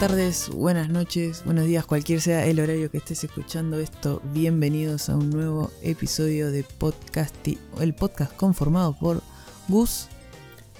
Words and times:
Buenas 0.00 0.16
tardes, 0.16 0.48
buenas 0.48 0.88
noches, 0.88 1.42
buenos 1.44 1.66
días, 1.66 1.84
cualquier 1.84 2.22
sea 2.22 2.46
el 2.46 2.58
horario 2.58 2.90
que 2.90 2.96
estés 2.96 3.22
escuchando 3.22 3.78
esto. 3.78 4.22
Bienvenidos 4.32 5.10
a 5.10 5.14
un 5.16 5.28
nuevo 5.28 5.70
episodio 5.82 6.50
de 6.50 6.64
Podcasti, 6.64 7.58
el 7.82 7.92
podcast 7.92 8.34
conformado 8.34 8.96
por 8.98 9.20
Gus, 9.68 10.08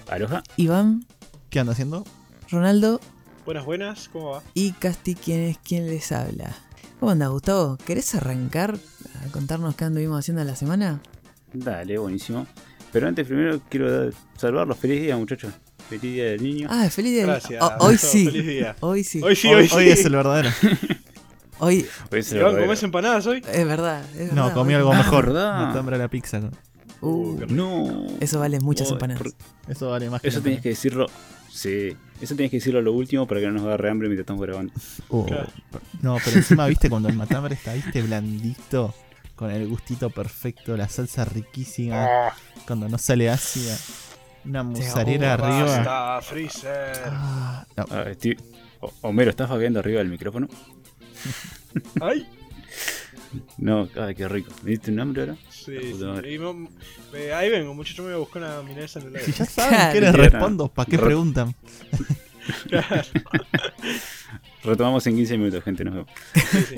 Aloha. 0.09 0.41
Iván, 0.57 1.05
¿Qué 1.51 1.59
anda 1.59 1.73
haciendo? 1.73 2.03
Ronaldo 2.49 2.99
Buenas, 3.45 3.63
buenas, 3.63 4.09
¿cómo 4.09 4.31
va? 4.31 4.43
y 4.55 4.71
Casti, 4.71 5.13
quien 5.13 5.41
es 5.41 5.59
quien 5.59 5.85
les 5.85 6.11
habla. 6.11 6.55
¿Cómo 6.99 7.11
andas, 7.11 7.29
Gustavo? 7.29 7.77
¿Querés 7.85 8.15
arrancar 8.15 8.75
a 9.23 9.31
contarnos 9.31 9.75
qué 9.75 9.85
anduvimos 9.85 10.17
haciendo 10.17 10.43
la 10.43 10.55
semana? 10.55 10.99
Dale, 11.53 11.95
buenísimo. 11.99 12.47
Pero 12.91 13.07
antes, 13.07 13.27
primero 13.27 13.61
quiero 13.69 13.91
dar- 14.05 14.13
saludarlos. 14.35 14.77
Feliz 14.79 14.99
día, 15.01 15.15
muchachos. 15.15 15.53
Feliz 15.91 16.01
día 16.13 16.23
del 16.25 16.41
niño. 16.43 16.67
Ah, 16.71 16.89
feliz 16.89 17.11
día. 17.13 17.25
Gracias. 17.25 17.61
Oh, 17.61 17.85
hoy 17.87 17.97
sí. 17.99 18.25
Feliz 18.25 18.45
día. 18.47 18.75
Hoy 18.79 19.03
sí. 19.03 19.21
Hoy 19.21 19.35
sí, 19.35 19.47
hoy, 19.49 19.53
hoy 19.63 19.67
sí. 19.67 19.75
hoy 19.75 19.89
es 19.89 20.05
el 20.05 20.13
verdadero. 20.15 20.49
Hoy 21.63 21.85
Hoy 22.11 22.19
es 22.19 22.31
el 22.31 22.39
verdadero. 22.39 22.63
¿comés 22.63 22.81
empanadas 22.83 23.27
hoy? 23.27 23.43
es 23.47 23.65
verdad. 23.67 24.03
es 24.17 24.33
No, 24.33 24.51
comí 24.53 24.73
hoy- 24.73 24.79
algo 24.79 24.93
Ah, 24.93 24.97
mejor. 24.97 25.25
¿verdad? 25.27 25.77
Hambre 25.77 25.97
la 25.99 26.07
pizza. 26.07 26.39
¿no? 26.39 26.49
Uh. 27.01 27.39
No. 27.49 28.07
eso 28.19 28.39
vale 28.39 28.59
muchas 28.61 28.89
Oh, 28.89 28.93
empanadas. 28.93 29.21
por- 29.21 29.33
Eso 29.67 29.89
vale 29.89 30.09
más 30.09 30.21
que 30.21 30.29
Eso 30.29 30.41
tenías 30.41 30.61
que 30.63 30.69
decirlo. 30.69 31.05
Sí. 31.51 31.95
Eso 32.19 32.35
tenías 32.35 32.49
que 32.51 32.57
decirlo 32.57 32.79
a 32.79 32.81
lo 32.81 32.93
último 32.93 33.27
para 33.27 33.41
que 33.41 33.47
no 33.47 33.53
nos 33.53 33.63
agarre 33.63 33.89
hambre 33.91 34.07
mientras 34.07 34.23
estamos 34.23 34.41
grabando. 34.41 34.73
Oh, 35.09 35.25
Claro. 35.25 35.49
No, 36.01 36.17
pero 36.23 36.37
encima, 36.37 36.65
viste, 36.67 36.89
cuando 36.89 37.09
el 37.09 37.15
matambre 37.15 37.53
está, 37.53 37.73
viste, 37.73 38.01
blandito, 38.01 38.95
con 39.35 39.51
el 39.51 39.67
gustito 39.67 40.09
perfecto, 40.09 40.75
la 40.77 40.87
salsa 40.89 41.25
riquísima, 41.25 42.07
cuando 42.65 42.87
no 42.89 42.97
sale 42.97 43.29
ácida, 43.29 43.77
una 44.45 44.63
mozzarella 44.63 45.33
arriba. 45.33 45.63
Basta, 45.63 46.21
Freezer. 46.21 47.01
Ah, 47.05 47.65
No, 47.77 47.85
Ah, 47.89 48.05
estoy- 48.09 48.37
Homero, 49.01 49.29
¿estás 49.29 49.47
faqueando 49.49 49.79
arriba 49.79 49.99
del 49.99 50.09
micrófono? 50.09 50.47
Ay. 52.01 52.27
No, 53.57 53.87
ay, 53.97 54.13
qué 54.15 54.27
rico. 54.27 54.51
¿Me 54.63 54.71
diste 54.71 54.91
un 54.91 54.99
hambre 54.99 55.21
ahora? 55.21 55.35
Sí, 55.49 55.77
sí. 55.93 56.29
Y 56.33 56.37
mo- 56.39 56.69
me- 57.13 57.31
ahí 57.31 57.49
vengo, 57.49 57.73
muchacho, 57.73 58.01
me 58.01 58.09
voy 58.09 58.15
a 58.15 58.19
buscar 58.19 58.41
una 58.43 58.61
milanesa 58.61 58.99
en 58.99 59.07
el 59.07 59.11
si 59.13 59.19
aire. 59.19 59.33
ya 59.37 59.45
saben 59.45 59.93
qué 59.93 60.01
les 60.01 60.13
respondo, 60.13 60.67
¿para 60.67 60.89
qué 60.89 60.97
Re- 60.97 61.05
preguntan? 61.05 61.55
Retomamos 64.63 65.05
en 65.07 65.15
15 65.15 65.37
minutos, 65.37 65.63
gente. 65.63 65.83
Nos 65.85 65.93
vemos. 65.95 66.09
Sí, 66.33 66.77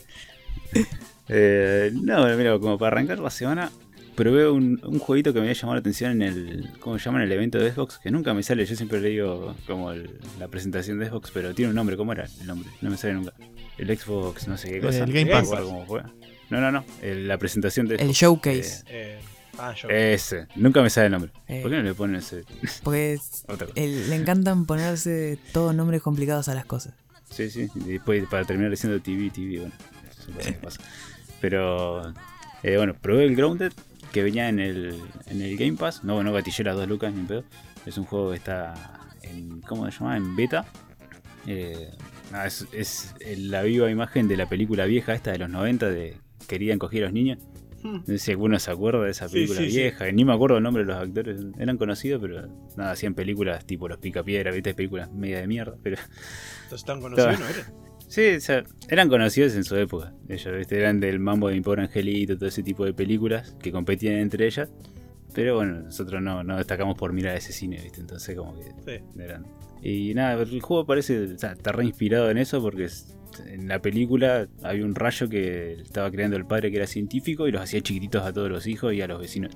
sí. 0.74 0.82
Eh, 1.30 1.90
no, 1.94 2.26
mira, 2.36 2.60
como 2.60 2.78
para 2.78 2.98
arrancar 2.98 3.18
la 3.20 3.30
semana, 3.30 3.72
probé 4.16 4.50
un, 4.50 4.80
un 4.84 5.00
jueguito 5.00 5.34
que 5.34 5.40
me 5.40 5.46
había 5.48 5.54
llamado 5.54 5.76
la 5.76 5.80
atención 5.80 6.12
en 6.12 6.22
el. 6.22 6.70
¿Cómo 6.80 6.98
se 7.00 7.06
llama? 7.06 7.20
En 7.20 7.26
el 7.26 7.32
evento 7.32 7.58
de 7.60 7.72
Xbox, 7.72 7.98
que 8.00 8.12
nunca 8.12 8.34
me 8.34 8.44
sale. 8.44 8.66
Yo 8.66 8.76
siempre 8.76 9.00
le 9.02 9.10
digo 9.10 9.56
como 9.68 9.92
el- 9.92 10.20
la 10.40 10.48
presentación 10.48 11.00
de 11.00 11.08
Xbox, 11.10 11.32
pero 11.34 11.54
tiene 11.54 11.70
un 11.70 11.76
nombre. 11.76 11.98
¿Cómo 11.98 12.12
era 12.14 12.26
el 12.42 12.48
nombre? 12.48 12.70
No 12.82 12.90
me 12.90 12.98
sale 12.98 13.14
nunca. 13.14 13.34
El 13.78 13.98
Xbox, 13.98 14.48
no 14.48 14.58
sé 14.58 14.72
qué 14.72 14.80
cosa. 14.82 15.04
El 15.04 15.14
Game 15.14 15.32
Pass. 15.32 15.46
acuerdo 15.48 15.66
cómo 15.68 15.86
fue. 15.86 16.02
No, 16.50 16.62
no, 16.62 16.72
no. 16.72 16.86
el- 17.02 17.28
la 17.28 17.38
presentación 17.38 17.88
de 17.88 17.96
el 17.96 18.02
Xbox. 18.02 18.18
showcase. 18.18 18.84
Eh, 18.88 19.20
ah. 19.58 19.74
Eh, 19.90 20.14
ese. 20.14 20.48
Nunca 20.56 20.82
me 20.82 20.90
sale 20.90 21.08
el 21.08 21.12
nombre. 21.14 21.32
Eh. 21.48 21.62
¿Por 21.62 21.72
qué 21.72 21.78
no 21.78 21.84
le 21.84 21.94
ponen 21.96 22.18
ese? 22.18 22.44
Porque 22.84 23.18
el- 23.76 24.10
le 24.10 24.16
encantan 24.16 24.66
ponerse 24.66 25.40
todos 25.54 25.74
nombres 25.74 26.02
complicados 26.02 26.48
a 26.50 26.54
las 26.56 26.66
cosas. 26.66 26.94
Sí, 27.30 27.50
sí. 27.50 27.68
Y 27.76 27.94
después 27.94 28.24
para 28.30 28.46
terminar 28.46 28.70
diciendo 28.70 29.02
TV, 29.02 29.32
TV, 29.32 29.60
bueno. 29.60 29.74
Eso 30.12 30.22
es 30.30 30.36
lo 30.36 30.42
que 30.42 30.52
pasa. 30.54 30.82
Pero, 31.42 32.14
eh, 32.62 32.78
bueno, 32.78 32.94
probé 33.02 33.26
el 33.26 33.36
Grounded 33.36 33.74
que 34.14 34.24
venía 34.24 34.48
en 34.48 34.60
el, 34.60 35.02
en 35.26 35.42
el 35.42 35.58
Game 35.58 35.74
Pass. 35.74 36.04
No, 36.04 36.24
no 36.24 36.32
gatillé 36.32 36.64
las 36.64 36.78
dos 36.78 36.88
lucas 36.88 37.12
ni 37.14 37.22
en 37.22 37.28
pedo. 37.28 37.44
Es 37.86 37.98
un 37.98 38.06
juego 38.06 38.30
que 38.30 38.38
está 38.38 38.74
en, 39.24 39.60
¿cómo 39.62 39.90
se 39.92 40.00
llama? 40.00 40.16
En 40.16 40.36
beta. 40.36 40.66
Eh, 41.48 41.90
es, 42.46 42.68
es 42.72 43.16
la 43.38 43.64
viva 43.64 43.90
imagen 43.90 44.28
de 44.28 44.38
la 44.38 44.48
película 44.48 44.86
vieja 44.86 45.14
esta 45.14 45.32
de 45.32 45.40
los 45.40 45.50
90 45.50 45.90
de 45.90 46.16
Querían 46.48 46.78
coger 46.78 47.04
a 47.04 47.06
los 47.08 47.14
niños. 47.14 47.40
Hmm. 47.82 47.96
No 47.98 48.06
sé 48.06 48.20
si 48.20 48.32
alguno 48.32 48.60
se 48.60 48.70
acuerda 48.70 49.04
de 49.04 49.12
esa 49.12 49.28
película 49.28 49.60
sí, 49.60 49.72
sí. 49.72 49.78
vieja. 49.78 50.12
Ni 50.12 50.24
me 50.24 50.34
acuerdo 50.34 50.58
el 50.58 50.64
nombre 50.64 50.84
de 50.84 50.94
los 50.94 51.02
actores. 51.02 51.42
Eran 51.58 51.78
conocidos, 51.78 52.22
pero 52.22 52.48
nada, 52.78 52.92
hacían 52.92 53.16
películas 53.16 53.66
tipo 53.66 53.88
Los 53.88 53.98
Picapiedra, 53.98 54.52
viste, 54.52 54.76
películas 54.76 55.12
media 55.12 55.40
de 55.40 55.48
mierda. 55.48 55.76
Pero 55.82 55.98
Entonces 56.64 56.86
tan 56.86 57.02
conocidos. 57.02 57.40
¿no 57.40 57.48
eran? 57.48 57.83
Sí, 58.14 58.36
o 58.36 58.40
sea, 58.40 58.64
eran 58.90 59.10
conocidos 59.10 59.56
en 59.56 59.64
su 59.64 59.76
época. 59.76 60.14
Ellos 60.30 60.56
¿viste? 60.56 60.78
eran 60.78 61.00
del 61.00 61.18
mambo 61.18 61.48
de 61.50 61.56
mi 61.56 61.62
pobre 61.62 61.82
angelito, 61.82 62.38
todo 62.38 62.48
ese 62.48 62.62
tipo 62.62 62.86
de 62.86 62.94
películas 62.94 63.56
que 63.60 63.72
competían 63.72 64.18
entre 64.18 64.46
ellas. 64.46 64.70
Pero 65.34 65.56
bueno, 65.56 65.80
nosotros 65.80 66.22
no, 66.22 66.44
no 66.44 66.58
destacamos 66.58 66.96
por 66.96 67.12
mirar 67.12 67.36
ese 67.36 67.52
cine, 67.52 67.80
¿viste? 67.82 68.02
Entonces, 68.02 68.38
como 68.38 68.54
que 68.54 68.66
Sí. 69.00 69.04
eran. 69.20 69.48
Y 69.82 70.14
nada, 70.14 70.40
el 70.44 70.62
juego 70.62 70.86
parece. 70.86 71.24
O 71.24 71.38
sea, 71.40 71.54
está 71.54 71.72
re 71.72 71.86
inspirado 71.86 72.30
en 72.30 72.38
eso 72.38 72.62
porque 72.62 72.88
en 73.48 73.68
la 73.68 73.80
película 73.82 74.48
había 74.62 74.86
un 74.86 74.94
rayo 74.94 75.28
que 75.28 75.74
estaba 75.82 76.12
creando 76.12 76.38
el 76.38 76.46
padre 76.46 76.70
que 76.70 76.78
era 76.78 76.86
científico 76.86 77.48
y 77.48 77.52
los 77.52 77.64
hacía 77.64 77.82
chiquititos 77.82 78.22
a 78.24 78.32
todos 78.32 78.52
los 78.52 78.68
hijos 78.68 78.94
y 78.94 79.02
a 79.02 79.08
los 79.08 79.20
vecinos. 79.20 79.56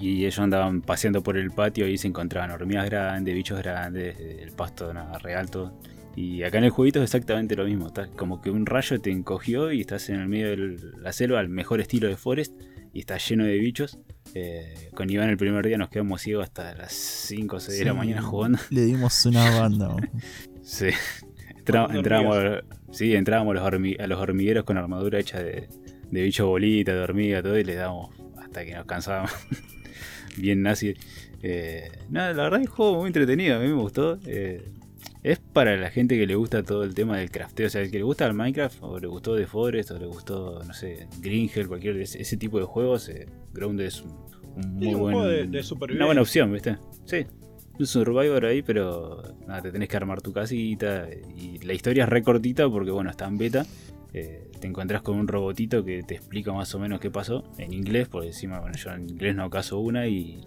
Y 0.00 0.20
ellos 0.24 0.38
andaban 0.38 0.80
paseando 0.80 1.22
por 1.22 1.36
el 1.36 1.50
patio 1.50 1.86
y 1.86 1.98
se 1.98 2.08
encontraban 2.08 2.52
hormigas 2.52 2.86
grandes, 2.88 3.34
bichos 3.34 3.58
grandes, 3.58 4.18
el 4.18 4.52
pasto 4.52 4.94
nada, 4.94 5.18
re 5.18 5.34
alto. 5.34 5.78
Y 6.20 6.42
acá 6.42 6.58
en 6.58 6.64
el 6.64 6.70
jueguito 6.70 6.98
es 6.98 7.04
exactamente 7.04 7.54
lo 7.54 7.64
mismo. 7.64 7.86
Está 7.86 8.08
como 8.08 8.40
que 8.40 8.50
un 8.50 8.66
rayo 8.66 9.00
te 9.00 9.10
encogió 9.10 9.70
y 9.72 9.80
estás 9.82 10.08
en 10.08 10.16
el 10.20 10.28
medio 10.28 10.50
de 10.50 10.76
la 10.98 11.12
selva, 11.12 11.38
al 11.38 11.48
mejor 11.48 11.80
estilo 11.80 12.08
de 12.08 12.16
Forest, 12.16 12.54
y 12.92 13.00
está 13.00 13.18
lleno 13.18 13.44
de 13.44 13.56
bichos. 13.58 13.98
Eh, 14.34 14.90
con 14.94 15.08
Iván 15.10 15.28
el 15.30 15.36
primer 15.36 15.64
día 15.66 15.78
nos 15.78 15.90
quedamos 15.90 16.20
ciegos 16.22 16.44
hasta 16.44 16.74
las 16.74 16.92
5 16.92 17.56
o 17.56 17.60
6 17.60 17.78
de 17.78 17.84
la 17.84 17.94
mañana 17.94 18.20
jugando. 18.22 18.58
Le 18.70 18.82
dimos 18.82 19.24
una 19.26 19.48
banda. 19.60 19.94
Sí. 20.62 20.88
Entra- 21.56 21.88
entrábamos, 21.94 22.62
sí, 22.92 23.14
entrábamos 23.14 23.52
a 23.56 23.60
los, 23.60 23.72
hormi- 23.72 23.98
a 24.00 24.06
los 24.06 24.18
hormigueros 24.20 24.64
con 24.64 24.76
armadura 24.76 25.18
hecha 25.18 25.42
de, 25.42 25.68
de 26.10 26.22
bicho 26.22 26.46
bolita, 26.46 26.94
de 26.94 27.00
hormiga, 27.00 27.42
todo, 27.42 27.58
y 27.58 27.64
le 27.64 27.74
dábamos 27.74 28.10
hasta 28.38 28.64
que 28.66 28.74
nos 28.74 28.84
cansábamos. 28.86 29.30
Bien 30.36 30.60
nazi. 30.62 30.94
Eh, 31.42 31.90
nada, 32.10 32.32
la 32.34 32.42
verdad 32.44 32.60
es 32.60 32.68
un 32.68 32.74
juego 32.74 32.96
muy 32.98 33.06
entretenido, 33.06 33.56
a 33.56 33.60
mí 33.60 33.66
me 33.68 33.74
gustó. 33.80 34.18
Eh, 34.26 34.62
es 35.22 35.38
para 35.38 35.76
la 35.76 35.90
gente 35.90 36.16
que 36.18 36.26
le 36.26 36.34
gusta 36.34 36.62
todo 36.62 36.84
el 36.84 36.94
tema 36.94 37.18
del 37.18 37.30
crafteo, 37.30 37.66
o 37.66 37.70
sea, 37.70 37.82
el 37.82 37.90
que 37.90 37.98
le 37.98 38.04
gusta 38.04 38.26
el 38.26 38.34
Minecraft, 38.34 38.78
o 38.82 38.98
le 38.98 39.06
gustó 39.06 39.36
The 39.36 39.46
Forest, 39.46 39.90
o 39.92 39.98
le 39.98 40.06
gustó, 40.06 40.62
no 40.64 40.72
sé, 40.74 41.08
Green 41.20 41.50
Hell, 41.52 41.68
cualquier 41.68 41.96
ese, 41.98 42.20
ese 42.22 42.36
tipo 42.36 42.58
de 42.58 42.64
juegos, 42.64 43.08
eh, 43.08 43.26
Grounded 43.52 43.86
es 43.86 44.02
un, 44.02 44.10
un 44.56 44.74
muy 44.74 44.94
un 44.94 45.00
buen, 45.00 45.14
juego 45.16 45.28
de- 45.30 45.46
de 45.46 45.62
una 45.96 46.06
buena 46.06 46.20
opción, 46.22 46.52
¿viste? 46.52 46.76
Sí, 47.04 47.26
un 47.78 47.86
Survivor 47.86 48.44
ahí, 48.44 48.62
pero 48.62 49.22
nada, 49.46 49.62
te 49.62 49.70
tenés 49.72 49.88
que 49.88 49.96
armar 49.96 50.20
tu 50.20 50.32
casita. 50.32 51.08
Y 51.36 51.58
la 51.58 51.72
historia 51.74 52.04
es 52.04 52.08
re 52.08 52.22
cortita 52.22 52.68
porque, 52.68 52.90
bueno, 52.90 53.08
está 53.10 53.26
en 53.26 53.38
beta. 53.38 53.64
Eh, 54.12 54.50
te 54.60 54.66
encontrás 54.66 55.02
con 55.02 55.16
un 55.16 55.28
robotito 55.28 55.84
que 55.84 56.02
te 56.02 56.14
explica 56.16 56.52
más 56.52 56.74
o 56.74 56.78
menos 56.80 56.98
qué 56.98 57.10
pasó 57.10 57.44
en 57.58 57.72
inglés, 57.72 58.08
porque 58.08 58.28
encima, 58.28 58.58
bueno, 58.60 58.76
yo 58.76 58.90
en 58.90 59.08
inglés 59.08 59.36
no 59.36 59.44
acaso 59.44 59.78
una 59.78 60.08
y, 60.08 60.44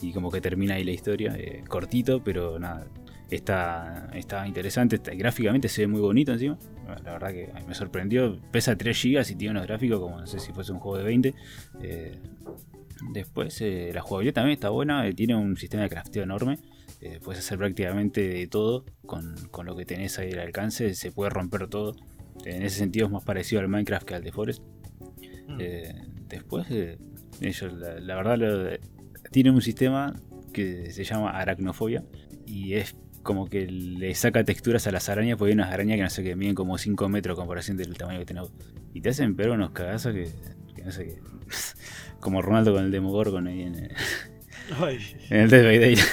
y 0.00 0.12
como 0.12 0.30
que 0.30 0.40
termina 0.40 0.74
ahí 0.76 0.84
la 0.84 0.92
historia. 0.92 1.34
eh, 1.36 1.62
cortito, 1.68 2.22
pero 2.24 2.58
nada, 2.58 2.86
está, 3.30 4.10
está 4.14 4.46
interesante. 4.46 4.96
está- 4.96 5.14
gráficamente 5.14 5.68
se 5.68 5.82
ve 5.82 5.86
muy 5.88 6.00
bonito 6.00 6.32
encima. 6.32 6.58
La 7.04 7.12
verdad 7.12 7.30
que 7.30 7.50
me 7.66 7.74
sorprendió. 7.74 8.38
Pesa 8.50 8.76
3 8.76 9.00
GB 9.02 9.30
y 9.30 9.34
tiene 9.36 9.52
unos 9.52 9.66
gráficos 9.66 10.00
como 10.00 10.20
no 10.20 10.26
sé 10.26 10.38
si 10.38 10.52
fuese 10.52 10.72
un 10.72 10.78
juego 10.80 10.98
de 10.98 11.04
20. 11.04 11.34
Eh, 11.82 12.18
Después, 13.12 13.60
eh, 13.60 13.90
la 13.92 14.00
jugabilidad 14.00 14.34
también 14.34 14.54
está 14.54 14.70
buena, 14.70 15.06
eh, 15.06 15.12
tiene 15.12 15.34
un 15.34 15.56
sistema 15.56 15.82
de 15.82 15.88
crafteo 15.90 16.22
enorme. 16.22 16.58
eh, 17.00 17.18
puedes 17.22 17.40
hacer 17.44 17.58
prácticamente 17.58 18.26
de 18.26 18.46
todo 18.46 18.84
con, 19.04 19.34
con 19.50 19.66
lo 19.66 19.76
que 19.76 19.84
tenés 19.84 20.18
ahí 20.18 20.32
al 20.32 20.38
alcance, 20.38 20.94
se 20.94 21.12
puede 21.12 21.28
romper 21.28 21.66
todo. 21.68 21.94
En 22.46 22.62
ese 22.62 22.78
sentido 22.78 23.06
es 23.06 23.12
más 23.12 23.24
parecido 23.24 23.60
al 23.60 23.68
Minecraft 23.68 24.06
que 24.06 24.14
al 24.14 24.22
de 24.22 24.32
Forest. 24.32 24.62
Mm. 25.48 25.58
Después, 26.28 26.66
ellos, 27.40 27.72
la, 27.74 28.00
la 28.00 28.14
verdad, 28.14 28.38
lo- 28.38 28.78
tiene 29.30 29.50
un 29.50 29.60
sistema 29.60 30.14
que 30.52 30.90
se 30.92 31.04
llama 31.04 31.30
aracnofobia 31.32 32.04
y 32.46 32.74
es 32.74 32.94
como 33.24 33.48
que 33.48 33.66
le 33.66 34.14
saca 34.14 34.44
texturas 34.44 34.86
a 34.86 34.92
las 34.92 35.08
arañas, 35.08 35.36
porque 35.36 35.50
hay 35.50 35.54
unas 35.54 35.72
arañas 35.72 35.96
que 35.96 36.02
no 36.04 36.10
sé 36.10 36.22
que 36.22 36.36
miden 36.36 36.54
como 36.54 36.78
5 36.78 37.08
metros 37.08 37.36
a 37.36 37.40
comparación 37.40 37.76
del 37.76 37.96
tamaño 37.98 38.20
que 38.20 38.26
tenemos. 38.26 38.52
Y 38.92 39.00
te 39.00 39.08
hacen 39.08 39.34
pero 39.34 39.54
unos 39.54 39.70
cagazos 39.72 40.14
que, 40.14 40.28
que 40.76 40.82
no 40.84 40.92
sé 40.92 41.06
qué. 41.06 41.18
como 42.20 42.40
Ronaldo 42.40 42.72
con 42.72 42.84
el 42.84 42.90
Demogorgon 42.92 43.48
ahí 43.48 43.62
en, 43.62 43.88
Ay, 44.80 44.98
en 45.30 45.40
el 45.40 45.50
Dead 45.50 45.64
by 45.64 45.78
Daylight. 45.78 46.08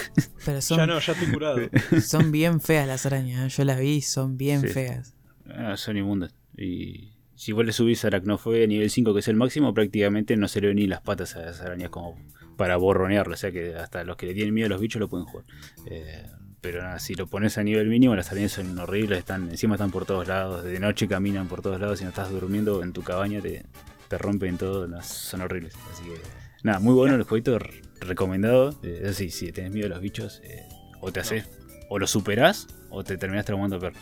Pero 0.46 0.58
ya 0.58 0.62
son, 0.62 0.88
no, 0.90 1.00
ya 1.00 1.14
estoy 1.14 1.28
curado. 1.32 1.60
son 2.02 2.32
bien 2.32 2.60
feas 2.60 2.88
las 2.88 3.06
arañas. 3.06 3.46
¿eh? 3.46 3.56
Yo 3.56 3.64
las 3.66 3.80
vi, 3.80 4.02
son 4.02 4.38
bien 4.38 4.62
Sí. 4.62 4.68
feas. 4.70 5.14
Ah, 5.48 5.78
son 5.78 5.98
inmundas. 5.98 6.34
Y 6.58 7.14
si 7.36 7.52
vos 7.54 7.66
le 7.66 7.72
subís 7.72 8.04
aracnofobia 8.06 8.64
a 8.64 8.68
nivel 8.68 8.90
5, 8.90 9.14
que 9.14 9.20
es 9.22 9.28
el 9.28 9.36
máximo, 9.36 9.74
prácticamente 9.74 10.36
no 10.38 10.48
se 10.48 10.62
le 10.62 10.68
ven 10.68 10.78
ni 10.78 10.88
las 10.88 11.02
patas 11.02 11.36
a 11.36 11.42
las 11.42 11.62
arañas 11.62 11.90
como 11.90 12.18
para 12.58 12.76
borronearlo. 12.78 13.34
O 13.34 13.38
sea 13.38 13.52
que 13.52 13.74
hasta 13.76 14.04
los 14.04 14.18
que 14.18 14.26
le 14.28 14.34
tienen 14.34 14.54
miedo 14.54 14.66
a 14.68 14.70
los 14.70 14.82
bichos 14.82 15.00
lo 15.00 15.08
pueden 15.10 15.26
jugar. 15.26 15.46
Eh, 15.90 16.26
pero 16.62 16.84
nada, 16.84 17.00
si 17.00 17.16
lo 17.16 17.28
pones 17.28 17.58
a 17.58 17.64
nivel 17.64 17.88
mínimo, 17.88 18.16
las 18.16 18.32
arañas 18.32 18.52
son 18.54 18.78
horribles. 18.78 19.20
Están, 19.20 19.50
encima 19.50 19.76
están 19.76 19.92
por 19.92 20.06
todos 20.06 20.28
lados. 20.28 20.64
De 20.64 20.80
noche 20.80 21.08
caminan 21.08 21.48
por 21.48 21.62
todos 21.62 21.80
lados. 21.82 22.00
Si 22.00 22.06
no 22.06 22.10
estás 22.10 22.30
durmiendo 22.30 22.84
en 22.84 22.94
tu 22.94 23.02
cabaña, 23.02 23.42
te, 23.42 23.66
te 24.08 24.18
rompen 24.18 24.58
todo. 24.58 24.88
son 25.02 25.42
horribles. 25.42 25.74
Así 25.92 26.04
que 26.04 26.22
nada, 26.64 26.80
muy 26.80 26.94
bueno 26.94 27.16
el 27.16 27.24
jueguito. 27.24 27.58
Recomendado. 28.00 28.80
Eh, 28.84 29.12
si 29.14 29.52
tenés 29.52 29.72
miedo 29.72 29.88
a 29.88 29.90
los 29.90 30.02
bichos, 30.02 30.42
eh, 30.44 30.68
o 31.02 31.12
te 31.12 31.20
haces 31.20 31.50
o 31.90 32.00
lo 32.00 32.08
superás 32.08 32.68
o 32.90 33.04
te 33.04 33.18
terminás 33.18 33.46
traumando 33.46 33.78
peor. 33.78 33.94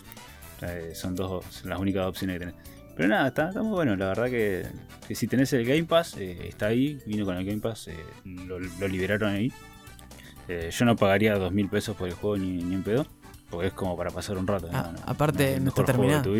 Eh, 0.61 0.91
son 0.94 1.15
dos 1.15 1.44
son 1.50 1.69
las 1.71 1.79
únicas 1.79 2.06
opciones 2.06 2.35
que 2.35 2.45
tenés. 2.45 2.56
Pero 2.95 3.09
nada, 3.09 3.29
está, 3.29 3.47
está 3.47 3.63
muy 3.63 3.71
bueno. 3.71 3.95
La 3.95 4.07
verdad 4.07 4.25
que, 4.25 4.67
que 5.07 5.15
si 5.15 5.25
tenés 5.25 5.53
el 5.53 5.65
Game 5.65 5.85
Pass, 5.85 6.17
eh, 6.17 6.50
está 6.50 6.67
ahí. 6.67 7.00
Vino 7.07 7.25
con 7.25 7.35
el 7.35 7.45
Game 7.45 7.61
Pass, 7.61 7.88
eh, 7.88 7.95
lo, 8.25 8.59
lo 8.59 8.88
liberaron 8.88 9.31
ahí. 9.31 9.51
Eh, 10.49 10.69
yo 10.71 10.85
no 10.85 10.95
pagaría 10.95 11.35
dos 11.35 11.53
mil 11.53 11.69
pesos 11.69 11.95
por 11.95 12.07
el 12.07 12.15
juego 12.15 12.37
ni, 12.37 12.63
ni 12.63 12.75
en 12.75 12.83
pedo. 12.83 13.05
Porque 13.49 13.67
es 13.67 13.73
como 13.73 13.95
para 13.95 14.09
pasar 14.11 14.37
un 14.37 14.47
rato. 14.47 14.69
Ah, 14.73 14.91
¿no? 14.95 14.99
aparte, 15.05 15.59
no 15.59 15.69
está 15.69 15.85
terminado. 15.85 16.31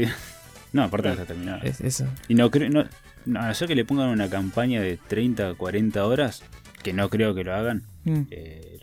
No, 0.74 0.84
aparte 0.84 1.08
no 1.08 1.14
está 1.14 1.26
terminado. 1.26 1.62
Es 1.64 1.80
eso. 1.82 2.08
Y 2.28 2.36
no 2.36 2.52
creo, 2.52 2.70
no, 2.70 2.86
no, 3.26 3.40
a 3.40 3.48
no 3.48 3.54
ser 3.54 3.68
que 3.68 3.76
le 3.76 3.86
pongan 3.86 4.10
una 4.10 4.30
campaña 4.30 4.82
de 4.82 4.98
30 4.98 5.56
40 5.56 6.06
horas, 6.06 6.44
que 6.84 6.94
no 6.94 7.10
creo 7.10 7.34
que 7.34 7.44
lo 7.44 7.54
hagan. 7.54 7.84
Mm. 8.04 8.22
eh, 8.32 8.80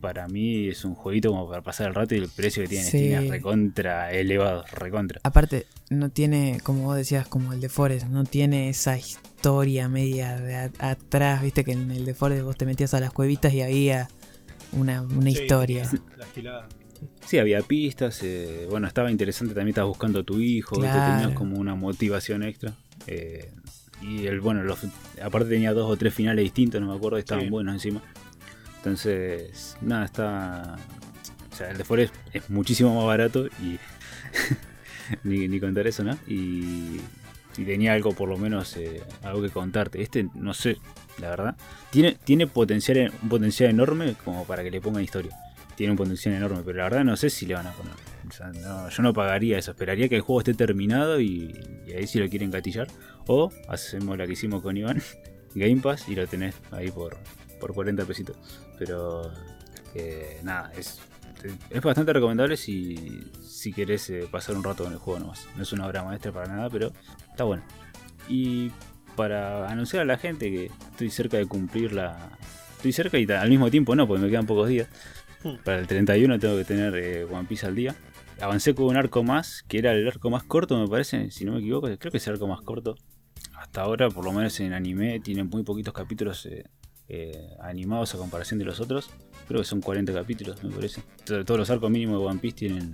para 0.00 0.28
mí 0.28 0.68
es 0.68 0.84
un 0.84 0.94
jueguito 0.94 1.30
como 1.30 1.48
para 1.48 1.62
pasar 1.62 1.88
el 1.88 1.94
rato 1.94 2.14
y 2.14 2.18
el 2.18 2.28
precio 2.28 2.62
que 2.62 2.68
tiene 2.68 2.84
Sí. 2.84 3.12
Recontra 3.28 4.12
elevado, 4.12 4.64
recontra. 4.72 5.20
Aparte, 5.24 5.66
no 5.90 6.10
tiene, 6.10 6.60
como 6.62 6.82
vos 6.82 6.96
decías, 6.96 7.26
como 7.26 7.52
el 7.52 7.60
de 7.60 7.68
Forest, 7.68 8.06
no 8.06 8.24
tiene 8.24 8.68
esa 8.68 8.96
historia 8.96 9.88
media 9.88 10.36
de 10.38 10.70
atrás, 10.78 11.42
viste 11.42 11.64
que 11.64 11.72
en 11.72 11.90
el 11.90 12.04
de 12.04 12.14
Forest 12.14 12.42
vos 12.44 12.56
te 12.56 12.66
metías 12.66 12.94
a 12.94 13.00
las 13.00 13.12
cuevitas 13.12 13.52
y 13.52 13.62
había 13.62 14.08
una, 14.76 15.02
una 15.02 15.30
Sí, 15.30 15.42
historia. 15.42 15.90
La 16.16 16.26
gilada. 16.26 16.68
Sí, 17.26 17.38
había 17.38 17.60
pistas, 17.62 18.22
eh, 18.22 18.66
bueno, 18.70 18.86
estaba 18.86 19.10
interesante, 19.10 19.52
también 19.54 19.70
estabas 19.70 19.88
buscando 19.88 20.20
a 20.20 20.22
tu 20.22 20.38
hijo. 20.40 20.76
Claro. 20.76 21.12
tenías 21.20 21.36
como 21.36 21.56
una 21.58 21.74
motivación 21.74 22.42
extra. 22.42 22.74
eh, 23.06 23.50
y 24.02 24.26
el 24.26 24.40
bueno, 24.40 24.62
los, 24.62 24.80
aparte 25.22 25.48
tenía 25.48 25.72
dos 25.72 25.90
o 25.90 25.96
tres 25.96 26.12
finales 26.12 26.42
distintos, 26.42 26.80
no 26.82 26.88
me 26.88 26.94
acuerdo, 26.96 27.16
estaban 27.18 27.44
Sí. 27.44 27.50
buenos 27.50 27.74
encima. 27.74 28.02
Entonces, 28.78 29.76
nada, 29.80 30.04
está... 30.04 30.76
O 31.52 31.56
sea, 31.56 31.70
el 31.70 31.78
de 31.78 31.84
Forest 31.84 32.14
es 32.32 32.48
muchísimo 32.50 32.94
más 32.94 33.04
barato 33.06 33.46
y... 33.62 33.78
ni, 35.24 35.48
ni 35.48 35.60
contar 35.60 35.86
eso, 35.86 36.04
¿no? 36.04 36.16
Y, 36.26 37.00
y 37.56 37.64
tenía 37.64 37.94
algo 37.94 38.12
por 38.12 38.28
lo 38.28 38.36
menos, 38.36 38.76
eh, 38.76 39.02
algo 39.22 39.40
que 39.42 39.48
contarte. 39.50 40.02
Este, 40.02 40.28
no 40.34 40.52
sé, 40.52 40.76
la 41.18 41.30
verdad. 41.30 41.56
Tiene, 41.90 42.16
tiene 42.24 42.46
potencial, 42.46 43.12
un 43.22 43.28
potencial 43.28 43.70
enorme 43.70 44.14
como 44.24 44.44
para 44.44 44.62
que 44.62 44.70
le 44.70 44.80
pongan 44.80 45.02
historia 45.02 45.36
tiene 45.76 45.92
un 45.92 45.98
potencial 45.98 46.34
enorme, 46.34 46.62
pero 46.64 46.78
la 46.78 46.84
verdad 46.84 47.04
no 47.04 47.16
sé 47.16 47.30
si 47.30 47.46
le 47.46 47.54
van 47.54 47.66
a 47.66 47.72
poner. 47.72 47.92
Yo 48.90 49.02
no 49.02 49.12
pagaría 49.12 49.58
eso, 49.58 49.70
esperaría 49.70 50.08
que 50.08 50.16
el 50.16 50.22
juego 50.22 50.40
esté 50.40 50.54
terminado 50.54 51.20
y, 51.20 51.54
ahí 51.94 52.06
si 52.06 52.18
lo 52.18 52.28
quieren 52.28 52.50
gatillar. 52.50 52.88
O 53.28 53.52
hacemos 53.68 54.16
la 54.16 54.26
que 54.26 54.32
hicimos 54.32 54.62
con 54.62 54.76
Iván, 54.76 55.02
Game 55.54 55.80
Pass, 55.80 56.08
y 56.08 56.16
lo 56.16 56.26
tenés 56.26 56.54
ahí 56.72 56.90
por, 56.90 57.18
por 57.60 57.74
40 57.74 58.04
pesitos. 58.04 58.36
Pero 58.78 59.30
eh, 59.94 60.40
nada, 60.42 60.72
es, 60.76 60.98
es 61.70 61.82
bastante 61.82 62.12
recomendable 62.12 62.56
si, 62.56 63.30
si 63.46 63.72
querés 63.72 64.08
eh, 64.10 64.26
pasar 64.30 64.56
un 64.56 64.64
rato 64.64 64.84
con 64.84 64.92
el 64.92 64.98
juego 64.98 65.20
nomás. 65.20 65.46
No 65.56 65.62
es 65.62 65.72
una 65.72 65.86
obra 65.86 66.02
maestra 66.02 66.32
para 66.32 66.48
nada, 66.48 66.70
pero 66.70 66.92
está 67.30 67.44
bueno. 67.44 67.62
Y 68.28 68.72
para 69.16 69.68
anunciar 69.68 70.02
a 70.02 70.04
la 70.04 70.18
gente 70.18 70.50
que 70.50 70.66
estoy 70.90 71.10
cerca 71.10 71.36
de 71.38 71.46
cumplir 71.46 71.92
la... 71.92 72.30
Estoy 72.76 72.92
cerca 72.92 73.18
y 73.18 73.24
al 73.30 73.48
mismo 73.48 73.70
tiempo 73.70 73.96
no, 73.96 74.06
porque 74.06 74.22
me 74.22 74.30
quedan 74.30 74.46
pocos 74.46 74.68
días. 74.68 74.88
Hmm. 75.42 75.56
Para 75.64 75.78
el 75.78 75.86
31 75.86 76.38
tengo 76.38 76.56
que 76.56 76.64
tener 76.64 76.94
eh, 76.96 77.24
One 77.24 77.44
Piece 77.48 77.66
al 77.66 77.74
día. 77.74 77.94
Avancé 78.40 78.74
con 78.74 78.84
un 78.86 78.96
arco 78.96 79.22
más, 79.24 79.64
que 79.66 79.78
era 79.78 79.92
el 79.92 80.06
arco 80.06 80.28
más 80.30 80.44
corto, 80.44 80.78
me 80.78 80.86
parece, 80.86 81.30
si 81.30 81.44
no 81.46 81.52
me 81.52 81.58
equivoco. 81.60 81.88
Creo 81.98 82.10
que 82.12 82.18
es 82.18 82.26
el 82.26 82.34
arco 82.34 82.46
más 82.46 82.60
corto. 82.60 82.94
Hasta 83.56 83.80
ahora, 83.80 84.10
por 84.10 84.24
lo 84.24 84.32
menos 84.32 84.60
en 84.60 84.74
anime, 84.74 85.18
tiene 85.20 85.42
muy 85.44 85.62
poquitos 85.62 85.94
capítulos 85.94 86.44
eh, 86.46 86.64
eh, 87.08 87.48
animados 87.62 88.14
a 88.14 88.18
comparación 88.18 88.58
de 88.58 88.66
los 88.66 88.78
otros. 88.80 89.08
Creo 89.48 89.60
que 89.62 89.66
son 89.66 89.80
40 89.80 90.12
capítulos, 90.12 90.62
me 90.62 90.70
parece. 90.70 91.00
To- 91.24 91.44
Todos 91.44 91.58
los 91.60 91.70
arcos 91.70 91.90
mínimos 91.90 92.20
de 92.20 92.26
One 92.26 92.38
Piece 92.40 92.56
tienen 92.56 92.92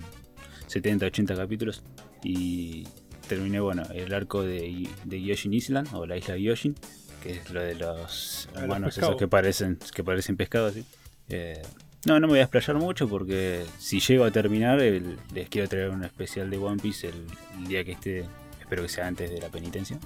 70, 0.69 1.07
80 1.07 1.35
capítulos. 1.35 1.83
Y 2.23 2.87
terminé, 3.35 3.61
bueno, 3.61 3.83
el 3.95 4.13
arco 4.15 4.43
de, 4.43 4.89
de 5.05 5.23
Yoshin 5.23 5.53
Island, 5.55 5.89
o 5.95 6.07
la 6.07 6.17
isla 6.17 6.35
de 6.35 6.43
Yoshin, 6.43 6.75
que 7.23 7.33
es 7.33 7.51
lo 7.51 7.61
de 7.61 7.75
los 7.75 8.49
humanos 8.55 8.89
esos 8.91 8.95
pescados. 8.97 9.17
que 9.17 9.29
parecen, 9.29 9.79
que 9.95 10.05
parecen 10.05 10.37
pescados, 10.37 10.75
¿sí? 10.75 10.85
Eh, 11.29 11.63
no, 12.05 12.19
no 12.19 12.27
me 12.27 12.33
voy 12.33 12.41
a 12.41 12.43
explayar 12.43 12.77
mucho 12.77 13.09
porque 13.09 13.65
si 13.79 14.01
llego 14.01 14.25
a 14.25 14.31
terminar, 14.31 14.81
el- 14.81 15.19
les 15.33 15.49
quiero 15.49 15.69
traer 15.69 15.91
un 15.91 16.03
especial 16.05 16.51
de 16.51 16.57
One 16.59 16.81
Piece 16.83 17.09
el, 17.09 17.15
el 17.59 17.69
día 17.69 17.85
que 17.85 17.93
esté. 17.93 18.25
Espero 18.61 18.83
que 18.83 18.89
sea 18.89 19.07
antes 19.07 19.31
de 19.31 19.39
la 19.41 19.49
penitencia. 19.51 19.99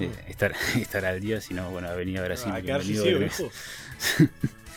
Eh, 0.00 0.10
estar, 0.28 0.52
estar 0.80 1.04
al 1.04 1.20
día, 1.20 1.40
si 1.40 1.54
no, 1.54 1.70
bueno, 1.70 1.94
venir 1.94 2.18
a 2.18 2.22
Brasil. 2.24 2.50
a 2.52 2.60
quedarse 2.62 2.88
bienvenido, 2.92 3.18
viejo. 3.20 3.50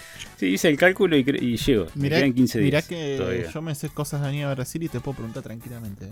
Sí, 0.41 0.47
hice 0.47 0.69
el 0.69 0.75
cálculo 0.77 1.15
y, 1.15 1.23
llego. 1.23 1.85
Me 1.93 2.01
Mirá, 2.01 2.17
quedan 2.17 2.33
15 2.33 2.57
mirá 2.61 2.77
días. 2.79 2.87
que 2.87 3.15
todavía. 3.15 3.51
yo 3.51 3.61
me 3.61 3.75
sé 3.75 3.89
cosas 3.89 4.21
de 4.21 4.27
venir 4.29 4.45
a 4.45 4.53
Brasil 4.55 4.81
y 4.81 4.89
te 4.89 4.99
puedo 4.99 5.15
preguntar 5.17 5.43
tranquilamente. 5.43 6.05
¿eh? 6.05 6.11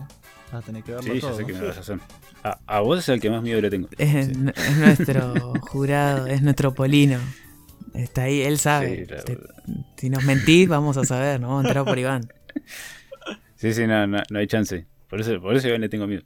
Vas 0.51 0.61
a 0.61 0.65
tener 0.67 0.83
que 0.83 0.91
verlo 0.91 1.11
Sí, 1.11 1.19
ya 1.19 1.27
todo. 1.29 1.35
sé 1.37 1.45
que 1.47 1.53
¿no? 1.53 1.59
me 1.61 1.65
vas 1.65 1.77
a 1.77 1.79
hacer. 1.79 1.97
A, 2.43 2.59
a 2.67 2.79
vos 2.81 2.99
es 2.99 3.09
el 3.09 3.19
que 3.19 3.31
más 3.31 3.41
miedo 3.41 3.59
le 3.59 3.71
tengo. 3.71 3.89
Es, 3.97 4.27
Sí. 4.27 4.31
n- 4.33 4.53
es 4.55 4.77
nuestro 4.77 5.53
jurado, 5.61 6.27
es 6.27 6.43
nuestro 6.43 6.75
polino. 6.75 7.17
Está 7.95 8.21
ahí, 8.25 8.41
él 8.43 8.59
sabe. 8.59 9.07
Sí, 9.07 9.15
Te- 9.25 9.39
si 9.97 10.09
nos 10.11 10.23
mentís, 10.23 10.67
vamos 10.69 10.95
a 10.97 11.05
saber, 11.05 11.39
nos 11.41 11.49
vamos 11.49 11.65
a 11.65 11.67
enterar 11.67 11.85
por 11.85 11.97
Iván. 11.97 12.31
Sí, 13.55 13.73
sí, 13.73 13.87
no, 13.87 14.05
no, 14.05 14.21
no 14.29 14.37
hay 14.37 14.45
chance. 14.45 14.85
Por 15.09 15.21
eso, 15.21 15.41
por 15.41 15.55
eso 15.55 15.67
yo 15.69 15.77
le 15.79 15.89
tengo 15.89 16.05
miedo. 16.05 16.21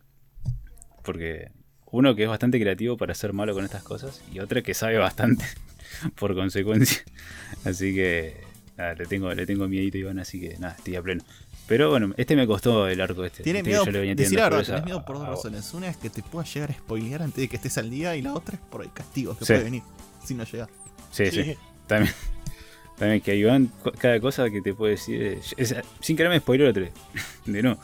Porque 1.04 1.52
uno 1.86 2.16
que 2.16 2.24
es 2.24 2.30
bastante 2.30 2.60
creativo 2.60 2.98
para 2.98 3.14
ser 3.14 3.32
malo 3.32 3.54
con 3.54 3.64
estas 3.64 3.82
cosas 3.82 4.22
y 4.30 4.40
otra 4.40 4.62
que 4.62 4.74
sabe 4.74 4.98
bastante 4.98 5.46
por 6.16 6.34
consecuencia. 6.36 7.04
Así 7.66 7.94
que 7.94 8.42
nada, 8.78 8.94
le 8.96 9.06
tengo, 9.06 9.34
le 9.34 9.46
tengo 9.46 9.68
miedito 9.68 9.98
a 9.98 10.02
Iván, 10.02 10.20
así 10.20 10.40
que 10.40 10.58
nada, 10.58 10.76
estoy 10.78 10.96
a 10.96 11.02
pleno. 11.02 11.24
Pero 11.68 11.90
bueno, 11.90 12.14
este 12.18 12.36
me 12.36 12.46
costó 12.46 12.88
el 12.90 13.00
arco 13.00 13.24
este. 13.24 13.42
Tiene 13.44 13.60
Este 13.60 13.70
miedo, 13.70 13.86
yo 13.86 13.92
venía 13.94 14.16
decir 14.16 14.38
la 14.38 14.50
verdad, 14.50 14.66
tenés 14.66 14.84
miedo 14.86 15.06
por 15.06 15.18
dos 15.18 15.28
razones. 15.28 15.74
Una 15.74 15.88
es 15.88 15.96
que 15.98 16.10
te 16.10 16.22
pueda 16.22 16.46
llegar 16.46 16.72
a 16.72 16.74
spoilear 16.74 17.22
antes 17.22 17.38
de 17.38 17.48
que 17.48 17.56
estés 17.56 17.78
al 17.78 17.90
día 17.90 18.16
y 18.18 18.22
la 18.22 18.34
otra 18.34 18.56
es 18.56 18.62
por 18.62 18.84
el 18.84 18.92
castigo 18.92 19.38
que 19.38 19.46
Sí. 19.46 19.54
puede 19.54 19.64
venir 19.64 19.82
si 20.26 20.34
no 20.36 20.44
llegas. 20.44 20.70
Sí, 21.12 21.26
sí, 21.32 21.44
Sí. 21.44 21.58
También, 21.88 22.14
también 22.98 23.22
que 23.22 23.36
Iván, 23.38 23.72
cada 23.98 24.20
cosa 24.20 24.50
que 24.50 24.62
te 24.62 24.74
puede 24.74 24.92
decir, 24.94 25.40
es- 25.58 25.76
sin 26.02 26.18
quererme 26.18 26.40
spoiler 26.40 26.68
otra 26.68 26.84
vez. 26.84 26.92
De 27.46 27.64
no. 27.64 27.80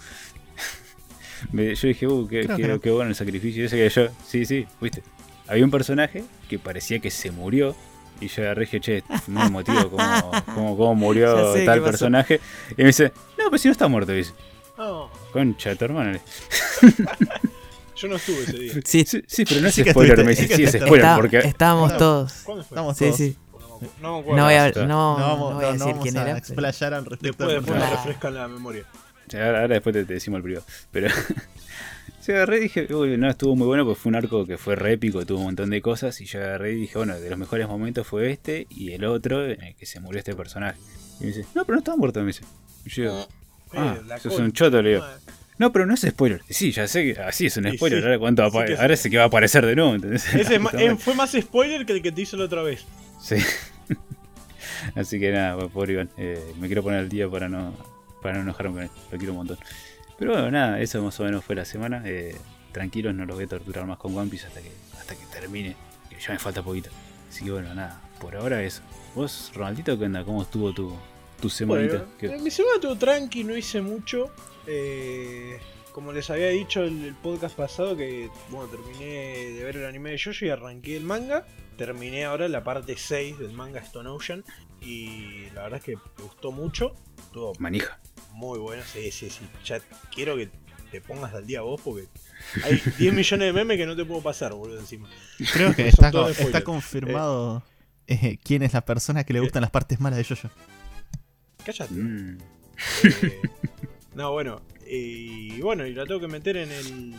Me- 1.53 1.73
yo 1.73 1.87
dije, 1.87 2.05
uh, 2.05 2.27
qué, 2.27 2.91
bueno 2.91 3.09
el 3.09 3.15
sacrificio. 3.15 3.65
Ese 3.65 3.77
que 3.77 3.89
yo, 3.89 4.09
sí, 4.27 4.45
sí, 4.45 4.65
viste. 4.81 5.03
Había 5.47 5.63
un 5.63 5.71
personaje 5.71 6.23
que 6.49 6.59
parecía 6.59 6.99
que 6.99 7.09
se 7.09 7.31
murió. 7.31 7.75
Y 8.21 8.27
yo 8.27 8.43
agarré 8.43 8.63
y 8.63 8.65
dije, 8.65 8.79
che, 8.81 9.03
muy 9.27 9.43
emotivo 9.43 9.89
cómo, 9.91 10.31
cómo, 10.55 10.77
cómo 10.77 10.95
murió 10.95 11.53
sé 11.53 11.65
tal 11.65 11.81
personaje. 11.83 12.39
Y 12.71 12.81
me 12.81 12.87
dice, 12.87 13.11
no, 13.37 13.49
pues 13.49 13.61
si 13.61 13.67
no 13.67 13.71
está 13.73 13.87
muerto, 13.87 14.11
dice. 14.11 14.33
No, 14.77 15.09
Concha, 15.33 15.69
de 15.71 15.75
tu 15.75 15.85
hermano. 15.85 16.17
yo 17.95 18.07
no 18.07 18.15
estuve 18.15 18.43
ese 18.43 18.57
día. 18.57 18.73
Sí, 18.85 19.05
Sí, 19.05 19.23
sí, 19.27 19.45
pero 19.45 19.61
no 19.61 19.67
es 19.67 19.75
Sí 19.75 19.83
spoiler, 19.89 20.19
estuviste, 20.19 20.23
me 20.23 20.29
dice, 20.29 20.41
sí 20.43 20.47
que 20.49 20.55
sí, 20.55 20.63
es 20.63 20.71
spoiler, 20.83 21.05
está- 21.05 21.15
porque 21.15 21.37
estábamos 21.39 21.97
todos. 21.97 22.33
¿Cuándo 22.43 22.63
fue? 22.63 22.75
Todos. 22.77 23.15
sí. 23.17 23.37
No. 24.01 24.21
No 24.21 24.21
voy 24.21 24.53
a, 24.55 24.71
no, 24.85 25.15
vamos, 25.15 25.53
voy 25.55 25.63
a 25.65 25.67
no, 25.67 25.73
no 25.73 25.73
decir 25.73 25.85
vamos 25.87 26.03
quién 26.03 26.17
a 26.17 26.21
era. 26.21 26.25
pero- 26.33 26.37
explayar 26.37 26.93
al 26.93 27.05
respecto. 27.05 27.47
Después, 27.47 27.77
me 27.77 27.89
refrescan 27.89 28.33
la 28.33 28.47
memoria. 28.49 28.83
Ahora, 29.33 29.47
ahora 29.61 29.67
después 29.67 29.93
te, 29.93 30.03
te 30.05 30.13
decimos 30.15 30.37
el 30.39 30.43
privado. 30.43 30.65
Pero 30.91 31.07
se 32.31 32.35
agarré 32.37 32.57
y 32.57 32.61
dije, 32.61 32.93
uy, 32.93 33.17
no, 33.17 33.29
estuvo 33.29 33.55
muy 33.55 33.65
bueno 33.67 33.85
porque 33.85 33.99
fue 33.99 34.09
un 34.11 34.15
arco 34.15 34.45
que 34.45 34.57
fue 34.57 34.75
re 34.75 34.93
épico, 34.93 35.25
tuvo 35.25 35.39
un 35.39 35.45
montón 35.45 35.69
de 35.71 35.81
cosas. 35.81 36.19
Y 36.21 36.25
yo 36.25 36.39
agarré 36.39 36.73
y 36.73 36.75
dije, 36.75 36.97
bueno, 36.97 37.19
de 37.19 37.29
los 37.29 37.39
mejores 37.39 37.67
momentos 37.67 38.05
fue 38.05 38.31
este 38.31 38.67
y 38.69 38.91
el 38.91 39.03
otro 39.05 39.45
en 39.45 39.61
el 39.63 39.75
que 39.75 39.85
se 39.85 39.99
murió 39.99 40.19
este 40.19 40.35
personaje. 40.35 40.77
Y 41.19 41.23
me 41.23 41.27
dice, 41.27 41.45
no, 41.55 41.65
pero 41.65 41.75
no 41.75 41.79
estaba 41.79 41.97
muerto, 41.97 42.19
me 42.21 42.27
dice. 42.27 42.43
Y 42.85 42.89
yo 42.91 43.01
digo, 43.03 43.27
ah, 43.73 43.97
Eh, 44.15 44.19
sos 44.19 44.37
un 44.39 44.51
choto, 44.51 44.81
le 44.81 44.89
digo. 44.91 45.03
Ah, 45.03 45.17
No, 45.57 45.71
pero 45.71 45.85
no 45.85 45.93
es 45.95 46.01
spoiler. 46.01 46.41
Sí, 46.49 46.71
ya 46.71 46.87
sé 46.87 47.13
que 47.13 47.21
así 47.21 47.47
es 47.47 47.57
un 47.57 47.71
spoiler. 47.75 47.99
sí. 47.99 48.05
Ahora, 48.05 48.19
cuánto 48.19 48.49
Sí 48.49 48.57
que 48.59 48.67
sí. 48.67 48.81
ahora 48.81 48.95
sé 48.95 49.09
que 49.09 49.17
va 49.17 49.23
a 49.23 49.27
aparecer 49.27 49.65
de 49.65 49.75
nuevo, 49.75 49.95
¿entendés? 49.95 50.33
Ese 50.33 50.55
es 50.55 50.99
fue 51.03 51.15
más 51.15 51.31
spoiler 51.31 51.85
que 51.85 51.93
el 51.93 52.01
que 52.01 52.11
te 52.11 52.21
hizo 52.21 52.37
la 52.37 52.45
otra 52.45 52.61
vez. 52.61 52.85
Sí. 53.21 53.35
Así 54.95 55.19
que 55.19 55.31
nada, 55.31 55.67
pobre 55.67 55.93
Iván. 55.93 56.09
eh, 56.17 56.39
me 56.59 56.67
quiero 56.67 56.83
poner 56.83 56.99
al 56.99 57.09
día 57.09 57.29
para 57.29 57.49
no, 57.49 57.73
para 58.21 58.35
no 58.37 58.43
enojarme 58.43 58.73
con 58.73 58.83
él. 58.83 58.89
Lo 59.11 59.17
quiero 59.17 59.33
un 59.33 59.37
montón. 59.39 59.57
Pero 60.19 60.33
bueno, 60.33 60.51
nada, 60.51 60.79
eso 60.81 61.01
más 61.01 61.19
o 61.19 61.23
menos 61.23 61.43
fue 61.43 61.55
la 61.55 61.65
semana. 61.65 62.03
eh, 62.05 62.35
tranquilos, 62.71 63.15
no 63.15 63.25
los 63.25 63.35
voy 63.35 63.45
a 63.45 63.47
torturar 63.47 63.85
más 63.87 63.97
con 63.97 64.15
One 64.15 64.29
Piece 64.29 64.45
hasta 64.47 64.61
que, 64.61 64.71
hasta 64.99 65.15
que 65.15 65.25
termine. 65.27 65.75
Que 66.09 66.19
ya 66.19 66.33
me 66.33 66.39
falta 66.39 66.61
poquito. 66.61 66.89
Así 67.29 67.43
que 67.45 67.51
bueno, 67.51 67.73
nada, 67.73 67.99
por 68.19 68.35
ahora 68.35 68.61
eso. 68.61 68.81
¿Vos, 69.15 69.51
Ronaldito, 69.55 69.97
qué 69.97 70.05
onda? 70.05 70.23
¿Cómo 70.23 70.43
estuvo 70.43 70.71
tu, 70.73 70.95
tu 71.41 71.49
semanita? 71.49 71.97
Bueno, 71.97 72.11
¿Qué- 72.19 72.27
eh, 72.27 72.39
mi 72.39 72.51
semana 72.51 72.75
estuvo 72.75 72.95
tranqui, 72.95 73.43
no 73.43 73.55
hice 73.57 73.81
mucho. 73.81 74.31
Eh, 74.67 75.59
como 75.93 76.11
les 76.13 76.29
había 76.29 76.49
dicho 76.49 76.83
el, 76.83 77.03
el 77.05 77.15
podcast 77.15 77.55
pasado, 77.57 77.97
que 77.97 78.29
bueno, 78.49 78.67
terminé 78.69 79.05
de 79.53 79.63
ver 79.63 79.77
el 79.77 79.85
anime 79.85 80.11
de 80.11 80.19
Jojo 80.23 80.45
y 80.45 80.49
arranqué 80.49 80.95
el 80.97 81.03
manga. 81.03 81.45
Terminé 81.77 82.25
ahora 82.25 82.47
la 82.49 82.63
parte 82.63 82.95
6 82.97 83.39
del 83.39 83.53
manga 83.53 83.79
Stone 83.79 84.09
Ocean. 84.09 84.43
Y 84.81 85.49
la 85.55 85.63
verdad 85.63 85.79
es 85.79 85.83
que 85.85 85.95
me 85.95 86.23
gustó 86.23 86.51
mucho. 86.51 86.93
Estuvo 87.17 87.53
Manija. 87.59 87.99
Muy 88.39 88.57
bueno. 88.59 88.81
Sí, 88.91 89.11
sí, 89.11 89.29
sí. 89.29 89.41
Ya 89.65 89.79
quiero 90.13 90.35
que 90.37 90.49
te 90.91 91.01
pongas 91.01 91.33
al 91.33 91.45
día 91.45 91.61
vos 91.61 91.79
porque 91.83 92.07
hay 92.63 92.81
10 92.97 93.13
millones 93.13 93.47
de 93.47 93.53
memes 93.53 93.77
que 93.77 93.85
no 93.85 93.95
te 93.95 94.05
puedo 94.05 94.21
pasar, 94.21 94.53
boludo, 94.53 94.79
encima. 94.79 95.07
Creo 95.53 95.75
que 95.75 95.87
está, 95.87 96.11
con- 96.11 96.33
confirmado 96.63 97.63
eh, 98.07 98.39
quién 98.43 98.63
es 98.63 98.73
la 98.73 98.81
persona 98.85 99.23
que 99.23 99.33
le 99.33 99.39
gustan 99.41 99.61
las 99.61 99.71
partes 99.71 99.99
malas 99.99 100.17
de 100.17 100.23
Jojo. 100.23 100.49
Cállate. 101.65 101.93
Mm. 101.93 102.37
Eh, 103.03 103.41
no, 104.15 104.31
bueno. 104.31 104.61
Y 104.89 105.61
bueno, 105.61 105.85
y 105.85 105.93
la 105.93 106.05
tengo 106.05 106.19
que 106.19 106.27
meter 106.27 106.57
en 106.57 106.71
el, 106.71 107.13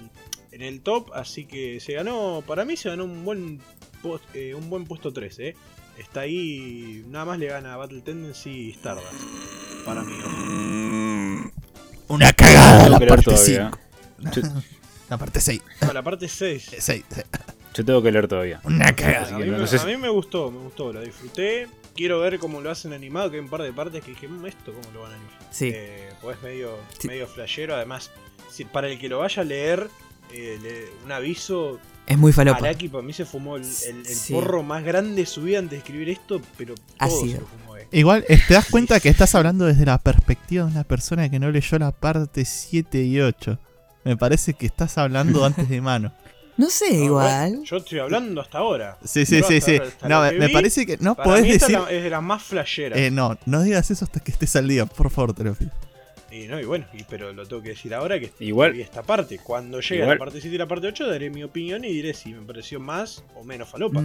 en 0.50 0.62
el 0.62 0.80
top, 0.80 1.12
así 1.14 1.44
que 1.44 1.78
se 1.78 1.92
ganó, 1.92 2.42
para 2.44 2.64
mí 2.64 2.76
se 2.76 2.88
ganó 2.88 3.04
un 3.04 3.24
buen, 3.24 3.60
post- 4.02 4.24
eh, 4.34 4.54
un 4.54 4.68
buen 4.68 4.84
puesto 4.86 5.12
3, 5.12 5.38
¿eh? 5.38 5.54
Está 5.96 6.20
ahí, 6.22 7.04
nada 7.08 7.26
más 7.26 7.38
le 7.38 7.46
gana 7.46 7.74
a 7.74 7.76
Battle 7.76 8.00
Tendency 8.00 8.50
y 8.50 8.70
Stardust. 8.70 9.12
Para 9.84 10.02
mí, 10.02 10.14
ojo. 10.24 10.69
Una 12.10 12.32
cagada 12.32 12.88
la 12.88 12.98
que 12.98 13.04
leer 13.06 13.08
parte 13.08 13.24
todavía. 13.24 13.70
5. 14.22 14.30
Yo, 14.34 14.42
La 15.10 15.18
parte 15.18 15.40
6. 15.40 15.60
No, 15.82 15.92
la 15.92 16.02
parte 16.02 16.28
6. 16.28 16.70
6. 16.78 17.04
yo 17.74 17.84
tengo 17.84 18.00
que 18.02 18.12
leer 18.12 18.28
todavía. 18.28 18.60
Una 18.64 18.94
cagada. 18.94 19.34
A 19.34 19.38
mí, 19.38 19.46
no- 19.46 19.52
me, 19.52 19.58
no 19.58 19.66
sé 19.66 19.76
a 19.76 19.78
si- 19.80 19.86
mí 19.86 19.96
me 19.96 20.08
gustó, 20.08 20.50
me 20.52 20.58
gustó, 20.60 20.92
la 20.92 21.00
disfruté. 21.00 21.66
Quiero 21.96 22.20
ver 22.20 22.38
cómo 22.38 22.60
lo 22.60 22.70
hacen 22.70 22.92
animado, 22.92 23.28
que 23.30 23.36
hay 23.38 23.42
un 23.42 23.48
par 23.50 23.62
de 23.62 23.72
partes 23.72 24.04
que 24.04 24.12
dije, 24.12 24.28
"Mm, 24.28 24.46
esto 24.46 24.72
cómo 24.72 24.88
lo 24.94 25.02
van 25.02 25.12
a 25.12 25.14
animar. 25.16 25.34
Sí. 25.50 25.70
Eh, 25.74 26.10
pues 26.22 26.40
medio, 26.42 26.76
Sí. 26.98 27.08
medio 27.08 27.26
flashero, 27.26 27.74
además, 27.74 28.10
si- 28.50 28.64
para 28.64 28.86
el 28.88 28.98
que 29.00 29.08
lo 29.08 29.18
vaya 29.18 29.42
a 29.42 29.44
leer, 29.44 29.88
eh, 30.32 30.58
le- 30.62 31.04
un 31.04 31.10
aviso, 31.10 31.80
Es 32.06 32.16
muy 32.16 32.32
falopa. 32.32 32.58
Araki 32.58 32.88
para 32.88 33.02
mí 33.02 33.12
se 33.12 33.24
fumó 33.24 33.56
el, 33.56 33.62
el- 33.64 34.06
el 34.06 34.14
Sí. 34.14 34.32
porro 34.32 34.62
más 34.62 34.84
grande 34.84 35.22
de 35.22 35.26
su 35.26 35.42
vida 35.42 35.58
antes 35.58 35.72
de 35.72 35.76
escribir 35.78 36.08
esto, 36.10 36.40
pero 36.56 36.74
todo 36.76 36.84
Ácido. 36.98 37.34
se 37.34 37.40
lo 37.40 37.46
fumó. 37.48 37.69
Igual 37.92 38.24
eh, 38.28 38.38
te 38.46 38.54
das 38.54 38.66
cuenta 38.70 39.00
que 39.00 39.08
estás 39.08 39.34
hablando 39.34 39.66
desde 39.66 39.84
la 39.84 39.98
perspectiva 39.98 40.64
de 40.64 40.70
una 40.70 40.84
persona 40.84 41.28
que 41.28 41.38
no 41.38 41.50
leyó 41.50 41.78
la 41.78 41.90
parte 41.90 42.44
7 42.44 43.02
y 43.02 43.20
8. 43.20 43.58
Me 44.04 44.16
parece 44.16 44.54
que 44.54 44.66
estás 44.66 44.96
hablando 44.98 45.44
antes 45.44 45.68
de 45.68 45.80
mano. 45.80 46.12
No 46.56 46.68
sé, 46.68 46.92
No, 46.98 47.04
igual. 47.04 47.62
yo 47.64 47.78
estoy 47.78 47.98
hablando 48.00 48.40
hasta 48.40 48.58
ahora. 48.58 48.98
Sí, 49.04 49.24
sí, 49.24 49.40
sí, 49.42 49.60
sí. 49.60 49.80
No, 50.08 50.20
me, 50.30 50.48
parece 50.50 50.84
que 50.84 50.98
no 50.98 51.14
podés 51.16 51.42
mí 51.42 51.50
esta 51.52 51.66
decir. 51.68 51.80
es, 51.88 51.90
la, 52.00 52.06
es 52.06 52.10
la 52.10 52.20
más 52.20 52.42
flashera. 52.42 52.96
Eh, 52.98 53.10
no, 53.10 53.38
no 53.46 53.62
digas 53.62 53.90
eso 53.90 54.04
hasta 54.04 54.20
que 54.20 54.30
estés 54.30 54.54
al 54.56 54.68
día, 54.68 54.84
por 54.84 55.10
favor, 55.10 55.32
te 55.32 55.42
lo 55.42 55.54
pido. 55.54 55.70
Y 56.30 56.46
no, 56.48 56.60
y 56.60 56.64
bueno, 56.64 56.84
y- 56.92 57.02
pero 57.04 57.32
lo 57.32 57.44
tengo 57.46 57.62
que 57.62 57.70
decir 57.70 57.92
ahora 57.94 58.20
que 58.20 58.30
Igual- 58.40 58.72
vi 58.74 58.82
esta 58.82 59.02
parte. 59.02 59.38
Cuando 59.42 59.80
llegue 59.80 60.02
a 60.02 60.04
Igual- 60.04 60.18
la 60.18 60.24
parte 60.26 60.40
7 60.40 60.54
y 60.54 60.58
la 60.58 60.68
parte 60.68 60.86
8 60.86 61.08
daré 61.08 61.30
mi 61.30 61.42
opinión 61.42 61.84
y 61.84 61.88
diré 61.88 62.12
si 62.14 62.32
me 62.34 62.42
pareció 62.42 62.78
más 62.78 63.24
o 63.34 63.42
menos 63.42 63.68
falopa. 63.68 64.02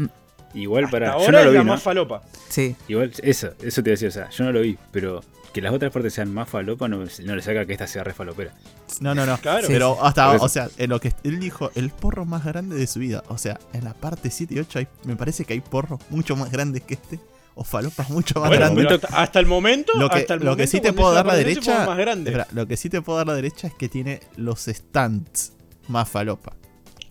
Igual 0.55 0.85
Hasta 0.85 0.91
para. 0.91 1.05
Yo 1.07 1.13
ahora 1.13 1.39
no 1.39 1.43
lo 1.45 1.49
es 1.51 1.55
la 1.57 1.63
más 1.63 1.83
falopa. 1.83 2.21
sí. 2.49 2.75
Igual, 2.87 3.11
eso, 3.21 3.49
eso 3.61 3.83
te 3.83 3.89
decía, 3.91 4.07
o 4.07 4.11
sea, 4.11 4.29
yo 4.29 4.43
no 4.45 4.51
lo 4.51 4.61
vi, 4.61 4.77
pero 4.91 5.21
que 5.53 5.61
las 5.61 5.73
otras 5.73 5.91
partes 5.91 6.13
sean 6.13 6.33
más 6.33 6.49
falopa 6.49 6.87
no, 6.87 6.97
no 7.23 7.35
le 7.35 7.41
saca 7.41 7.65
que 7.65 7.73
esta 7.73 7.87
sea 7.87 8.03
re 8.03 8.13
falopera. 8.13 8.51
No, 8.99 9.13
no, 9.15 9.25
no. 9.25 9.37
Claro. 9.41 9.67
Sí. 9.67 9.73
Pero 9.73 10.03
hasta, 10.03 10.31
o 10.33 10.49
sea, 10.49 10.69
en 10.77 10.89
lo 10.89 10.99
que 10.99 11.13
él 11.23 11.39
dijo, 11.39 11.71
el 11.75 11.89
porro 11.91 12.25
más 12.25 12.43
grande 12.45 12.75
de 12.75 12.87
su 12.87 12.99
vida. 12.99 13.23
O 13.29 13.37
sea, 13.37 13.59
en 13.73 13.83
la 13.83 13.93
parte 13.93 14.31
7 14.31 14.53
y 14.55 14.59
8 14.59 14.79
hay, 14.79 14.87
me 15.05 15.15
parece 15.15 15.45
que 15.45 15.53
hay 15.53 15.61
porros 15.61 15.99
mucho 16.09 16.35
más 16.35 16.51
grandes 16.51 16.81
que 16.83 16.95
este. 16.95 17.19
O 17.57 17.63
falopas 17.63 18.09
mucho 18.09 18.41
más 18.41 18.49
Bueno, 18.49 18.65
grandes. 18.65 18.91
hasta, 19.03 19.21
hasta 19.21 19.39
el 19.39 19.45
momento, 19.45 19.93
Lo 19.95 20.09
que- 20.09 20.17
hasta 20.19 20.33
el 20.33 20.41
lo 20.43 20.57
que 20.57 20.67
sí 20.67 20.81
te 20.81 20.91
puedo 20.91 21.13
dar 21.13 21.25
la 21.25 21.31
parte 21.31 21.43
13 21.45 21.61
fue 21.61 21.73
derecha- 21.73 21.85
más 21.89 21.97
grande. 21.97 22.31
Espera, 22.31 22.47
lo 22.51 22.67
que 22.67 22.75
sí 22.75 22.89
te 22.89 23.01
puedo 23.01 23.17
dar 23.17 23.27
la 23.27 23.33
derecha 23.35 23.67
es 23.67 23.73
que 23.73 23.87
tiene 23.87 24.19
los 24.35 24.65
stands 24.65 25.53
más 25.87 26.09
falopa. 26.09 26.51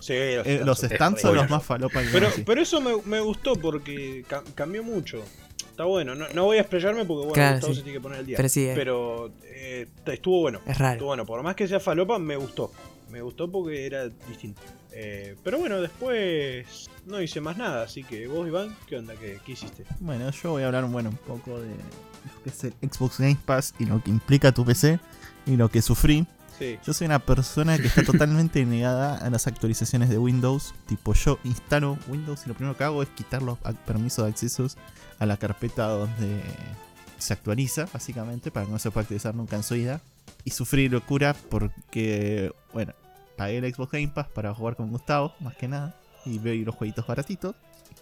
Sí, 0.04 0.12
los, 0.36 0.46
Eh, 0.46 0.60
los 0.64 0.78
stands 0.80 1.22
son 1.22 1.34
los 1.34 1.48
más 1.48 1.64
falopa 1.64 2.02
que 2.02 2.08
Pero, 2.12 2.28
pero 2.44 2.60
eso 2.60 2.78
me, 2.80 2.92
me 3.06 3.20
gustó 3.20 3.54
porque 3.56 4.22
ca- 4.28 4.44
cambió 4.54 4.82
mucho. 4.84 5.22
Está 5.70 5.84
bueno, 5.84 6.14
no, 6.14 6.28
no 6.34 6.44
voy 6.44 6.58
a 6.58 6.60
explayarme 6.60 7.06
porque 7.06 7.20
bueno, 7.26 7.32
Claro, 7.32 7.54
Gustavo 7.56 7.72
sí. 7.72 7.78
se 7.78 7.84
tiene 7.84 7.98
que 7.98 8.02
poner 8.02 8.18
al 8.18 8.26
día. 8.26 8.36
Pero 8.36 8.48
sí, 8.50 8.66
eh. 8.66 8.72
Pero 8.76 9.32
eh, 9.44 9.86
estuvo 10.06 10.40
bueno. 10.42 10.58
Es 10.66 10.72
Estuvo 10.72 10.86
raro. 10.86 11.06
bueno, 11.06 11.24
por 11.26 11.42
más 11.42 11.56
que 11.56 11.66
sea 11.66 11.80
falopa, 11.80 12.18
me 12.18 12.36
gustó. 12.36 12.70
Me 13.10 13.22
gustó 13.22 13.50
porque 13.50 13.86
era 13.86 14.08
distinto. 14.28 14.60
Eh, 14.92 15.36
pero 15.42 15.58
bueno, 15.58 15.80
después 15.80 16.88
no 17.06 17.20
hice 17.20 17.40
más 17.40 17.56
nada, 17.56 17.82
así 17.82 18.04
que 18.04 18.26
vos, 18.28 18.46
Iván, 18.46 18.76
¿qué 18.86 18.96
onda? 18.98 19.14
¿Qué, 19.14 19.38
qué 19.44 19.52
hiciste? 19.52 19.84
Bueno, 20.00 20.30
yo 20.30 20.50
voy 20.50 20.62
a 20.62 20.66
hablar 20.66 20.84
bueno, 20.84 21.10
un 21.10 21.16
poco 21.16 21.58
de 21.60 21.68
lo 21.70 22.42
que 22.44 22.50
es 22.50 22.64
el 22.64 22.74
Xbox 22.90 23.18
Game 23.18 23.38
Pass 23.44 23.74
y 23.78 23.86
lo 23.86 24.02
que 24.02 24.10
implica 24.10 24.52
tu 24.52 24.64
PC 24.64 25.00
y 25.46 25.56
lo 25.56 25.68
que 25.70 25.80
sufrí. 25.82 26.26
Sí. 26.58 26.78
Yo 26.84 26.92
soy 26.92 27.06
una 27.06 27.18
persona 27.18 27.78
que 27.78 27.86
está 27.86 28.02
totalmente 28.04 28.64
negada 28.64 29.18
a 29.18 29.30
las 29.30 29.46
actualizaciones 29.46 30.08
de 30.08 30.18
Windows. 30.18 30.74
Tipo, 30.86 31.14
yo 31.14 31.38
instalo 31.44 31.98
Windows 32.08 32.42
y 32.44 32.48
lo 32.48 32.54
primero 32.54 32.76
que 32.76 32.84
hago 32.84 33.02
es 33.02 33.08
quitar 33.10 33.42
los 33.42 33.58
permisos 33.86 34.24
de 34.24 34.30
accesos 34.30 34.76
a 35.18 35.26
la 35.26 35.36
carpeta 35.36 35.88
donde 35.88 36.42
se 37.18 37.32
actualiza, 37.32 37.86
básicamente, 37.92 38.50
para 38.50 38.66
que 38.66 38.72
no 38.72 38.78
se 38.78 38.90
pueda 38.90 39.02
actualizar 39.02 39.34
nunca 39.34 39.56
en 39.56 39.62
su 39.62 39.74
vida. 39.74 40.00
Y 40.44 40.50
sufrí 40.50 40.88
locura 40.88 41.34
porque, 41.48 42.52
bueno, 42.72 42.92
pagué 43.36 43.58
el 43.58 43.74
Xbox 43.74 43.92
Game 43.92 44.08
Pass 44.08 44.28
para 44.28 44.54
jugar 44.54 44.76
con 44.76 44.90
Gustavo, 44.90 45.34
más 45.40 45.56
que 45.56 45.68
nada. 45.68 45.96
Y 46.24 46.38
veo 46.38 46.64
los 46.64 46.74
jueguitos 46.74 47.06
baratitos. 47.06 47.54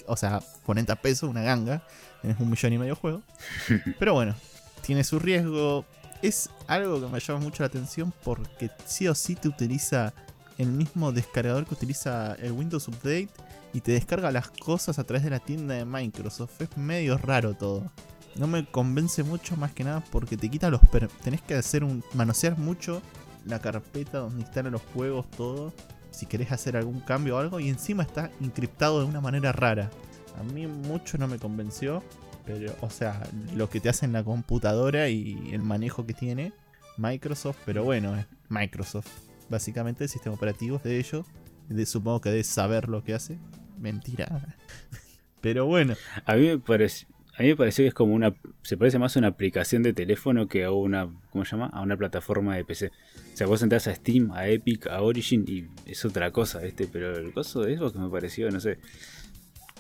O 0.06 0.16
sea, 0.16 0.40
40 0.64 0.97
pesos, 0.97 1.28
una 1.28 1.42
ganga. 1.42 1.82
Tienes 2.21 2.40
un 2.40 2.50
millón 2.50 2.73
y 2.73 2.78
medio 2.78 2.94
de 2.94 3.00
juegos. 3.00 3.23
Pero 3.99 4.14
bueno, 4.14 4.35
tiene 4.82 5.04
su 5.04 5.18
riesgo. 5.18 5.85
Es 6.22 6.50
algo 6.68 7.00
que 7.00 7.08
me 7.08 7.18
llama 7.18 7.40
mucho 7.40 7.64
la 7.64 7.66
atención 7.66 8.12
porque 8.22 8.70
sí 8.86 9.08
o 9.08 9.14
sí 9.14 9.34
te 9.34 9.48
utiliza 9.48 10.14
el 10.56 10.70
mismo 10.70 11.10
descargador 11.10 11.66
que 11.66 11.74
utiliza 11.74 12.34
el 12.34 12.52
Windows 12.52 12.86
Update 12.86 13.28
y 13.72 13.80
te 13.80 13.92
descarga 13.92 14.30
las 14.30 14.48
cosas 14.50 15.00
a 15.00 15.04
través 15.04 15.24
de 15.24 15.30
la 15.30 15.40
tienda 15.40 15.74
de 15.74 15.84
Microsoft. 15.84 16.60
Es 16.60 16.76
medio 16.76 17.18
raro 17.18 17.54
todo. 17.54 17.90
No 18.36 18.46
me 18.46 18.64
convence 18.64 19.24
mucho 19.24 19.56
más 19.56 19.72
que 19.72 19.82
nada 19.82 20.02
porque 20.12 20.36
te 20.36 20.48
quita 20.48 20.70
los... 20.70 20.80
Tenés 21.24 21.42
que 21.42 21.54
hacer 21.54 21.82
un... 21.82 22.04
manosear 22.14 22.56
mucho 22.56 23.02
la 23.44 23.58
carpeta 23.58 24.18
donde 24.18 24.42
instalan 24.42 24.72
los 24.72 24.82
juegos, 24.94 25.28
todo. 25.32 25.72
Si 26.12 26.26
querés 26.26 26.52
hacer 26.52 26.76
algún 26.76 27.00
cambio 27.00 27.36
o 27.36 27.38
algo 27.38 27.58
y 27.58 27.68
encima 27.68 28.04
está 28.04 28.30
encriptado 28.40 29.00
de 29.00 29.06
una 29.06 29.20
manera 29.20 29.50
rara. 29.50 29.90
A 30.38 30.44
mí 30.44 30.68
mucho 30.68 31.18
no 31.18 31.26
me 31.26 31.38
convenció. 31.38 32.02
Pero, 32.44 32.75
o 32.80 32.90
sea, 32.90 33.22
lo 33.54 33.70
que 33.70 33.80
te 33.80 33.88
hace 33.88 34.06
en 34.06 34.12
la 34.12 34.25
computadora 34.25 35.08
y 35.08 35.50
el 35.52 35.62
manejo 35.62 36.06
que 36.06 36.12
tiene 36.12 36.52
Microsoft, 36.96 37.58
pero 37.64 37.84
bueno, 37.84 38.16
es 38.16 38.26
Microsoft. 38.49 39.08
Básicamente 39.49 40.04
el 40.04 40.11
sistema 40.11 40.34
operativo 40.34 40.76
es 40.76 40.82
de 40.82 40.99
ellos. 40.99 41.26
De, 41.68 41.87
supongo 41.87 42.20
que 42.20 42.30
debes 42.30 42.46
saber 42.46 42.88
lo 42.88 43.04
que 43.04 43.14
hace. 43.14 43.38
Mentira. 43.78 44.56
Pero 45.40 45.66
bueno, 45.66 45.94
A 46.25 46.37
mí 46.37 46.46
me 46.46 46.58
parece. 46.58 47.06
A 47.37 47.42
mí 47.42 47.49
me 47.49 47.56
pareció 47.56 47.82
que 47.82 47.88
es 47.88 47.94
como 47.94 48.14
una. 48.14 48.34
Se 48.62 48.76
parece 48.76 48.99
más 48.99 49.16
a 49.16 49.20
una 49.20 49.28
aplicación 49.28 49.82
de 49.82 49.92
teléfono 49.92 50.46
que 50.49 50.64
a 50.64 50.70
una. 50.70 51.08
¿Cómo 51.30 51.44
se 51.44 51.52
llama? 51.52 51.66
A 51.72 51.80
una 51.80 51.96
plataforma 51.96 52.56
de 52.56 52.64
PC. 52.64 52.88
O 52.88 53.37
sea, 53.37 53.46
vos 53.46 53.62
entras 53.62 53.87
a 53.88 53.94
Steam, 53.94 54.30
a 54.32 54.49
Epic, 54.49 54.87
a 54.87 55.02
Origin 55.02 55.44
y 55.49 55.66
es 55.90 56.04
otra 56.04 56.30
cosa, 56.30 56.61
¿viste? 56.61 56.88
Pero 56.90 57.16
el 57.16 57.32
coso 57.32 57.62
de 57.62 57.75
eso 57.75 57.92
que 57.92 57.99
me 57.99 58.08
pareció, 58.08 58.50
no 58.50 58.61
sé. 58.61 58.78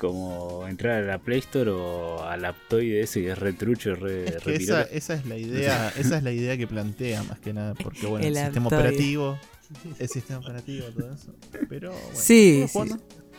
Como 0.02 0.66
entrar 0.66 1.04
a 1.04 1.06
la 1.06 1.18
Play 1.20 1.38
Store 1.38 1.70
o 1.70 2.24
al 2.24 2.44
Aptoide 2.44 3.02
ese 3.02 3.20
y 3.20 3.26
es 3.26 3.38
retrucho, 3.38 3.94
re, 3.94 4.24
es 4.24 4.42
re 4.42 4.58
que 4.58 4.64
esa, 4.64 4.82
esa 4.82 5.14
es 5.14 5.26
la 5.26 5.36
idea, 5.38 5.92
esa 5.96 6.16
es 6.16 6.24
la 6.24 6.32
idea 6.32 6.56
que 6.56 6.66
plantea 6.66 7.22
más 7.22 7.38
que 7.38 7.52
nada, 7.52 7.74
porque 7.74 8.08
bueno, 8.08 8.26
el, 8.26 8.36
El 8.36 8.42
sistema 8.44 8.66
Aptoide. 8.66 8.82
operativo, 8.88 9.38
el 10.00 10.08
sistema 10.08 10.40
operativo, 10.40 10.86
todo 10.88 11.12
eso. 11.14 11.32
Pero 11.68 11.92
bueno, 11.92 12.14
Sí. 12.14 12.66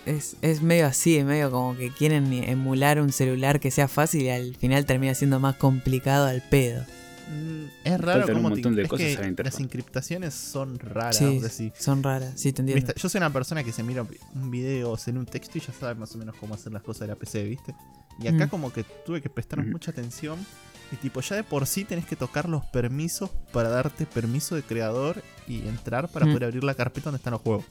Es, 0.06 0.38
es 0.42 0.62
medio 0.62 0.86
así, 0.86 1.18
es 1.18 1.26
medio 1.26 1.52
como 1.52 1.76
que 1.78 1.90
quieren 1.90 2.32
emular 2.34 3.02
un 3.02 3.12
celular 3.12 3.60
que 3.60 3.70
sea 3.70 3.90
fácil 3.90 4.22
y 4.24 4.30
al 4.30 4.56
final 4.56 4.86
termina 4.86 5.14
siendo 5.16 5.40
más 5.42 5.56
complicado 5.58 6.28
al 6.28 6.42
pedo. 6.50 6.86
Mm, 7.30 7.64
Es 7.86 8.02
raro 8.02 8.26
un 8.28 8.34
como 8.34 8.50
montón 8.50 8.76
de 8.76 8.84
es 8.84 8.88
cosas 8.90 9.06
que 9.08 9.18
a 9.18 9.22
la 9.22 9.28
interfaz. 9.28 9.54
las 9.54 9.62
encriptaciones 9.62 10.34
son 10.34 10.78
raras. 10.80 11.18
Sí, 11.18 11.26
o 11.26 11.40
sea, 11.40 11.50
si- 11.50 11.72
son 11.80 12.04
raras, 12.04 12.34
sí, 12.36 12.52
te 12.54 12.62
entiendo. 12.62 12.86
Viste, 12.86 13.00
Yo 13.00 13.10
soy 13.10 13.20
una 13.20 13.32
persona 13.32 13.64
que 13.64 13.72
se 13.72 13.84
mira 13.84 14.06
un 14.36 14.52
video 14.52 14.92
o 14.92 14.98
se 14.98 15.12
lee 15.12 15.20
un 15.20 15.26
texto 15.26 15.58
y 15.58 15.62
ya 15.62 15.74
sabe 15.74 15.96
más 15.96 16.14
o 16.16 16.18
menos 16.18 16.36
cómo 16.40 16.54
hacer 16.56 16.72
las 16.74 16.84
cosas 16.84 17.02
de 17.02 17.08
la 17.08 17.16
PC, 17.16 17.44
¿viste? 17.44 17.76
Y 18.20 18.28
acá 18.28 18.46
Mm. 18.46 18.50
como 18.50 18.72
que 18.74 18.84
tuve 19.06 19.22
que 19.22 19.30
prestar 19.30 19.66
mucha 19.66 19.92
atención. 19.92 20.38
Y 20.92 20.96
tipo, 20.98 21.22
ya 21.22 21.36
de 21.38 21.44
por 21.44 21.66
sí 21.66 21.86
tenés 21.86 22.06
que 22.06 22.16
tocar 22.16 22.48
los 22.48 22.64
permisos 22.66 23.32
para 23.52 23.70
darte 23.70 24.06
permiso 24.06 24.54
de 24.56 24.62
creador 24.62 25.24
y 25.48 25.68
entrar 25.68 26.08
para 26.10 26.26
Mm. 26.26 26.30
poder 26.30 26.44
abrir 26.44 26.64
la 26.64 26.76
carpeta 26.76 27.06
donde 27.06 27.18
están 27.18 27.32
los 27.32 27.42
juegos. 27.42 27.66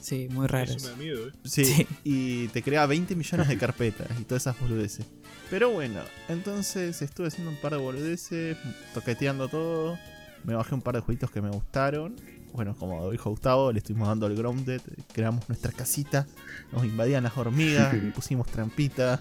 Sí, 0.00 0.28
muy 0.30 0.46
raros. 0.46 0.76
Eso 0.76 0.86
me 0.86 0.90
da 0.92 0.96
miedo, 0.96 1.28
eh. 1.28 1.32
Sí, 1.44 1.64
Sí. 1.64 1.86
y 2.04 2.48
te 2.48 2.62
crea 2.62 2.86
20 2.86 3.14
millones 3.16 3.48
de 3.48 3.58
carpetas 3.58 4.08
y 4.18 4.24
todas 4.24 4.42
esas 4.44 4.58
boludeces. 4.58 5.06
Pero 5.50 5.70
bueno, 5.70 6.00
entonces 6.28 7.00
estuve 7.02 7.28
haciendo 7.28 7.50
un 7.50 7.56
par 7.58 7.72
de 7.72 7.78
boludeces, 7.78 8.56
toqueteando 8.94 9.48
todo. 9.48 9.98
Me 10.44 10.54
bajé 10.54 10.74
un 10.74 10.80
par 10.82 10.94
de 10.94 11.00
jueguitos 11.00 11.30
que 11.30 11.42
me 11.42 11.50
gustaron. 11.50 12.16
Bueno, 12.52 12.74
como 12.76 13.10
dijo 13.10 13.30
Gustavo, 13.30 13.72
le 13.72 13.78
estuvimos 13.78 14.08
dando 14.08 14.26
el 14.26 14.34
grounded, 14.36 14.80
creamos 15.12 15.48
nuestra 15.48 15.70
casita, 15.70 16.26
nos 16.72 16.84
invadían 16.84 17.22
las 17.24 17.36
hormigas, 17.36 17.94
pusimos 18.14 18.46
trampita. 18.48 19.20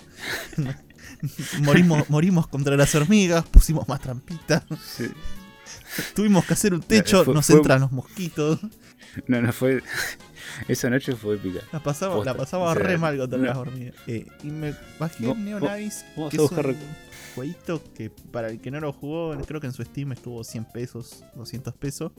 morimos, 1.61 2.09
morimos 2.09 2.47
contra 2.47 2.75
las 2.77 2.93
hormigas, 2.95 3.45
pusimos 3.47 3.87
más 3.87 3.99
trampita. 4.01 4.65
Sí. 4.83 5.09
Tuvimos 6.15 6.45
que 6.45 6.53
hacer 6.53 6.73
un 6.73 6.81
techo, 6.81 7.23
Fue- 7.25 7.33
nos 7.33 7.45
fue- 7.45 7.57
entran 7.57 7.81
los 7.81 7.91
mosquitos. 7.91 8.59
No, 9.27 9.41
no 9.41 9.51
fue. 9.53 9.81
Esa 10.67 10.89
noche 10.89 11.15
fue 11.15 11.35
épica. 11.35 11.59
La 11.71 11.79
pasaba, 11.81 12.15
Posta. 12.15 12.31
la 12.31 12.37
pasaba 12.37 12.73
re 12.73 12.97
mal 12.97 13.17
contra 13.17 13.37
no. 13.37 13.45
las 13.45 13.57
hormigas. 13.57 13.95
Eh, 14.07 14.25
y 14.43 14.47
me 14.47 14.73
bajé 14.99 15.25
No, 15.25 15.35
Neonice, 15.35 16.05
vamos 16.15 16.31
que 16.31 16.37
a 16.37 16.43
es 16.43 16.51
un 16.51 16.77
jueguito 17.35 17.81
que 17.93 18.09
para 18.09 18.49
el 18.49 18.59
que 18.59 18.71
no 18.71 18.79
lo 18.79 18.91
jugó, 18.93 19.37
creo 19.45 19.61
que 19.61 19.67
en 19.67 19.73
su 19.73 19.83
Steam 19.83 20.11
estuvo 20.11 20.43
100 20.43 20.65
pesos, 20.65 21.23
200 21.35 21.73
pesos. 21.75 22.11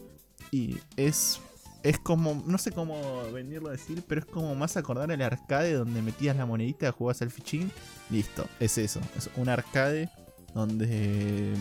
Y 0.50 0.78
es, 0.96 1.40
es 1.82 1.98
como, 1.98 2.42
no 2.46 2.58
sé 2.58 2.72
cómo 2.72 3.22
venirlo 3.32 3.68
a 3.68 3.72
decir, 3.72 4.02
pero 4.06 4.20
es 4.20 4.26
como 4.26 4.54
más 4.54 4.76
acordar 4.76 5.10
el 5.10 5.22
arcade 5.22 5.74
donde 5.74 6.02
metías 6.02 6.36
la 6.36 6.46
monedita, 6.46 6.90
jugabas 6.92 7.22
al 7.22 7.30
fichín. 7.30 7.70
Listo, 8.10 8.46
es 8.58 8.78
eso. 8.78 9.00
Es 9.16 9.30
un 9.36 9.48
arcade 9.48 10.08
donde 10.54 11.54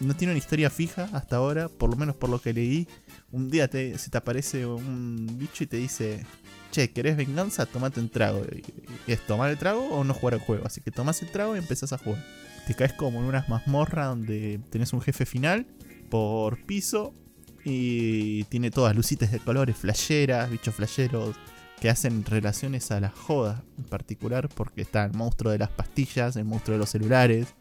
no 0.00 0.14
tiene 0.14 0.32
una 0.32 0.38
historia 0.38 0.70
fija 0.70 1.08
hasta 1.12 1.36
ahora, 1.36 1.68
por 1.68 1.90
lo 1.90 1.96
menos 1.96 2.16
por 2.16 2.30
lo 2.30 2.40
que 2.40 2.52
leí. 2.52 2.88
Un 3.32 3.50
día 3.50 3.68
te, 3.68 3.98
se 3.98 4.10
te 4.10 4.18
aparece 4.18 4.66
un 4.66 5.36
bicho 5.38 5.64
y 5.64 5.66
te 5.66 5.76
dice, 5.76 6.24
che, 6.70 6.90
¿querés 6.90 7.16
venganza? 7.16 7.66
Tomate 7.66 8.00
un 8.00 8.08
trago. 8.08 8.42
Y, 8.44 8.62
es 9.10 9.20
tomar 9.26 9.50
el 9.50 9.58
trago 9.58 9.88
o 9.88 10.04
no 10.04 10.14
jugar 10.14 10.34
el 10.34 10.40
juego. 10.40 10.66
Así 10.66 10.80
que 10.80 10.90
tomás 10.90 11.22
el 11.22 11.30
trago 11.30 11.56
y 11.56 11.58
empezás 11.58 11.92
a 11.92 11.98
jugar. 11.98 12.22
Te 12.66 12.74
caes 12.74 12.92
como 12.92 13.20
en 13.20 13.26
unas 13.26 13.48
mazmorras 13.48 14.08
donde 14.08 14.60
tenés 14.70 14.92
un 14.92 15.00
jefe 15.00 15.24
final 15.24 15.66
por 16.10 16.58
piso 16.66 17.14
y 17.64 18.44
tiene 18.44 18.70
todas 18.70 18.94
lucitas 18.94 19.32
de 19.32 19.40
colores, 19.40 19.76
flasheras, 19.76 20.50
bichos 20.50 20.74
flasheros 20.74 21.36
que 21.80 21.90
hacen 21.90 22.24
relaciones 22.24 22.90
a 22.90 23.00
las 23.00 23.12
jodas 23.12 23.62
en 23.78 23.84
particular 23.84 24.48
porque 24.48 24.82
está 24.82 25.04
el 25.04 25.12
monstruo 25.12 25.52
de 25.52 25.58
las 25.58 25.70
pastillas, 25.70 26.36
el 26.36 26.44
monstruo 26.44 26.74
de 26.74 26.80
los 26.80 26.90
celulares. 26.90 27.54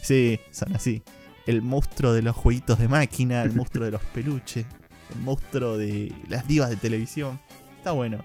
Sí, 0.00 0.40
son 0.50 0.74
así. 0.74 1.02
El 1.46 1.60
monstruo 1.62 2.12
de 2.12 2.22
los 2.22 2.36
jueguitos 2.36 2.78
de 2.78 2.88
máquina, 2.88 3.42
el 3.42 3.52
monstruo 3.52 3.84
de 3.84 3.90
los 3.90 4.02
peluches, 4.02 4.64
monstruo 5.16 5.76
de 5.76 6.12
las 6.28 6.46
divas 6.46 6.70
de 6.70 6.76
televisión. 6.76 7.40
Está 7.78 7.92
bueno. 7.92 8.18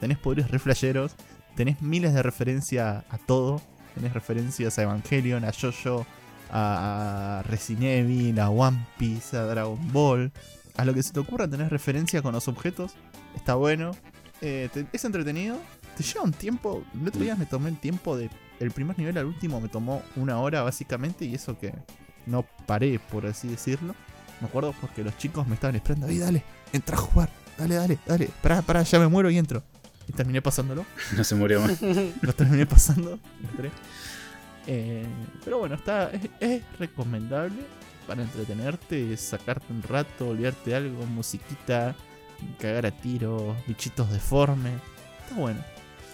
Tenés 0.00 0.18
poderes 0.18 0.50
re 0.50 0.58
flasheros, 0.58 1.14
tenés 1.56 1.80
miles 1.80 2.14
de 2.14 2.22
referencias 2.22 3.04
a 3.08 3.18
todo. 3.18 3.60
Tenés 3.94 4.12
referencias 4.12 4.76
a 4.78 4.82
Evangelion, 4.82 5.44
a 5.44 5.52
JoJo, 5.52 6.04
a 6.50 7.42
Resident 7.46 7.84
Evil, 7.84 8.40
a 8.40 8.50
One 8.50 8.84
Piece, 8.98 9.36
a 9.36 9.42
Dragon 9.42 9.78
Ball. 9.92 10.32
A 10.76 10.84
lo 10.84 10.92
que 10.92 11.02
se 11.02 11.12
te 11.12 11.20
ocurra 11.20 11.48
tenés 11.48 11.70
referencia 11.70 12.20
con 12.20 12.32
los 12.32 12.48
objetos. 12.48 12.94
Está 13.36 13.54
bueno. 13.54 13.92
Eh, 14.40 14.68
es 14.92 15.04
entretenido. 15.04 15.58
Te 15.96 16.02
lleva 16.02 16.22
un 16.22 16.32
tiempo. 16.32 16.84
El 17.00 17.08
otro 17.08 17.20
día 17.20 17.36
me 17.36 17.46
tomé 17.46 17.70
el 17.70 17.78
tiempo 17.78 18.16
de. 18.16 18.30
El 18.60 18.70
primer 18.70 18.98
nivel 18.98 19.16
al 19.18 19.26
último 19.26 19.60
me 19.60 19.68
tomó 19.68 20.02
una 20.16 20.40
hora 20.40 20.62
básicamente. 20.62 21.24
Y 21.24 21.34
eso 21.34 21.58
que 21.58 21.72
no 22.26 22.44
paré, 22.66 22.98
por 22.98 23.26
así 23.26 23.48
decirlo. 23.48 23.94
Me 24.40 24.48
acuerdo 24.48 24.74
porque 24.80 25.02
los 25.02 25.16
chicos 25.18 25.46
me 25.46 25.54
estaban 25.54 25.76
esperando. 25.76 26.06
¡Ay, 26.06 26.18
dale! 26.18 26.42
Entra 26.72 26.96
a 26.96 27.00
jugar. 27.00 27.30
Dale, 27.56 27.74
dale, 27.76 27.98
dale. 28.06 28.30
Pará, 28.42 28.62
pará, 28.62 28.82
ya 28.82 28.98
me 28.98 29.08
muero 29.08 29.30
y 29.30 29.38
entro. 29.38 29.62
Y 30.08 30.12
terminé 30.12 30.42
pasándolo. 30.42 30.84
No 31.16 31.24
se 31.24 31.34
murió 31.34 31.60
más. 31.60 31.80
Lo 32.22 32.32
terminé 32.34 32.66
pasando. 32.66 33.18
entré. 33.40 33.70
Eh, 34.66 35.06
pero 35.44 35.58
bueno, 35.58 35.74
está 35.74 36.10
es, 36.10 36.22
es 36.40 36.62
recomendable 36.78 37.62
para 38.06 38.22
entretenerte, 38.22 39.14
sacarte 39.16 39.72
un 39.72 39.82
rato, 39.82 40.28
olvidarte 40.28 40.70
de 40.70 40.76
algo, 40.76 41.04
musiquita, 41.06 41.94
cagar 42.58 42.86
a 42.86 42.90
tiro, 42.90 43.56
bichitos 43.66 44.10
deformes. 44.10 44.74
Está 45.22 45.36
bueno. 45.36 45.60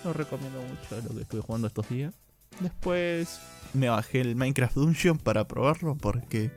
Lo 0.04 0.12
recomiendo 0.12 0.60
mucho 0.62 1.08
lo 1.08 1.14
que 1.14 1.22
estuve 1.22 1.40
jugando 1.42 1.66
estos 1.66 1.88
días. 1.88 2.14
Después 2.60 3.40
me 3.74 3.88
bajé 3.88 4.20
el 4.20 4.34
Minecraft 4.36 4.74
Dungeon 4.74 5.18
para 5.18 5.46
probarlo 5.46 5.94
porque 5.96 6.50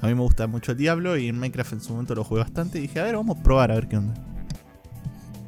a 0.00 0.06
mí 0.06 0.14
me 0.14 0.20
gusta 0.20 0.46
mucho 0.46 0.72
el 0.72 0.78
Diablo 0.78 1.16
y 1.16 1.28
en 1.28 1.38
Minecraft 1.38 1.74
en 1.74 1.80
su 1.80 1.92
momento 1.92 2.14
lo 2.14 2.24
jugué 2.24 2.40
bastante 2.42 2.78
y 2.78 2.82
dije, 2.82 3.00
a 3.00 3.04
ver, 3.04 3.16
vamos 3.16 3.38
a 3.38 3.42
probar 3.42 3.70
a 3.72 3.74
ver 3.74 3.88
qué 3.88 3.96
onda. 3.96 4.14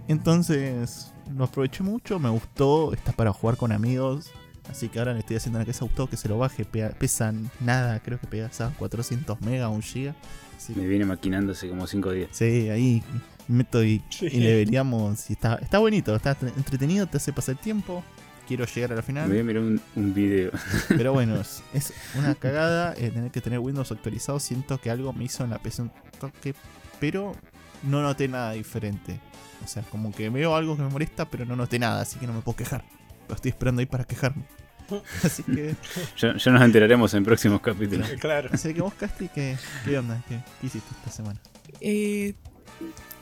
Entonces 0.08 1.12
lo 1.36 1.44
aproveché 1.44 1.82
mucho, 1.82 2.18
me 2.18 2.28
gustó, 2.30 2.92
está 2.92 3.12
para 3.12 3.32
jugar 3.32 3.56
con 3.56 3.72
amigos. 3.72 4.30
Así 4.68 4.88
que 4.88 4.98
ahora 4.98 5.12
le 5.14 5.20
estoy 5.20 5.36
haciendo 5.36 5.58
una 5.58 5.66
que 5.66 5.72
se 5.72 5.84
gustó 5.84 6.08
que 6.08 6.16
se 6.16 6.28
lo 6.28 6.38
baje. 6.38 6.64
pega- 6.64 6.90
pesan 6.96 7.50
nada, 7.60 7.98
creo 8.00 8.20
que 8.20 8.26
pesa 8.26 8.72
400 8.78 9.40
mega, 9.40 9.68
1 9.68 9.82
giga. 9.82 10.14
Así 10.56 10.74
Me 10.74 10.86
viene 10.86 11.04
maquinando 11.04 11.52
hace 11.52 11.68
como 11.68 11.86
5 11.86 12.12
días. 12.12 12.28
sí, 12.32 12.68
ahí 12.68 13.02
meto 13.48 13.82
y, 13.82 14.02
Sí. 14.10 14.26
y 14.30 14.38
le 14.40 14.54
veríamos. 14.56 15.28
Y 15.30 15.32
está, 15.32 15.54
está 15.56 15.78
bonito, 15.78 16.14
está 16.14 16.38
tre- 16.38 16.52
entretenido, 16.56 17.06
te 17.06 17.16
hace 17.16 17.32
pasar 17.32 17.54
el 17.56 17.60
tiempo. 17.60 18.04
Quiero 18.50 18.64
llegar 18.64 18.90
a 18.90 18.94
la 18.96 19.00
Me 19.02 19.06
final. 19.06 19.28
voy 19.28 19.38
a 19.38 19.44
mirar 19.44 19.62
un, 19.62 19.80
un 19.94 20.12
video. 20.12 20.50
Pero 20.88 21.12
bueno, 21.12 21.40
es, 21.40 21.62
es 21.72 21.92
una 22.16 22.34
cagada 22.34 22.94
eh, 22.96 23.08
tener 23.10 23.30
que 23.30 23.40
tener 23.40 23.60
Windows 23.60 23.92
actualizado. 23.92 24.40
Siento 24.40 24.80
que 24.80 24.90
algo 24.90 25.12
me 25.12 25.22
hizo 25.22 25.44
en 25.44 25.50
la 25.50 25.60
PC 25.60 25.82
un 25.82 25.92
toque, 26.18 26.56
pero 26.98 27.36
no 27.84 28.02
noté 28.02 28.26
nada 28.26 28.50
diferente. 28.50 29.20
O 29.64 29.68
sea, 29.68 29.84
como 29.84 30.10
que 30.12 30.28
veo 30.30 30.56
algo 30.56 30.74
que 30.76 30.82
me 30.82 30.88
molesta, 30.88 31.30
pero 31.30 31.44
no 31.44 31.54
noté 31.54 31.78
nada, 31.78 32.00
así 32.00 32.18
que 32.18 32.26
no 32.26 32.32
me 32.32 32.40
puedo 32.40 32.56
quejar. 32.56 32.82
Lo 33.28 33.36
estoy 33.36 33.50
esperando 33.50 33.78
ahí 33.78 33.86
para 33.86 34.02
quejarme. 34.02 34.42
Así 35.22 35.44
que, 35.44 35.76
Ya, 36.16 36.36
ya 36.36 36.50
nos 36.50 36.62
enteraremos 36.62 37.14
en 37.14 37.22
próximos 37.24 37.60
capítulos. 37.60 38.08
Claro. 38.18 38.50
así 38.52 38.74
que 38.74 38.82
vos, 38.82 38.92
Casti, 38.94 39.28
¿qué, 39.28 39.56
qué 39.84 39.96
onda? 39.96 40.20
¿Qué, 40.28 40.40
qué 40.60 40.66
hiciste 40.66 40.90
esta 40.98 41.12
semana? 41.12 41.38
Eh, 41.80 42.34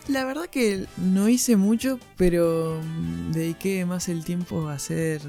la 0.09 0.25
verdad 0.25 0.47
que 0.47 0.87
no 0.97 1.29
hice 1.29 1.57
mucho, 1.57 1.99
pero 2.17 2.81
mm, 2.83 3.33
dediqué 3.33 3.85
más 3.85 4.09
el 4.09 4.25
tiempo 4.25 4.69
a 4.69 4.75
hacer, 4.75 5.21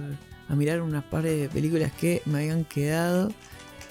a 0.47 0.55
mirar 0.55 0.81
unas 0.81 1.03
par 1.03 1.23
de 1.23 1.49
películas 1.49 1.91
que 1.91 2.21
me 2.25 2.39
habían 2.39 2.63
quedado 2.65 3.31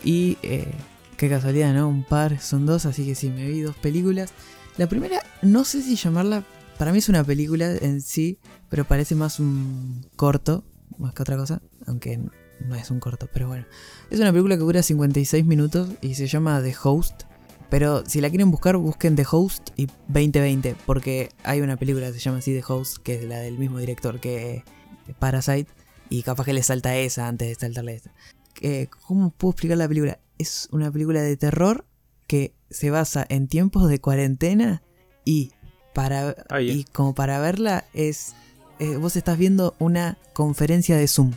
y 0.02 0.38
eh, 0.42 0.72
qué 1.16 1.28
casualidad, 1.28 1.74
¿no? 1.74 1.88
Un 1.88 2.04
par, 2.04 2.40
son 2.40 2.66
dos, 2.66 2.86
así 2.86 3.04
que 3.04 3.14
sí, 3.14 3.30
me 3.30 3.46
vi 3.46 3.60
dos 3.60 3.76
películas. 3.76 4.32
La 4.76 4.88
primera, 4.88 5.22
no 5.42 5.64
sé 5.64 5.82
si 5.82 5.96
llamarla, 5.96 6.44
para 6.78 6.92
mí 6.92 6.98
es 6.98 7.08
una 7.08 7.24
película 7.24 7.74
en 7.74 8.00
sí, 8.00 8.38
pero 8.68 8.84
parece 8.84 9.14
más 9.14 9.40
un 9.40 10.06
corto, 10.16 10.64
más 10.96 11.12
que 11.14 11.22
otra 11.22 11.36
cosa, 11.36 11.60
aunque 11.86 12.18
no 12.66 12.74
es 12.74 12.90
un 12.90 13.00
corto, 13.00 13.28
pero 13.32 13.48
bueno. 13.48 13.66
Es 14.10 14.20
una 14.20 14.32
película 14.32 14.56
que 14.56 14.62
dura 14.62 14.82
56 14.82 15.44
minutos 15.44 15.90
y 16.00 16.14
se 16.14 16.26
llama 16.26 16.62
The 16.62 16.74
Host. 16.82 17.27
Pero 17.70 18.04
si 18.06 18.20
la 18.20 18.30
quieren 18.30 18.50
buscar, 18.50 18.76
busquen 18.76 19.14
The 19.14 19.26
Host 19.30 19.70
y 19.76 19.86
2020, 20.08 20.76
porque 20.86 21.30
hay 21.44 21.60
una 21.60 21.76
película 21.76 22.06
que 22.06 22.14
se 22.14 22.20
llama 22.20 22.38
así 22.38 22.52
The 22.52 22.64
Host, 22.66 22.98
que 23.02 23.16
es 23.16 23.24
la 23.24 23.38
del 23.40 23.58
mismo 23.58 23.78
director 23.78 24.20
que 24.20 24.64
Parasite, 25.18 25.70
y 26.08 26.22
capaz 26.22 26.44
que 26.44 26.52
le 26.52 26.62
salta 26.62 26.96
esa 26.96 27.28
antes 27.28 27.48
de 27.48 27.54
saltarle 27.54 27.94
esta. 27.94 28.12
Eh, 28.60 28.88
¿Cómo 29.06 29.30
puedo 29.30 29.52
explicar 29.52 29.76
la 29.78 29.88
película? 29.88 30.18
Es 30.38 30.68
una 30.72 30.90
película 30.90 31.20
de 31.20 31.36
terror 31.36 31.84
que 32.26 32.54
se 32.70 32.90
basa 32.90 33.26
en 33.28 33.48
tiempos 33.48 33.88
de 33.88 34.00
cuarentena 34.00 34.82
y 35.24 35.52
para 35.94 36.34
y 36.60 36.84
como 36.84 37.14
para 37.14 37.40
verla 37.40 37.84
es 37.92 38.34
eh, 38.78 38.96
vos 38.96 39.16
estás 39.16 39.36
viendo 39.38 39.74
una 39.78 40.18
conferencia 40.32 40.96
de 40.96 41.08
Zoom. 41.08 41.32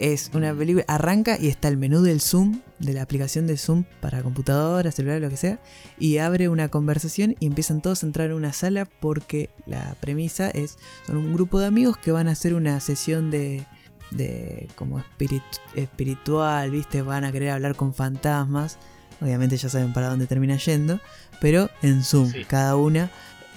Es 0.00 0.30
una 0.32 0.54
película, 0.54 0.82
arranca 0.88 1.36
y 1.38 1.48
está 1.48 1.68
el 1.68 1.76
menú 1.76 2.00
del 2.00 2.22
Zoom, 2.22 2.60
de 2.78 2.94
la 2.94 3.02
aplicación 3.02 3.46
de 3.46 3.58
Zoom 3.58 3.84
para 4.00 4.22
computadora, 4.22 4.90
celular, 4.92 5.20
lo 5.20 5.28
que 5.28 5.36
sea, 5.36 5.60
y 5.98 6.16
abre 6.16 6.48
una 6.48 6.70
conversación 6.70 7.36
y 7.38 7.46
empiezan 7.46 7.82
todos 7.82 8.02
a 8.02 8.06
entrar 8.06 8.30
en 8.30 8.36
una 8.36 8.54
sala 8.54 8.86
porque 8.86 9.50
la 9.66 9.94
premisa 10.00 10.48
es, 10.48 10.78
son 11.06 11.18
un 11.18 11.34
grupo 11.34 11.60
de 11.60 11.66
amigos 11.66 11.98
que 11.98 12.12
van 12.12 12.28
a 12.28 12.30
hacer 12.32 12.54
una 12.54 12.80
sesión 12.80 13.30
de, 13.30 13.66
de 14.10 14.68
como 14.74 15.00
espirit- 15.00 15.42
espiritual, 15.74 16.70
¿viste? 16.70 17.02
Van 17.02 17.24
a 17.24 17.32
querer 17.32 17.50
hablar 17.50 17.76
con 17.76 17.92
fantasmas, 17.92 18.78
obviamente 19.20 19.58
ya 19.58 19.68
saben 19.68 19.92
para 19.92 20.08
dónde 20.08 20.26
termina 20.26 20.56
yendo, 20.56 20.98
pero 21.42 21.68
en 21.82 22.02
Zoom, 22.04 22.30
Sí. 22.32 22.44
cada 22.46 22.74
una 22.76 23.10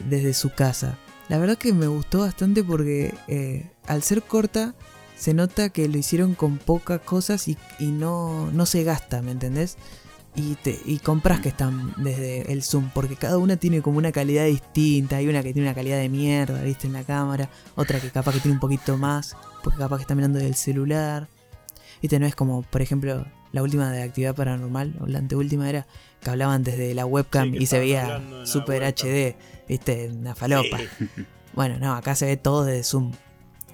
desde 0.10 0.34
su 0.34 0.50
casa. 0.50 0.98
La 1.30 1.38
verdad 1.38 1.58
que 1.58 1.72
me 1.72 1.88
gustó 1.88 2.20
bastante 2.20 2.66
porque 2.66 3.14
eh, 3.30 3.72
al 3.88 4.04
ser 4.04 4.24
corta 4.24 4.76
se 5.24 5.34
nota 5.34 5.70
que 5.70 5.88
lo 5.88 5.98
hicieron 5.98 6.36
con 6.36 6.58
pocas 6.58 7.00
cosas 7.00 7.48
y, 7.48 7.58
y 7.80 7.86
no, 7.86 8.52
no 8.52 8.66
se 8.66 8.84
gasta, 8.84 9.22
¿me 9.22 9.32
entendés? 9.32 9.78
Y, 10.36 10.56
te, 10.56 10.78
y 10.84 10.98
compras 10.98 11.40
que 11.40 11.48
están 11.48 11.94
desde 11.96 12.52
el 12.52 12.62
zoom, 12.62 12.90
porque 12.94 13.16
cada 13.16 13.38
una 13.38 13.56
tiene 13.56 13.82
como 13.82 14.00
una 14.00 14.12
calidad 14.12 14.46
distinta. 14.46 15.16
Hay 15.16 15.30
una 15.30 15.42
que 15.42 15.54
tiene 15.54 15.70
una 15.70 15.76
calidad 15.76 15.98
de 15.98 16.10
mierda, 16.10 16.62
viste, 16.64 16.88
en 16.88 16.94
la 16.94 17.06
cámara. 17.06 17.50
Otra 17.76 18.02
que 18.02 18.10
capaz 18.10 18.34
que 18.34 18.42
tiene 18.42 18.56
un 18.56 18.60
poquito 18.60 18.98
más, 18.98 19.38
porque 19.64 19.80
capaz 19.80 19.96
que 19.96 20.02
está 20.02 20.14
mirando 20.14 20.40
del 20.40 20.56
celular. 20.56 21.30
Viste, 22.02 22.20
no 22.20 22.26
es 22.26 22.36
como, 22.36 22.64
por 22.64 22.82
ejemplo, 22.82 23.26
la 23.54 23.64
última 23.64 23.90
de 23.94 24.04
actividad 24.04 24.36
paranormal, 24.36 24.98
o 25.00 25.06
la 25.08 25.20
anteúltima 25.20 25.70
era 25.70 25.88
que 26.20 26.32
hablaban 26.32 26.64
desde 26.64 26.94
la 26.94 27.06
webcam 27.06 27.52
Sí, 27.52 27.60
y 27.62 27.66
se 27.68 27.80
veía 27.80 28.22
super. 28.44 28.84
HD, 28.84 29.38
viste, 29.70 30.10
una 30.10 30.36
falopa. 30.36 30.80
Sí. 30.80 31.08
Bueno, 31.54 31.80
no, 31.80 31.94
acá 31.94 32.14
se 32.14 32.26
ve 32.26 32.36
todo 32.36 32.66
desde 32.66 32.84
Zoom. 32.84 33.14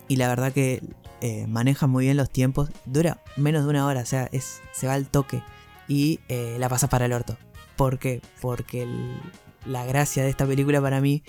Y 0.07 0.17
la 0.17 0.27
verdad 0.27 0.51
que 0.51 0.81
eh, 1.21 1.45
maneja 1.47 1.87
muy 1.87 2.05
bien 2.05 2.17
los 2.17 2.29
tiempos. 2.29 2.69
Dura 2.85 3.21
menos 3.37 3.63
de 3.63 3.69
una 3.69 3.85
hora, 3.85 4.01
o 4.01 4.05
sea, 4.05 4.29
es, 4.31 4.61
se 4.73 4.87
va 4.87 4.93
al 4.93 5.07
toque. 5.07 5.41
Y 5.87 6.19
eh, 6.29 6.57
la 6.59 6.69
pasa 6.69 6.87
para 6.89 7.05
el 7.05 7.13
orto. 7.13 7.37
¿Por 7.75 7.97
qué? 7.99 8.21
Porque 8.41 8.83
el- 8.83 9.19
la 9.65 9.85
gracia 9.85 10.23
de 10.23 10.29
esta 10.29 10.45
película 10.45 10.81
para 10.81 11.01
mí 11.01 11.23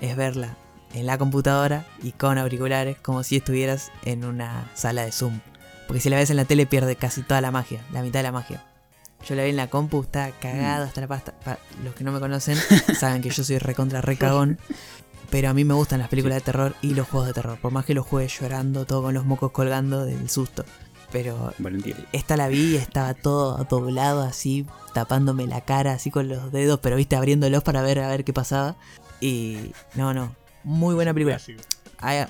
es 0.00 0.16
verla 0.16 0.56
en 0.94 1.06
la 1.06 1.18
computadora 1.18 1.84
y 2.02 2.12
con 2.12 2.38
auriculares 2.38 2.96
como 2.98 3.22
si 3.24 3.36
estuvieras 3.36 3.90
en 4.04 4.24
una 4.24 4.70
sala 4.74 5.04
de 5.04 5.12
Zoom. 5.12 5.40
Porque 5.86 6.00
si 6.00 6.08
la 6.08 6.16
ves 6.16 6.30
en 6.30 6.36
la 6.36 6.44
tele 6.44 6.66
pierde 6.66 6.96
casi 6.96 7.22
toda 7.22 7.40
la 7.40 7.50
magia, 7.50 7.80
la 7.92 8.02
mitad 8.02 8.20
de 8.20 8.24
la 8.24 8.32
magia. 8.32 8.64
Yo 9.28 9.34
la 9.34 9.42
vi 9.44 9.50
en 9.50 9.56
la 9.56 9.68
compu, 9.68 10.02
está 10.02 10.30
cagado 10.32 10.84
hasta 10.84 11.00
la 11.00 11.06
pasta. 11.08 11.32
Pa- 11.44 11.58
los 11.82 11.94
que 11.94 12.04
no 12.04 12.12
me 12.12 12.20
conocen 12.20 12.56
saben 12.98 13.22
que 13.22 13.30
yo 13.30 13.42
soy 13.44 13.58
recontra 13.58 14.00
recagón. 14.00 14.58
Pero 15.30 15.48
a 15.48 15.54
mí 15.54 15.64
me 15.64 15.74
gustan 15.74 16.00
las 16.00 16.08
películas 16.08 16.36
de 16.36 16.42
terror 16.42 16.74
y 16.82 16.94
los 16.94 17.08
juegos 17.08 17.28
de 17.28 17.34
terror. 17.34 17.58
Por 17.58 17.72
más 17.72 17.84
que 17.84 17.94
los 17.94 18.06
juegue 18.06 18.28
llorando, 18.28 18.84
todo 18.84 19.02
con 19.02 19.14
los 19.14 19.24
mocos 19.24 19.52
colgando 19.52 20.04
del 20.04 20.28
susto. 20.28 20.64
Pero 21.12 21.52
Valentín. 21.58 21.94
esta 22.12 22.36
la 22.36 22.48
vi 22.48 22.72
y 22.72 22.76
estaba 22.76 23.14
todo 23.14 23.64
doblado 23.70 24.22
así, 24.22 24.66
tapándome 24.94 25.46
la 25.46 25.60
cara 25.60 25.92
así 25.92 26.10
con 26.10 26.28
los 26.28 26.50
dedos, 26.50 26.80
pero 26.80 26.96
viste, 26.96 27.14
abriéndolos 27.14 27.62
para 27.62 27.82
ver 27.82 28.00
a 28.00 28.08
ver 28.08 28.24
qué 28.24 28.32
pasaba. 28.32 28.76
Y 29.20 29.72
no, 29.94 30.12
no, 30.12 30.34
muy 30.64 30.94
buena 30.94 31.14
película. 31.14 31.40
Hay, 31.98 32.26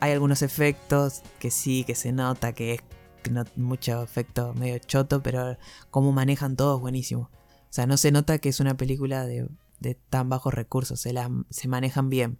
hay 0.00 0.12
algunos 0.12 0.42
efectos 0.42 1.22
que 1.38 1.50
sí, 1.50 1.84
que 1.84 1.94
se 1.94 2.12
nota 2.12 2.54
que 2.54 2.74
es 2.74 2.80
que 3.22 3.30
no, 3.30 3.44
mucho 3.56 4.02
efecto 4.02 4.52
medio 4.54 4.78
choto, 4.78 5.22
pero 5.22 5.56
cómo 5.90 6.12
manejan 6.12 6.56
todo 6.56 6.76
es 6.76 6.80
buenísimo. 6.80 7.30
O 7.72 7.74
sea, 7.74 7.86
no 7.86 7.96
se 7.96 8.12
nota 8.12 8.38
que 8.38 8.48
es 8.48 8.60
una 8.60 8.76
película 8.76 9.24
de, 9.24 9.46
de 9.82 9.94
tan 9.94 10.28
bajos 10.28 10.54
recursos, 10.54 11.00
se, 11.00 11.12
la, 11.12 11.30
se 11.50 11.68
manejan 11.68 12.08
bien. 12.08 12.38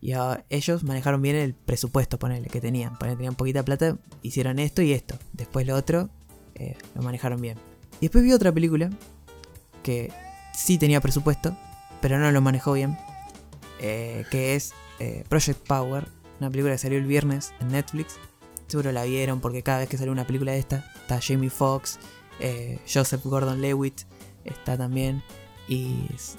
Y 0.00 0.12
ah, 0.12 0.44
ellos 0.48 0.84
manejaron 0.84 1.20
bien 1.22 1.36
el 1.36 1.54
presupuesto, 1.54 2.18
ponele, 2.18 2.48
que 2.48 2.60
tenían. 2.60 2.98
Tenían 2.98 3.34
poquita 3.34 3.64
plata, 3.64 3.98
hicieron 4.22 4.58
esto 4.58 4.80
y 4.82 4.92
esto. 4.92 5.18
Después 5.32 5.66
lo 5.66 5.74
otro, 5.74 6.08
eh, 6.54 6.76
lo 6.94 7.02
manejaron 7.02 7.40
bien. 7.40 7.58
Y 8.00 8.02
después 8.06 8.22
vi 8.22 8.32
otra 8.32 8.52
película 8.52 8.90
que 9.82 10.12
sí 10.54 10.78
tenía 10.78 11.00
presupuesto, 11.00 11.56
pero 12.00 12.18
no 12.18 12.30
lo 12.30 12.40
manejó 12.40 12.72
bien. 12.72 12.96
eh, 13.80 14.24
que 14.30 14.54
es 14.54 14.72
eh, 14.98 15.24
Project 15.28 15.66
Power, 15.66 16.08
una 16.40 16.50
película 16.50 16.74
que 16.74 16.78
salió 16.78 16.98
el 16.98 17.06
viernes 17.06 17.52
en 17.60 17.68
Netflix. 17.68 18.16
Seguro 18.66 18.92
la 18.92 19.04
vieron 19.04 19.40
porque 19.40 19.62
cada 19.62 19.78
vez 19.78 19.88
que 19.88 19.96
sale 19.98 20.10
una 20.10 20.26
película 20.26 20.52
de 20.52 20.58
esta, 20.58 20.84
está 21.00 21.20
Jamie 21.20 21.50
Foxx, 21.50 21.98
Joseph 22.92 23.24
Gordon 23.24 23.60
Lewitt, 23.60 24.02
está 24.44 24.76
también. 24.76 25.22
Y 25.68 26.06
es, 26.14 26.36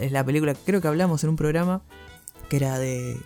es 0.00 0.12
la 0.12 0.24
película, 0.24 0.54
creo 0.54 0.80
que 0.80 0.88
hablamos 0.88 1.22
en 1.24 1.30
un 1.30 1.36
programa 1.36 1.82
que 2.48 2.56
era 2.56 2.78
de. 2.78 3.18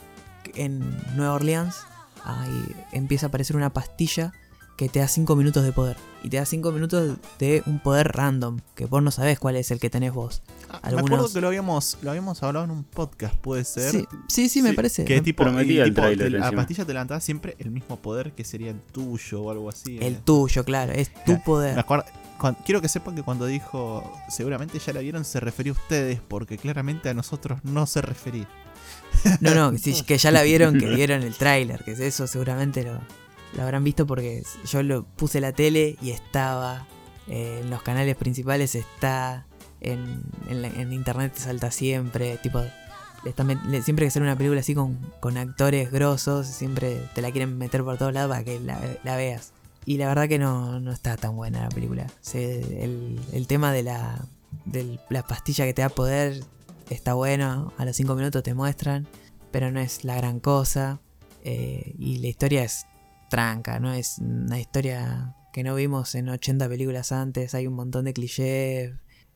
en 0.55 0.81
Nueva 1.17 1.35
Orleans. 1.35 1.77
Ahí 2.25 2.75
empieza 2.93 3.27
a 3.27 3.29
aparecer 3.29 3.57
una 3.57 3.73
pastilla 3.73 4.33
que 4.77 4.89
te 4.89 4.99
da 5.01 5.09
5 5.09 5.37
minutos 5.37 5.63
de 5.65 5.73
poder. 5.73 5.97
Y 6.23 6.29
te 6.29 6.37
da 6.39 6.45
5 6.47 6.71
minutos 6.73 7.17
de 7.39 7.63
un 7.67 7.81
poder 7.81 8.09
random, 8.13 8.61
que 8.75 8.85
vos 8.87 9.03
no 9.03 9.11
sabés 9.11 9.39
cuál 9.39 9.57
es 9.57 9.71
el 9.71 9.79
que 9.81 9.89
tenés 9.91 10.13
vos. 10.13 10.43
Ah, 10.71 10.81
Me 10.83 10.89
Algunos- 10.91 11.07
acuerdo 11.19 11.33
que 11.35 11.41
lo 11.41 11.49
habíamos, 11.49 11.99
lo 12.03 12.11
habíamos 12.11 12.43
hablado 12.43 12.65
en 12.67 12.71
un 12.71 12.85
podcast, 12.85 13.35
puede 13.37 13.65
ser. 13.65 13.91
Sí, 13.91 14.07
sí, 14.29 14.49
sí, 14.51 14.63
me 14.63 14.71
Sí, 14.71 14.77
parece. 14.77 15.05
Que 15.07 15.21
tipo, 15.23 15.43
Prometía 15.45 15.83
el 15.85 15.91
tipo, 15.91 16.03
tráiler 16.03 16.33
te- 16.43 16.57
pastilla 16.57 16.85
te 16.87 16.93
levantaba 16.93 17.21
siempre 17.21 17.57
el 17.59 17.71
mismo 17.71 17.97
poder 17.97 18.33
que 18.33 18.45
sería 18.45 18.71
el 18.71 18.81
tuyo 18.81 19.43
o 19.43 19.51
algo 19.51 19.69
así. 19.71 19.99
El 20.01 20.15
eh. 20.15 20.21
tuyo, 20.25 20.65
claro, 20.65 20.93
es 20.93 21.13
tu 21.25 21.33
Me 21.33 21.39
poder. 21.39 21.79
acuerdo- 21.79 22.05
quiero 22.65 22.81
que 22.81 22.89
sepan 22.89 23.15
que 23.15 23.23
cuando 23.23 23.47
dijo 23.47 24.11
seguramente 24.29 24.79
ya 24.79 24.93
la 24.93 25.01
vieron 25.01 25.25
se 25.25 25.41
refería 25.41 25.73
a 25.73 25.77
ustedes 25.77 26.21
porque 26.27 26.57
claramente 26.59 27.09
a 27.09 27.15
nosotros 27.15 27.61
no 27.65 27.87
se 27.87 28.01
refería. 28.03 28.49
No, 29.41 29.55
no, 29.55 29.73
que 30.07 30.19
ya 30.19 30.31
la 30.31 30.43
vieron, 30.43 30.79
que 30.79 30.87
vieron 30.95 31.23
el 31.23 31.35
tráiler, 31.37 31.83
que 31.85 31.93
eso 31.93 32.27
seguramente 32.27 32.83
lo, 32.85 32.99
lo 33.57 33.63
habrán 33.63 33.85
visto 33.85 34.07
porque 34.07 34.43
yo 34.71 34.83
lo 34.83 35.05
puse 35.05 35.41
la 35.41 35.53
tele 35.53 35.97
y 36.01 36.11
estaba 36.11 36.87
eh, 37.29 37.61
en 37.63 37.71
los 37.71 37.83
canales 37.83 38.17
principales, 38.17 38.75
está 38.75 39.47
en, 39.81 40.23
en 40.49 40.63
la- 40.63 40.69
en 40.69 40.93
internet, 40.93 41.33
te 41.35 41.41
salta 41.41 41.71
siempre, 41.71 42.37
tipo, 42.39 42.63
siempre 43.85 44.07
que 44.07 44.11
sale 44.11 44.25
una 44.27 44.37
película 44.37 44.61
así 44.61 44.75
con, 44.75 44.97
con 45.21 45.37
actores 45.37 45.91
grosos, 45.91 46.47
siempre 46.47 47.01
te 47.15 47.23
la 47.23 47.31
quieren 47.31 47.59
meter 47.59 47.83
por 47.85 47.99
todos 47.99 48.13
lados 48.13 48.31
para 48.31 48.45
que 48.45 48.61
la, 48.61 48.81
la 49.05 49.17
veas. 49.17 49.53
Y 49.87 49.97
la 49.97 50.09
verdad 50.09 50.29
que 50.29 50.39
no, 50.39 50.79
no 50.81 50.93
está 50.93 51.17
tan 51.17 51.37
buena 51.37 51.63
la 51.63 51.69
película. 51.71 52.07
El, 52.35 53.19
el 53.33 53.47
tema 53.47 53.73
de 53.73 53.83
la, 53.83 54.25
de 54.65 54.99
la 55.09 55.23
pastilla 55.27 55.65
que 55.65 55.75
te 55.75 55.83
da 55.83 55.89
poder 55.89 56.45
está 56.91 57.15
bueno, 57.15 57.73
a 57.79 57.85
los 57.85 57.97
5 57.97 58.15
minutos 58.15 58.43
te 58.43 58.55
muestran, 58.55 59.07
pero 59.51 59.71
no 59.71 59.81
es 59.81 60.05
la 60.05 60.17
gran 60.17 60.41
cosa. 60.41 61.01
eh, 61.45 61.95
y 61.99 62.19
la 62.19 62.29
historia 62.29 62.65
es 62.65 62.85
tranca, 63.31 63.79
no 63.81 63.93
es 63.93 64.19
una 64.19 64.61
historia 64.61 65.35
que 65.53 65.63
no 65.63 65.75
vimos 65.75 66.15
en 66.15 66.29
80 66.29 66.69
películas 66.69 67.13
antes. 67.13 67.55
Hay 67.55 67.67
un 67.67 67.75
montón 67.75 68.05
de 68.05 68.13
clichés. 68.13 68.93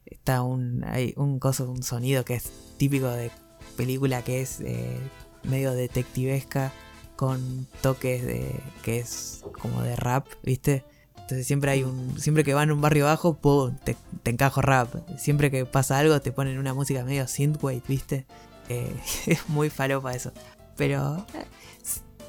Está 0.06 0.42
un, 0.42 0.84
hay 0.84 1.14
un 1.16 1.38
coso, 1.38 1.70
un 1.70 1.82
sonido 1.82 2.24
que 2.24 2.34
es 2.34 2.50
típico 2.76 3.08
de 3.08 3.30
película 3.76 4.22
que 4.22 4.42
es 4.42 4.60
eh, 4.60 4.98
medio 5.44 5.72
detectivesca 5.72 6.72
con 7.16 7.66
toques 7.80 8.24
de 8.24 8.60
que 8.82 8.98
es 8.98 9.44
como 9.60 9.82
de 9.82 9.96
rap, 9.96 10.26
¿viste? 10.42 10.84
Entonces 11.14 11.46
siempre 11.46 11.70
hay 11.70 11.82
un 11.82 12.20
siempre 12.20 12.44
que 12.44 12.52
van 12.52 12.70
a 12.70 12.74
un 12.74 12.80
barrio 12.80 13.06
bajo, 13.06 13.34
pum, 13.34 13.76
te, 13.82 13.96
te 14.22 14.30
encajo 14.30 14.60
rap. 14.60 14.94
Siempre 15.18 15.50
que 15.50 15.64
pasa 15.64 15.98
algo 15.98 16.20
te 16.20 16.32
ponen 16.32 16.58
una 16.58 16.74
música 16.74 17.04
medio 17.04 17.26
synthwave, 17.26 17.82
¿viste? 17.88 18.26
Eh, 18.68 18.94
es 19.26 19.48
muy 19.48 19.70
falopa 19.70 20.12
eso. 20.12 20.32
Pero 20.76 21.26
eh, 21.34 21.44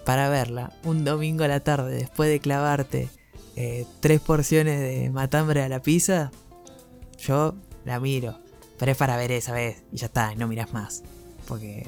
para 0.06 0.30
verla 0.30 0.72
un 0.84 1.04
domingo 1.04 1.44
a 1.44 1.48
la 1.48 1.60
tarde 1.60 1.96
después 1.96 2.30
de 2.30 2.40
clavarte 2.40 3.10
eh, 3.56 3.86
tres 4.02 4.22
porciones 4.22 4.80
de 4.80 5.10
matambre 5.10 5.62
a 5.64 5.70
la 5.70 5.82
pizza, 5.82 6.32
yo 7.20 7.56
la 7.84 8.00
miro. 8.00 8.40
Pero 8.78 8.92
es 8.92 8.98
para 8.98 9.18
ver 9.18 9.32
esa 9.32 9.54
vez 9.54 9.84
y 9.92 9.98
ya 9.98 10.08
está, 10.08 10.36
no 10.36 10.48
miras 10.48 10.74
más. 10.74 11.04
Porque 11.48 11.88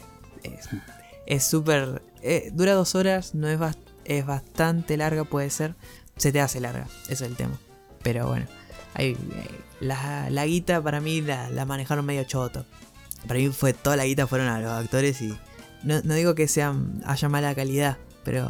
es 1.25 1.43
súper... 1.43 2.01
eh, 2.27 2.49
dura 2.53 2.73
dos 2.73 2.95
horas, 2.95 3.33
no 3.35 3.47
es, 3.47 3.59
es 4.05 4.25
bastante 4.25 4.97
larga, 4.97 5.23
puede 5.23 5.49
ser. 5.49 5.75
Se 6.17 6.31
te 6.31 6.41
hace 6.41 6.59
larga, 6.59 6.87
eso 7.09 7.25
es 7.25 7.29
el 7.31 7.35
tema. 7.35 7.57
Pero 8.03 8.27
bueno, 8.27 8.45
hay, 8.93 9.11
eh, 9.11 9.17
la, 9.79 10.29
la 10.29 10.45
guita 10.45 10.81
para 10.81 10.99
mí 10.99 11.21
la, 11.21 11.49
la 11.49 11.65
manejaron 11.65 12.05
medio 12.05 12.23
choto. 12.23 12.65
Para 13.27 13.39
mí 13.39 13.49
fue 13.49 13.73
toda 13.73 13.95
la 13.95 14.05
guita 14.05 14.27
fueron 14.27 14.47
a 14.47 14.59
los 14.59 14.71
actores 14.71 15.21
y 15.21 15.35
no, 15.83 16.01
no 16.03 16.13
digo 16.13 16.33
que 16.35 16.47
sean 16.47 17.01
haya 17.05 17.29
mala 17.29 17.53
calidad, 17.55 17.97
pero 18.23 18.49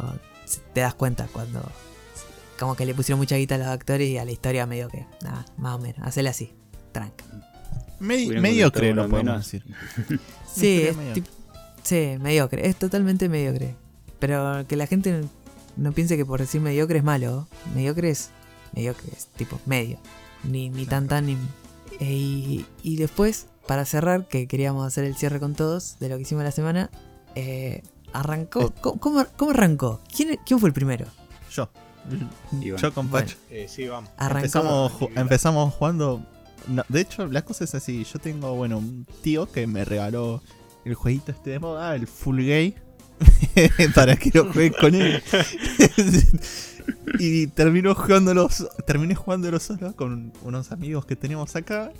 te 0.72 0.80
das 0.80 0.94
cuenta 0.94 1.26
cuando 1.32 1.62
como 2.58 2.74
que 2.74 2.84
le 2.86 2.94
pusieron 2.94 3.18
mucha 3.18 3.36
guita 3.36 3.54
a 3.56 3.58
los 3.58 3.66
actores 3.68 4.08
y 4.08 4.18
a 4.18 4.24
la 4.24 4.30
historia 4.32 4.66
medio 4.66 4.88
que 4.88 5.06
nada, 5.22 5.44
más 5.56 5.74
o 5.76 5.78
menos, 5.78 6.06
hacela 6.06 6.30
así, 6.30 6.52
tranca. 6.92 7.24
Medi- 8.00 8.40
mediocre, 8.40 8.94
lo 8.94 9.08
podemos 9.08 9.24
menos. 9.24 9.44
decir. 9.44 9.64
Sí, 10.54 10.82
es 10.82 10.96
sí, 11.82 12.16
mediocre, 12.20 12.66
es 12.68 12.76
totalmente 12.76 13.28
mediocre. 13.28 13.74
Pero 14.18 14.66
que 14.66 14.76
la 14.76 14.86
gente 14.86 15.12
no, 15.12 15.28
no 15.76 15.92
piense 15.92 16.16
que 16.16 16.24
por 16.26 16.40
decir 16.40 16.60
mediocre 16.60 16.98
es 16.98 17.04
malo. 17.04 17.46
Mediocre 17.74 18.10
es 18.10 18.30
mediocre, 18.74 19.08
es 19.16 19.26
tipo 19.36 19.60
medio. 19.66 19.98
Ni, 20.44 20.70
ni 20.70 20.86
tan 20.86 21.08
tan 21.08 21.26
ni... 21.26 21.32
eh, 22.00 22.04
y, 22.12 22.66
y 22.82 22.96
después, 22.96 23.46
para 23.66 23.84
cerrar, 23.84 24.26
que 24.28 24.46
queríamos 24.46 24.86
hacer 24.86 25.04
el 25.04 25.16
cierre 25.16 25.40
con 25.40 25.54
todos 25.54 25.98
de 26.00 26.08
lo 26.08 26.16
que 26.16 26.22
hicimos 26.22 26.44
la 26.44 26.52
semana, 26.52 26.90
eh, 27.34 27.82
arrancó... 28.12 28.72
Oh. 28.82 28.98
¿cómo, 28.98 29.24
cómo- 29.36 29.50
arrancó? 29.50 30.00
¿Quién, 30.14 30.38
¿Quién 30.44 30.58
fue 30.60 30.68
el 30.68 30.72
primero? 30.74 31.06
Yo. 31.50 31.68
Iván. 32.60 32.80
Yo 32.80 32.94
con 32.94 33.10
Bueno. 33.10 33.26
Pacho. 33.26 33.36
Eh, 33.50 33.66
sí, 33.68 33.86
vamos. 33.86 34.10
Arrancó... 34.16 34.38
Empezamos, 34.46 34.92
ju- 34.92 35.10
empezamos 35.14 35.74
jugando. 35.74 36.22
no, 36.68 36.82
de 36.88 37.00
hecho, 37.02 37.26
la 37.26 37.42
cosa 37.42 37.64
es 37.64 37.74
así. 37.74 38.04
Yo 38.04 38.18
tengo, 38.18 38.54
bueno, 38.54 38.78
un 38.78 39.06
tío 39.22 39.50
que 39.50 39.66
me 39.66 39.84
regaló 39.84 40.42
el 40.88 40.94
jueguito 40.94 41.32
este 41.32 41.50
de 41.50 41.58
moda, 41.58 41.94
el 41.94 42.06
Full 42.06 42.40
Gay, 42.40 42.74
para 43.94 44.16
que 44.16 44.30
lo 44.32 44.52
juegue 44.52 44.72
con 44.72 44.94
él. 44.94 45.22
y 47.18 47.46
terminó 47.48 47.94
jugándolo, 47.94 48.48
terminé 48.86 49.14
jugándolo 49.14 49.58
solo 49.60 49.94
con 49.94 50.32
unos 50.42 50.72
amigos 50.72 51.04
que 51.06 51.16
tenemos 51.16 51.54
acá 51.56 51.92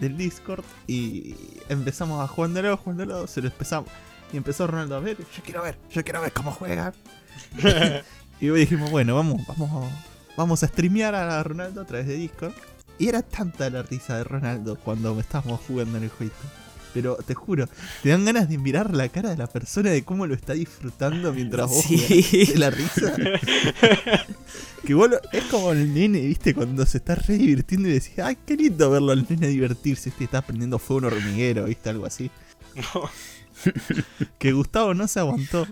del 0.00 0.16
Discord. 0.16 0.64
Y 0.86 1.34
empezamos 1.68 2.22
a 2.22 2.28
jugándolo, 2.28 2.76
jugándolo, 2.76 3.26
se 3.26 3.40
lo 3.40 3.48
empezamos. 3.48 3.90
Y 4.32 4.36
empezó 4.36 4.66
Ronaldo 4.66 4.96
a 4.96 5.00
ver, 5.00 5.18
yo 5.18 5.42
quiero 5.42 5.62
ver, 5.62 5.76
yo 5.90 6.04
quiero 6.04 6.20
ver 6.20 6.32
cómo 6.32 6.52
juega. 6.52 6.92
y 8.40 8.48
hoy 8.48 8.60
dijimos, 8.60 8.90
bueno, 8.90 9.14
vamos, 9.14 9.44
vamos, 9.46 9.90
vamos 10.36 10.62
a 10.62 10.68
streamear 10.68 11.14
a 11.14 11.42
Ronaldo 11.42 11.80
a 11.80 11.84
través 11.84 12.06
de 12.06 12.14
Discord. 12.14 12.52
Y 12.98 13.08
era 13.08 13.22
tanta 13.22 13.70
la 13.70 13.82
risa 13.82 14.18
de 14.18 14.24
Ronaldo 14.24 14.76
cuando 14.76 15.18
estábamos 15.18 15.60
jugando 15.66 15.96
en 15.96 16.04
el 16.04 16.10
jueguito. 16.10 16.36
Pero 16.92 17.16
te 17.16 17.34
juro, 17.34 17.68
te 18.02 18.08
dan 18.08 18.24
ganas 18.24 18.48
de 18.48 18.58
mirar 18.58 18.92
la 18.94 19.08
cara 19.08 19.30
de 19.30 19.36
la 19.36 19.46
persona 19.46 19.90
de 19.90 20.02
cómo 20.02 20.26
lo 20.26 20.34
está 20.34 20.54
disfrutando 20.54 21.32
mientras 21.32 21.68
vos 21.70 21.84
Sí. 21.84 22.46
De 22.52 22.58
la 22.58 22.70
risa. 22.70 23.14
que 24.84 24.94
vos 24.94 25.08
lo- 25.10 25.20
es 25.32 25.44
como 25.44 25.72
el 25.72 25.94
nene, 25.94 26.20
viste, 26.20 26.54
cuando 26.54 26.84
se 26.86 26.98
está 26.98 27.14
re 27.14 27.38
divirtiendo 27.38 27.88
y 27.88 27.92
decís, 27.92 28.18
ay, 28.18 28.36
qué 28.46 28.56
lindo 28.56 28.90
verlo 28.90 29.12
al 29.12 29.26
nene 29.28 29.48
divertirse, 29.48 30.08
este 30.08 30.24
está 30.24 30.42
prendiendo 30.42 30.78
fuego 30.78 31.06
un 31.08 31.12
hormiguero, 31.14 31.64
viste, 31.66 31.90
algo 31.90 32.06
así. 32.06 32.30
que 34.38 34.52
Gustavo 34.52 34.94
no 34.94 35.06
se 35.08 35.20
aguantó 35.20 35.66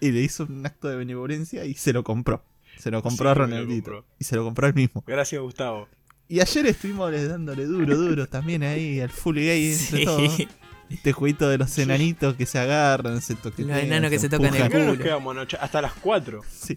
y 0.00 0.10
le 0.10 0.20
hizo 0.22 0.44
un 0.44 0.66
acto 0.66 0.88
de 0.88 0.96
benevolencia 0.96 1.64
y 1.64 1.74
se 1.74 1.92
lo 1.92 2.02
compró. 2.04 2.42
Se 2.78 2.90
lo 2.90 3.02
compró 3.02 3.30
a 3.30 3.34
Sí, 3.34 3.38
lo 3.38 3.44
Ronaldito. 3.46 3.90
compró. 3.92 4.06
Y 4.18 4.24
se 4.24 4.34
lo 4.36 4.44
compró 4.44 4.66
él 4.66 4.74
mismo. 4.74 5.04
Gracias, 5.06 5.40
Gustavo. 5.40 5.88
Y 6.28 6.40
ayer 6.40 6.66
estuvimos 6.66 7.10
le- 7.10 7.26
dándole 7.28 7.66
duro, 7.66 7.96
duro 7.96 8.26
también 8.26 8.62
ahí 8.62 9.00
al 9.00 9.10
full 9.10 9.36
gay 9.36 9.72
entre 9.92 10.28
Sí. 10.30 10.48
Este 10.90 11.12
jueguito 11.12 11.48
de 11.48 11.56
los 11.56 11.78
enanitos 11.78 12.34
que 12.34 12.44
se 12.44 12.58
agarran, 12.58 13.22
se 13.22 13.34
toquetean. 13.34 13.68
Los 13.68 13.78
enanos 13.78 14.10
que 14.10 14.18
se 14.18 14.28
tocan 14.28 14.54
el. 14.54 15.48
Hasta 15.60 15.80
las 15.80 15.92
4. 15.94 16.42
Sí. 16.50 16.76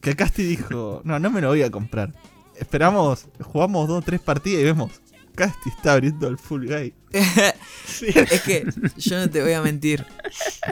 Que 0.00 0.14
Casti 0.14 0.44
dijo, 0.44 1.00
no, 1.04 1.18
no 1.18 1.30
me 1.30 1.40
lo 1.40 1.48
voy 1.48 1.62
a 1.62 1.70
comprar. 1.70 2.12
Esperamos, 2.56 3.26
jugamos 3.40 3.88
dos 3.88 3.98
o 3.98 4.02
tres 4.02 4.20
partidas 4.20 4.60
y 4.60 4.64
vemos. 4.64 4.92
Casti 5.34 5.68
está 5.68 5.94
abriendo 5.94 6.28
el 6.28 6.38
full 6.38 6.66
gay. 6.66 6.94
es 7.12 8.42
que 8.42 8.66
yo 8.96 9.18
no 9.18 9.28
te 9.28 9.42
voy 9.42 9.52
a 9.52 9.60
mentir. 9.62 10.06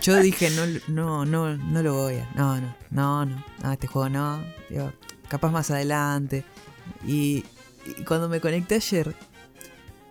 Yo 0.00 0.16
dije, 0.20 0.50
no, 0.50 0.64
no, 0.88 1.26
no, 1.26 1.56
no 1.56 1.82
lo 1.82 1.94
voy 1.94 2.14
a. 2.14 2.30
No, 2.36 2.60
no, 2.60 2.76
no, 2.90 3.26
no. 3.26 3.42
no, 3.62 3.72
este 3.72 3.88
juego 3.88 4.08
no. 4.08 4.42
Digo, 4.70 4.92
capaz 5.28 5.50
más 5.50 5.70
adelante. 5.70 6.44
Y, 7.06 7.44
y 7.86 8.04
cuando 8.04 8.28
me 8.28 8.40
conecté 8.40 8.76
ayer, 8.76 9.14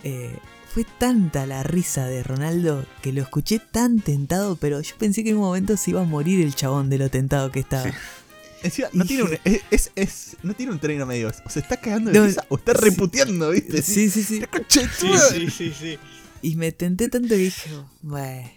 eh, 0.03 0.35
fue 0.73 0.85
tanta 0.99 1.45
la 1.45 1.61
risa 1.63 2.05
de 2.07 2.23
Ronaldo 2.23 2.85
que 3.01 3.13
lo 3.13 3.21
escuché 3.21 3.59
tan 3.59 3.99
tentado, 3.99 4.55
pero 4.55 4.81
yo 4.81 4.95
pensé 4.97 5.23
que 5.23 5.29
en 5.31 5.37
un 5.37 5.43
momento 5.43 5.77
se 5.77 5.91
iba 5.91 6.01
a 6.01 6.05
morir 6.05 6.41
el 6.41 6.55
chabón 6.55 6.89
de 6.89 6.97
lo 6.97 7.09
tentado 7.09 7.51
que 7.51 7.59
estaba. 7.59 7.91
Encima, 8.63 8.87
no 8.93 9.05
tiene, 9.05 9.23
un, 9.23 9.37
es, 9.43 9.61
es- 9.71 9.91
es- 9.95 10.37
no 10.41 10.53
tiene 10.53 10.71
un 10.71 10.79
término 10.79 11.05
medio. 11.05 11.29
O 11.45 11.49
se 11.49 11.59
está 11.59 11.75
cagando 11.77 12.11
de 12.11 12.17
No, 12.19 12.25
risa 12.25 12.45
o 12.49 12.55
está 12.55 12.73
sí. 12.73 12.79
reputeando, 12.81 13.49
¿viste? 13.51 13.81
Sí, 13.81 14.09
sí, 14.09 14.23
sí. 14.23 14.39
¡La 14.39 14.47
concha 14.47 14.81
de 14.81 14.87
tu 14.87 15.07
Sí, 15.17 15.17
sí, 15.31 15.49
sí, 15.49 15.73
sí. 15.77 15.99
Y 16.41 16.55
me 16.55 16.71
tenté 16.71 17.09
tanto 17.09 17.27
que 17.29 17.35
dije, 17.35 17.69
bueno, 18.01 18.49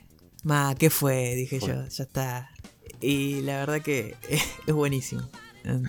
ma, 0.44 0.74
¿qué 0.78 0.90
fue? 0.90 1.34
Dije 1.34 1.58
yo, 1.60 1.86
ya 1.88 2.04
está. 2.04 2.50
Y 3.00 3.40
la 3.42 3.58
verdad 3.58 3.82
que 3.82 4.14
es 4.66 4.74
buenísimo. 4.74 5.28
Eh, 5.64 5.82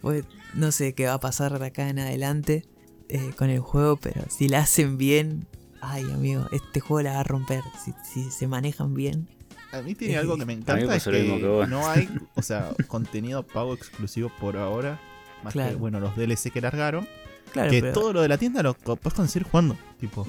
pues, 0.00 0.24
no 0.54 0.72
sé 0.72 0.94
qué 0.94 1.06
va 1.06 1.14
a 1.14 1.20
pasar 1.20 1.58
de 1.58 1.66
acá 1.66 1.88
en 1.88 1.98
adelante 1.98 2.64
eh, 3.08 3.30
con 3.36 3.50
el 3.50 3.60
juego, 3.60 3.96
pero 3.96 4.22
si 4.30 4.48
la 4.48 4.60
hacen 4.60 4.98
bien, 4.98 5.46
ay 5.80 6.02
amigo, 6.04 6.46
este 6.52 6.80
juego 6.80 7.02
la 7.02 7.14
va 7.14 7.20
a 7.20 7.24
romper. 7.24 7.62
Si, 7.84 7.92
si 8.04 8.30
se 8.30 8.46
manejan 8.46 8.94
bien. 8.94 9.28
A 9.72 9.80
mí 9.82 9.94
tiene 9.94 10.16
algo 10.18 10.36
que 10.36 10.44
me 10.44 10.52
encanta. 10.52 10.82
Es 10.82 10.86
pasó 10.88 11.10
lo 11.10 11.18
mismo 11.18 11.34
que 11.36 11.40
que 11.42 11.48
vos. 11.48 11.68
no 11.68 11.88
hay, 11.88 12.08
o 12.34 12.42
sea, 12.42 12.72
contenido 12.88 13.42
pago 13.46 13.74
exclusivo 13.74 14.30
por 14.40 14.56
ahora. 14.56 15.00
Más 15.42 15.54
que, 15.54 15.74
bueno, 15.74 15.98
los 15.98 16.14
DLC 16.16 16.52
que 16.52 16.60
largaron. 16.60 17.08
Claro, 17.52 17.70
que 17.70 17.80
pero- 17.80 17.92
todo 17.92 18.12
lo 18.12 18.22
de 18.22 18.28
la 18.28 18.38
tienda 18.38 18.62
lo 18.62 18.74
puedes 18.74 19.14
conseguir 19.14 19.46
jugando. 19.48 19.76
Tipo, 19.98 20.26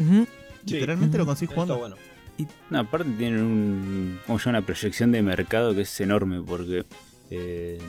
literalmente 0.65 1.17
lo 1.17 1.25
consigues 1.25 1.53
jugando. 1.53 1.77
bueno. 1.77 1.95
No, 2.69 2.79
aparte 2.79 3.11
tienen 3.11 3.41
un, 3.41 4.19
una 4.45 4.61
proyección 4.65 5.11
de 5.11 5.21
mercado 5.21 5.75
que 5.75 5.81
es 5.81 6.01
enorme 6.01 6.41
porque 6.41 6.83
eh, 7.29 7.79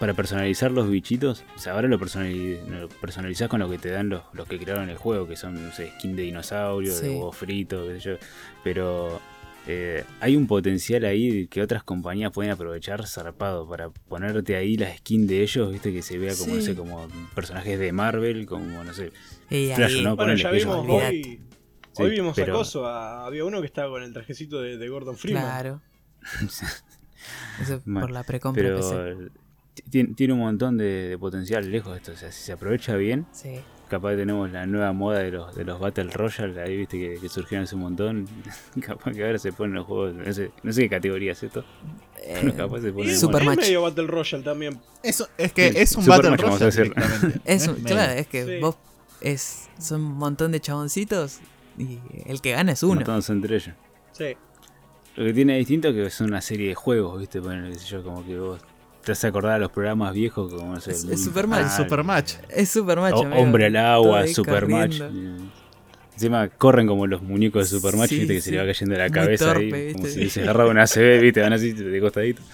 para 0.00 0.14
personalizar 0.14 0.72
los 0.72 0.88
bichitos, 0.90 1.44
o 1.54 1.58
sea, 1.60 1.74
ahora 1.74 1.86
lo, 1.86 1.98
personali- 2.00 2.58
lo 2.66 2.88
personalizás 2.88 3.48
con 3.48 3.60
lo 3.60 3.70
que 3.70 3.78
te 3.78 3.90
dan 3.90 4.08
los, 4.08 4.22
los 4.32 4.48
que 4.48 4.58
crearon 4.58 4.88
el 4.88 4.96
juego, 4.96 5.28
que 5.28 5.36
son, 5.36 5.62
no 5.62 5.70
sé, 5.72 5.92
skin 5.98 6.16
de 6.16 6.22
dinosaurio, 6.22 6.92
Sí. 6.92 7.02
de 7.06 7.10
huevo 7.10 7.30
frito, 7.32 7.86
qué 7.86 8.00
sé 8.00 8.00
yo. 8.00 8.16
Pero 8.64 9.20
eh, 9.66 10.04
hay 10.20 10.36
un 10.36 10.46
potencial 10.46 11.04
ahí 11.04 11.46
que 11.48 11.60
otras 11.62 11.84
compañías 11.84 12.32
pueden 12.32 12.50
aprovechar 12.50 13.06
zarpado 13.06 13.68
para 13.68 13.90
ponerte 13.90 14.56
ahí 14.56 14.76
la 14.78 14.96
skin 14.96 15.26
de 15.26 15.42
ellos, 15.42 15.70
viste, 15.70 15.92
que 15.92 16.00
se 16.02 16.16
vea 16.18 16.34
como, 16.34 16.54
no 16.56 16.62
sé, 16.62 16.74
como 16.74 17.06
personajes 17.34 17.78
de 17.78 17.92
Marvel, 17.92 18.46
como, 18.46 18.82
no 18.82 18.94
sé. 18.94 19.12
Y 19.50 19.70
Flash, 19.74 19.96
ahí- 19.96 20.02
¿no? 20.02 20.16
Bueno, 20.16 20.34
ya 20.34 20.50
vimos 20.50 20.86
hoy. 20.88 21.42
Sí, 21.92 22.02
hoy 22.04 22.10
vimos 22.10 22.34
pero- 22.34 22.54
acoso. 22.54 22.86
a- 22.86 23.26
había 23.26 23.44
uno 23.44 23.60
que 23.60 23.66
estaba 23.66 23.90
con 23.90 24.02
el 24.02 24.14
trajecito 24.14 24.62
de, 24.62 24.78
de 24.78 24.88
Gordon 24.88 25.16
Freeman. 25.18 25.42
Claro. 25.42 25.82
Eso 27.60 27.82
por 27.84 28.10
la 28.10 28.22
precompra 28.24 28.62
que 28.62 29.28
tiene, 29.90 30.14
tiene 30.14 30.32
un 30.34 30.40
montón 30.40 30.76
de, 30.78 31.08
de 31.10 31.18
potencial 31.18 31.70
lejos 31.70 31.92
de 31.92 31.98
esto. 31.98 32.12
O 32.12 32.16
sea, 32.16 32.30
si 32.32 32.42
se 32.42 32.52
aprovecha 32.52 32.96
bien, 32.96 33.26
Sí. 33.32 33.60
capaz 33.88 34.16
tenemos 34.16 34.50
la 34.50 34.66
nueva 34.66 34.92
moda 34.92 35.18
de 35.20 35.30
los, 35.32 35.54
de 35.54 35.64
los 35.64 35.78
Battle 35.80 36.10
Royale, 36.10 36.60
ahí 36.62 36.76
viste 36.76 36.98
que, 36.98 37.20
que 37.20 37.28
surgieron 37.28 37.64
hace 37.64 37.74
un 37.74 37.82
montón. 37.82 38.28
capaz 38.84 39.12
que 39.12 39.24
ahora 39.24 39.38
se 39.38 39.52
ponen 39.52 39.74
los 39.74 39.86
juegos, 39.86 40.14
no 40.14 40.32
sé, 40.32 40.50
no 40.62 40.72
sé 40.72 40.82
qué 40.82 40.88
categoría 40.90 41.32
es 41.32 41.42
esto. 41.42 41.64
Eh, 42.22 42.38
Pero 42.42 42.54
capaz 42.56 42.80
se 42.82 42.88
Y 42.88 42.92
ponen 42.92 43.16
Super 43.18 43.40
es 43.42 43.46
match. 43.46 43.58
medio 43.60 43.82
Battle 43.82 44.06
Royale 44.06 44.44
también. 44.44 44.80
Eso, 45.02 45.28
es 45.38 45.52
que 45.52 45.72
Sí, 45.72 45.78
es 45.78 45.96
un 45.96 46.06
Battle 46.06 46.30
Match, 46.30 46.40
Royale. 46.42 46.92
Es 47.44 47.66
un- 47.68 47.76
claro, 47.76 48.12
es 48.12 48.26
que 48.26 48.44
Sí. 48.44 48.58
vos 48.60 48.76
es 49.20 49.68
son 49.78 50.02
un 50.02 50.12
montón 50.18 50.52
de 50.52 50.60
chaboncitos 50.60 51.40
y 51.78 51.98
el 52.26 52.40
que 52.40 52.52
gana 52.52 52.72
es 52.72 52.82
un 52.82 52.90
uno. 52.90 53.00
montón 53.06 53.36
entre 53.36 53.56
ellos. 53.56 53.74
Sí. 54.12 54.36
Lo 55.16 55.24
que 55.24 55.32
tiene 55.34 55.56
distinto 55.58 55.88
es 55.88 55.94
que 55.94 56.06
es 56.06 56.20
una 56.20 56.40
serie 56.40 56.68
de 56.68 56.74
juegos, 56.74 57.18
viste, 57.18 57.40
Ponele, 57.42 57.72
qué 57.72 57.78
sé 57.78 57.86
yo, 57.86 58.02
como 58.04 58.24
que 58.24 58.38
vos 58.38 58.60
te 59.04 59.12
hace 59.12 59.26
acordar 59.26 59.54
a 59.54 59.58
los 59.58 59.70
programas 59.70 60.14
viejos, 60.14 60.52
como 60.52 60.76
Es- 60.76 61.04
el 61.04 61.12
es 61.12 61.24
Supermatch. 61.24 61.66
Ah, 61.66 61.76
Supermatch. 61.76 62.34
Es 62.48 62.68
super 62.68 62.98
macho. 62.98 63.20
O-. 63.20 63.34
Hombre 63.36 63.66
al 63.66 63.76
agua, 63.76 64.26
Supermatch. 64.26 64.98
corriendo. 64.98 65.50
Encima 66.14 66.48
corren 66.50 66.86
como 66.86 67.06
los 67.06 67.22
muñecos 67.22 67.70
de 67.70 67.78
Supermatch, 67.78 68.10
Sí, 68.10 68.18
viste, 68.18 68.34
que 68.34 68.40
se 68.42 68.50
le 68.50 68.58
va 68.58 68.66
cayendo 68.66 68.94
la 68.96 69.04
Muy 69.04 69.12
cabeza 69.12 69.44
torpe, 69.46 69.74
ahí, 69.88 69.92
como 69.94 70.06
si 70.06 70.28
se 70.28 70.42
agarraba 70.42 70.70
una 70.70 70.82
ACB, 70.82 71.20
viste, 71.22 71.40
van 71.40 71.52
así 71.54 71.72
de 71.72 72.00
costadito. 72.00 72.42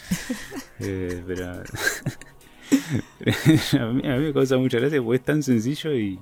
Eh, 0.78 1.22
pero 1.26 1.52
a, 3.80 3.87
mí, 3.92 4.02
a 4.06 4.16
mí 4.16 4.26
me 4.26 4.32
causa 4.35 4.59
mucha 4.59 4.78
gracia 4.78 5.02
porque 5.02 5.16
es 5.16 5.24
tan 5.24 5.42
sencillo 5.42 5.94
y, 5.94 6.18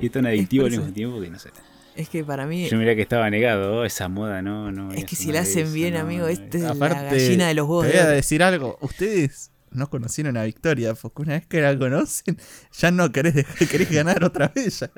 y 0.00 0.06
es 0.06 0.10
tan 0.12 0.26
adictivo 0.26 0.64
al 0.64 0.72
mismo 0.72 0.92
tiempo 0.92 1.20
que 1.20 1.30
no 1.30 1.38
sé. 1.38 1.50
Es 1.94 2.08
que 2.08 2.24
para 2.24 2.44
mí 2.44 2.68
Yo 2.68 2.76
mirá 2.78 2.96
que 2.96 3.02
estaba 3.02 3.30
negado, 3.30 3.76
oh, 3.76 3.84
esa 3.84 4.08
moda 4.08 4.42
no, 4.42 4.72
no. 4.72 4.90
es 4.92 5.04
que 5.04 5.14
si 5.14 5.30
la 5.30 5.42
hacen 5.42 5.72
bien, 5.72 5.94
no, 5.94 6.00
amigo, 6.00 6.24
no, 6.24 6.28
este 6.30 6.56
es 6.58 6.64
la 6.64 6.70
Aparte, 6.70 7.16
gallina 7.16 7.46
de 7.46 7.54
los 7.54 7.68
huevos. 7.68 7.86
Te 7.86 7.92
de 7.92 7.98
voy 8.02 8.06
a 8.08 8.10
decir 8.10 8.42
algo. 8.42 8.76
Ustedes 8.80 9.51
no 9.74 9.88
conocieron 9.90 10.36
a 10.36 10.44
Victoria, 10.44 10.94
porque 10.94 11.22
una 11.22 11.32
vez 11.34 11.46
que 11.46 11.60
la 11.60 11.78
conocen, 11.78 12.38
ya 12.78 12.90
no 12.90 13.10
querés, 13.12 13.34
dejar- 13.34 13.68
querés 13.70 13.90
ganar 13.90 14.22
otra 14.24 14.48
vez. 14.48 14.80
ya. 14.80 14.90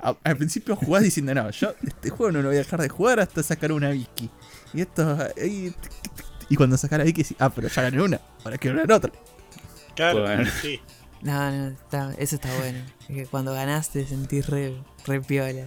A- 0.00 0.16
al 0.24 0.36
principio 0.36 0.76
jugás 0.76 1.02
diciendo, 1.02 1.34
no, 1.34 1.50
yo 1.50 1.74
este 1.82 2.10
juego 2.10 2.32
no 2.32 2.42
lo 2.42 2.48
voy 2.48 2.56
a 2.56 2.60
dejar 2.60 2.80
de 2.80 2.88
jugar 2.88 3.20
hasta 3.20 3.42
sacar 3.42 3.72
una 3.72 3.90
Vicky. 3.90 4.30
Y 4.74 4.80
esto. 4.82 5.18
Y, 5.44 5.72
y 6.48 6.56
cuando 6.56 6.76
sacar 6.76 6.98
la 7.00 7.04
Vicky, 7.04 7.22
decís, 7.22 7.36
ah, 7.40 7.50
pero 7.50 7.68
ya 7.68 7.82
gané 7.82 8.00
una, 8.02 8.20
ahora 8.44 8.58
quiero 8.58 8.76
ganar 8.76 8.92
otra. 8.96 9.12
Claro, 9.96 10.22
Bueno. 10.22 10.48
sí. 10.62 10.80
No, 11.20 11.50
no, 11.50 11.66
está, 11.68 12.14
eso 12.18 12.36
está 12.36 12.48
bueno. 12.58 12.78
Es 13.08 13.16
que 13.16 13.26
cuando 13.26 13.52
ganaste 13.52 14.06
sentís 14.06 14.46
re, 14.46 14.72
re 15.04 15.20
piola. 15.20 15.66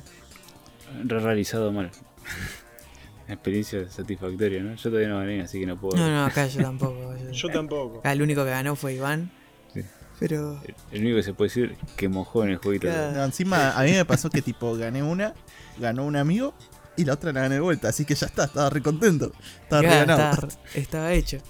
Re 1.03 1.19
realizado 1.19 1.71
mal. 1.73 1.91
Experiencia 3.27 3.89
satisfactoria, 3.89 4.61
¿no? 4.61 4.75
Yo 4.75 4.89
todavía 4.89 5.09
no 5.09 5.19
gané, 5.19 5.41
así 5.41 5.59
que 5.59 5.65
no 5.65 5.79
puedo. 5.79 5.97
No, 5.97 6.09
no, 6.09 6.25
acá 6.25 6.47
yo 6.47 6.61
tampoco. 6.63 7.15
yo- 7.17 7.31
Yo 7.31 7.47
tampoco. 7.49 7.99
Acá 7.99 8.11
el 8.11 8.21
único 8.21 8.43
que 8.43 8.49
ganó 8.49 8.75
fue 8.75 8.93
Iván. 8.95 9.31
Sí. 9.73 9.81
Pero. 10.19 10.61
El 10.91 11.01
único 11.01 11.17
que 11.17 11.23
se 11.23 11.33
puede 11.33 11.49
decir 11.49 11.75
que 11.95 12.09
mojó 12.09 12.43
en 12.43 12.49
el 12.51 12.57
jueguito. 12.57 12.87
Claro. 12.87 13.11
No, 13.13 13.23
encima, 13.23 13.71
a 13.71 13.83
mí 13.83 13.91
me 13.91 14.05
pasó 14.05 14.29
que 14.29 14.41
tipo 14.41 14.75
gané 14.75 15.01
una, 15.03 15.33
ganó 15.79 16.05
un 16.05 16.15
amigo 16.15 16.53
y 16.97 17.05
la 17.05 17.13
otra 17.13 17.31
la 17.31 17.41
gané 17.41 17.55
de 17.55 17.61
vuelta, 17.61 17.87
así 17.89 18.03
que 18.05 18.15
ya 18.15 18.27
está, 18.27 18.43
estaba 18.45 18.69
re 18.69 18.81
contento. 18.81 19.31
Estaba 19.63 19.81
re 19.81 19.87
ganado. 19.87 20.31
estaba, 20.31 20.47
estaba 20.75 21.13
hecho. 21.13 21.37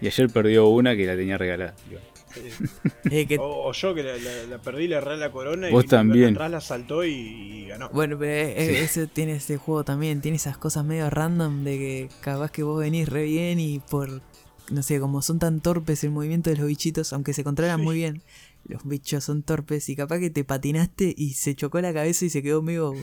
Y 0.00 0.06
ayer 0.08 0.28
perdió 0.30 0.66
una 0.68 0.96
que 0.96 1.06
la 1.06 1.14
tenía 1.14 1.38
regalada. 1.38 1.74
Digo, 1.88 2.00
Eh, 3.10 3.26
que- 3.26 3.38
O, 3.38 3.68
o 3.68 3.72
yo 3.72 3.94
que 3.94 4.02
la, 4.02 4.16
la- 4.16 4.44
la 4.50 4.58
perdí, 4.62 4.88
le 4.88 4.96
erré 4.96 5.16
la 5.16 5.30
corona 5.30 5.68
Vos 5.70 5.84
y 5.84 5.88
también. 5.88 6.34
atrás 6.34 6.50
la 6.50 6.60
saltó 6.60 7.04
y, 7.04 7.10
y 7.12 7.66
ganó. 7.68 7.88
Bueno, 7.90 8.18
pero 8.18 8.32
eh, 8.32 8.66
Sí. 8.70 8.76
ese 8.84 9.06
tiene 9.06 9.36
ese 9.36 9.56
juego 9.56 9.84
también, 9.84 10.20
tiene 10.20 10.36
esas 10.36 10.58
cosas 10.58 10.84
medio 10.84 11.08
random 11.10 11.62
de 11.64 11.78
que 11.78 12.08
capaz 12.20 12.50
que 12.50 12.62
vos 12.62 12.80
venís 12.80 13.08
re 13.08 13.24
bien 13.24 13.60
y 13.60 13.78
por, 13.80 14.22
no 14.70 14.82
sé, 14.82 14.98
como 15.00 15.22
son 15.22 15.38
tan 15.38 15.60
torpes 15.60 16.02
el 16.04 16.10
movimiento 16.10 16.50
de 16.50 16.56
los 16.56 16.66
bichitos, 16.66 17.12
aunque 17.12 17.32
se 17.32 17.44
controlan 17.44 17.78
Sí. 17.78 17.84
muy 17.84 17.96
bien, 17.96 18.22
los 18.66 18.84
bichos 18.84 19.22
son 19.22 19.42
torpes 19.44 19.88
y 19.88 19.94
capaz 19.94 20.18
que 20.18 20.30
te 20.30 20.42
patinaste 20.42 21.14
y 21.16 21.34
se 21.34 21.54
chocó 21.54 21.80
la 21.80 21.92
cabeza 21.94 22.24
y 22.24 22.30
se 22.30 22.42
quedó 22.42 22.62
medio 22.62 22.94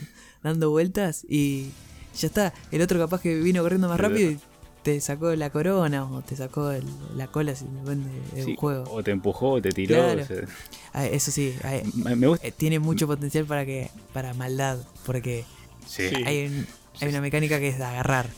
dando 0.42 0.68
vueltas 0.70 1.24
y 1.28 1.68
ya 2.18 2.26
está. 2.28 2.52
El 2.70 2.82
otro 2.82 2.98
capaz 2.98 3.22
que 3.22 3.34
vino 3.40 3.62
corriendo 3.62 3.88
más 3.88 3.98
rápido 3.98 4.30
y 4.32 4.38
te 4.84 5.00
sacó 5.00 5.34
la 5.34 5.50
corona 5.50 6.04
o 6.04 6.22
te 6.22 6.36
sacó 6.36 6.70
el- 6.70 6.84
la 7.16 7.26
cola 7.26 7.56
si 7.56 7.64
depende 7.64 8.08
del 8.34 8.44
sí, 8.44 8.56
juego. 8.56 8.84
O 8.92 9.02
te 9.02 9.10
empujó 9.10 9.52
o 9.54 9.60
te 9.62 9.70
tiró. 9.72 9.96
Claro. 9.96 10.22
o 10.22 10.26
sea, 10.26 10.36
Ah, 10.92 11.06
eso 11.06 11.32
sí, 11.32 11.56
ah, 11.64 11.80
me, 11.94 12.14
me 12.14 12.26
gusta. 12.28 12.46
eh, 12.46 12.52
tiene 12.52 12.78
mucho 12.78 13.08
potencial 13.08 13.44
para 13.46 13.64
que 13.66 13.90
para 14.12 14.32
maldad, 14.34 14.78
porque 15.04 15.44
Sí. 15.88 16.04
Hay, 16.24 16.46
un- 16.46 16.66
hay 17.00 17.08
una 17.08 17.20
mecánica 17.20 17.58
que 17.58 17.68
es 17.68 17.78
de 17.78 17.84
agarrar. 17.84 18.28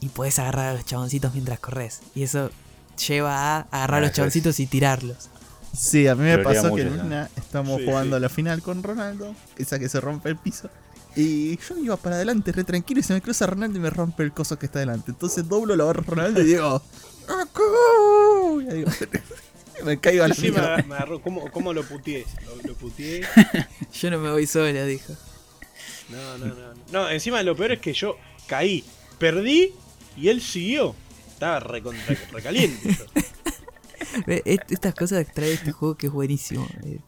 Y 0.00 0.08
puedes 0.08 0.38
agarrar 0.38 0.68
a 0.68 0.74
los 0.74 0.84
chaboncitos 0.86 1.32
mientras 1.34 1.58
corres. 1.60 2.00
Y 2.14 2.22
eso 2.22 2.50
lleva 3.06 3.34
a 3.58 3.60
agarrar 3.70 4.02
a 4.02 4.06
los 4.06 4.12
chaboncitos 4.12 4.58
y 4.60 4.66
tirarlos. 4.66 5.28
Sí, 5.76 6.06
a 6.06 6.14
mí 6.14 6.22
me 6.24 6.38
pasó 6.38 6.62
que 6.64 6.68
mucho, 6.70 6.82
en 6.86 6.96
¿no? 6.96 7.04
una 7.04 7.28
estamos 7.36 7.78
Sí, 7.80 7.84
jugando 7.86 8.16
sí. 8.16 8.22
la 8.22 8.28
final 8.30 8.62
con 8.62 8.82
Ronaldo, 8.82 9.34
esa 9.58 9.78
que 9.78 9.88
se 9.90 10.00
rompe 10.00 10.30
el 10.30 10.36
piso. 10.36 10.70
Y 11.16 11.56
yo 11.58 11.78
iba 11.78 11.96
para 11.96 12.16
adelante 12.16 12.52
re 12.52 12.62
tranquilo 12.64 13.00
y 13.00 13.02
se 13.02 13.14
me 13.14 13.22
cruza 13.22 13.46
Ronaldo 13.46 13.78
y 13.78 13.80
me 13.80 13.88
rompe 13.90 14.22
el 14.22 14.32
coso 14.32 14.58
que 14.58 14.66
está 14.66 14.80
delante. 14.80 15.10
Entonces 15.12 15.48
doblo, 15.48 15.74
lo 15.74 15.84
agarro 15.84 16.00
a 16.02 16.04
Ronaldo 16.04 16.42
y 16.42 16.44
digo, 16.44 16.82
¡Acu! 17.28 18.60
Y 18.60 18.68
ahí 18.68 18.76
digo, 18.78 18.90
me 19.84 19.98
caigo 19.98 20.24
a 20.24 20.28
la 20.28 20.34
Sí, 20.34 20.50
me, 20.50 20.58
agarró. 20.58 21.20
¿Cómo, 21.22 21.50
cómo 21.50 21.72
lo 21.72 21.82
puteé? 21.84 22.26
Lo, 22.44 22.68
lo 22.68 22.74
puteé. 22.74 23.22
Yo 24.00 24.10
no 24.10 24.18
me 24.18 24.30
voy 24.30 24.46
sola, 24.46 24.84
dijo. 24.84 25.14
No, 26.10 26.38
no, 26.38 26.46
no. 26.46 26.74
No, 26.92 27.10
encima 27.10 27.42
lo 27.42 27.56
peor 27.56 27.72
es 27.72 27.80
que 27.80 27.92
yo 27.92 28.16
caí, 28.46 28.84
perdí 29.18 29.72
y 30.16 30.28
él 30.28 30.40
siguió. 30.40 30.94
Estaba 31.32 31.60
recontra, 31.60 32.16
recaliente. 32.32 32.96
est- 34.26 34.70
Estas 34.70 34.94
cosas 34.94 35.26
trae 35.34 35.52
este 35.54 35.72
juego 35.72 35.96
que 35.96 36.06
es 36.06 36.12
buenísimo. 36.12 36.66
Eh, 36.84 37.00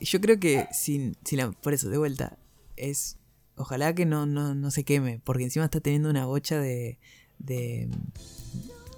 Yo 0.00 0.20
creo 0.20 0.38
que 0.40 0.66
sin, 0.72 1.16
sin 1.24 1.38
la- 1.38 1.50
por 1.52 1.74
eso, 1.74 1.88
de 1.90 1.98
vuelta, 1.98 2.36
es. 2.76 3.18
Ojalá 3.56 3.94
que 3.94 4.04
no, 4.06 4.26
no, 4.26 4.54
no 4.54 4.70
se 4.70 4.84
queme, 4.84 5.20
porque 5.24 5.44
encima 5.44 5.64
está 5.64 5.80
teniendo 5.80 6.10
una 6.10 6.26
bocha 6.26 6.58
de. 6.58 6.98
de, 7.38 7.88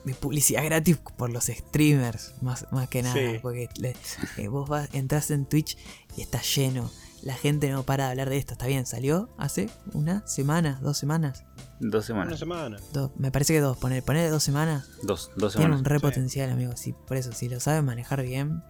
de 0.05 0.15
publicidad 0.15 0.65
gratis 0.65 0.97
por 1.17 1.31
los 1.31 1.45
streamers, 1.47 2.35
más, 2.41 2.67
más 2.73 2.89
que 2.89 3.03
nada. 3.03 3.15
Sí. 3.15 3.39
Porque 3.43 3.69
le- 3.79 3.95
eh, 4.37 4.49
vos 4.49 4.69
vas, 4.69 4.89
entras 4.95 5.31
en 5.31 5.45
Twitch 5.47 5.77
y 6.17 6.23
está 6.23 6.41
lleno. 6.43 6.91
La 7.23 7.35
gente 7.35 7.69
no 7.69 7.83
para 7.83 8.05
de 8.05 8.11
hablar 8.13 8.31
de 8.31 8.37
esto. 8.39 8.53
Está 8.53 8.67
bien, 8.69 8.87
salió 8.87 9.29
hace 9.39 9.69
una 9.93 10.25
semana, 10.27 10.79
dos 10.83 10.97
semanas. 10.99 11.45
Dos 11.81 12.09
Una 12.11 12.25
semanas. 12.25 12.39
semana. 12.39 12.77
Dos, 12.93 13.11
me 13.19 13.31
parece 13.33 13.55
que 13.55 13.61
dos, 13.61 13.77
poner, 13.77 14.03
poner 14.05 14.31
dos 14.31 14.43
semanas. 14.45 14.89
Dos, 15.03 15.31
dos 15.37 15.53
Tiene 15.55 15.65
semanas. 15.65 15.79
un 15.81 15.85
re 15.85 15.97
Sí. 15.99 16.03
potencial, 16.03 16.51
amigo. 16.51 16.77
Sí, 16.77 16.95
por 17.07 17.17
eso, 17.17 17.33
si 17.33 17.49
lo 17.49 17.59
sabe 17.61 17.83
manejar 17.83 18.23
bien, 18.23 18.63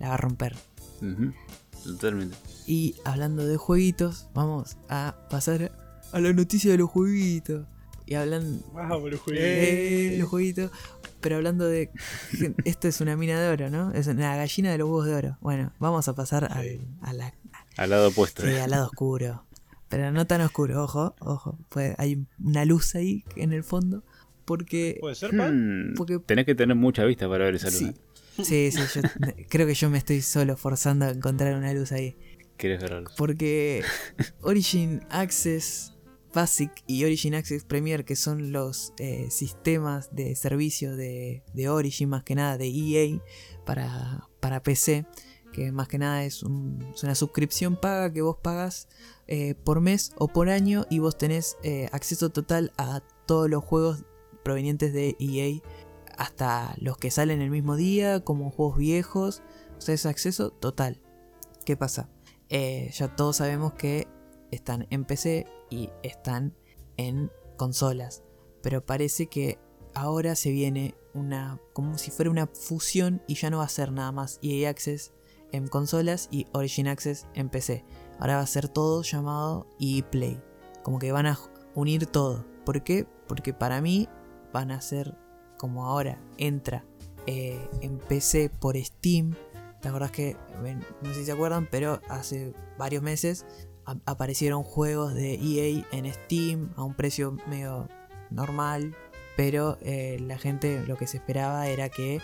la 0.00 0.08
va 0.08 0.14
a 0.14 0.18
romper. 0.18 0.56
Totalmente. 1.84 2.36
Y 2.66 2.96
hablando 3.04 3.46
de 3.46 3.56
jueguitos, 3.56 4.28
vamos 4.34 4.76
a 4.88 5.14
pasar 5.30 5.70
a 6.12 6.20
la 6.20 6.32
noticia 6.32 6.70
de 6.72 6.78
los 6.78 6.90
jueguitos. 6.90 7.66
Y 8.06 8.14
hablan 8.14 8.60
Vamos, 8.74 9.02
lo 9.04 9.10
de 9.10 9.16
jugué. 9.16 10.16
los 10.18 10.28
jueguitos. 10.28 10.70
pero 11.20 11.36
hablando 11.36 11.66
de. 11.66 11.90
Esto 12.64 12.88
es 12.88 13.00
una 13.00 13.16
mina 13.16 13.40
de 13.40 13.48
oro, 13.48 13.70
¿no? 13.70 13.92
Es 13.92 14.06
una 14.08 14.36
gallina 14.36 14.70
de 14.72 14.78
los 14.78 14.86
huevos 14.88 15.06
de 15.06 15.14
oro. 15.14 15.38
Bueno, 15.40 15.72
vamos 15.78 16.06
a 16.08 16.14
pasar 16.14 16.44
al, 16.52 16.62
Sí. 16.64 16.80
a 17.00 17.12
la- 17.14 17.34
Al 17.78 17.90
lado 17.90 18.08
opuesto. 18.08 18.42
sí, 18.42 18.50
al 18.56 18.70
lado 18.70 18.86
oscuro. 18.86 19.44
Pero 19.88 20.10
no 20.12 20.26
tan 20.26 20.40
oscuro, 20.42 20.82
ojo, 20.82 21.14
ojo. 21.20 21.58
Pues 21.70 21.94
hay 21.98 22.26
una 22.42 22.64
luz 22.66 22.94
ahí 22.94 23.24
en 23.36 23.52
el 23.54 23.64
fondo. 23.64 24.02
Porque. 24.44 24.98
¿Puede 25.00 25.14
ser, 25.14 25.34
Pan? 25.34 25.92
Hmm, 25.92 25.94
Porque- 25.94 26.18
Tenés 26.18 26.44
que 26.44 26.54
tener 26.54 26.76
mucha 26.76 27.04
vista 27.04 27.26
para 27.28 27.46
ver 27.46 27.54
esa 27.54 27.68
luz. 27.68 27.78
Sí. 27.78 27.94
Sí, 28.42 28.70
sí, 28.72 28.80
yo 28.94 29.02
creo 29.48 29.66
que 29.66 29.74
yo 29.74 29.90
me 29.90 29.98
estoy 29.98 30.20
solo 30.22 30.56
forzando 30.56 31.04
a 31.06 31.10
encontrar 31.10 31.54
una 31.54 31.72
luz 31.72 31.92
ahí. 31.92 32.16
¿Querés 32.56 32.80
ver 32.80 32.90
la 32.92 33.00
luz? 33.00 33.12
Porque 33.16 33.82
Origin 34.42 35.00
Access 35.10 35.92
Basic 36.32 36.70
y 36.86 37.04
Origin 37.04 37.34
Access 37.34 37.64
Premier, 37.64 38.04
que 38.04 38.16
son 38.16 38.50
los 38.52 38.92
eh, 38.98 39.28
sistemas 39.30 40.14
de 40.14 40.34
servicio 40.34 40.96
de, 40.96 41.42
de 41.52 41.68
Origin, 41.68 42.08
más 42.08 42.24
que 42.24 42.34
nada 42.34 42.58
de 42.58 42.66
EA 42.66 43.20
para, 43.64 44.28
para 44.40 44.62
PC, 44.62 45.06
que 45.52 45.70
más 45.70 45.86
que 45.86 45.98
nada 45.98 46.24
es, 46.24 46.42
un- 46.42 46.84
es 46.92 47.04
una 47.04 47.14
suscripción 47.14 47.76
paga 47.80 48.12
que 48.12 48.20
vos 48.22 48.38
pagas 48.42 48.88
eh, 49.28 49.54
por 49.54 49.80
mes 49.80 50.12
o 50.16 50.26
por 50.26 50.48
año 50.48 50.86
y 50.90 50.98
vos 50.98 51.16
tenés 51.16 51.56
eh, 51.62 51.88
acceso 51.92 52.30
total 52.30 52.72
a 52.78 53.00
todos 53.26 53.48
los 53.48 53.62
juegos 53.62 54.04
provenientes 54.42 54.92
de 54.92 55.16
EA, 55.20 55.60
hasta 56.18 56.74
los 56.78 56.96
que 56.96 57.10
salen 57.10 57.40
el 57.40 57.50
mismo 57.50 57.76
día, 57.76 58.20
como 58.20 58.50
juegos 58.50 58.78
viejos, 58.78 59.42
o 59.76 59.80
sea, 59.80 59.94
es 59.94 60.06
acceso 60.06 60.50
total. 60.50 61.00
¿Qué 61.64 61.76
pasa? 61.76 62.08
Eh, 62.48 62.90
ya 62.94 63.14
todos 63.16 63.36
sabemos 63.36 63.72
que 63.74 64.06
están 64.50 64.86
en 64.90 65.04
PC 65.04 65.46
y 65.70 65.90
están 66.02 66.54
en 66.96 67.30
consolas. 67.56 68.22
Pero 68.62 68.84
parece 68.84 69.26
que 69.26 69.58
ahora 69.94 70.34
se 70.36 70.50
viene 70.50 70.94
una. 71.14 71.60
como 71.72 71.98
si 71.98 72.10
fuera 72.10 72.30
una 72.30 72.46
fusión 72.46 73.22
y 73.26 73.34
ya 73.34 73.50
no 73.50 73.58
va 73.58 73.64
a 73.64 73.68
ser 73.68 73.92
nada 73.92 74.12
más 74.12 74.38
EA 74.42 74.70
Access 74.70 75.12
en 75.52 75.68
consolas 75.68 76.28
y 76.30 76.46
Origin 76.52 76.88
Access 76.88 77.26
en 77.34 77.48
PC. 77.48 77.84
Ahora 78.18 78.36
va 78.36 78.42
a 78.42 78.46
ser 78.46 78.68
todo 78.68 79.02
llamado 79.02 79.66
EA. 79.80 80.04
Como 80.82 80.98
que 80.98 81.12
van 81.12 81.26
a 81.26 81.38
unir 81.74 82.06
todo. 82.06 82.44
¿Por 82.64 82.82
qué? 82.82 83.06
Porque 83.26 83.54
para 83.54 83.80
mí 83.80 84.08
van 84.52 84.70
a 84.70 84.80
ser 84.80 85.16
como 85.58 85.86
ahora 85.86 86.18
entra 86.38 86.84
eh, 87.26 87.58
en 87.80 87.98
PC 87.98 88.50
por 88.50 88.76
Steam. 88.76 89.34
¿Te 89.80 89.88
acordás 89.88 90.10
que, 90.12 90.36
no 91.02 91.08
sé 91.12 91.20
si 91.20 91.24
se 91.26 91.32
acuerdan, 91.32 91.68
pero 91.70 92.00
hace 92.08 92.54
varios 92.78 93.02
meses 93.02 93.44
aparecieron 94.06 94.62
juegos 94.62 95.12
de 95.14 95.34
EA 95.34 95.84
en 95.92 96.10
Steam 96.12 96.70
a 96.76 96.84
un 96.84 96.94
precio 96.94 97.36
medio 97.48 97.86
normal, 98.30 98.94
pero 99.36 99.76
eh, 99.82 100.18
la 100.20 100.38
gente 100.38 100.82
lo 100.86 100.96
que 100.96 101.06
se 101.06 101.18
esperaba 101.18 101.66
era 101.68 101.90
que 101.90 102.16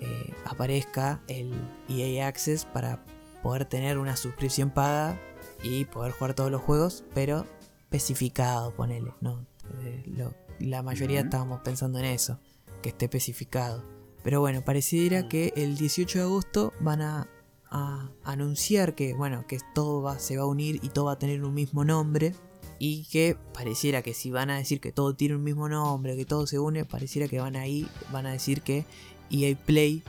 eh, 0.00 0.34
aparezca 0.44 1.20
el 1.26 1.52
EA 1.88 2.28
Access 2.28 2.64
para 2.66 3.04
poder 3.42 3.64
tener 3.64 3.98
una 3.98 4.16
suscripción 4.16 4.70
paga 4.70 5.18
y 5.64 5.86
poder 5.86 6.12
jugar 6.12 6.34
todos 6.34 6.52
los 6.52 6.62
juegos, 6.62 7.02
pero 7.14 7.46
especificado, 7.82 8.72
ponele, 8.74 9.12
¿no? 9.20 9.44
Eh, 9.82 10.04
lo- 10.06 10.32
la 10.60 10.82
mayoría 10.82 11.20
estábamos 11.20 11.60
pensando 11.62 11.98
en 11.98 12.04
eso, 12.06 12.38
que 12.82 12.90
esté 12.90 13.06
especificado. 13.06 13.84
Pero 14.22 14.40
bueno, 14.40 14.64
pareciera 14.64 15.28
que 15.28 15.52
el 15.56 15.76
18 15.76 16.18
de 16.18 16.24
agosto 16.24 16.72
van 16.80 17.02
a, 17.02 17.28
a 17.70 18.10
anunciar 18.24 18.94
que, 18.94 19.14
bueno, 19.14 19.46
que 19.46 19.58
todo 19.74 20.02
va, 20.02 20.18
se 20.18 20.36
va 20.36 20.42
a 20.42 20.46
unir 20.46 20.80
y 20.82 20.88
todo 20.88 21.06
va 21.06 21.12
a 21.12 21.18
tener 21.18 21.44
un 21.44 21.54
mismo 21.54 21.84
nombre. 21.84 22.34
Y 22.80 23.06
que 23.06 23.36
pareciera 23.54 24.02
que 24.02 24.14
si 24.14 24.30
van 24.30 24.50
a 24.50 24.58
decir 24.58 24.80
que 24.80 24.92
todo 24.92 25.14
tiene 25.14 25.34
un 25.34 25.42
mismo 25.42 25.68
nombre, 25.68 26.16
que 26.16 26.24
todo 26.24 26.46
se 26.46 26.60
une, 26.60 26.84
pareciera 26.84 27.26
que 27.26 27.40
van 27.40 27.56
ahí, 27.56 27.88
van 28.12 28.26
a 28.26 28.32
decir 28.32 28.62
que 28.62 28.84
EA 29.30 29.56
Play 29.56 30.04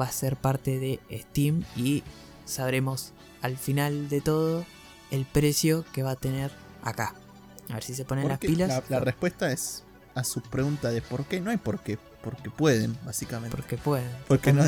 va 0.00 0.04
a 0.04 0.12
ser 0.12 0.36
parte 0.36 0.78
de 0.78 1.00
Steam 1.10 1.64
y 1.74 2.04
sabremos 2.44 3.12
al 3.40 3.56
final 3.56 4.08
de 4.08 4.20
todo 4.20 4.64
el 5.10 5.24
precio 5.24 5.84
que 5.92 6.04
va 6.04 6.12
a 6.12 6.16
tener 6.16 6.52
acá. 6.82 7.14
A 7.68 7.74
ver 7.74 7.82
si 7.82 7.94
se 7.94 8.04
ponen 8.04 8.28
las 8.28 8.38
pilas. 8.38 8.68
La, 8.68 8.84
la 8.88 9.00
respuesta 9.00 9.50
es 9.50 9.84
a 10.14 10.24
su 10.24 10.40
pregunta 10.42 10.90
de 10.90 11.02
por 11.02 11.24
qué. 11.24 11.40
No 11.40 11.50
hay 11.50 11.56
por 11.56 11.80
qué. 11.80 11.98
Porque 12.22 12.50
pueden, 12.50 12.96
básicamente. 13.04 13.56
Porque 13.56 13.76
pueden. 13.76 14.08
Porque 14.28 14.52
no. 14.52 14.64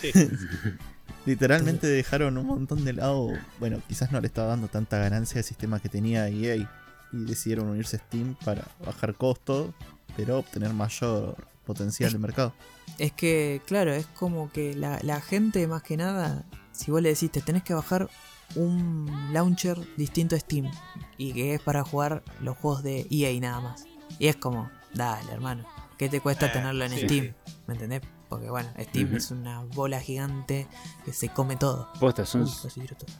Sí. 0.00 0.12
literalmente 1.26 1.86
dejaron 1.86 2.38
un 2.38 2.46
montón 2.46 2.84
de 2.84 2.92
lado. 2.94 3.32
Bueno, 3.60 3.80
quizás 3.88 4.12
no 4.12 4.20
le 4.20 4.26
estaba 4.26 4.48
dando 4.48 4.68
tanta 4.68 4.98
ganancia 4.98 5.38
al 5.38 5.44
sistema 5.44 5.80
que 5.80 5.88
tenía 5.88 6.28
EA. 6.28 6.56
Y 6.56 6.68
decidieron 7.12 7.68
unirse 7.68 7.96
a 7.96 8.00
Steam 8.00 8.36
para 8.44 8.66
bajar 8.84 9.14
costo, 9.14 9.74
pero 10.16 10.38
obtener 10.38 10.72
mayor 10.72 11.36
potencial 11.66 12.10
de 12.10 12.18
mercado. 12.18 12.54
Es 12.98 13.12
que, 13.12 13.60
claro, 13.66 13.92
es 13.92 14.06
como 14.06 14.50
que 14.50 14.74
la, 14.74 14.98
la 15.02 15.20
gente, 15.20 15.66
más 15.66 15.82
que 15.82 15.96
nada, 15.96 16.44
si 16.72 16.90
vos 16.90 17.02
le 17.02 17.10
decís, 17.10 17.30
te 17.30 17.42
tenés 17.42 17.62
que 17.62 17.74
bajar 17.74 18.08
un 18.54 19.10
launcher 19.32 19.78
distinto 19.96 20.36
a 20.36 20.40
Steam 20.40 20.70
y 21.16 21.32
que 21.32 21.54
es 21.54 21.60
para 21.60 21.84
jugar 21.84 22.22
los 22.40 22.56
juegos 22.56 22.82
de 22.82 23.06
EA 23.10 23.38
nada 23.40 23.60
más. 23.60 23.84
Y 24.18 24.28
es 24.28 24.36
como, 24.36 24.70
dale, 24.94 25.32
hermano, 25.32 25.64
¿qué 25.98 26.08
te 26.08 26.20
cuesta 26.20 26.46
Eh, 26.46 26.50
tenerlo 26.50 26.84
en 26.84 26.92
sí, 26.92 27.06
Steam? 27.06 27.24
sí. 27.46 27.52
¿Me 27.66 27.74
entendés? 27.74 28.02
Porque 28.28 28.48
bueno, 28.48 28.70
Steam 28.80 29.14
es 29.14 29.30
una 29.30 29.62
bola 29.62 30.00
gigante 30.00 30.66
que 31.04 31.12
se 31.12 31.28
come 31.28 31.56
todo. 31.56 31.88
Posta, 32.00 32.24
son, 32.24 32.42
Uy, 32.44 32.50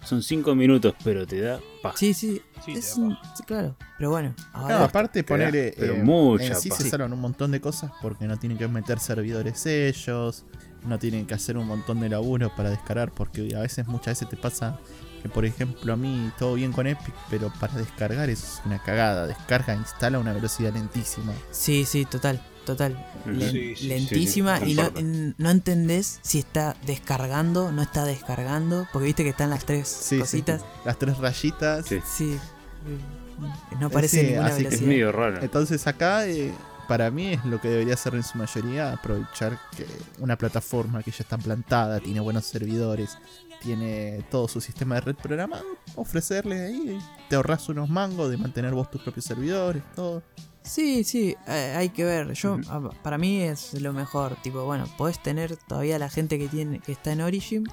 son 0.04 0.22
cinco 0.22 0.54
minutos, 0.54 0.94
pero 1.04 1.26
te 1.26 1.40
da 1.40 1.60
paz. 1.82 1.96
Sí, 1.98 2.14
sí, 2.14 2.40
es 2.68 2.96
un- 2.96 3.14
paja. 3.16 3.34
sí, 3.36 3.42
claro. 3.42 3.76
Pero 3.98 4.10
bueno, 4.10 4.34
ahora 4.54 4.78
No, 4.78 4.84
aparte 4.84 5.22
Cagá, 5.22 5.48
poner 5.50 5.74
pero 5.78 5.94
eh, 5.96 6.02
mucha 6.02 6.44
en 6.44 6.56
sí 6.56 6.70
paja. 6.70 6.82
se 6.82 6.88
salvan 6.90 7.12
un 7.12 7.20
montón 7.20 7.50
de 7.50 7.60
cosas 7.60 7.92
porque 8.00 8.26
no 8.26 8.38
tienen 8.38 8.56
que 8.56 8.66
meter 8.68 8.98
servidores 9.00 9.66
ellos, 9.66 10.46
no 10.86 10.98
tienen 10.98 11.26
que 11.26 11.34
hacer 11.34 11.58
un 11.58 11.66
montón 11.66 12.00
de 12.00 12.08
laburo 12.08 12.50
para 12.56 12.70
descargar 12.70 13.12
porque 13.12 13.54
a 13.54 13.60
veces 13.60 13.86
muchas 13.88 14.18
veces 14.18 14.30
te 14.30 14.36
pasa 14.38 14.78
que 15.22 15.28
por 15.28 15.44
ejemplo 15.44 15.92
a 15.92 15.96
mí 15.96 16.30
todo 16.38 16.54
bien 16.54 16.72
con 16.72 16.86
Epic, 16.86 17.14
pero 17.30 17.52
para 17.60 17.74
descargar 17.74 18.28
es 18.28 18.60
una 18.64 18.82
cagada, 18.82 19.26
descarga, 19.28 19.74
instala 19.74 20.18
a 20.18 20.20
una 20.20 20.32
velocidad 20.32 20.72
lentísima. 20.74 21.32
Sí, 21.52 21.84
sí, 21.84 22.04
total, 22.04 22.44
total. 22.66 23.06
Len- 23.26 23.50
Sí, 23.76 23.86
lentísima 23.86 24.58
sí, 24.58 24.64
sí, 24.66 24.70
y 24.72 24.74
no, 24.74 25.34
no 25.38 25.50
entendés 25.50 26.18
si 26.22 26.40
está 26.40 26.76
descargando, 26.86 27.70
no 27.70 27.82
está 27.82 28.04
descargando, 28.04 28.88
porque 28.92 29.06
viste 29.06 29.22
que 29.22 29.30
están 29.30 29.50
las 29.50 29.64
tres 29.64 29.86
Sí, 29.88 30.16
sí. 30.16 30.20
cositas. 30.20 30.62
Las 30.84 30.98
tres 30.98 31.16
rayitas. 31.18 31.86
Sí. 31.86 32.00
Sí. 32.16 32.38
No 33.80 33.86
aparece 33.86 34.20
Sí, 34.20 34.26
ninguna 34.26 34.46
así 34.48 34.62
que 34.62 34.68
Es 34.68 34.70
velocidad. 34.72 34.88
medio 34.88 35.12
raro. 35.12 35.40
Entonces 35.42 35.86
acá 35.86 36.26
eh, 36.26 36.52
para 36.88 37.10
mí 37.10 37.32
es 37.32 37.44
lo 37.44 37.60
que 37.60 37.68
debería 37.68 37.96
ser 37.96 38.14
en 38.14 38.22
su 38.22 38.36
mayoría 38.38 38.92
aprovechar 38.92 39.58
que 39.76 39.86
una 40.18 40.36
plataforma 40.36 41.02
que 41.02 41.10
ya 41.10 41.18
está 41.20 41.38
plantada, 41.38 42.00
tiene 42.00 42.20
buenos 42.20 42.44
servidores, 42.44 43.16
tiene 43.62 44.24
todo 44.30 44.48
su 44.48 44.60
sistema 44.60 44.96
de 44.96 45.00
red 45.02 45.14
programado, 45.16 45.64
ofrecerle 45.96 46.60
ahí, 46.66 46.98
te 47.28 47.36
ahorras 47.36 47.68
unos 47.68 47.88
mangos 47.88 48.30
de 48.30 48.36
mantener 48.36 48.72
vos 48.74 48.90
tus 48.90 49.02
propios 49.02 49.24
servidores, 49.24 49.82
todo. 49.94 50.22
Sí, 50.62 51.02
sí, 51.04 51.34
eh, 51.48 51.74
hay 51.76 51.88
que 51.88 52.04
ver. 52.04 52.32
Yo, 52.34 52.54
Ujú. 52.54 52.70
a- 52.70 52.90
para 53.02 53.18
mí 53.18 53.42
es 53.42 53.74
lo 53.80 53.92
mejor. 53.92 54.36
Tipo, 54.42 54.64
bueno, 54.64 54.84
podés 54.96 55.20
tener 55.20 55.56
todavía 55.56 55.98
la 55.98 56.08
gente 56.08 56.38
que 56.38 56.46
tiene 56.48 56.78
que 56.78 56.92
está 56.92 57.10
en 57.12 57.20
Origin, 57.20 57.64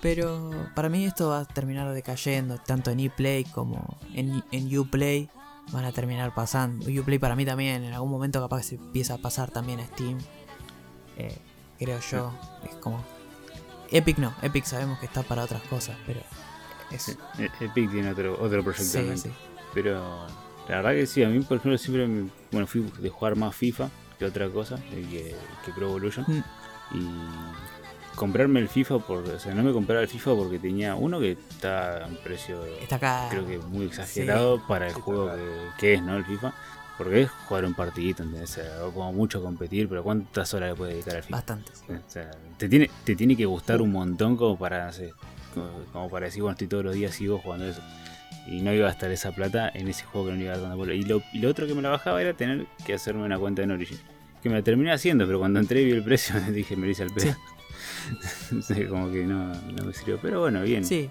pero 0.00 0.50
para 0.74 0.88
mí 0.88 1.04
esto 1.04 1.28
va 1.28 1.40
a 1.40 1.44
terminar 1.44 1.92
decayendo, 1.92 2.56
tanto 2.58 2.90
en 2.90 3.00
ePlay 3.00 3.44
como 3.44 3.98
en, 4.14 4.42
en 4.52 4.78
Uplay. 4.78 5.28
Van 5.72 5.84
a 5.84 5.92
terminar 5.92 6.34
pasando. 6.34 6.86
Uplay 6.90 7.18
para 7.18 7.36
mí 7.36 7.44
también, 7.44 7.84
en 7.84 7.92
algún 7.92 8.10
momento 8.10 8.40
capaz 8.40 8.58
que 8.58 8.64
se 8.64 8.74
empieza 8.76 9.14
a 9.14 9.18
pasar 9.18 9.50
también 9.50 9.80
a 9.80 9.86
Steam. 9.86 10.16
Eh, 11.18 11.36
creo 11.78 12.00
yo. 12.10 12.32
Es 12.64 12.74
como. 12.76 13.04
Epic 13.90 14.18
no, 14.18 14.34
Epic 14.42 14.64
sabemos 14.64 14.98
que 14.98 15.06
está 15.06 15.22
para 15.22 15.42
otras 15.44 15.62
cosas, 15.62 15.96
pero. 16.06 16.20
Es, 16.90 17.08
E- 17.38 17.50
Epic 17.60 17.90
tiene 17.90 18.10
otro, 18.10 18.32
otro 18.40 18.62
proyecto 18.64 19.16
sí. 19.16 19.30
Pero 19.74 20.26
la 20.68 20.76
verdad 20.76 20.92
que 20.92 21.06
sí, 21.06 21.22
a 21.22 21.28
mí 21.28 21.40
por 21.40 21.58
ejemplo 21.58 21.76
siempre 21.78 22.06
me- 22.06 22.30
bueno, 22.50 22.66
fui 22.66 22.80
de 22.98 23.08
jugar 23.10 23.36
más 23.36 23.54
FIFA 23.54 23.88
que 24.18 24.24
otra 24.24 24.48
cosa, 24.48 24.76
que, 24.90 25.34
que 25.64 25.72
Pro 25.72 25.88
Evolution. 25.88 26.24
Mm. 26.28 26.42
Y 26.96 28.16
comprarme 28.16 28.60
el 28.60 28.68
FIFA, 28.68 28.98
por, 29.00 29.18
o 29.28 29.38
sea, 29.38 29.54
no 29.54 29.62
me 29.62 29.72
compraba 29.72 30.02
el 30.02 30.08
FIFA 30.08 30.34
porque 30.34 30.58
tenía 30.58 30.94
uno 30.96 31.20
que 31.20 31.32
está 31.32 32.04
a 32.04 32.06
un 32.06 32.16
precio 32.16 32.64
Está 32.64 32.96
acá. 32.96 33.26
creo 33.30 33.46
que 33.46 33.58
muy 33.58 33.86
exagerado 33.86 34.66
para 34.66 34.88
el 34.88 34.94
juego 34.94 35.30
que, 35.36 35.68
que 35.78 35.94
es, 35.94 36.02
¿no? 36.02 36.16
El 36.16 36.24
FIFA. 36.24 36.52
Porque 36.98 37.22
es 37.22 37.30
jugar 37.30 37.64
un 37.64 37.74
partidito, 37.74 38.24
¿entendés? 38.24 38.50
O 38.50 38.54
sea, 38.54 38.80
como 38.92 39.12
mucho 39.12 39.40
competir, 39.40 39.88
pero 39.88 40.02
¿cuántas 40.02 40.52
horas 40.52 40.70
le 40.70 40.74
puedes 40.74 40.94
dedicar 40.96 41.16
al 41.16 41.22
FIFA? 41.22 41.36
Bastante. 41.36 41.72
O 41.72 42.10
sea, 42.10 42.30
te 42.58 42.68
tiene, 42.68 42.90
te 43.04 43.14
tiene 43.14 43.36
que 43.36 43.46
gustar 43.46 43.80
un 43.80 43.92
montón 43.92 44.36
como 44.36 44.58
para, 44.58 44.86
no 44.86 44.92
sé, 44.92 45.12
como, 45.54 45.70
como 45.92 46.10
para 46.10 46.26
decir, 46.26 46.42
bueno, 46.42 46.52
estoy 46.52 46.66
todos 46.66 46.84
los 46.84 46.94
días 46.94 47.14
sigo 47.14 47.38
jugando 47.38 47.66
eso. 47.66 47.80
Y 48.48 48.62
no 48.62 48.72
iba 48.72 48.86
a 48.86 48.88
gastar 48.88 49.12
esa 49.12 49.30
plata 49.32 49.70
en 49.72 49.88
ese 49.88 50.04
juego 50.04 50.28
que 50.28 50.34
no 50.34 50.42
iba 50.42 50.54
a 50.54 50.74
bola. 50.74 50.94
Y 50.94 51.02
lo, 51.02 51.22
y 51.32 51.38
lo 51.38 51.50
otro 51.50 51.66
que 51.66 51.74
me 51.74 51.82
la 51.82 51.90
bajaba 51.90 52.20
era 52.20 52.32
tener 52.32 52.66
que 52.84 52.94
hacerme 52.94 53.22
una 53.24 53.38
cuenta 53.38 53.62
en 53.62 53.70
Origin. 53.70 53.98
Que 54.42 54.48
me 54.48 54.56
la 54.56 54.62
terminé 54.62 54.90
haciendo, 54.90 55.26
pero 55.26 55.38
cuando 55.38 55.60
entré 55.60 55.82
y 55.82 55.84
vi 55.84 55.92
el 55.92 56.02
precio 56.02 56.40
dije, 56.50 56.74
me 56.74 56.86
lo 56.86 56.92
hice 56.92 57.04
al 57.04 57.10
pedo. 57.10 57.36
Sea, 58.62 58.88
como 58.88 59.12
que 59.12 59.24
no, 59.24 59.54
no 59.54 59.84
me 59.84 59.92
sirvió. 59.92 60.18
Pero 60.20 60.40
bueno, 60.40 60.62
bien. 60.62 60.84
Sí. 60.84 61.10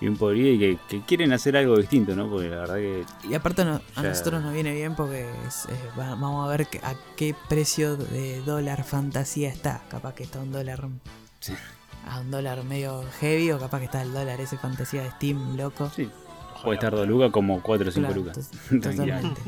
Bien 0.00 0.16
podrida 0.16 0.50
y 0.50 0.58
que, 0.58 0.78
que 0.88 1.00
quieren 1.02 1.32
hacer 1.32 1.56
algo 1.56 1.76
distinto, 1.76 2.14
¿no? 2.14 2.28
Porque 2.28 2.48
la 2.48 2.56
verdad 2.60 2.74
que 2.76 3.04
Y 3.28 3.34
aparte 3.34 3.64
no- 3.64 3.80
a 3.94 4.02
nosotros 4.02 4.42
nos 4.42 4.52
viene 4.52 4.72
bien 4.74 4.94
porque 4.94 5.26
es- 5.46 5.66
es- 5.66 5.98
va- 5.98 6.10
vamos 6.16 6.46
a 6.46 6.50
ver 6.50 6.68
a 6.82 6.94
qué 7.16 7.34
precio 7.48 7.96
de 7.96 8.40
dólar 8.42 8.84
fantasía 8.84 9.48
está. 9.48 9.82
Capaz 9.88 10.14
que 10.14 10.24
está 10.24 10.40
un 10.40 10.52
dólar 10.52 10.88
Sí. 11.40 11.54
a 12.08 12.20
un 12.20 12.30
dólar 12.30 12.64
medio 12.64 13.02
heavy 13.20 13.50
o 13.52 13.58
capaz 13.58 13.78
que 13.78 13.84
está 13.86 14.02
el 14.02 14.12
dólar 14.12 14.40
ese 14.40 14.58
fantasía 14.58 15.02
de 15.02 15.10
Steam 15.12 15.56
loco. 15.56 15.90
sí, 15.94 16.10
puede 16.62 16.76
estar 16.76 16.92
dos 16.94 17.06
lucas 17.08 17.30
como 17.30 17.62
cuatro 17.62 17.88
o 17.88 17.92
cinco 17.92 18.08
Claro, 18.08 18.22
lucas. 18.22 18.50
totalmente. 18.82 19.40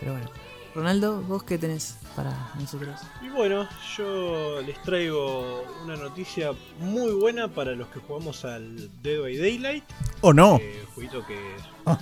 Pero 0.00 0.12
bueno. 0.12 0.28
Ronaldo, 0.76 1.22
¿vos 1.22 1.42
qué 1.42 1.56
tenés 1.56 1.96
para 2.14 2.52
nosotros? 2.60 3.00
Y 3.22 3.30
bueno, 3.30 3.66
yo 3.96 4.60
les 4.60 4.80
traigo 4.82 5.64
una 5.82 5.96
noticia 5.96 6.52
muy 6.78 7.12
buena 7.12 7.48
para 7.48 7.72
los 7.72 7.88
que 7.88 7.98
jugamos 8.00 8.44
al 8.44 8.90
Dead 9.02 9.18
by 9.18 9.38
Daylight. 9.38 9.84
¿O 10.20 10.34
no? 10.34 10.58
Eh, 10.60 10.84
jueguito 10.94 11.26
que. 11.26 11.38
Ah. 11.86 11.98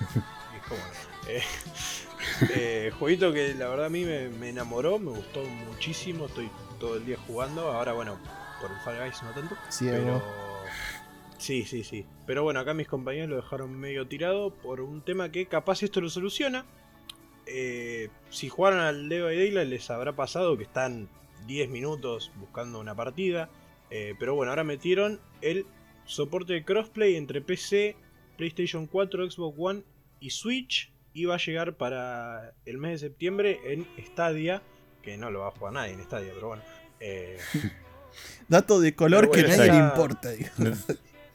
Eh, 0.50 0.60
¿cómo 0.68 0.80
no? 0.80 1.30
Eh, 1.30 1.42
eh, 2.54 2.92
jueguito 2.98 3.32
que 3.32 3.54
la 3.54 3.68
verdad 3.68 3.86
a 3.86 3.90
mí 3.90 4.04
me, 4.04 4.28
me 4.28 4.48
enamoró, 4.48 4.98
me 4.98 5.10
gustó 5.10 5.44
muchísimo. 5.44 6.26
Estoy 6.26 6.50
todo 6.80 6.96
el 6.96 7.04
día 7.04 7.18
jugando. 7.26 7.70
Ahora, 7.70 7.92
bueno, 7.92 8.18
por 8.60 8.70
el 8.70 8.78
Fall 8.78 8.98
Guys 8.98 9.22
no 9.22 9.30
tanto. 9.30 9.56
Ciego. 9.68 9.96
Pero. 9.96 10.22
Sí, 11.36 11.64
sí, 11.64 11.84
sí. 11.84 12.04
Pero 12.26 12.42
bueno, 12.42 12.58
acá 12.60 12.74
mis 12.74 12.88
compañeros 12.88 13.28
lo 13.28 13.36
dejaron 13.36 13.78
medio 13.78 14.08
tirado 14.08 14.50
por 14.50 14.80
un 14.80 15.02
tema 15.02 15.30
que 15.30 15.46
capaz 15.46 15.82
esto 15.84 16.00
lo 16.00 16.10
soluciona. 16.10 16.64
Eh, 17.48 18.08
si 18.30 18.48
jugaron 18.48 18.80
al 18.80 19.08
Dead 19.08 19.22
by 19.22 19.36
Daylight 19.36 19.68
les 19.68 19.90
habrá 19.90 20.14
pasado 20.14 20.56
que 20.56 20.64
están 20.64 21.08
10 21.46 21.70
minutos 21.70 22.30
buscando 22.36 22.78
una 22.78 22.94
partida. 22.94 23.48
Eh, 23.90 24.14
pero 24.18 24.34
bueno, 24.34 24.52
ahora 24.52 24.64
metieron 24.64 25.20
el 25.40 25.66
soporte 26.04 26.52
de 26.52 26.64
crossplay 26.64 27.16
entre 27.16 27.40
PC, 27.40 27.96
PlayStation 28.36 28.86
4, 28.86 29.30
Xbox 29.30 29.56
One 29.58 29.82
y 30.20 30.30
Switch. 30.30 30.92
Y 31.14 31.24
va 31.24 31.34
a 31.34 31.38
llegar 31.38 31.76
para 31.76 32.54
el 32.64 32.78
mes 32.78 33.00
de 33.00 33.08
septiembre 33.08 33.60
en 33.64 33.86
Stadia. 33.98 34.62
Que 35.02 35.16
no 35.16 35.30
lo 35.30 35.40
va 35.40 35.48
a 35.48 35.50
jugar 35.52 35.72
nadie 35.72 35.94
en 35.94 36.04
Stadia, 36.04 36.32
pero 36.34 36.48
bueno. 36.48 36.62
Eh, 37.00 37.38
Dato 38.48 38.80
de 38.80 38.94
color 38.94 39.30
que 39.30 39.42
bueno, 39.42 39.56
nadie 39.56 39.72
le 39.72 39.78
importa. 39.78 40.30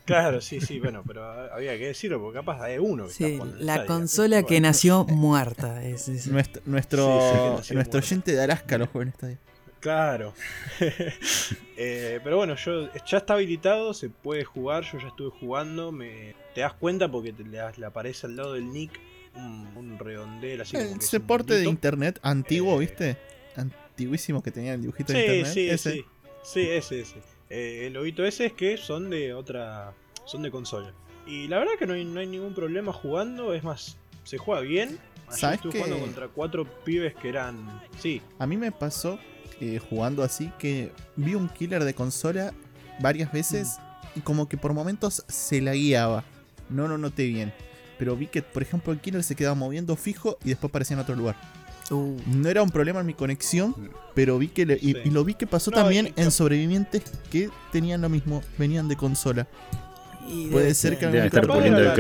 Claro, 0.06 0.42
sí, 0.42 0.60
sí, 0.62 0.80
bueno, 0.80 1.04
pero 1.06 1.24
había 1.54 1.78
que 1.78 1.88
decirlo 1.88 2.20
porque 2.22 2.40
capaz 2.40 2.62
hay 2.64 2.78
uno 2.78 3.06
que 3.06 3.12
está 3.12 3.26
Sí, 3.26 3.40
la 3.60 3.86
consola 3.86 4.44
que 4.44 4.60
nació 4.62 5.06
muerta. 5.06 5.84
Es, 5.84 6.08
es- 6.10 6.28
Nuestro, 6.28 6.62
nuestro, 6.66 7.58
Sí, 7.60 7.68
sí, 7.70 7.74
nuestro 7.76 8.00
oyente 8.00 8.32
de 8.34 8.42
Alaska 8.44 8.78
lo 8.78 8.88
juega 8.88 9.04
en 9.04 9.10
estadio. 9.10 9.38
Claro. 9.80 10.34
Eh, 11.76 12.20
pero 12.24 12.38
bueno, 12.38 12.56
yo 12.56 12.88
ya 13.06 13.18
está 13.18 13.34
habilitado, 13.34 13.94
se 13.96 14.08
puede 14.10 14.44
jugar, 14.46 14.84
yo 14.84 15.00
ya 15.00 15.08
estuve 15.08 15.32
jugando, 15.40 15.92
me 15.92 16.36
te 16.54 16.62
das 16.62 16.74
cuenta 16.74 17.10
porque 17.12 17.34
te, 17.34 17.44
le, 17.44 17.60
le 17.78 17.86
aparece 17.86 18.28
al 18.28 18.36
lado 18.36 18.54
del 18.54 18.72
nick 18.72 18.92
un, 19.36 19.68
un 19.76 19.98
redondel 19.98 20.62
así 20.62 20.74
como 20.78 20.84
El 20.84 20.90
que 21.00 21.04
es 21.06 21.14
un 21.14 21.20
soporte 21.20 21.56
de 21.56 21.66
internet 21.66 22.20
antiguo, 22.22 22.76
Eh, 22.76 22.80
¿viste? 22.80 23.18
Antiguísimo 23.56 24.44
que 24.44 24.52
tenía 24.52 24.76
el 24.76 24.82
dibujito 24.82 25.14
de 25.14 25.20
internet. 25.20 25.54
sí, 25.54 25.68
ese. 25.70 25.92
sí. 25.94 26.06
Sí, 26.44 26.62
ese, 26.70 27.02
ese. 27.02 27.16
Eh, 27.56 27.86
el 27.86 27.94
lobito 27.94 28.26
ese 28.26 28.48
es 28.48 28.54
que 28.54 28.78
son 28.78 29.12
de 29.12 29.34
otra. 29.34 29.94
son 30.26 30.42
de 30.42 30.50
consola. 30.50 30.92
Y 31.28 31.48
la 31.48 31.60
verdad 31.60 31.74
que 31.78 31.86
no 31.86 31.94
hay, 31.94 32.04
no 32.04 32.20
hay 32.20 32.26
ningún 32.26 32.56
problema 32.56 32.92
jugando, 32.92 33.54
es 33.54 33.64
más, 33.64 33.96
se 34.24 34.40
juega 34.40 34.62
bien. 34.62 34.98
Ayer 35.28 35.40
¿Sabes 35.40 35.56
estuve 35.58 35.74
qué? 35.74 35.80
jugando 35.80 36.00
contra 36.04 36.28
cuatro 36.30 36.66
pibes 36.84 37.14
que 37.16 37.30
eran. 37.30 37.82
Sí, 38.00 38.22
A 38.40 38.48
mí 38.48 38.58
me 38.58 38.72
pasó 38.72 39.20
que 39.60 39.78
jugando 39.80 40.24
así 40.24 40.52
que 40.58 40.92
vi 41.16 41.36
un 41.36 41.48
killer 41.48 41.84
de 41.84 41.94
consola 41.94 42.54
varias 43.00 43.32
veces 43.32 43.78
y 44.16 44.22
como 44.22 44.50
que 44.50 44.58
por 44.58 44.74
momentos 44.74 45.24
se 45.28 45.62
la 45.62 45.74
guiaba. 45.74 46.24
No 46.70 46.88
lo 46.88 46.98
noté 46.98 47.28
bien. 47.28 47.54
Pero 48.00 48.16
vi 48.16 48.26
que, 48.28 48.42
por 48.42 48.64
ejemplo, 48.64 48.92
el 48.92 49.00
killer 49.00 49.24
se 49.24 49.36
quedaba 49.36 49.54
moviendo 49.56 49.96
fijo 49.96 50.38
y 50.44 50.50
después 50.50 50.70
aparecía 50.72 50.96
en 50.96 51.02
otro 51.02 51.16
lugar. 51.16 51.36
Uh, 51.92 52.18
No 52.28 52.50
era 52.50 52.64
un 52.64 52.70
problema 52.70 53.02
en 53.02 53.06
mi 53.06 53.14
conexión, 53.14 53.76
pero 54.16 54.38
vi 54.40 54.48
que 54.48 54.66
le- 54.66 54.76
y, 54.82 54.94
Sí. 54.94 54.98
y 55.06 55.10
lo 55.10 55.24
vi 55.24 55.34
que 55.34 55.46
pasó 55.48 55.70
No, 55.72 55.78
también 55.78 56.14
y- 56.16 56.22
en 56.22 56.32
sobrevivientes 56.32 57.04
que 57.32 57.50
tenían 57.72 58.02
lo 58.02 58.10
mismo, 58.10 58.42
venían 58.58 58.88
de 58.88 58.96
consola. 58.96 59.48
y 60.26 60.48
Puede 60.48 60.64
debe 60.68 60.74
ser 60.76 60.98
que 60.98 61.06
algún 61.06 61.18
estar 61.26 61.44
el 61.44 61.48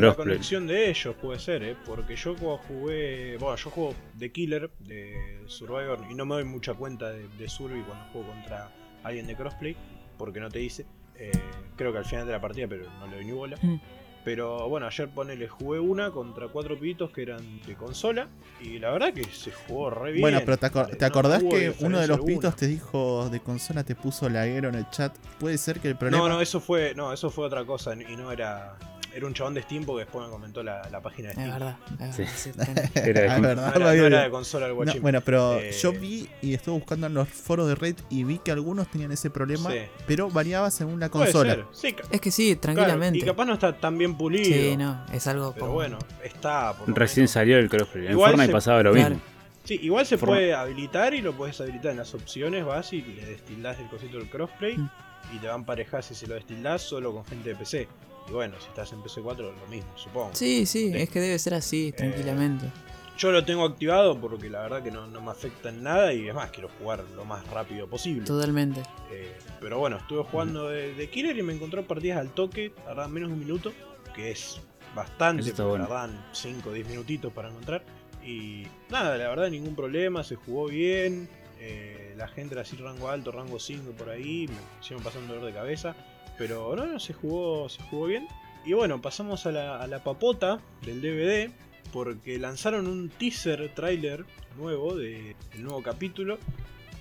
la, 0.07 0.15
conexión 0.15 0.65
de 0.65 0.89
ellos, 0.89 1.13
puede 1.21 1.39
ser, 1.39 1.61
¿eh? 1.63 1.75
Porque 1.85 2.15
yo 2.15 2.33
cuando 2.37 2.57
jugué. 2.59 3.35
Bueno, 3.37 3.57
yo 3.57 3.69
juego 3.69 3.93
de 4.13 4.31
Killer, 4.31 4.71
de 4.79 5.41
Survivor, 5.47 5.99
y 6.09 6.15
no 6.15 6.25
me 6.25 6.35
doy 6.35 6.45
mucha 6.45 6.73
cuenta 6.73 7.09
de, 7.11 7.27
de 7.37 7.49
Survey 7.49 7.81
cuando 7.81 8.05
juego 8.13 8.29
contra 8.29 8.71
alguien 9.03 9.27
de 9.27 9.35
crossplay, 9.35 9.75
porque 10.17 10.39
no 10.39 10.49
te 10.49 10.59
dice. 10.59 10.85
Eh, 11.17 11.31
creo 11.75 11.91
que 11.91 11.97
al 11.97 12.05
final 12.05 12.25
de 12.25 12.31
la 12.31 12.39
partida, 12.39 12.65
pero 12.69 12.85
no 12.99 13.07
le 13.07 13.15
doy 13.17 13.25
ni 13.25 13.31
bola. 13.33 13.57
Mm. 13.61 13.75
Pero 14.23 14.69
bueno, 14.69 14.87
ayer 14.87 15.09
ponele, 15.09 15.47
jugué 15.49 15.79
una 15.79 16.11
contra 16.11 16.47
cuatro 16.47 16.79
pibitos 16.79 17.11
que 17.11 17.23
eran 17.23 17.61
de 17.65 17.75
consola, 17.75 18.27
y 18.61 18.79
la 18.79 18.91
verdad 18.91 19.13
que 19.13 19.25
se 19.25 19.51
jugó 19.51 19.89
re 19.89 20.11
bien. 20.11 20.21
Bueno, 20.21 20.39
pero 20.45 20.57
¿te, 20.57 20.67
acor- 20.71 20.89
¿te 20.89 20.97
no 20.99 21.05
acordás 21.07 21.43
que 21.43 21.75
uno 21.81 21.99
de 21.99 22.07
los 22.07 22.17
alguna. 22.17 22.35
pitos 22.35 22.55
te 22.55 22.67
dijo 22.67 23.29
de 23.29 23.41
consola 23.41 23.83
te 23.83 23.95
puso 23.95 24.29
laguero 24.29 24.69
en 24.69 24.75
el 24.75 24.89
chat? 24.91 25.13
Puede 25.39 25.57
ser 25.57 25.79
que 25.81 25.89
el 25.89 25.97
problema... 25.97 26.23
No, 26.27 26.33
no, 26.35 26.41
eso 26.41 26.61
fue, 26.61 26.93
no, 26.95 27.11
eso 27.11 27.29
fue 27.29 27.45
otra 27.45 27.65
cosa, 27.65 27.93
y 27.95 28.15
no 28.15 28.31
era. 28.31 28.77
Era 29.15 29.27
un 29.27 29.33
chabón 29.33 29.53
de 29.53 29.61
Steam 29.61 29.85
porque 29.85 30.05
después 30.05 30.25
me 30.25 30.31
comentó 30.31 30.63
la, 30.63 30.87
la 30.89 30.99
página 31.01 31.29
de 31.29 31.33
Es 31.33 31.39
Steam. 31.39 31.51
verdad. 31.53 31.75
es 31.91 32.17
verdad, 32.17 32.33
sí, 32.35 32.51
Era 32.95 33.03
de 33.03 33.11
verdad, 33.41 33.75
No 33.79 33.89
era, 33.91 34.09
no 34.09 34.23
de 34.23 34.29
consola 34.31 34.65
el 34.67 34.75
No, 34.75 34.93
bueno, 35.01 35.21
pero 35.21 35.59
Eh, 35.59 35.71
yo 35.79 35.91
vi 35.93 36.27
y 36.41 36.53
estuve 36.53 36.75
buscando 36.75 37.07
en 37.07 37.13
los 37.13 37.27
foros 37.29 37.67
de 37.67 37.75
Reddit 37.75 38.01
y 38.09 38.23
vi 38.23 38.39
que 38.39 38.51
algunos 38.51 38.87
tenían 38.89 39.11
ese 39.11 39.29
problema, 39.29 39.69
Sí. 39.71 39.77
pero 40.07 40.29
variaba 40.29 40.71
según 40.71 40.99
la 40.99 41.09
Puede 41.09 41.25
consola. 41.31 41.55
ser, 41.55 41.65
sí, 41.73 41.95
Es 42.11 42.21
que 42.21 42.31
sí, 42.31 42.55
claro, 42.55 42.61
tranquilamente. 42.75 43.19
y 43.19 43.21
capaz 43.21 43.45
no 43.45 43.53
está 43.53 43.73
tan 43.79 43.97
bien 43.97 44.15
pulido. 44.17 44.45
sí, 44.45 44.75
no, 44.77 45.05
es 45.13 45.27
algo 45.27 45.51
Pero 45.53 45.65
como- 45.67 45.73
bueno, 45.75 45.99
está. 46.23 46.73
por 46.73 46.87
Recién 46.97 47.23
menos. 47.23 47.31
salió 47.31 47.57
el 47.59 47.69
crossplay. 47.69 48.05
En 48.07 48.11
Igual 48.13 48.31
Fortnite 48.31 48.47
se- 48.47 48.53
pasaba 48.53 48.83
lo 48.83 48.91
claro. 48.93 49.09
mismo. 49.11 49.23
Sí, 49.63 49.79
igual 49.81 50.05
se 50.05 50.17
Forma- 50.17 50.35
puede 50.35 50.53
habilitar 50.53 51.13
y 51.13 51.21
lo 51.21 51.33
puedes 51.33 51.61
habilitar 51.61 51.91
en 51.91 51.97
las 51.97 52.13
opciones. 52.13 52.65
Vas 52.65 52.91
y 52.93 53.01
le 53.01 53.25
destildás 53.25 53.79
el 53.79 53.87
cosito 53.87 54.17
del 54.17 54.27
crossplay 54.29 54.75
Mm. 54.77 54.89
y 55.35 55.37
te 55.39 55.47
van 55.47 55.55
a 55.55 55.59
emparejar 55.59 56.03
si 56.03 56.15
se 56.15 56.27
lo 56.27 56.33
destildás 56.33 56.81
solo 56.81 57.13
con 57.13 57.23
gente 57.25 57.49
de 57.49 57.55
PC. 57.55 57.87
Y 58.27 58.31
bueno, 58.31 58.55
si 58.59 58.67
estás 58.67 58.91
en 58.93 59.01
PC4, 59.01 59.37
lo 59.37 59.67
mismo, 59.67 59.91
supongo. 59.95 60.31
Sí, 60.33 60.65
sí, 60.65 60.91
es 60.93 61.09
que 61.09 61.19
debe 61.19 61.37
ser 61.39 61.53
así, 61.55 61.91
tranquilamente. 61.91 62.71
Yo 63.17 63.31
lo 63.31 63.45
tengo 63.45 63.63
activado 63.65 64.19
porque 64.19 64.49
la 64.49 64.61
verdad 64.61 64.81
que 64.81 64.89
no, 64.89 65.05
no 65.07 65.21
me 65.21 65.31
afecta 65.31 65.69
en 65.69 65.83
nada 65.83 66.13
y 66.13 66.27
es 66.27 66.33
más, 66.33 66.49
quiero 66.49 66.69
jugar 66.79 67.03
lo 67.15 67.25
más 67.25 67.45
rápido 67.49 67.87
posible. 67.87 68.25
Totalmente. 68.25 68.81
Eh, 69.11 69.37
pero 69.59 69.77
bueno, 69.77 69.97
estuve 69.97 70.23
jugando 70.23 70.69
de, 70.69 70.95
de 70.95 71.09
Killer 71.09 71.37
y 71.37 71.43
me 71.43 71.53
encontré 71.53 71.83
partidas 71.83 72.19
al 72.19 72.29
toque, 72.29 72.71
tardan 72.85 73.11
menos 73.11 73.29
de 73.29 73.33
un 73.33 73.39
minuto, 73.39 73.71
que 74.15 74.31
es 74.31 74.59
bastante, 74.95 75.43
porque 75.51 75.61
bueno. 75.61 75.87
tardan 75.87 76.25
5 76.31 76.69
o 76.69 76.73
10 76.73 76.87
minutitos 76.87 77.31
para 77.31 77.49
encontrar. 77.49 77.83
Y 78.25 78.65
nada, 78.89 79.17
la 79.17 79.29
verdad 79.29 79.49
ningún 79.49 79.75
problema, 79.75 80.23
se 80.23 80.35
jugó 80.35 80.67
bien, 80.67 81.29
eh, 81.59 82.13
la 82.17 82.27
gente 82.27 82.55
era 82.55 82.61
así 82.61 82.77
rango 82.77 83.09
alto, 83.09 83.31
rango 83.31 83.59
5 83.59 83.91
por 83.91 84.09
ahí, 84.09 84.47
me 84.47 84.55
hicieron 84.81 85.03
pasar 85.03 85.21
un 85.21 85.27
dolor 85.27 85.45
de 85.45 85.53
cabeza, 85.53 85.95
pero 86.37 86.75
no, 86.75 86.85
no, 86.85 86.99
se 86.99 87.13
jugó, 87.13 87.69
se 87.69 87.81
jugó 87.83 88.07
bien. 88.07 88.27
Y 88.65 88.73
bueno, 88.73 89.01
pasamos 89.01 89.45
a 89.45 89.51
la, 89.51 89.81
a 89.81 89.87
la 89.87 90.03
papota 90.03 90.59
del 90.85 91.01
DVD, 91.01 91.51
porque 91.91 92.39
lanzaron 92.39 92.87
un 92.87 93.09
teaser 93.09 93.71
trailer 93.75 94.25
nuevo 94.57 94.95
de- 94.95 95.35
del 95.51 95.63
nuevo 95.63 95.83
capítulo, 95.83 96.37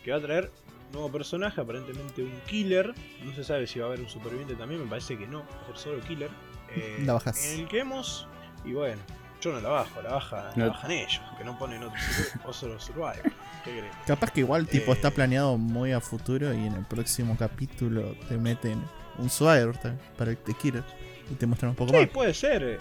que 0.04 0.10
va 0.10 0.16
a 0.18 0.20
traer 0.20 0.50
nuevo 0.92 1.10
personaje, 1.10 1.60
aparentemente 1.60 2.22
un 2.22 2.32
killer. 2.46 2.92
No 3.24 3.32
se 3.34 3.44
sabe 3.44 3.66
si 3.66 3.78
va 3.78 3.86
a 3.86 3.88
haber 3.88 4.00
un 4.00 4.08
superviviente 4.08 4.54
también, 4.54 4.82
me 4.82 4.88
parece 4.88 5.16
que 5.16 5.26
no, 5.26 5.40
va 5.40 5.62
a 5.62 5.66
ser 5.68 5.76
solo 5.76 6.00
killer. 6.02 6.30
Eh, 6.74 7.02
La 7.04 7.14
bajás. 7.14 7.44
En 7.46 7.60
el 7.60 7.68
que 7.68 7.78
hemos. 7.80 8.26
Y 8.64 8.72
bueno, 8.72 9.00
yo 9.40 9.52
no 9.52 9.60
la 9.60 9.68
bajo, 9.68 10.02
la, 10.02 10.10
baja, 10.12 10.52
No. 10.56 10.66
la 10.66 10.72
bajan 10.72 10.90
ellos, 10.90 11.20
que 11.38 11.44
no 11.44 11.58
ponen 11.58 11.82
otro 11.82 11.98
o 12.44 12.52
solo 12.52 12.78
Survivor. 12.80 13.22
¿Qué 13.64 13.70
crees? 13.70 13.94
Capaz 14.06 14.30
que 14.32 14.40
igual 14.40 14.66
tipo 14.66 14.90
Eh. 14.92 14.94
está 14.94 15.10
planeado 15.12 15.56
muy 15.58 15.92
a 15.92 16.00
futuro 16.00 16.52
y 16.52 16.66
en 16.66 16.74
el 16.74 16.84
próximo 16.84 17.36
capítulo 17.38 18.14
te 18.28 18.36
meten 18.36 18.82
un 19.18 19.30
Swire 19.30 19.72
para 20.16 20.30
el 20.32 20.36
te 20.38 20.54
Killer 20.54 20.84
y 21.30 21.34
te 21.34 21.46
muestran 21.46 21.70
un 21.70 21.76
poco 21.76 21.90
Sí, 21.92 21.96
más. 22.00 22.08
puede 22.08 22.34
ser. 22.34 22.62
eh. 22.62 22.78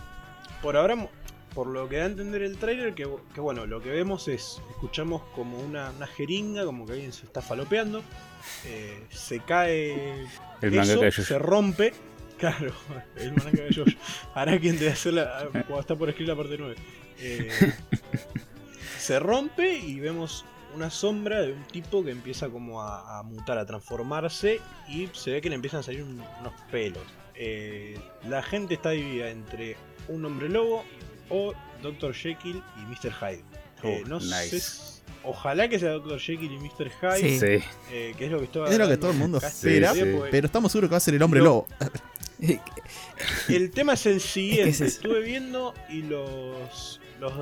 Por 0.61 0.77
ahora, 0.77 0.95
mo- 0.95 1.09
por 1.53 1.67
lo 1.67 1.89
que 1.89 1.97
da 1.97 2.03
a 2.03 2.07
entender 2.07 2.41
el 2.43 2.57
trailer, 2.57 2.93
que, 2.93 3.07
que 3.34 3.41
bueno, 3.41 3.65
lo 3.65 3.82
que 3.82 3.89
vemos 3.89 4.27
es, 4.27 4.61
escuchamos 4.69 5.21
como 5.36 5.59
una, 5.59 5.89
una 5.91 6.07
jeringa, 6.07 6.63
como 6.65 6.86
que 6.86 6.93
alguien 6.93 7.11
se 7.11 7.25
está 7.25 7.41
falopeando, 7.41 8.01
eh, 8.65 9.03
se 9.09 9.39
cae 9.41 10.25
El 10.61 10.73
eso, 10.77 11.01
de 11.01 11.11
se 11.11 11.38
rompe, 11.39 11.93
claro, 12.39 12.71
el 13.17 13.34
mangaka 13.34 13.63
de 13.63 13.73
Jojo. 13.75 13.89
Ahora 14.34 14.57
quien 14.59 14.79
debe 14.79 14.91
hacer 14.91 15.13
la, 15.13 15.49
cuando 15.51 15.79
está 15.82 15.95
por 15.95 16.07
escribir 16.09 16.29
la 16.29 16.36
parte 16.38 16.57
9. 16.57 16.75
Eh, 17.19 17.49
se 18.97 19.19
rompe 19.19 19.77
y 19.77 19.99
vemos 19.99 20.45
una 20.76 20.89
sombra 20.89 21.41
de 21.41 21.53
un 21.53 21.63
tipo 21.65 22.03
que 22.03 22.11
empieza 22.11 22.49
como 22.49 22.82
a, 22.82 23.19
a 23.19 23.24
mutar, 23.24 23.57
a 23.57 23.65
transformarse 23.65 24.59
y 24.89 25.09
se 25.13 25.32
ve 25.32 25.41
que 25.41 25.49
le 25.49 25.55
empiezan 25.55 25.80
a 25.82 25.84
salir 25.84 26.03
un- 26.03 26.22
unos 26.39 26.53
pelos. 26.72 27.03
Eh, 27.36 27.97
la 28.30 28.41
gente 28.43 28.76
está 28.76 28.91
dividida 28.91 29.30
entre 29.30 29.76
un 30.07 30.24
hombre 30.26 30.49
lobo 30.49 30.84
o 31.30 31.53
Dr. 31.82 32.13
Jekyll 32.13 32.61
y 32.78 32.80
Mr. 32.86 33.11
Hyde. 33.13 33.43
Eh, 33.84 34.03
Oh, 34.05 34.07
no 34.07 34.19
nice. 34.19 34.59
sé, 34.59 35.01
ojalá 35.24 35.67
que 35.67 35.80
sea 35.80 35.89
Dr. 35.93 36.19
Jekyll 36.19 36.51
y 36.51 36.59
Mr. 36.59 36.91
Hyde, 37.01 37.39
Sí. 37.59 37.65
Eh, 37.91 38.13
que 38.17 38.26
es 38.26 38.32
lo 38.32 38.38
que 38.38 38.45
estoy 38.45 38.63
Es 38.69 38.72
lo 38.72 38.78
que 38.78 38.84
hablando 38.84 38.99
todo 38.99 39.11
el 39.11 39.17
mundo 39.17 39.38
espera, 39.39 39.93
sí. 39.93 40.01
porque- 40.01 40.30
pero 40.30 40.45
estamos 40.45 40.72
seguros 40.72 40.89
que 40.89 40.93
va 40.93 40.97
a 40.97 41.01
ser 41.01 41.15
el 41.15 41.24
hombre 41.24 41.39
Lo- 41.39 41.45
lobo. 41.45 41.67
El 43.49 43.72
tema 43.72 43.93
es 43.93 44.05
el 44.05 44.22
siguiente. 44.22 44.69
Es. 44.72 44.82
Estuve 44.82 45.22
viendo 45.22 45.74
y 45.89 46.03
los, 46.03 46.99
los, 47.19 47.34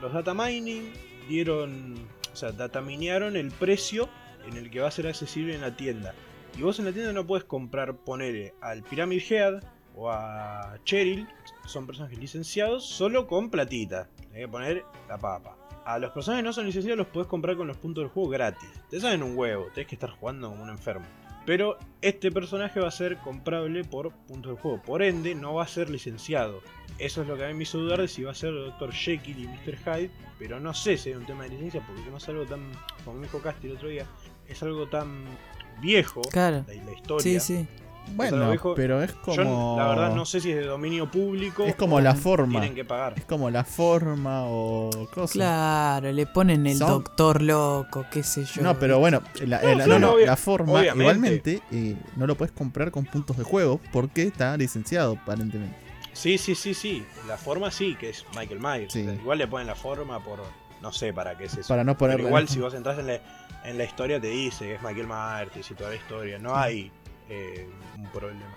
los 0.00 0.12
data 0.12 0.34
mining 0.34 0.92
dieron, 1.28 1.94
o 2.36 2.38
sea, 2.38 2.52
dataminearon 2.52 3.34
el 3.34 3.50
precio 3.50 4.10
en 4.46 4.58
el 4.58 4.70
que 4.70 4.80
va 4.80 4.88
a 4.88 4.90
ser 4.90 5.06
accesible 5.06 5.54
en 5.54 5.62
la 5.62 5.74
tienda. 5.74 6.14
Y 6.58 6.60
vos 6.60 6.78
en 6.78 6.84
la 6.84 6.92
tienda 6.92 7.14
no 7.14 7.26
puedes 7.26 7.44
comprar, 7.44 7.96
poner 7.96 8.52
al 8.60 8.82
Pyramid 8.82 9.22
Head 9.26 9.62
o 9.94 10.10
a 10.10 10.76
Cheryl, 10.84 11.26
son 11.64 11.86
personajes 11.86 12.18
licenciados, 12.18 12.84
solo 12.84 13.26
con 13.26 13.48
platita. 13.48 14.10
Tenés 14.18 14.40
que 14.40 14.48
poner 14.48 14.84
la 15.08 15.16
papa. 15.16 15.56
A 15.86 15.98
los 15.98 16.10
personajes 16.10 16.44
no 16.44 16.52
son 16.52 16.66
licenciados 16.66 16.98
los 16.98 17.06
puedes 17.06 17.26
comprar 17.26 17.56
con 17.56 17.68
los 17.68 17.78
puntos 17.78 18.04
del 18.04 18.10
juego 18.10 18.28
gratis. 18.28 18.68
Te 18.90 19.00
salen 19.00 19.22
un 19.22 19.34
huevo, 19.34 19.68
tenés 19.72 19.88
que 19.88 19.94
estar 19.94 20.10
jugando 20.10 20.50
como 20.50 20.62
un 20.62 20.68
enfermo. 20.68 21.06
Pero 21.46 21.78
este 22.02 22.30
personaje 22.32 22.80
va 22.80 22.88
a 22.88 22.92
ser 22.92 23.16
comprable 23.18 23.84
por 23.84 24.10
puntos 24.12 24.52
del 24.52 24.60
juego. 24.60 24.82
Por 24.82 25.02
ende, 25.02 25.34
no 25.34 25.54
va 25.54 25.62
a 25.62 25.68
ser 25.68 25.88
licenciado. 25.88 26.60
Eso 26.98 27.22
es 27.22 27.28
lo 27.28 27.36
que 27.36 27.44
a 27.44 27.48
mí 27.48 27.54
me 27.54 27.62
hizo 27.62 27.78
dudar 27.78 28.00
de 28.00 28.08
si 28.08 28.24
va 28.24 28.32
a 28.32 28.34
ser 28.34 28.52
Dr. 28.52 28.92
Jekyll 28.92 29.38
y 29.38 29.46
Mr. 29.46 29.76
Hyde. 29.78 30.10
Pero 30.38 30.58
no 30.60 30.74
sé 30.74 30.98
si 30.98 31.10
hay 31.10 31.14
un 31.14 31.24
tema 31.24 31.44
de 31.44 31.50
licencia, 31.50 31.82
porque 31.86 32.02
no 32.10 32.16
es 32.16 32.28
algo 32.28 32.44
tan, 32.44 32.60
como 33.04 33.18
me 33.18 33.26
dijo 33.26 33.40
Casti 33.40 33.68
el 33.68 33.76
otro 33.76 33.88
día, 33.88 34.06
es 34.48 34.62
algo 34.62 34.86
tan 34.88 35.24
viejo, 35.80 36.20
Claro. 36.32 36.64
la, 36.66 36.74
la 36.84 36.92
historia. 36.92 37.40
Sí, 37.40 37.58
sí. 37.58 37.68
Bueno, 38.14 38.50
dijo- 38.52 38.74
pero 38.74 39.02
es 39.02 39.12
como. 39.12 39.36
Yo 39.36 39.76
la 39.76 39.88
verdad 39.88 40.14
no 40.14 40.24
sé 40.24 40.40
si 40.40 40.50
es 40.50 40.56
de 40.56 40.64
dominio 40.64 41.10
público 41.10 41.64
Es 41.64 41.74
como 41.74 41.96
o 41.96 42.00
la 42.00 42.14
forma. 42.14 42.60
tienen 42.60 42.74
que 42.74 42.84
pagar. 42.84 43.14
Es 43.16 43.24
como 43.24 43.50
la 43.50 43.64
forma 43.64 44.44
o 44.46 44.90
cosas. 45.12 45.32
Claro, 45.32 46.12
le 46.12 46.26
ponen 46.26 46.66
el 46.66 46.78
Son- 46.78 46.88
doctor 46.88 47.42
loco, 47.42 48.06
qué 48.10 48.22
sé 48.22 48.44
yo. 48.44 48.62
No, 48.62 48.78
pero 48.78 48.98
bueno, 48.98 49.22
la, 49.44 49.60
No, 49.60 49.74
la- 49.74 49.84
claro, 49.84 49.98
no, 49.98 50.18
la 50.18 50.36
forma 50.36 50.72
obviamente. 50.72 51.02
igualmente 51.02 51.62
eh, 51.72 51.96
no 52.16 52.26
lo 52.26 52.34
puedes 52.36 52.52
comprar 52.52 52.90
con 52.90 53.04
puntos 53.04 53.36
de 53.36 53.44
juego 53.44 53.80
porque 53.92 54.22
está 54.22 54.56
licenciado 54.56 55.18
aparentemente. 55.20 55.76
Sí, 56.12 56.38
sí, 56.38 56.54
sí, 56.54 56.72
sí. 56.72 57.04
La 57.28 57.36
forma 57.36 57.70
sí, 57.70 57.94
que 58.00 58.08
es 58.10 58.24
Michael 58.34 58.60
Myers. 58.60 58.92
Sí. 58.92 59.02
O 59.02 59.04
sea, 59.04 59.14
igual 59.14 59.38
le 59.38 59.46
ponen 59.48 59.66
la 59.66 59.74
forma 59.74 60.18
por. 60.22 60.40
No 60.80 60.92
sé 60.92 61.12
para 61.12 61.36
qué 61.36 61.44
es 61.44 61.56
eso. 61.56 61.68
Para 61.68 61.84
no 61.84 61.92
Pero 61.92 61.98
ponerle 61.98 62.26
igual 62.28 62.48
si 62.48 62.60
vos 62.60 62.72
entras 62.72 62.98
en 62.98 63.06
la, 63.08 63.18
en 63.64 63.76
la 63.78 63.84
historia 63.84 64.20
te 64.20 64.28
dice 64.28 64.64
que 64.66 64.74
es 64.76 64.82
Michael 64.82 65.06
Myers, 65.08 65.54
dice 65.54 65.74
toda 65.74 65.90
la 65.90 65.96
historia. 65.96 66.38
No 66.38 66.54
hay 66.56 66.90
eh, 67.28 67.68
un 67.96 68.06
problema. 68.10 68.54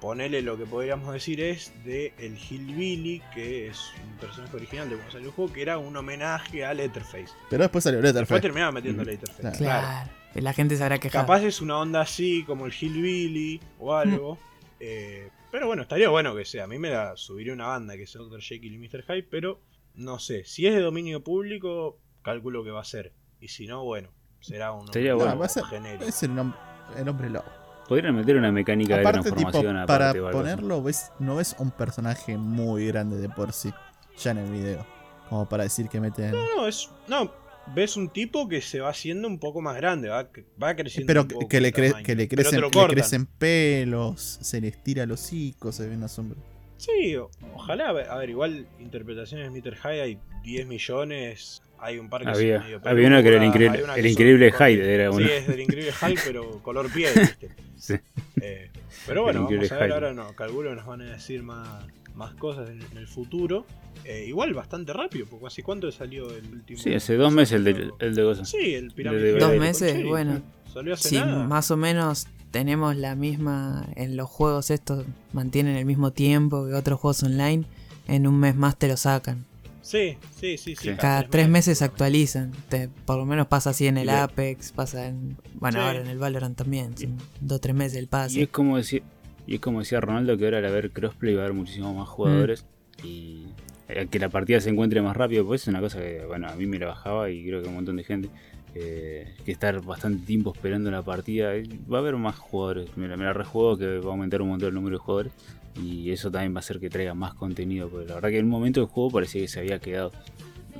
Ponele 0.00 0.42
lo 0.42 0.56
que 0.56 0.64
podríamos 0.64 1.12
decir 1.12 1.40
es 1.40 1.72
de 1.84 2.14
el 2.18 2.38
Hillbilly, 2.38 3.20
que 3.34 3.66
es 3.66 3.90
un 4.04 4.16
personaje 4.18 4.54
original 4.56 4.88
de 4.88 4.94
cuando 4.94 5.10
salió 5.12 5.26
el 5.28 5.34
juego, 5.34 5.52
que 5.52 5.62
era 5.62 5.78
un 5.78 5.96
homenaje 5.96 6.64
a 6.64 6.72
Letterface. 6.72 7.30
Pero 7.50 7.64
después 7.64 7.82
salió 7.82 7.98
Después 8.00 8.14
Letterface. 8.14 8.40
terminaba 8.42 8.70
metiendo 8.72 9.02
Mm. 9.02 9.06
Letterface. 9.06 9.58
Claro. 9.58 10.10
La 10.34 10.52
gente 10.52 10.76
se 10.76 10.84
habrá 10.84 10.98
quejado. 11.00 11.24
Capaz 11.26 11.42
es 11.42 11.60
una 11.60 11.78
onda 11.78 12.02
así, 12.02 12.44
como 12.44 12.66
el 12.66 12.72
Hillbilly 12.72 13.60
o 13.80 13.94
algo. 13.94 14.38
eh, 14.80 15.30
pero 15.50 15.66
bueno, 15.66 15.82
estaría 15.82 16.08
bueno 16.10 16.36
que 16.36 16.44
sea. 16.44 16.64
A 16.64 16.66
mí 16.68 16.78
me 16.78 16.90
la 16.90 17.16
subiría 17.16 17.52
una 17.52 17.66
banda 17.66 17.96
que 17.96 18.06
sea 18.06 18.20
Dr. 18.20 18.40
Jekyll 18.40 18.74
y 18.74 18.78
Mr. 18.78 19.02
Hyde, 19.02 19.24
pero 19.28 19.60
no 19.94 20.20
sé. 20.20 20.44
Si 20.44 20.64
es 20.68 20.74
de 20.76 20.80
dominio 20.80 21.24
público, 21.24 21.98
calculo 22.22 22.62
que 22.62 22.70
va 22.70 22.82
a 22.82 22.84
ser. 22.84 23.12
Y 23.40 23.48
si 23.48 23.66
no, 23.66 23.82
bueno, 23.82 24.10
será 24.40 24.70
un 24.70 24.84
nombre 24.84 25.12
bueno. 25.14 25.38
va 25.38 25.46
a 25.46 25.48
ser- 25.48 25.64
genérico. 25.64 26.04
Es 26.04 26.22
el, 26.22 26.30
nom- 26.30 26.54
el 26.96 27.08
hombre 27.08 27.30
lobo. 27.30 27.46
Podrían 27.88 28.14
meter 28.14 28.36
una 28.36 28.52
mecánica 28.52 28.94
de 28.96 29.00
Aparte, 29.00 29.20
tipo, 29.30 29.34
transformación 29.36 29.86
para 29.86 30.10
aparte 30.10 30.20
o 30.20 30.26
algo 30.28 30.40
así. 30.40 30.48
ponerlo, 30.50 30.82
ves, 30.82 31.12
no 31.18 31.36
ves 31.36 31.56
un 31.58 31.70
personaje 31.70 32.36
muy 32.36 32.86
grande 32.86 33.16
de 33.16 33.28
por 33.30 33.52
sí, 33.52 33.72
ya 34.18 34.32
en 34.32 34.38
el 34.38 34.50
video. 34.52 34.86
Como 35.30 35.48
para 35.48 35.62
decir 35.64 35.88
que 35.88 36.00
meten. 36.00 36.32
No, 36.32 36.56
no, 36.56 36.66
es. 36.68 36.90
No, 37.06 37.32
ves 37.74 37.96
un 37.96 38.08
tipo 38.10 38.48
que 38.48 38.60
se 38.60 38.80
va 38.80 38.90
haciendo 38.90 39.26
un 39.28 39.38
poco 39.38 39.60
más 39.62 39.76
grande, 39.76 40.08
va, 40.08 40.28
va 40.62 40.74
creciendo. 40.76 41.06
Pero 41.06 41.22
un 41.22 41.28
que, 41.28 41.34
poco 41.34 41.48
que 41.48 41.60
le 41.60 41.68
el 41.68 41.74
cre- 41.74 42.02
que 42.02 42.14
le 42.14 42.26
Pero 42.26 42.42
crecen, 42.42 42.60
lo 42.60 42.66
le 42.68 42.72
cortan. 42.72 42.94
crecen 42.94 43.26
pelos, 43.26 44.38
se 44.40 44.60
le 44.60 44.68
estira 44.68 45.02
el 45.04 45.12
hocico, 45.12 45.72
se 45.72 45.88
ve 45.88 45.96
una 45.96 46.08
sombra. 46.08 46.38
Sí, 46.76 47.16
o- 47.16 47.30
ojalá. 47.54 47.88
A 47.88 48.16
ver, 48.18 48.30
igual 48.30 48.66
interpretaciones 48.78 49.52
de 49.52 49.60
Mr. 49.60 49.76
Hyde 49.76 50.02
hay 50.02 50.18
10 50.42 50.66
millones. 50.66 51.62
Hay 51.80 51.98
un 51.98 52.08
par 52.10 52.22
que 52.22 52.26
son 52.26 52.34
Había, 52.34 52.58
medio 52.60 52.80
había 52.84 53.06
uno 53.06 53.22
que 53.22 53.28
era 53.28 53.36
el 53.36 53.44
increíble, 53.44 53.84
una 53.84 53.94
el 53.94 54.02
que 54.02 54.08
increíble 54.10 54.50
Hyde, 54.52 54.94
era 54.94 55.10
uno. 55.12 55.24
Sí, 55.24 55.32
es 55.32 55.46
del 55.46 55.60
increíble 55.60 55.92
Hulk, 56.02 56.20
pero 56.24 56.62
color 56.62 56.90
piel, 56.92 57.12
¿viste? 57.14 57.50
Sí. 57.78 57.94
Eh, 58.40 58.70
pero 59.06 59.22
bueno, 59.22 59.44
vamos 59.50 59.72
a 59.72 59.76
ver 59.78 59.92
ahora, 59.92 60.12
no, 60.12 60.32
calculo 60.34 60.70
que 60.70 60.76
nos 60.76 60.86
van 60.86 61.02
a 61.02 61.04
decir 61.12 61.42
más, 61.42 61.68
más 62.14 62.34
cosas 62.34 62.70
en, 62.70 62.80
en 62.92 62.98
el 62.98 63.06
futuro. 63.06 63.64
Eh, 64.04 64.24
igual 64.28 64.54
bastante 64.54 64.92
rápido, 64.92 65.26
porque 65.28 65.46
hace 65.46 65.62
cuánto 65.62 65.90
salió 65.92 66.30
el 66.34 66.46
último. 66.46 66.78
Sí, 66.78 66.94
hace 66.94 67.14
dos 67.16 67.32
meses 67.32 67.56
el 67.56 67.64
de, 67.64 67.90
el 67.98 68.14
de 68.14 68.22
Gozo. 68.22 68.44
Sí, 68.44 68.74
el 68.74 68.88
de- 68.88 68.94
pirámide. 68.94 69.38
Dos 69.38 69.56
meses, 69.56 70.04
bueno. 70.04 70.40
Salió 70.72 70.94
hace 70.94 71.16
nada. 71.16 71.44
más 71.44 71.70
o 71.70 71.76
menos 71.76 72.26
tenemos 72.50 72.96
la 72.96 73.14
misma. 73.14 73.86
En 73.96 74.16
los 74.16 74.28
juegos 74.28 74.70
estos 74.70 75.04
mantienen 75.32 75.76
el 75.76 75.84
mismo 75.84 76.12
tiempo 76.12 76.66
que 76.66 76.74
otros 76.74 77.00
juegos 77.00 77.22
online. 77.22 77.64
En 78.06 78.26
un 78.26 78.38
mes 78.38 78.54
más 78.56 78.76
te 78.78 78.88
lo 78.88 78.96
sacan. 78.96 79.44
Sí, 79.88 80.18
sí, 80.38 80.58
sí, 80.58 80.76
sí. 80.76 80.90
Cada 80.98 81.26
tres 81.28 81.48
meses 81.48 81.78
se 81.78 81.84
bueno. 81.84 81.92
actualizan. 81.94 82.52
Te- 82.68 82.88
por 83.06 83.16
lo 83.16 83.24
menos 83.24 83.46
pasa 83.46 83.70
así 83.70 83.86
en 83.86 83.96
el 83.96 84.08
Y 84.08 84.10
Apex, 84.10 84.72
pasa 84.72 85.06
en. 85.08 85.38
Bueno, 85.54 85.78
Sí. 85.80 85.86
ahora 85.86 86.00
en 86.00 86.08
el 86.08 86.18
Valorant 86.18 86.56
también. 86.58 86.96
Son 86.98 87.16
dos 87.40 87.56
o 87.56 87.60
tres 87.60 87.74
meses 87.74 87.96
el 87.96 88.04
Y 88.04 88.06
pase. 88.08 88.42
es 88.42 88.48
como 88.50 88.76
decía, 88.76 89.00
y 89.46 89.54
es 89.54 89.60
como 89.60 89.78
decía 89.80 90.00
Ronaldo 90.00 90.36
que 90.36 90.44
ahora 90.44 90.58
al 90.58 90.66
haber 90.66 90.90
crossplay 90.90 91.34
va 91.34 91.40
a 91.40 91.44
haber 91.46 91.56
muchísimos 91.56 91.96
más 91.96 92.06
jugadores 92.06 92.66
y 93.02 93.46
eh, 93.88 94.06
que 94.10 94.18
la 94.18 94.28
partida 94.28 94.60
se 94.60 94.68
encuentre 94.68 95.00
más 95.00 95.16
rápido, 95.16 95.46
pues 95.46 95.62
es 95.62 95.68
una 95.68 95.80
cosa 95.80 96.00
que 96.00 96.22
bueno, 96.26 96.48
a 96.48 96.54
mí 96.54 96.66
me 96.66 96.78
la 96.78 96.88
bajaba 96.88 97.30
y 97.30 97.42
creo 97.46 97.62
que 97.62 97.68
un 97.68 97.74
montón 97.76 97.96
de 97.96 98.04
gente 98.04 98.28
eh, 98.74 99.34
que 99.46 99.50
estar 99.52 99.80
bastante 99.82 100.26
tiempo 100.26 100.52
esperando 100.54 100.90
la 100.90 101.00
partida, 101.02 101.54
eh, 101.56 101.62
va 101.90 101.96
a 101.96 102.00
haber 102.02 102.16
más 102.16 102.36
jugadores, 102.36 102.94
me 102.98 103.08
la, 103.08 103.16
me 103.16 103.24
la 103.24 103.32
rejuego 103.32 103.78
que 103.78 103.86
va 104.00 104.08
a 104.08 104.12
aumentar 104.12 104.42
un 104.42 104.48
montón 104.50 104.68
el 104.68 104.74
número 104.74 104.98
de 104.98 105.02
jugadores 105.02 105.32
y 105.80 106.10
eso 106.10 106.30
también 106.30 106.54
va 106.54 106.58
a 106.58 106.60
hacer 106.60 106.80
que 106.80 106.90
traiga 106.90 107.14
más 107.14 107.34
contenido, 107.34 107.88
porque 107.88 108.06
la 108.06 108.16
verdad 108.16 108.30
que 108.30 108.38
en 108.38 108.46
un 108.46 108.50
momento 108.50 108.80
del 108.80 108.88
juego 108.88 109.10
parecía 109.10 109.42
que 109.42 109.48
se 109.48 109.60
había 109.60 109.78
quedado 109.78 110.12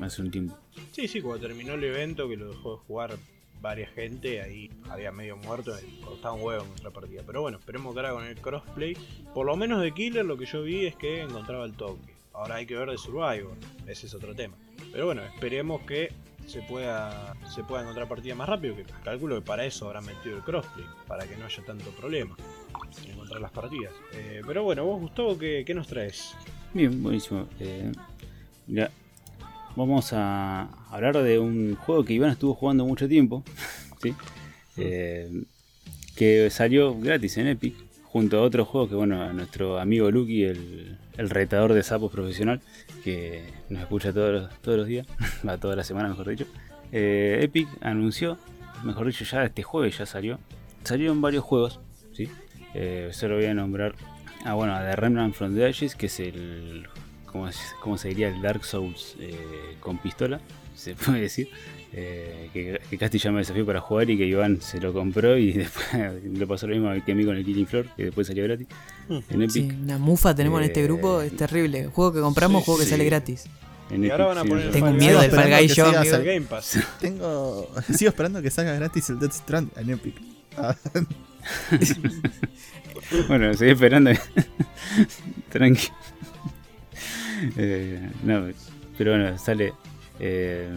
hace 0.01 0.23
un 0.23 0.31
tiempo. 0.31 0.59
Sí, 0.93 1.09
sí, 1.09 1.21
cuando 1.21 1.47
terminó 1.47 1.75
el 1.75 1.85
evento, 1.85 2.29
que 2.29 2.37
lo 2.37 2.49
dejó 2.51 2.73
de 2.73 2.79
jugar 2.79 3.17
varias 3.61 3.91
gente, 3.93 4.41
ahí 4.41 4.71
había 4.89 5.11
medio 5.11 5.37
muerto 5.37 5.73
y 5.81 6.01
costaba 6.01 6.35
un 6.35 6.43
huevo 6.43 6.65
en 6.65 6.73
otra 6.73 6.91
partida. 6.91 7.23
Pero 7.27 7.43
bueno, 7.43 7.59
esperemos 7.59 7.93
que 7.93 8.01
ahora 8.01 8.13
con 8.13 8.25
el 8.25 8.37
crossplay, 8.37 8.97
por 9.35 9.47
lo 9.47 9.57
menos 9.57 9.83
de 9.83 9.93
Killer, 9.93 10.25
lo 10.25 10.37
que 10.37 10.47
yo 10.47 10.63
vi 10.63 10.87
es 10.87 10.97
que 10.97 11.23
encontraba 11.23 11.65
el 11.65 11.75
toque. 11.75 12.15
Ahora 12.33 12.57
hay 12.57 12.67
que 12.67 12.77
ver 12.77 12.89
de 12.89 12.99
Survivor, 12.99 13.57
ese 13.87 14.07
es 14.07 14.15
otro 14.15 14.35
tema. 14.35 14.55
Pero 14.93 15.07
bueno, 15.07 15.23
esperemos 15.25 15.83
que 15.83 16.13
se 16.47 16.63
pueda, 16.63 17.35
se 17.53 17.65
pueda 17.65 17.83
encontrar 17.83 18.09
partida 18.09 18.35
más 18.37 18.49
rápido, 18.49 18.77
que 18.77 18.85
calculo 19.03 19.37
que 19.37 19.43
para 19.43 19.65
eso 19.65 19.87
habrán 19.87 20.07
metido 20.07 20.37
el 20.37 20.45
crossplay, 20.45 20.87
para 21.09 21.27
que 21.27 21.37
no 21.37 21.47
haya 21.47 21.65
tanto 21.65 21.91
problema 21.91 22.37
en 23.05 23.11
encontrar 23.13 23.41
las 23.41 23.51
partidas. 23.51 23.93
Eh, 24.15 24.43
pero 24.47 24.63
bueno, 24.63 24.85
vos 24.85 25.01
Gustavo, 25.01 25.39
¿qué, 25.39 25.65
qué 25.67 25.75
nos 25.75 25.87
traes? 25.87 26.35
Bien, 26.75 27.03
buenísimo. 27.03 27.47
Eh, 27.61 27.93
vamos 29.77 30.13
a 30.13 30.69
hablar 30.91 31.23
de 31.23 31.39
un 31.39 31.77
juego 31.77 32.05
que 32.05 32.13
Iván 32.13 32.31
estuvo 32.31 32.55
jugando 32.55 32.85
mucho 32.85 33.09
tiempo, 33.09 33.43
¿sí? 34.03 34.15
Eh, 34.77 35.45
que 36.17 36.51
salió 36.51 36.99
gratis 36.99 37.39
en 37.39 37.49
Epic, 37.49 37.75
junto 38.05 38.39
a 38.39 38.43
otro 38.43 38.65
juego 38.65 38.89
que, 38.89 38.95
bueno, 38.95 39.33
nuestro 39.33 39.79
amigo 39.79 40.11
Lucky, 40.11 40.45
el, 40.45 40.99
el 41.17 41.31
retador 41.31 41.73
de 41.73 41.83
sapos 41.83 42.11
profesional, 42.11 42.61
que 43.05 43.45
nos 43.69 43.83
escucha 43.83 44.13
todos 44.13 44.33
los, 44.33 44.61
todos 44.61 44.79
los 44.79 44.87
días, 44.87 45.07
va 45.47 45.59
toda 45.59 45.77
la 45.77 45.85
semana, 45.85 46.09
mejor 46.09 46.29
dicho. 46.29 46.47
Epic 46.91 47.69
anunció, 47.81 48.39
mejor 48.83 49.07
dicho, 49.07 49.25
ya 49.25 49.45
este 49.45 49.63
jueves 49.63 49.99
ya 49.99 50.07
salió. 50.07 50.39
Salieron 50.85 51.21
varios 51.21 51.45
juegos. 51.45 51.81
Eh, 52.75 53.09
solo 53.13 53.37
voy 53.37 53.47
a 53.47 53.55
nombrar 53.55 53.95
Ah, 54.45 54.55
bueno, 54.55 54.79
The 54.79 54.95
Remnant 54.95 55.35
from 55.35 55.55
the 55.57 55.67
Ashes, 55.67 55.95
que 55.97 56.07
es 56.07 56.21
el. 56.21 56.87
¿Cómo, 57.27 57.49
es- 57.49 57.75
cómo 57.83 57.99
se 57.99 58.09
diría? 58.09 58.29
El 58.29 58.41
Dark 58.41 58.65
Souls 58.65 59.17
eh, 59.19 59.37
con 59.81 59.99
pistola, 59.99 60.41
se 60.77 60.95
puede 61.07 61.23
decir. 61.23 61.49
Eh, 61.93 62.51
que, 62.53 62.81
que 62.89 62.99
Casti 62.99 63.19
ya 63.19 63.33
me 63.33 63.39
desafió 63.39 63.65
para 63.67 63.81
jugar 63.81 64.09
y 64.11 64.17
que 64.19 64.27
Iván 64.27 64.61
se 64.61 64.79
lo 64.81 64.93
compró 64.93 65.37
y 65.39 65.53
después 65.55 65.87
le 66.23 66.47
pasó 66.47 66.67
lo 66.67 66.75
mismo 66.77 67.05
que 67.05 67.13
a 67.13 67.15
mí 67.15 67.25
con 67.25 67.35
el 67.37 67.45
Killing 67.45 67.67
Floor, 67.67 67.87
que 67.97 68.05
después 68.05 68.27
salió 68.27 68.45
gratis 68.45 68.67
en 69.09 69.43
Epic. 69.43 69.51
Sí, 69.51 69.69
una 69.83 69.99
mufa 69.99 70.35
tenemos 70.35 70.61
en 70.61 70.67
este 70.67 70.81
Eh, 70.81 70.85
grupo, 70.85 71.21
es 71.23 71.35
terrible. 71.37 71.87
Juego 71.87 72.13
que 72.13 72.21
compramos, 72.21 72.61
sí, 72.63 72.67
juego 72.67 72.79
que 72.79 72.85
sí. 72.85 72.91
sale 72.91 73.05
gratis. 73.07 73.45
En 73.91 74.05
Y 74.05 74.11
ahora 74.11 74.27
van 74.27 74.39
a 74.39 74.45
poner 74.45 74.67
el. 74.67 74.71
Tengo 74.73 74.93
miedo 74.93 75.21
del. 75.21 75.31
Fall 75.31 75.49
que 75.59 75.69
yo. 75.69 75.91
Tengo. 77.01 77.69
Sigo 77.93 78.11
esperando 78.11 78.41
que 78.43 78.51
salga 78.51 78.75
gratis 78.75 79.09
el 79.11 79.19
Death 79.19 79.33
Strand 79.33 79.71
en 79.79 79.91
Epic. 79.91 80.15
Bueno, 83.29 83.51
estoy 83.51 83.71
esperando. 83.71 84.11
Tranqui. 85.51 85.89
Eh, 87.57 88.11
no, 88.25 88.49
pero 88.99 89.13
bueno, 89.13 89.39
sale 89.39 89.73
eh, 90.21 90.69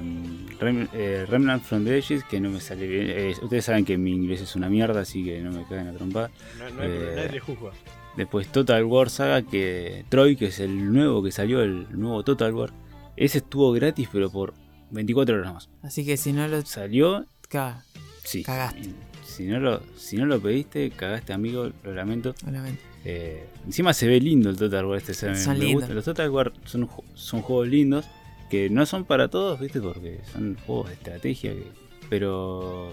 Rem- 0.59 0.87
eh, 0.93 1.25
Remnant 1.27 1.63
from 1.63 1.83
the 1.83 1.97
Ages, 1.97 2.23
que 2.23 2.39
no 2.39 2.49
me 2.49 2.61
sale 2.61 2.87
bien. 2.87 3.07
Eh, 3.09 3.35
ustedes 3.41 3.65
saben 3.65 3.83
que 3.83 3.97
mi 3.97 4.11
inglés 4.11 4.41
es 4.41 4.55
una 4.55 4.69
mierda, 4.69 5.01
así 5.01 5.25
que 5.25 5.41
no 5.41 5.51
me 5.51 5.65
caen 5.67 5.87
a 5.89 5.93
trompada. 5.93 6.29
No, 6.57 6.69
no 6.69 6.81
hay 6.83 6.87
Eh, 6.89 6.93
problema, 6.95 7.15
nadie 7.15 7.31
le 7.31 7.39
juzga. 7.41 7.71
Después 8.15 8.47
Total 8.49 8.83
War 8.85 9.09
Saga, 9.09 9.41
que 9.41 10.05
Troy, 10.09 10.35
que 10.35 10.47
es 10.47 10.59
el 10.59 10.93
nuevo 10.93 11.23
que 11.23 11.31
salió, 11.31 11.61
el 11.61 11.87
nuevo 11.99 12.23
Total 12.23 12.53
War. 12.53 12.71
Ese 13.17 13.39
estuvo 13.39 13.71
gratis, 13.73 14.07
pero 14.11 14.29
por 14.31 14.53
24 14.91 15.35
horas 15.37 15.53
más. 15.53 15.69
Así 15.81 16.05
que 16.05 16.15
si 16.17 16.31
no 16.31 16.47
lo. 16.47 16.61
Salió, 16.65 17.25
Ca- 17.49 17.83
sí. 18.23 18.43
Cagaste. 18.43 18.89
Si 19.23 19.45
no, 19.45 19.59
lo, 19.59 19.81
si 19.97 20.17
no 20.17 20.25
lo 20.25 20.39
pediste, 20.39 20.89
cagaste, 20.91 21.33
amigo, 21.33 21.69
lo 21.83 21.93
lamento. 21.93 22.35
obviamente. 22.47 22.81
Eh, 23.03 23.47
encima 23.65 23.93
se 23.93 24.07
ve 24.07 24.19
lindo 24.19 24.49
el 24.49 24.57
Total 24.57 24.85
War 24.85 24.97
este. 24.97 25.13
se- 25.13 25.35
Son 25.35 25.57
me 25.57 25.73
gusta. 25.73 25.93
Los 25.93 26.05
Total 26.05 26.29
War 26.29 26.51
son, 26.65 26.87
son 27.15 27.41
juegos 27.41 27.67
lindos 27.67 28.05
que 28.49 28.69
no 28.69 28.85
son 28.85 29.05
para 29.05 29.27
todos, 29.29 29.59
¿viste? 29.59 29.81
Porque 29.81 30.19
son 30.31 30.57
juegos 30.65 30.87
de 30.89 30.93
estrategia. 30.93 31.51
que- 31.53 31.67
pero 32.09 32.89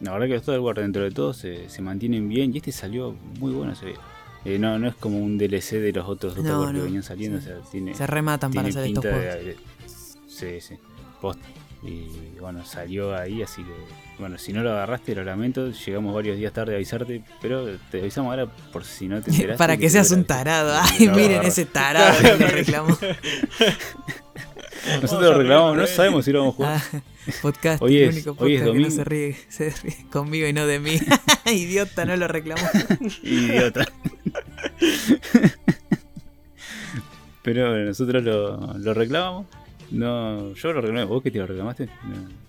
la 0.00 0.12
verdad 0.12 0.26
que 0.26 0.32
los 0.34 0.42
Total 0.42 0.60
War 0.60 0.76
dentro 0.76 1.02
de 1.02 1.10
todo 1.10 1.32
se, 1.34 1.68
se 1.68 1.82
mantienen 1.82 2.28
bien 2.28 2.52
y 2.54 2.56
este 2.58 2.72
salió 2.72 3.14
muy 3.38 3.52
bueno. 3.52 3.74
Se 3.76 3.84
ve. 3.86 3.94
Eh, 4.44 4.58
no, 4.58 4.76
no 4.78 4.88
es 4.88 4.94
como 4.96 5.18
un 5.18 5.38
DLC 5.38 5.78
de 5.78 5.92
los 5.92 6.08
otros 6.08 6.34
Total 6.34 6.50
No, 6.52 6.60
War 6.62 6.74
que 6.74 6.80
venían 6.80 7.02
saliendo. 7.04 7.38
Sí. 7.40 7.48
O 7.50 7.60
sea, 7.62 7.70
tiene, 7.70 7.94
Se 7.94 8.06
rematan 8.06 8.52
para 8.52 8.68
hacer 8.68 8.86
estos 8.86 9.04
juegos. 9.04 9.22
de- 9.44 9.56
Sí, 10.26 10.60
sí. 10.60 10.74
Posta. 11.20 11.46
Y 11.82 12.38
bueno, 12.40 12.64
salió 12.64 13.16
ahí, 13.16 13.42
así 13.42 13.62
que. 13.62 13.72
Bueno, 14.18 14.38
si 14.38 14.52
no 14.52 14.62
lo 14.62 14.70
agarraste, 14.70 15.14
lo 15.16 15.24
lamento. 15.24 15.70
Llegamos 15.72 16.14
varios 16.14 16.36
días 16.36 16.52
tarde 16.52 16.74
a 16.74 16.76
avisarte, 16.76 17.22
pero 17.40 17.66
te 17.90 18.00
avisamos 18.00 18.30
ahora 18.30 18.46
por 18.72 18.84
si 18.84 19.08
no 19.08 19.20
te 19.20 19.30
enteraste. 19.32 19.58
Para 19.58 19.76
que 19.76 19.84
te 19.86 19.90
seas 19.90 20.10
un 20.12 20.24
tarado. 20.24 20.78
Ay, 20.80 21.08
miren 21.08 21.42
ese 21.44 21.64
tarado 21.64 22.16
que 22.20 22.36
lo 22.36 22.46
reclamó. 22.52 22.96
Nosotros 25.00 25.22
lo 25.32 25.38
reclamamos, 25.38 25.76
no 25.76 25.86
sabemos 25.86 26.24
si 26.24 26.32
lo 26.32 26.40
vamos 26.40 26.54
a 26.54 26.56
jugar. 26.56 26.80
Ah, 26.92 27.00
podcast, 27.40 27.82
Hoy 27.82 27.96
el 27.98 28.08
es- 28.10 28.14
único 28.26 28.36
hoy 28.44 28.54
es 28.56 28.62
podcast 28.62 28.62
que 28.62 28.64
no 28.64 28.66
domingo. 28.66 28.90
se 28.90 29.04
ríe, 29.04 29.36
se 29.48 29.70
ríe 29.70 30.06
conmigo 30.10 30.46
y 30.48 30.52
no 30.52 30.66
de 30.66 30.78
mí. 30.80 30.98
Idiota, 31.46 32.04
no 32.04 32.16
lo 32.16 32.28
reclamó. 32.28 32.62
Idiota. 33.22 33.86
pero 37.42 37.70
bueno, 37.70 37.84
nosotros 37.86 38.22
lo, 38.22 38.78
lo 38.78 38.94
reclamamos. 38.94 39.46
No, 39.92 40.54
yo 40.54 40.72
lo 40.72 40.80
reclamé. 40.80 41.04
¿Vos 41.04 41.22
que 41.22 41.30
te 41.30 41.38
lo 41.38 41.46
reclamaste? 41.46 41.86
No. 41.86 42.42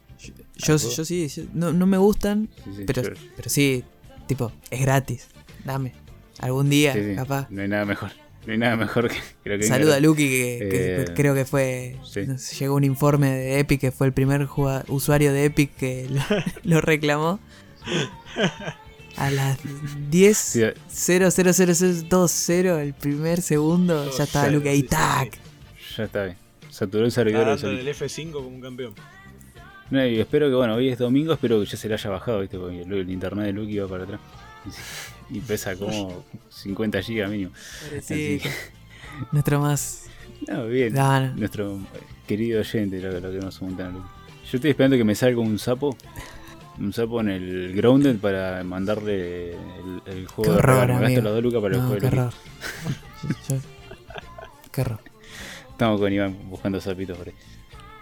Yo, 0.56 0.78
yo 0.78 1.06
sí, 1.06 1.28
yo- 1.28 1.44
no, 1.54 1.74
no 1.74 1.86
me 1.86 1.98
gustan, 1.98 2.48
Sí, 2.64 2.72
sí, 2.78 2.84
pero, 2.88 3.02
pero 3.36 3.50
sí, 3.50 3.84
tipo, 4.28 4.52
es 4.72 4.82
gratis. 4.82 5.28
Dame. 5.66 5.94
Algún 6.39 6.70
día, 6.70 6.94
sí, 6.94 7.02
sí, 7.10 7.16
capaz. 7.16 7.48
No 7.50 7.62
hay 7.62 7.68
nada 7.68 7.86
mejor. 7.86 8.12
No 8.46 8.52
hay 8.54 8.58
nada 8.60 8.76
mejor 8.76 9.10
que, 9.10 9.64
Saluda 9.64 9.96
a. 9.96 10.00
Lucky, 10.00 10.28
que, 10.28 10.68
que 10.70 11.02
Eh, 11.02 11.06
creo 11.16 11.34
que 11.34 11.46
fue. 11.46 11.98
sí. 12.06 12.22
no 12.28 12.38
sé, 12.38 12.56
llegó 12.58 12.76
un 12.76 12.84
informe 12.84 13.32
de 13.32 13.60
Epic, 13.60 13.80
que 13.82 13.91
fue 13.91 14.08
el 14.08 14.14
primer 14.14 14.48
usuario 14.88 15.32
de 15.34 15.46
Epic 15.46 15.76
que 15.76 16.08
lo, 16.10 16.22
lo 16.64 16.82
reclamó. 16.82 17.39
A 19.16 19.30
las 19.30 19.60
10 20.10 20.38
Sí, 20.38 20.62
0 20.88 21.30
0 21.32 21.52
0 21.54 21.74
0 21.76 22.02
2 22.10 22.32
0 22.32 22.80
el 22.80 22.94
primer 22.94 23.41
segundo, 23.41 24.10
ya 24.18 24.24
estaba 24.24 24.50
Lucky 24.50 24.68
ahí, 24.70 24.76
sí, 24.78 24.82
sí, 24.84 24.88
tac. 24.89 25.38
ya 25.98 26.04
está 26.06 26.24
bien. 26.26 26.38
Saturó 26.74 27.05
el 27.05 27.11
servidor. 27.11 27.41
Está 27.41 27.67
de 27.67 27.74
dando 27.74 27.84
solito. 27.84 27.86
del 27.86 27.95
F5 27.95 28.32
como 28.34 28.47
un 28.47 28.61
campeón. 28.61 28.93
No, 29.91 30.03
y 30.07 30.19
espero 30.19 30.49
que, 30.49 30.55
bueno, 30.55 30.74
hoy 30.74 30.89
es 30.89 30.97
domingo, 30.97 31.34
espero 31.34 31.59
que 31.59 31.67
ya 31.67 31.78
se 31.78 31.88
le 31.88 31.93
haya 31.93 32.09
bajado, 32.09 32.39
¿viste? 32.39 32.57
Porque 32.57 32.82
el, 32.82 32.91
el 32.91 33.09
internet 33.11 33.45
de 33.45 33.53
Lucky 33.53 33.78
va 33.78 33.88
para 33.88 34.03
atrás. 34.05 34.19
Y 35.30 35.39
pesa 35.41 35.76
como 35.76 36.24
50 36.49 36.99
GB 37.01 37.28
mínimo. 37.30 37.51
Sí, 37.55 37.97
Así 37.97 38.39
que- 38.41 38.49
nuestro 39.32 39.59
más. 39.59 39.99
No, 40.47 40.65
bien. 40.65 40.93
No, 40.93 41.19
no. 41.21 41.34
Nuestro 41.36 41.80
querido 42.28 42.59
oyente, 42.61 42.99
lo, 42.99 43.17
lo 43.19 43.32
que 43.32 43.38
nos 43.38 43.57
preguntan. 43.59 43.93
Yo 43.93 44.57
estoy 44.57 44.71
esperando 44.71 44.97
que 44.97 45.03
me 45.05 45.15
salga 45.15 45.39
un 45.39 45.57
sapo. 45.59 45.95
Un 46.80 46.91
sapo 46.91 47.21
en 47.21 47.30
el 47.30 47.74
Grounded 47.76 48.17
para 48.17 48.61
mandarle 48.63 49.51
el, 49.51 50.01
el 50.07 50.28
juego 50.28 50.43
Qué 50.43 50.49
de 50.49 50.57
horror. 50.57 50.88
Me 50.95 51.01
gasto 51.01 51.21
las 51.21 51.34
dos 51.34 51.43
lucas 51.43 51.61
para 51.61 51.76
el 51.76 51.82
juego 51.82 51.95
qué 51.95 52.01
de 52.01 52.15
Lucky. 52.15 52.17
horror. 52.19 52.34
Yo- 53.47 53.55
yo- 53.55 53.61
qué 54.71 54.82
horror. 54.82 54.99
Estamos 55.84 56.00
con 56.00 56.14
Iván 56.14 56.38
buscando 56.50 56.80
sapitos 56.80 57.18
por 57.18 57.28
ahí. 57.28 57.34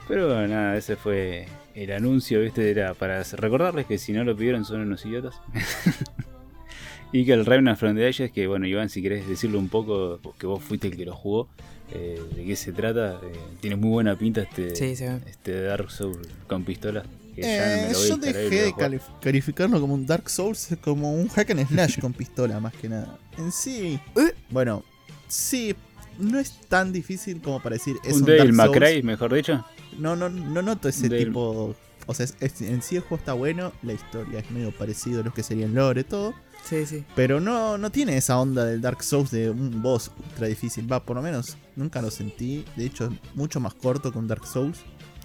Pero 0.07 0.27
bueno, 0.27 0.47
nada, 0.49 0.77
ese 0.77 0.95
fue 0.95 1.47
el 1.73 1.91
anuncio, 1.91 2.39
¿viste? 2.41 2.69
Era 2.69 2.93
para 2.93 3.23
recordarles 3.23 3.87
que 3.87 3.97
si 3.97 4.13
no 4.13 4.23
lo 4.23 4.37
pidieron 4.37 4.65
son 4.65 4.81
unos 4.81 5.03
idiotas. 5.03 5.33
y 7.11 7.25
que 7.25 7.33
el 7.33 7.43
Remnant 7.43 7.79
from 7.79 7.95
the 7.95 8.07
Ashes, 8.07 8.31
que 8.31 8.45
bueno, 8.45 8.67
Iván, 8.67 8.89
si 8.89 9.01
querés 9.01 9.27
decirle 9.27 9.57
un 9.57 9.67
poco, 9.67 10.19
que 10.37 10.45
vos 10.45 10.61
fuiste 10.63 10.89
el 10.89 10.95
que 10.95 11.05
lo 11.05 11.15
jugó, 11.15 11.49
eh, 11.91 12.21
de 12.35 12.45
qué 12.45 12.55
se 12.55 12.71
trata. 12.71 13.19
Eh, 13.23 13.31
tiene 13.61 13.77
muy 13.77 13.89
buena 13.89 14.15
pinta 14.15 14.41
este, 14.41 14.75
Sí, 14.75 15.03
este 15.25 15.61
Dark 15.63 15.89
Souls 15.89 16.19
con 16.45 16.63
pistola. 16.63 17.01
Que 17.33 17.41
Eh, 17.43 17.91
yo 18.07 18.17
dejé 18.17 18.61
de 18.65 18.99
calificarlo 19.21 19.81
como 19.81 19.95
un 19.95 20.05
Dark 20.05 20.29
Souls, 20.29 20.77
como 20.81 21.15
un 21.15 21.29
hack 21.29 21.49
and 21.49 21.67
slash 21.67 21.99
con 21.99 22.13
pistola, 22.13 22.59
más 22.59 22.73
que 22.73 22.89
nada. 22.89 23.17
En 23.39 23.51
sí, 23.51 23.99
Eh. 24.15 24.35
bueno, 24.51 24.83
sí, 25.27 25.73
no 26.19 26.39
es 26.39 26.53
tan 26.67 26.91
difícil 26.93 27.41
como 27.41 27.61
para 27.61 27.75
decir 27.75 27.97
es 28.03 28.13
Un 28.15 28.21
un, 28.21 28.25
Dale 28.25 28.37
Dark 28.39 28.55
Souls. 28.55 28.69
McRae, 28.71 29.03
mejor 29.03 29.33
dicho. 29.33 29.65
No, 29.97 30.15
no, 30.15 30.29
no 30.29 30.61
noto 30.61 30.89
ese 30.89 31.09
tipo. 31.09 31.75
O 32.07 32.13
sea, 32.13 32.25
es- 32.25 32.35
es- 32.39 32.61
en 32.61 32.81
sí 32.81 32.95
el 32.95 33.01
juego 33.01 33.17
está 33.17 33.33
bueno, 33.33 33.71
la 33.83 33.93
historia 33.93 34.39
es 34.39 34.49
medio 34.51 34.71
parecido 34.75 35.21
a 35.21 35.23
lo 35.23 35.33
que 35.33 35.43
sería 35.43 35.65
el 35.65 35.73
lore, 35.75 36.03
todo. 36.03 36.33
Sí, 36.67 36.85
sí. 36.85 37.03
Pero 37.15 37.39
no, 37.39 37.77
no 37.77 37.91
tiene 37.91 38.17
esa 38.17 38.39
onda 38.39 38.65
del 38.65 38.81
Dark 38.81 39.03
Souls 39.03 39.31
de 39.31 39.49
un 39.49 39.81
boss 39.81 40.11
ultra 40.29 40.47
difícil. 40.47 40.91
Va, 40.91 41.03
por 41.03 41.15
lo 41.15 41.21
menos 41.21 41.57
nunca 41.75 42.01
lo 42.01 42.11
sentí. 42.11 42.65
De 42.75 42.85
hecho, 42.85 43.05
es 43.05 43.11
mucho 43.35 43.59
más 43.59 43.73
corto 43.73 44.11
que 44.11 44.17
un 44.19 44.27
Dark 44.27 44.45
Souls. 44.45 44.79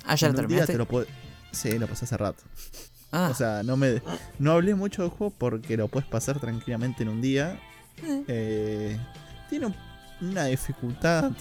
Ah, 0.04 0.14
ya 0.14 0.28
lo 0.28 0.34
En 0.38 0.40
un 0.44 0.48
día 0.48 0.64
terminaste. 0.66 0.72
te 0.72 0.78
lo 0.98 1.06
Sí, 1.52 1.78
lo 1.78 1.86
pasé 1.86 2.04
hace 2.04 2.16
rato. 2.16 2.42
Ah, 3.12 3.28
O 3.30 3.34
sea, 3.34 3.62
no 3.62 3.76
me 3.76 4.02
no 4.38 4.52
hablé 4.52 4.74
mucho 4.74 5.02
del 5.02 5.10
juego 5.10 5.32
porque 5.36 5.76
lo 5.76 5.88
puedes 5.88 6.08
pasar 6.08 6.38
tranquilamente 6.40 7.02
en 7.02 7.08
un 7.08 7.20
día. 7.22 7.58
eh, 8.02 8.24
Eh, 8.28 8.98
tiene 9.48 9.66
un- 9.66 9.74
una 10.20 10.46
dificultad 10.46 11.32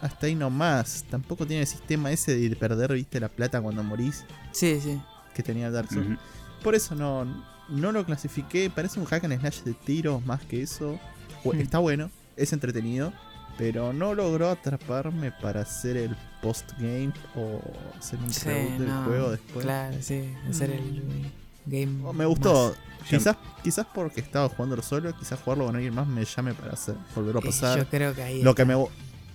hasta 0.00 0.26
ahí 0.26 0.34
nomás. 0.34 1.04
Tampoco 1.10 1.46
tiene 1.46 1.62
el 1.62 1.66
sistema 1.66 2.10
ese 2.10 2.36
de 2.36 2.56
perder, 2.56 2.94
viste, 2.94 3.20
la 3.20 3.28
plata 3.28 3.60
cuando 3.60 3.82
morís 3.82 4.24
sí, 4.52 4.80
sí. 4.80 5.00
que 5.34 5.42
tenía 5.42 5.70
Dark 5.70 5.88
Souls. 5.90 6.18
Por 6.62 6.74
eso 6.74 6.94
no, 6.94 7.24
no 7.68 7.92
lo 7.92 8.04
clasifiqué. 8.04 8.70
Parece 8.70 9.00
un 9.00 9.06
hack 9.06 9.24
and 9.24 9.40
slash 9.40 9.62
de 9.62 9.74
tiros 9.74 10.24
más 10.24 10.42
que 10.42 10.62
eso. 10.62 10.98
Hmm. 11.44 11.60
Está 11.60 11.78
bueno, 11.78 12.10
es 12.36 12.52
entretenido. 12.52 13.12
Pero 13.58 13.92
no 13.92 14.14
logró 14.14 14.48
atraparme 14.48 15.32
para 15.32 15.62
hacer 15.62 15.98
el 15.98 16.16
post-game 16.40 17.12
o 17.34 17.60
hacer 17.98 18.18
un 18.20 18.32
Sí, 18.32 18.48
reboot 18.48 18.78
del 18.78 18.88
no, 18.88 19.04
juego 19.04 19.30
después. 19.32 19.64
Claro, 19.66 19.96
sí. 20.00 20.34
Hacer 20.48 20.70
el 20.70 21.30
game. 21.66 22.00
Oh, 22.04 22.12
Me 22.12 22.26
gustó. 22.26 22.74
Quizás, 23.08 23.36
quizás 23.64 23.86
porque 23.94 24.20
estaba 24.20 24.48
jugándolo 24.48 24.82
solo, 24.82 25.16
quizás 25.16 25.40
jugarlo 25.40 25.66
con 25.66 25.74
alguien 25.76 25.94
más 25.94 26.06
me 26.06 26.24
llame 26.24 26.52
para 26.54 26.72
hacer, 26.74 26.94
volverlo 27.14 27.40
a 27.40 27.44
más. 27.44 27.54
pasar. 27.54 27.78
Yo 27.78 27.88
creo 27.88 28.14
que 28.14 28.22
ahí. 28.22 28.42
Lo 28.42 28.54
que, 28.54 28.64
me, 28.64 28.74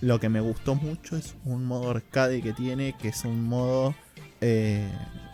lo 0.00 0.20
que 0.20 0.28
me 0.28 0.40
gustó 0.40 0.74
mucho 0.76 1.16
es 1.16 1.34
un 1.44 1.64
modo 1.64 1.90
arcade 1.90 2.40
que 2.42 2.52
tiene, 2.52 2.94
que 2.96 3.08
es 3.08 3.24
un 3.24 3.42
modo... 3.44 3.94
eh, 4.40 4.88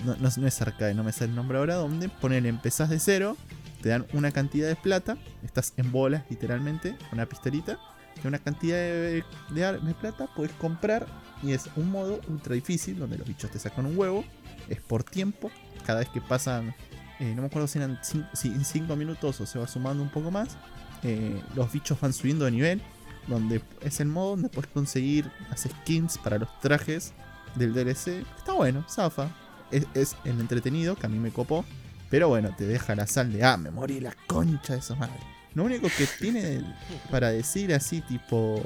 no, 0.04 0.16
no 0.16 0.28
es- 0.28 0.38
no 0.38 0.46
es 0.46 0.60
arcade, 0.62 0.94
no 0.94 1.04
me 1.04 1.12
sale 1.12 1.30
el 1.30 1.36
nombre 1.36 1.58
ahora, 1.58 1.74
donde 1.74 2.08
ponele, 2.08 2.48
empezás 2.48 2.88
de 2.88 2.98
cero, 2.98 3.36
te 3.82 3.90
dan 3.90 4.06
una 4.14 4.30
cantidad 4.32 4.66
de 4.66 4.76
plata, 4.76 5.18
estás 5.44 5.74
en 5.76 5.92
bolas 5.92 6.24
literalmente, 6.30 6.96
una 7.12 7.26
pistolita, 7.26 7.78
de 8.22 8.28
una 8.28 8.38
cantidad 8.38 8.76
de, 8.76 9.24
de 9.50 9.72
de 9.78 9.94
plata, 9.94 10.28
puedes 10.34 10.52
comprar 10.52 11.06
y 11.42 11.52
es 11.52 11.68
un 11.76 11.90
modo 11.90 12.20
ultra 12.28 12.54
difícil, 12.54 12.98
donde 12.98 13.18
los 13.18 13.26
bichos 13.28 13.50
te 13.50 13.58
sacan 13.58 13.86
un 13.86 13.96
huevo, 13.98 14.24
es 14.68 14.80
por 14.80 15.02
tiempo, 15.04 15.50
cada 15.82 16.00
vez 16.00 16.08
que 16.08 16.20
pasan, 16.20 16.74
eh, 17.20 17.32
no 17.34 17.42
me 17.42 17.48
acuerdo 17.48 17.68
si 17.68 17.78
eran 17.78 17.98
5 18.02 18.96
minutos 18.96 19.40
o 19.40 19.46
se 19.46 19.58
va 19.58 19.66
sumando 19.66 20.02
un 20.02 20.10
poco 20.10 20.30
más, 20.30 20.56
eh, 21.02 21.40
los 21.54 21.72
bichos 21.72 22.00
van 22.00 22.12
subiendo 22.12 22.44
de 22.44 22.50
nivel, 22.52 22.82
donde 23.26 23.62
es 23.80 24.00
el 24.00 24.08
modo 24.08 24.30
donde 24.30 24.48
puedes 24.48 24.70
conseguir 24.70 25.30
las 25.50 25.62
skins 25.62 26.18
para 26.18 26.38
los 26.38 26.48
trajes 26.60 27.12
del 27.54 27.72
DLC. 27.72 28.24
Está 28.36 28.52
bueno, 28.52 28.84
zafa. 28.88 29.28
Es, 29.70 29.86
es 29.94 30.16
el 30.24 30.38
entretenido 30.40 30.96
que 30.96 31.06
a 31.06 31.08
mí 31.08 31.18
me 31.18 31.30
copó. 31.30 31.64
Pero 32.10 32.28
bueno, 32.28 32.54
te 32.56 32.66
deja 32.66 32.94
la 32.94 33.06
sal 33.06 33.32
de, 33.32 33.42
ah, 33.42 33.56
me 33.56 33.70
morí 33.70 33.98
la 33.98 34.14
concha 34.26 34.74
de 34.74 34.80
esa 34.80 34.94
madre. 34.96 35.18
Lo 35.54 35.64
único 35.64 35.88
que 35.96 36.06
tiene 36.18 36.62
para 37.10 37.30
decir 37.30 37.72
así 37.74 38.00
tipo 38.02 38.62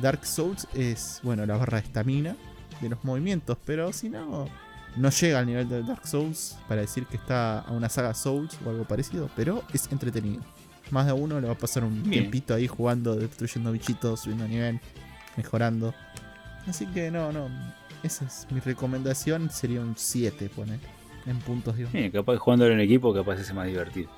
Dark 0.00 0.26
Souls 0.26 0.66
es, 0.74 1.20
bueno, 1.22 1.46
la 1.46 1.56
barra 1.56 1.80
de 1.80 1.86
estamina 1.86 2.36
de 2.80 2.88
los 2.90 3.02
movimientos. 3.04 3.56
Pero 3.64 3.92
si 3.92 4.08
no, 4.08 4.48
no 4.96 5.10
llega 5.10 5.38
al 5.38 5.46
nivel 5.46 5.68
de 5.68 5.82
Dark 5.82 6.06
Souls 6.06 6.56
para 6.68 6.80
decir 6.80 7.06
que 7.06 7.16
está 7.16 7.60
a 7.60 7.72
una 7.72 7.88
saga 7.88 8.14
Souls 8.14 8.56
o 8.64 8.70
algo 8.70 8.84
parecido. 8.84 9.28
Pero 9.36 9.62
es 9.72 9.90
entretenido. 9.92 10.42
Más 10.90 11.06
de 11.06 11.12
uno 11.12 11.40
le 11.40 11.46
va 11.46 11.52
a 11.54 11.58
pasar 11.58 11.84
un 11.84 12.02
Bien. 12.02 12.22
tiempito 12.22 12.54
ahí 12.54 12.66
jugando, 12.66 13.16
destruyendo 13.16 13.72
bichitos, 13.72 14.20
subiendo 14.20 14.46
nivel, 14.46 14.80
mejorando. 15.36 15.94
Así 16.66 16.86
que 16.86 17.10
no, 17.10 17.32
no. 17.32 17.48
Esa 18.02 18.24
es 18.24 18.46
mi 18.50 18.60
recomendación. 18.60 19.50
Sería 19.50 19.80
un 19.80 19.94
7, 19.96 20.48
poner. 20.48 20.78
En 21.26 21.38
puntos, 21.40 21.76
digo. 21.76 21.90
Capaz 22.12 22.36
jugándolo 22.36 22.72
en 22.72 22.80
equipo, 22.80 23.12
capaz 23.12 23.40
es 23.40 23.52
más 23.52 23.66
divertido. 23.66 24.10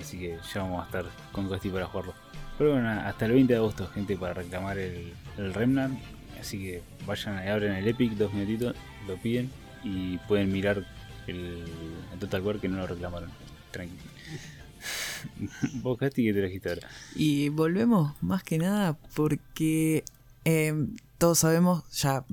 Así 0.00 0.18
que 0.18 0.38
ya 0.52 0.62
vamos 0.62 0.82
a 0.82 0.86
estar 0.86 1.04
con 1.30 1.46
Costi 1.48 1.68
para 1.70 1.86
jugarlo. 1.86 2.12
Pero 2.58 2.72
bueno, 2.72 2.90
hasta 2.90 3.26
el 3.26 3.32
20 3.32 3.52
de 3.52 3.58
agosto, 3.58 3.86
gente, 3.88 4.16
para 4.16 4.34
reclamar 4.34 4.78
el, 4.78 5.12
el 5.38 5.54
Remnant. 5.54 5.98
Así 6.40 6.58
que 6.58 6.82
vayan 7.06 7.44
y 7.44 7.48
abren 7.48 7.72
el 7.72 7.86
Epic, 7.86 8.12
dos 8.14 8.32
minutitos, 8.32 8.74
lo 9.06 9.16
piden 9.16 9.50
y 9.84 10.18
pueden 10.26 10.50
mirar 10.52 10.84
el, 11.26 11.64
el 12.12 12.18
Total 12.18 12.42
War 12.42 12.58
que 12.60 12.68
no 12.68 12.78
lo 12.78 12.86
reclamaron. 12.86 13.30
Tranquilo. 13.70 14.02
Vos, 15.82 15.98
Casti, 15.98 16.24
¿qué 16.24 16.32
te 16.34 16.40
trajiste 16.40 16.68
ahora? 16.68 16.88
Y 17.14 17.48
volvemos 17.48 18.12
más 18.22 18.42
que 18.42 18.58
nada 18.58 18.98
porque 19.14 20.04
eh, 20.44 20.74
todos 21.18 21.38
sabemos, 21.38 21.84
ya 21.92 22.24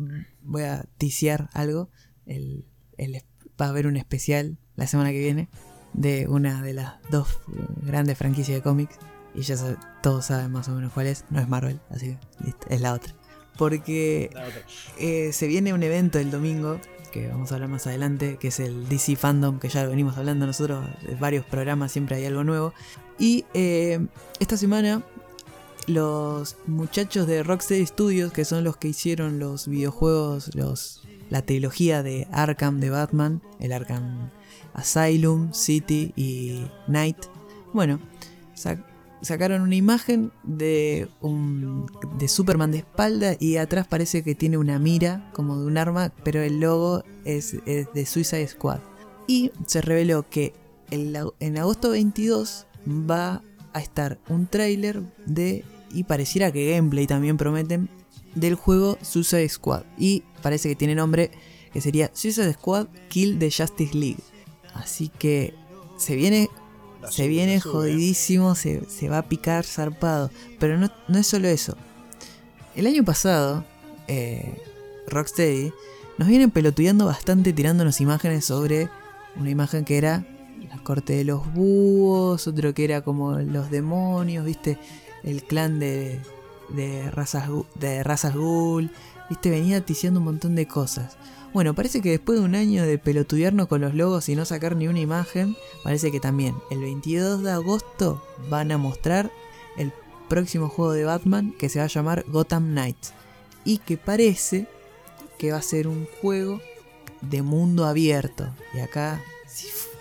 voy 0.44 0.64
a 0.64 0.86
ticiar 0.98 1.50
algo, 1.54 1.90
el, 2.26 2.66
el- 2.98 3.22
va 3.62 3.68
a 3.68 3.70
haber 3.70 3.88
un 3.88 3.96
especial 3.96 4.58
la 4.76 4.88
semana 4.88 5.12
que 5.12 5.20
viene 5.20 5.48
de 5.94 6.28
una 6.28 6.62
de 6.64 6.74
las 6.74 6.96
dos 7.10 7.30
eh, 7.54 7.66
grandes 7.84 8.18
franquicias 8.18 8.58
de 8.58 8.62
cómics, 8.62 8.96
Y 9.36 9.42
ya 9.44 9.56
sabe- 9.56 9.78
todos 10.04 10.26
saben 10.26 10.52
más 10.52 10.68
o 10.68 10.76
menos 10.76 10.92
cuál 10.94 11.08
es. 11.08 11.26
No 11.30 11.40
es 11.40 11.48
Marvel, 11.48 11.80
así 11.90 12.08
que 12.08 12.18
listo, 12.46 12.68
es 12.70 12.82
la 12.82 12.94
otra. 12.94 13.14
Porque 13.58 14.30
La 14.34 14.46
otra. 14.48 14.62
eh, 14.98 15.32
se 15.34 15.48
viene 15.48 15.74
un 15.74 15.84
evento 15.84 16.20
el 16.20 16.32
domingo, 16.32 16.80
que 17.12 17.28
vamos 17.28 17.52
a 17.52 17.56
hablar 17.56 17.70
más 17.70 17.86
adelante, 17.88 18.38
que 18.40 18.48
es 18.50 18.60
el 18.60 18.88
DC 18.90 19.16
Fandom, 19.16 19.60
que 19.60 19.70
ya 19.70 19.84
lo 19.84 19.90
venimos 19.92 20.18
hablando 20.18 20.46
nosotros, 20.48 20.86
de 21.08 21.16
varios 21.16 21.46
programas, 21.46 21.92
siempre 21.92 22.16
hay 22.16 22.26
algo 22.26 22.44
nuevo. 22.44 22.74
Y 23.20 23.46
eh, 23.54 24.06
esta 24.40 24.58
semana 24.58 25.04
los 25.88 26.58
muchachos 26.68 27.28
de 27.28 27.44
Rocksteady 27.44 27.86
Studios, 27.86 28.32
que 28.32 28.46
son 28.46 28.64
los 28.64 28.78
que 28.78 28.88
hicieron 28.90 29.40
los 29.40 29.68
videojuegos, 29.68 30.54
los, 30.56 31.04
la 31.30 31.42
trilogía 31.42 32.04
de 32.04 32.28
Arkham 32.32 32.80
de 32.80 32.90
Batman, 32.90 33.42
el 33.60 33.72
Arkham 33.74 34.30
Asylum, 34.74 35.54
City 35.54 36.14
y 36.16 36.66
Night, 36.88 37.18
bueno, 37.74 38.00
sac- 38.56 38.86
sacaron 39.22 39.62
una 39.62 39.76
imagen 39.76 40.32
de, 40.44 41.08
un, 41.22 41.86
de 42.18 42.28
Superman 42.28 42.72
de 42.72 42.80
espalda 42.80 43.36
y 43.40 43.58
atrás 43.58 43.88
parece 43.88 44.24
que 44.24 44.36
tiene 44.36 44.58
una 44.58 44.80
mira 44.80 45.30
como 45.34 45.60
de 45.60 45.66
un 45.66 45.78
arma, 45.78 46.12
pero 46.24 46.42
el 46.42 46.60
logo 46.60 47.04
es, 47.26 47.58
de 47.66 48.06
Suicide 48.06 48.48
Squad. 48.48 48.80
Y 49.28 49.52
se 49.68 49.82
reveló 49.82 50.28
que 50.30 50.54
en 50.90 51.58
agosto 51.58 51.92
22 51.92 52.68
va 52.88 53.42
a 53.74 53.80
estar 53.80 54.20
un 54.28 54.48
tráiler 54.48 55.02
de, 55.26 55.64
y 55.92 56.04
pareciera 56.04 56.52
que 56.52 56.72
gameplay 56.76 57.08
también 57.08 57.38
prometen, 57.38 57.90
del 58.36 58.56
juego 58.56 58.98
Suicide 59.02 59.48
Squad. 59.50 59.84
Y 59.98 60.24
parece 60.42 60.70
que 60.70 60.76
tiene 60.76 60.96
nombre 60.96 61.32
que 61.72 61.82
sería 61.82 62.12
Suicide 62.14 62.54
Squad 62.54 62.88
Kill 63.10 63.40
the 63.40 63.52
Justice 63.52 63.98
League. 63.98 64.24
Así 64.74 65.10
que 65.10 65.54
se 65.98 66.16
viene 66.16 66.50
La 67.02 67.08
se 67.10 67.24
sube, 67.24 67.28
viene 67.28 67.60
jodidísimo, 67.60 68.56
se, 68.56 68.84
se 68.90 69.10
va 69.10 69.20
a 69.20 69.30
picar 69.30 69.66
zarpado. 69.66 70.30
Pero 70.60 70.78
no, 70.78 70.92
no 71.08 71.18
es 71.18 71.28
solo 71.28 71.48
eso. 71.48 71.76
El 72.76 72.88
año 72.88 73.04
pasado, 73.04 73.66
eh, 74.08 74.62
Rocksteady 75.08 75.72
nos 76.18 76.28
vienen 76.28 76.52
pelotudeando 76.52 77.06
bastante 77.06 77.54
tirándonos 77.54 78.00
imágenes 78.00 78.46
sobre 78.46 78.90
una 79.36 79.50
imagen 79.50 79.86
que 79.86 79.98
era 79.98 80.26
la 80.70 80.82
corte 80.84 81.14
de 81.14 81.24
los 81.24 81.54
búhos, 81.54 82.48
otro 82.48 82.74
que 82.74 82.84
era 82.84 83.02
como 83.02 83.40
los 83.40 83.70
demonios, 83.70 84.46
viste, 84.46 84.78
el 85.24 85.44
clan 85.44 85.80
de, 85.80 86.20
de 86.70 87.12
razas 87.12 87.50
de 87.76 88.04
razas 88.04 88.36
ghoul, 88.36 88.92
viste, 89.30 89.50
venía 89.50 89.82
ticiando 89.82 90.20
un 90.20 90.26
montón 90.26 90.56
de 90.56 90.68
cosas. 90.68 91.18
Bueno, 91.54 91.74
parece 91.74 92.02
que 92.02 92.12
después 92.12 92.40
de 92.40 92.46
un 92.46 92.56
año 92.56 92.84
de 92.86 92.98
pelotudearnos 92.98 93.68
con 93.68 93.82
los 93.82 93.94
logos 93.94 94.30
y 94.30 94.36
no 94.36 94.46
sacar 94.46 94.76
ni 94.78 94.88
una 94.88 95.00
imagen, 95.02 95.58
parece 95.84 96.12
que 96.12 96.20
también 96.22 96.56
el 96.70 96.80
22 96.80 97.44
de 97.44 97.52
agosto 97.52 98.24
van 98.50 98.72
a 98.72 98.78
mostrar 98.78 99.32
el 99.78 99.92
próximo 100.30 100.70
juego 100.70 100.94
de 100.94 101.04
Batman 101.04 101.54
que 101.60 101.68
se 101.68 101.80
va 101.80 101.86
a 101.86 101.90
llamar 101.90 102.24
Gotham 102.28 102.70
Knights 102.72 103.14
y 103.66 103.80
que 103.80 103.98
parece 103.98 104.66
que 105.38 105.52
va 105.52 105.58
a 105.58 105.62
ser 105.62 105.88
un 105.90 106.08
juego 106.22 106.62
de 107.22 107.42
mundo 107.42 107.86
abierto. 107.86 108.50
Y 108.74 108.80
acá 108.80 109.22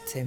se- 0.06 0.26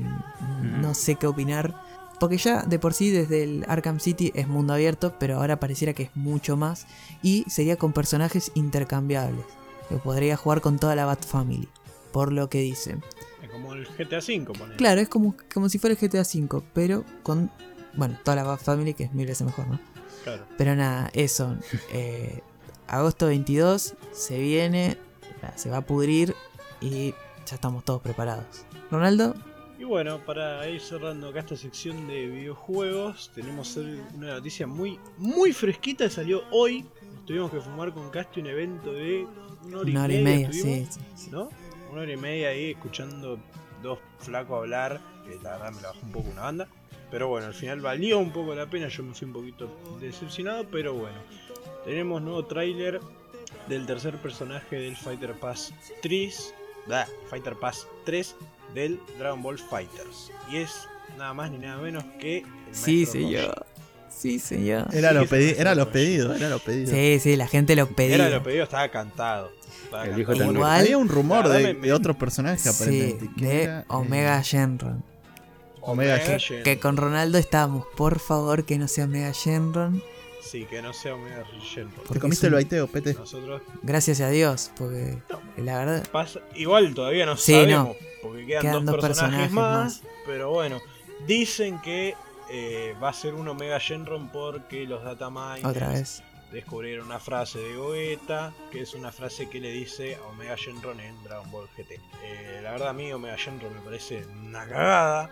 no 0.61 0.93
sé 0.93 1.15
qué 1.15 1.27
opinar. 1.27 1.81
Porque 2.19 2.37
ya 2.37 2.63
de 2.63 2.79
por 2.79 2.93
sí 2.93 3.11
desde 3.11 3.43
el 3.43 3.65
Arkham 3.67 3.99
City 3.99 4.31
es 4.35 4.47
mundo 4.47 4.73
abierto, 4.73 5.15
pero 5.19 5.37
ahora 5.37 5.59
pareciera 5.59 5.93
que 5.93 6.03
es 6.03 6.09
mucho 6.15 6.57
más. 6.57 6.85
Y 7.21 7.45
sería 7.49 7.77
con 7.77 7.91
personajes 7.93 8.51
intercambiables. 8.55 9.45
Que 9.93 9.99
podría 9.99 10.35
jugar 10.35 10.59
con 10.61 10.79
toda 10.79 10.95
la 10.95 11.05
Bat 11.05 11.23
Family. 11.23 11.69
Por 12.11 12.33
lo 12.33 12.49
que 12.49 12.61
dicen. 12.61 13.03
Es 13.43 13.51
como 13.51 13.75
el 13.75 13.85
GTA 13.85 14.17
V, 14.17 14.45
ponele. 14.57 14.75
Claro, 14.75 15.01
es 15.01 15.07
como, 15.07 15.35
como 15.53 15.69
si 15.69 15.77
fuera 15.77 15.95
el 15.95 16.09
GTA 16.09 16.23
V, 16.23 16.63
pero 16.73 17.05
con, 17.21 17.51
bueno, 17.93 18.17
toda 18.23 18.37
la 18.37 18.43
Bat 18.43 18.59
Family, 18.59 18.95
que 18.95 19.03
es 19.03 19.13
mil 19.13 19.27
veces 19.27 19.45
mejor, 19.45 19.67
¿no? 19.67 19.79
Claro. 20.23 20.47
Pero 20.57 20.75
nada, 20.75 21.11
eso. 21.13 21.55
eh, 21.91 22.41
agosto 22.87 23.27
22 23.27 23.93
se 24.11 24.39
viene, 24.39 24.97
se 25.57 25.69
va 25.69 25.77
a 25.77 25.85
pudrir 25.85 26.33
y 26.81 27.11
ya 27.45 27.53
estamos 27.53 27.85
todos 27.85 28.01
preparados. 28.01 28.65
Ronaldo, 28.89 29.35
Y 29.77 29.83
bueno, 29.83 30.17
para 30.25 30.67
ir 30.67 30.81
cerrando 30.81 31.29
acá 31.29 31.41
esta 31.41 31.55
sección 31.55 32.07
de 32.07 32.25
videojuegos, 32.25 33.29
tenemos 33.35 33.77
una 33.77 34.33
noticia 34.33 34.65
muy, 34.65 34.99
muy 35.19 35.53
fresquita. 35.53 36.09
Salió 36.09 36.41
hoy. 36.49 36.83
Tuvimos 37.25 37.51
que 37.51 37.61
fumar 37.61 37.93
con 37.93 38.09
Casti 38.09 38.41
un 38.41 38.47
evento 38.47 38.91
de 38.91 39.25
una 39.65 39.79
hora 39.79 39.89
y 39.89 39.91
una 39.91 40.03
hora 40.03 40.13
y 40.13 40.23
media. 40.23 40.49
media, 40.49 40.87
sí. 41.15 41.29
¿no? 41.31 41.49
Una 41.91 42.01
hora 42.01 42.11
y 42.11 42.17
media 42.17 42.49
ahí 42.49 42.71
escuchando 42.71 43.39
dos 43.81 43.99
flacos 44.19 44.57
hablar. 44.57 44.99
Que 45.25 45.35
la 45.41 45.51
verdad 45.51 45.71
me 45.71 45.81
la 45.81 45.87
bajó 45.89 45.99
un 46.03 46.11
poco 46.11 46.29
una 46.29 46.41
banda. 46.41 46.67
Pero 47.09 47.27
bueno, 47.29 47.47
al 47.47 47.53
final 47.53 47.79
valió 47.79 48.19
un 48.19 48.31
poco 48.31 48.53
la 48.55 48.65
pena. 48.69 48.89
Yo 48.89 49.03
me 49.03 49.13
fui 49.13 49.27
un 49.27 49.33
poquito 49.33 49.69
decepcionado. 50.01 50.65
Pero 50.69 50.93
bueno, 50.93 51.17
tenemos 51.85 52.21
nuevo 52.21 52.45
tráiler 52.45 52.99
del 53.69 53.85
tercer 53.85 54.17
personaje 54.17 54.75
del 54.77 54.97
Fighter 54.97 55.33
Pass 55.39 55.73
3. 56.01 56.53
Da, 56.87 57.07
Fighter 57.29 57.55
Pass 57.55 57.87
3 58.03 58.35
del 58.73 58.99
Dragon 59.17 59.41
Ball 59.41 59.57
Fighters. 59.57 60.31
Y 60.51 60.57
es 60.57 60.89
nada 61.17 61.33
más 61.33 61.51
ni 61.51 61.59
nada 61.59 61.81
menos 61.81 62.03
que. 62.19 62.39
el 62.39 62.75
Sí, 62.75 63.05
señor. 63.05 63.65
Sí, 64.17 64.39
señor. 64.39 64.87
Era, 64.93 65.09
Sí, 65.09 65.15
lo, 65.15 65.21
que 65.21 65.27
se 65.27 65.35
pedi- 65.35 65.55
era 65.59 65.71
hace 65.71 65.77
lo 65.79 65.83
rollo. 65.85 65.91
pedido, 65.93 66.33
era 66.35 66.49
lo 66.49 66.59
pedido. 66.59 66.91
Sí, 66.91 67.19
sí, 67.19 67.35
la 67.35 67.47
gente 67.47 67.75
lo 67.75 67.87
pedía. 67.87 68.15
Era 68.15 68.29
lo 68.29 68.43
pedido, 68.43 68.63
estaba 68.63 68.87
cantado. 68.89 69.51
Estaba 69.83 70.05
El 70.05 70.15
viejo 70.15 70.31
cantado. 70.31 70.53
Igual- 70.53 70.79
Había 70.81 70.97
un 70.97 71.09
rumor 71.09 71.47
de, 71.49 71.73
de 71.73 71.93
otro 71.93 72.17
personaje 72.17 72.59
Sí, 72.59 72.69
aparentemente. 72.69 73.29
que 73.37 73.45
de 73.45 73.63
era, 73.63 73.79
eh, 73.81 73.85
Omega 73.89 74.41
Shenron. 74.41 75.03
Omega 75.81 76.19
Que, 76.63 76.79
con 76.79 76.95
Ronaldo 76.95 77.37
estábamos, 77.37 77.85
por 77.97 78.19
favor, 78.19 78.63
que 78.65 78.77
no 78.77 78.87
sea 78.87 79.03
Omega 79.05 79.31
Shenron. 79.33 80.01
Sí, 80.41 80.65
que 80.69 80.81
no 80.81 80.93
sea 80.93 81.15
Omega 81.15 81.43
Shenron. 81.61 81.91
¿Te 81.93 82.01
porque 82.07 82.19
comiste 82.21 82.45
es 82.45 82.49
el 82.49 82.53
baiteo, 82.53 82.87
pete? 82.87 83.13
Nosotros 83.15 83.61
Gracias 83.81 84.21
a 84.21 84.29
Dios, 84.29 84.71
porque 84.77 85.17
la 85.57 85.79
verdad. 85.79 86.07
pasa. 86.11 86.39
Igual 86.55 86.93
todavía 86.93 87.25
no 87.25 87.35
Sí, 87.35 87.51
sabemos. 87.53 87.97
Porque 88.21 88.45
quedan, 88.45 88.61
Quedan 88.61 88.85
dos, 88.85 88.95
dos 88.95 89.05
personajes, 89.05 89.47
personajes 89.49 89.51
más, 89.53 90.01
Pero 90.25 90.51
bueno, 90.51 90.79
dicen 91.27 91.81
que 91.81 92.15
eh, 92.55 92.95
va 93.01 93.09
a 93.09 93.13
ser 93.13 93.33
un 93.33 93.47
Omega 93.47 93.79
Shenron 93.79 94.29
porque 94.29 94.85
los 94.85 95.03
dataminers 95.03 95.65
Otra 95.65 95.89
vez. 95.89 96.21
descubrieron 96.51 97.07
una 97.07 97.19
frase 97.19 97.57
de 97.59 97.75
Goeta, 97.75 98.53
que 98.71 98.81
es 98.81 98.93
una 98.93 99.11
frase 99.11 99.49
que 99.49 99.59
le 99.59 99.71
dice 99.71 100.15
a 100.17 100.21
Omega 100.27 100.55
Shenron 100.55 100.99
en 100.99 101.21
Dragon 101.23 101.49
Ball 101.51 101.67
GT. 101.75 101.99
Eh, 102.23 102.59
la 102.61 102.71
verdad 102.71 102.89
a 102.89 102.93
mí 102.93 103.11
Omega 103.11 103.35
Shenron 103.37 103.73
me 103.73 103.81
parece 103.81 104.23
una 104.45 104.65
cagada. 104.67 105.29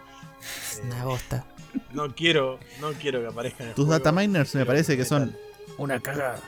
Eh, 0.77 0.81
Una 0.85 1.05
bosta. 1.05 1.45
no 1.93 2.13
quiero, 2.15 2.59
no 2.79 2.91
quiero 2.93 3.21
que 3.21 3.27
aparezca 3.27 3.63
en 3.63 3.69
el 3.69 3.75
Tus 3.75 3.85
juego, 3.85 3.99
dataminers 3.99 4.55
me 4.55 4.65
parece 4.65 4.97
que 4.97 5.05
son 5.05 5.37
Una 5.77 5.99
cagada. 5.99 6.39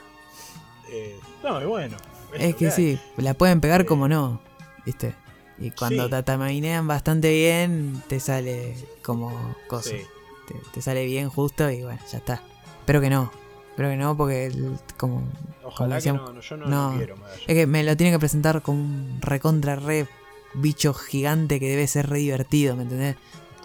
eh, 0.90 1.18
no, 1.44 1.62
y 1.62 1.64
bueno. 1.66 1.96
Es 2.36 2.56
que 2.56 2.72
sí, 2.72 2.98
la 3.16 3.34
pueden 3.34 3.60
pegar 3.60 3.82
Eh, 3.82 3.86
como 3.86 4.08
no, 4.08 4.40
¿viste? 4.84 5.14
Y 5.56 5.70
cuando 5.70 6.06
sí. 6.06 6.10
dataminean 6.10 6.88
bastante 6.88 7.30
bien, 7.32 8.02
te 8.08 8.18
sale 8.18 8.74
como 9.04 9.54
cosa. 9.68 9.90
Sí. 9.90 10.02
Te, 10.46 10.54
te 10.72 10.82
sale 10.82 11.04
bien 11.06 11.28
justo 11.28 11.70
y 11.70 11.82
bueno, 11.82 12.00
ya 12.10 12.18
está. 12.18 12.42
Espero 12.80 13.00
que 13.00 13.10
no. 13.10 13.30
Espero 13.70 13.88
que 13.90 13.96
no, 13.96 14.16
porque 14.16 14.46
el- 14.46 14.78
como, 14.96 15.16
como 15.20 15.28
Ojalá 15.64 15.88
que 15.90 15.94
decíamos, 15.96 16.22
no, 16.22 16.32
no, 16.34 16.40
yo 16.40 16.56
no, 16.56 16.66
no. 16.66 16.90
lo 16.92 16.96
quiero 16.98 17.14
Es 17.46 17.54
que 17.54 17.66
me 17.66 17.82
lo 17.82 17.96
tienen 17.96 18.14
que 18.14 18.18
presentar 18.20 18.62
como 18.62 18.78
un 18.80 19.18
recontra 19.20 19.74
re 19.76 20.06
bicho 20.54 20.94
gigante 20.94 21.58
que 21.58 21.68
debe 21.68 21.86
ser 21.88 22.08
re 22.08 22.18
divertido, 22.18 22.76
¿me 22.76 22.84
entendés? 22.84 23.16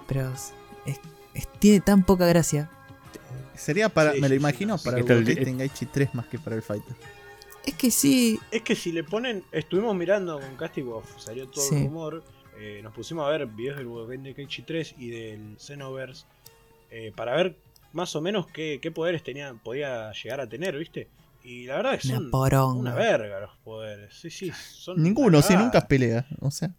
Pero 0.07 0.31
es- 0.33 0.53
es- 0.85 0.99
es- 1.35 1.47
tiene 1.59 1.79
tan 1.81 2.03
poca 2.03 2.25
gracia. 2.25 2.69
Sería 3.55 3.89
para, 3.89 4.13
Sí, 4.13 4.21
me 4.21 4.29
lo 4.29 4.33
sí, 4.33 4.37
sí, 4.37 4.41
imagino 4.41 4.77
no, 4.77 4.81
para 4.81 4.97
sí. 4.97 5.01
el 5.01 5.07
que 5.07 5.13
Budokai 5.15 5.43
Tenkaichi 5.45 5.85
3 5.87 6.15
más 6.15 6.25
que 6.27 6.39
para 6.39 6.55
el 6.55 6.61
Fighter. 6.61 6.95
Es 7.65 7.73
que 7.75 7.91
sí, 7.91 8.39
Es 8.51 8.61
que 8.63 8.75
si 8.75 8.91
le 8.91 9.03
ponen, 9.03 9.43
estuvimos 9.51 9.95
mirando 9.95 10.39
con 10.39 10.55
Castigo, 10.55 11.03
salió 11.17 11.47
todo 11.49 11.63
Sí. 11.65 11.75
el 11.75 11.83
rumor, 11.83 12.23
eh, 12.57 12.79
nos 12.81 12.93
pusimos 12.93 13.27
a 13.27 13.29
ver 13.29 13.45
videos 13.47 13.77
del 13.77 13.85
Budokai 13.87 14.17
Tenkaichi 14.17 14.61
3 14.63 14.95
y 14.97 15.09
del 15.09 15.57
Xenoverse 15.59 16.25
eh, 16.91 17.11
para 17.15 17.35
ver 17.35 17.57
más 17.93 18.15
o 18.15 18.21
menos 18.21 18.47
qué, 18.47 18.79
qué 18.81 18.91
poderes 18.91 19.23
tenía, 19.23 19.53
podía 19.53 20.11
llegar 20.11 20.39
a 20.41 20.47
tener, 20.47 20.77
¿viste? 20.77 21.07
Y 21.43 21.65
la 21.65 21.77
verdad 21.77 21.93
es 21.95 22.01
que 22.01 22.07
una 22.09 22.17
son 22.17 22.31
poronga. 22.31 22.79
una 22.79 22.95
verga 22.95 23.39
los 23.39 23.55
poderes. 23.63 24.13
Sí, 24.13 24.29
sí, 24.29 24.51
son 24.71 25.01
Ninguno, 25.01 25.37
una 25.39 25.41
si 25.47 25.55
nunca 25.55 25.87
pelea. 25.87 26.25
O 26.41 26.51
sea, 26.51 26.71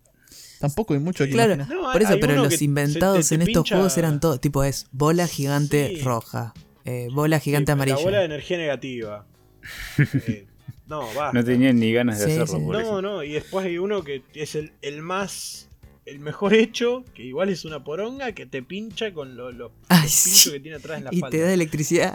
tampoco 0.60 0.94
hay 0.94 1.00
mucho 1.00 1.24
que 1.24 1.30
Claro. 1.30 1.56
No, 1.56 1.88
hay- 1.88 1.92
Por 1.94 2.02
eso, 2.02 2.18
pero 2.20 2.36
los 2.36 2.54
se- 2.54 2.64
inventados 2.64 3.28
te- 3.28 3.34
en 3.36 3.42
estos 3.42 3.64
pincha- 3.64 3.74
juegos 3.76 3.96
eran 3.98 4.20
todos. 4.20 4.40
Tipo, 4.40 4.62
es 4.62 4.86
bola 4.92 5.26
gigante 5.26 5.96
Sí. 5.96 6.02
roja, 6.02 6.52
eh, 6.84 7.08
bola 7.12 7.40
gigante 7.40 7.70
Sí, 7.70 7.72
amarilla. 7.72 7.96
La 7.96 8.02
bola 8.02 8.18
de 8.20 8.24
energía 8.26 8.58
negativa. 8.58 9.26
Eh, 9.98 10.46
no, 10.86 11.02
va. 11.14 11.32
No 11.32 11.42
tenían 11.44 11.78
ni 11.78 11.92
ganas 11.92 12.18
de 12.18 12.26
Sí, 12.26 12.30
hacerlo 12.32 12.46
sí. 12.58 12.64
por 12.66 12.74
No, 12.74 12.80
eso. 12.80 13.02
no, 13.02 13.22
y 13.22 13.32
después 13.32 13.64
hay 13.66 13.78
uno 13.78 14.04
que 14.04 14.22
es 14.34 14.54
el, 14.54 14.72
el 14.82 15.02
más. 15.02 15.68
El 16.06 16.18
mejor 16.20 16.54
hecho, 16.54 17.04
que 17.14 17.22
igual 17.22 17.50
es 17.50 17.64
una 17.64 17.84
poronga, 17.84 18.32
que 18.32 18.46
te 18.46 18.62
pincha 18.62 19.12
con 19.12 19.36
lo- 19.36 19.52
lo- 19.52 19.68
los 19.68 19.72
pinchos 19.88 20.10
sí. 20.12 20.50
que 20.52 20.60
tiene 20.60 20.76
atrás 20.78 20.98
en 20.98 21.04
la 21.04 21.10
Y 21.12 21.16
espalda. 21.16 21.36
te 21.36 21.42
da 21.42 21.52
electricidad. 21.52 22.14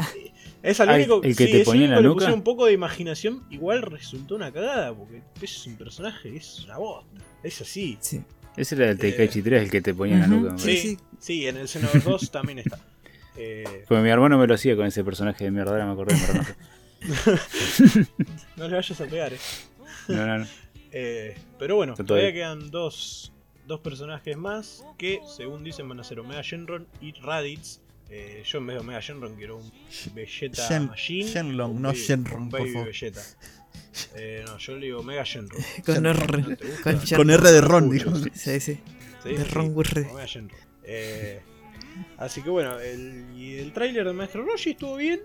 Es 0.64 0.80
al 0.80 0.90
Ah, 0.90 0.96
único, 0.96 1.22
el 1.24 1.36
que 1.36 1.46
sí, 1.46 1.52
te 1.52 1.64
ponía 1.64 1.86
en 1.86 1.92
la 1.92 2.02
nuca. 2.02 2.14
pusieron 2.16 2.40
un 2.40 2.44
poco 2.44 2.66
de 2.66 2.74
imaginación, 2.74 3.44
igual 3.52 3.84
resultó 3.84 4.36
una 4.36 4.52
cagada, 4.52 4.94
porque 4.96 5.22
es 5.42 5.68
un 5.68 5.76
personaje, 5.78 6.36
es 6.36 6.66
una 6.66 6.78
bosta. 6.78 7.08
Es 7.44 7.62
así. 7.62 7.98
Sí. 8.02 8.22
Ese 8.58 8.76
era 8.76 8.90
el 8.90 8.98
Tenkaichi 8.98 9.42
3, 9.44 9.62
el 9.64 9.70
que 9.70 9.82
te 9.82 9.94
ponía 9.94 10.16
en 10.16 10.22
la 10.22 10.28
nuca. 10.28 10.58
Sí, 10.58 10.78
sí, 10.78 10.98
sí. 11.20 11.48
en 11.48 11.58
el 11.58 11.68
Xenoverse 11.68 12.10
2 12.10 12.32
también 12.32 12.60
está. 12.60 12.80
Eh, 13.38 13.84
Porque 13.88 14.02
mi 14.02 14.10
hermano 14.10 14.38
me 14.40 14.48
lo 14.48 14.56
hacía 14.56 14.76
con 14.76 14.88
ese 14.88 15.04
personaje 15.04 15.44
de 15.44 15.52
mierda, 15.52 15.72
ahora 15.72 15.86
me 15.86 15.92
acordé. 15.92 16.16
reconozco. 16.16 16.54
no 18.58 18.68
le 18.68 18.76
vayas 18.76 19.00
a 19.02 19.06
pegar, 19.06 19.34
eh. 19.34 19.38
No, 20.08 20.26
no, 20.26 20.38
no. 20.40 20.48
Eh, 20.98 21.36
pero 21.60 21.76
bueno, 21.76 21.94
todavía 21.96 22.32
quedan 22.32 22.72
dos, 22.72 23.34
dos 23.68 23.80
personajes 23.82 24.38
más 24.38 24.84
que, 24.98 25.20
según 25.36 25.64
dicen, 25.64 25.88
van 25.90 26.00
a 26.00 26.04
ser 26.04 26.20
Omega 26.20 26.42
Shenron 26.42 26.88
y 27.02 27.14
Raditz. 27.14 27.80
Eh, 28.10 28.44
yo 28.46 28.60
en 28.60 28.68
vez 28.68 28.76
de 28.76 28.80
Omega 28.82 29.00
Shenron 29.00 29.36
quiero 29.36 29.58
un 29.58 29.72
Vegeta 30.14 30.68
Shen- 30.70 30.88
Machine. 30.90 31.30
Shenlong, 31.30 31.80
no 31.82 31.92
Shenron, 31.94 32.44
un 32.44 32.50
por 32.50 32.60
baby 32.60 32.72
favor. 32.72 32.88
Vegeta. 32.88 33.22
Eh, 34.16 34.44
no, 34.46 34.58
yo 34.58 34.76
le 34.78 34.86
digo 34.86 35.00
Omega 35.00 35.24
Shenron. 35.24 35.62
Con 35.86 36.06
R. 36.06 36.58
Con. 37.16 37.30
R 37.32 37.52
de 37.52 37.62
Ron, 37.62 37.90
dijo. 37.90 38.16
sí. 38.34 38.60
Sí, 38.60 38.80
De 39.24 39.38
sí, 39.38 39.44
Ron 39.52 39.72
Weasley. 39.76 40.06
Omega 40.06 40.26
Shenron. 40.28 40.60
Eh, 40.84 41.42
así 42.18 42.42
que 42.44 42.50
bueno, 42.52 42.80
el, 42.80 43.26
y 43.36 43.56
el 43.58 43.74
tráiler 43.74 44.06
de 44.06 44.14
Maestro 44.14 44.46
Roshi 44.46 44.72
estuvo 44.72 44.98
bien, 44.98 45.22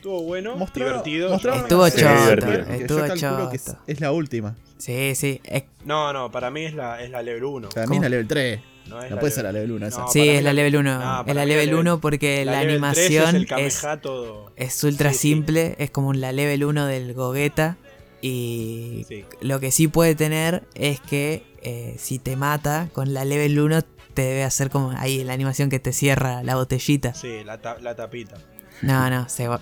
estuvo 0.00 0.22
bueno, 0.22 0.54
divertido. 0.74 1.34
Estuvo 1.34 1.86
Sí, 1.88 2.00
choto, 2.00 2.20
divertido. 2.22 2.52
estuvo 2.74 2.98
yo 3.00 3.06
calculo 3.06 3.50
que 3.50 3.60
es, 3.92 4.00
la 4.00 4.12
última. 4.12 4.56
Sí, 4.78 5.14
sí. 5.14 5.40
Es- 5.44 5.64
No, 5.84 6.10
no, 6.14 6.30
para 6.30 6.50
mí 6.50 6.64
es 6.64 6.74
la, 6.74 7.02
es 7.02 7.10
la 7.10 7.22
level 7.22 7.44
1. 7.44 7.68
Para 7.68 7.82
mí 7.82 7.88
¿Cómo? 7.88 7.94
es 7.96 8.02
la 8.02 8.08
level 8.08 8.26
3. 8.26 8.60
No, 8.88 9.08
No 9.08 9.18
puede 9.20 9.30
ser 9.32 9.44
la 9.44 9.52
level- 9.52 9.68
level 9.68 9.82
1 9.82 9.86
esa. 9.88 10.00
No, 10.00 10.08
sí, 10.10 10.26
es 10.28 10.38
mí 10.38 10.42
la 10.42 10.52
level 10.54 10.76
1. 10.76 10.98
no, 10.98 11.20
es 11.20 11.34
la 11.34 11.42
mí 11.44 11.48
level 11.50 11.66
level- 11.66 11.80
1 11.80 12.00
porque 12.00 12.44
la, 12.46 12.52
level 12.62 12.66
3 12.66 13.06
animación 13.06 13.28
es, 13.28 13.34
el 13.34 13.42
es, 13.66 13.78
Kameha 13.80 14.00
todo. 14.00 14.52
es 14.56 14.84
ultra 14.84 15.10
Sí, 15.10 15.16
sí. 15.16 15.20
simple. 15.28 15.76
Es 15.78 15.90
como 15.90 16.12
la 16.14 16.32
level 16.32 16.64
1 16.64 16.86
del 16.86 17.12
Gogeta. 17.14 17.76
Y 18.22 19.04
Sí. 19.08 19.24
lo 19.42 19.60
que 19.60 19.70
sí 19.70 19.86
puede 19.88 20.14
tener 20.14 20.64
es 20.74 21.00
que 21.00 21.42
eh, 21.62 21.94
si 21.98 22.18
te 22.18 22.36
mata 22.36 22.88
con 22.94 23.12
la 23.12 23.24
level 23.26 23.60
1 23.60 23.82
te 24.14 24.22
debe 24.22 24.44
hacer 24.44 24.70
como 24.70 24.90
ahí 24.92 25.22
la 25.24 25.34
animación 25.34 25.68
que 25.68 25.78
te 25.78 25.92
cierra 25.92 26.42
la 26.42 26.54
botellita. 26.56 27.12
Sí, 27.14 27.44
la, 27.44 27.58
ta- 27.60 27.78
la 27.80 27.94
tapita. 27.94 28.36
No, 28.82 29.10
no, 29.10 29.28
se 29.28 29.48
va. 29.48 29.60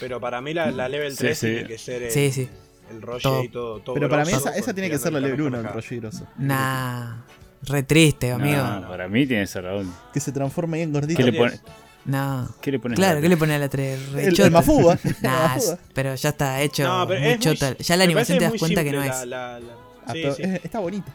Pero 0.00 0.20
para 0.20 0.40
mí 0.40 0.54
la, 0.54 0.70
la 0.70 0.88
level 0.88 1.12
Sí, 1.12 1.18
3 1.18 1.38
sí. 1.38 1.46
tiene 1.46 1.66
que 1.66 1.78
ser 1.78 2.02
el, 2.04 2.10
Sí, 2.10 2.30
sí. 2.32 2.48
el 2.90 3.02
Roshi 3.02 3.22
Todo. 3.22 3.44
y 3.44 3.48
todo, 3.48 3.80
todo 3.80 3.94
Pero 3.94 4.08
para 4.08 4.24
mí 4.24 4.32
esa, 4.32 4.56
esa 4.56 4.72
tiene 4.74 4.88
que 4.90 4.98
ser 4.98 5.12
la 5.12 5.20
level 5.20 5.34
el 5.40 5.42
1, 5.46 5.56
el 5.58 5.62
Kamehameha. 5.64 5.88
rollo 5.90 6.00
grosso. 6.00 6.26
Nah. 6.38 7.16
Re 7.62 7.82
triste, 7.82 8.32
amigo. 8.32 8.62
No, 8.62 8.88
para 8.88 9.06
mí 9.08 9.26
tiene 9.26 9.42
que 9.42 9.46
ser 9.48 9.64
la 9.64 9.74
única. 9.76 9.96
Que 10.14 10.20
se 10.20 10.32
transforma 10.32 10.76
ahí 10.76 10.82
en 10.82 10.92
gordito. 10.92 11.18
¿Qué 11.18 11.30
le, 11.30 11.32
pone, 11.38 11.60
No. 12.06 12.48
¿Qué 12.62 12.72
le 12.72 12.78
pones? 12.78 12.96
Claro, 12.98 13.20
¿qué 13.20 13.28
le 13.28 13.36
pone 13.36 13.54
a 13.54 13.58
la 13.58 13.68
3? 13.68 14.12
Re 14.12 14.24
El, 14.28 14.40
el. 14.40 14.50
Mafuba. 14.50 14.98
Nah, 15.20 15.58
pero 15.92 16.14
ya 16.14 16.30
está 16.30 16.62
hecho 16.62 16.84
No, 16.84 17.06
pero 17.06 17.20
muy 17.20 17.28
es 17.30 17.44
muy-. 17.46 17.76
Ya 17.80 17.96
la 17.96 18.04
animación 18.04 18.38
te 18.38 18.44
das 18.44 18.54
cuenta 18.58 18.82
que 18.82 18.92
no 18.92 19.02
es. 19.02 19.08
la- 19.10 19.26
la- 19.26 19.60
la- 19.60 19.72
Ah, 20.06 20.12
sí, 20.12 20.20
pero 20.22 20.34
sí. 20.34 20.42
es- 20.42 20.64
está 20.64 20.78
bonita. 20.78 21.12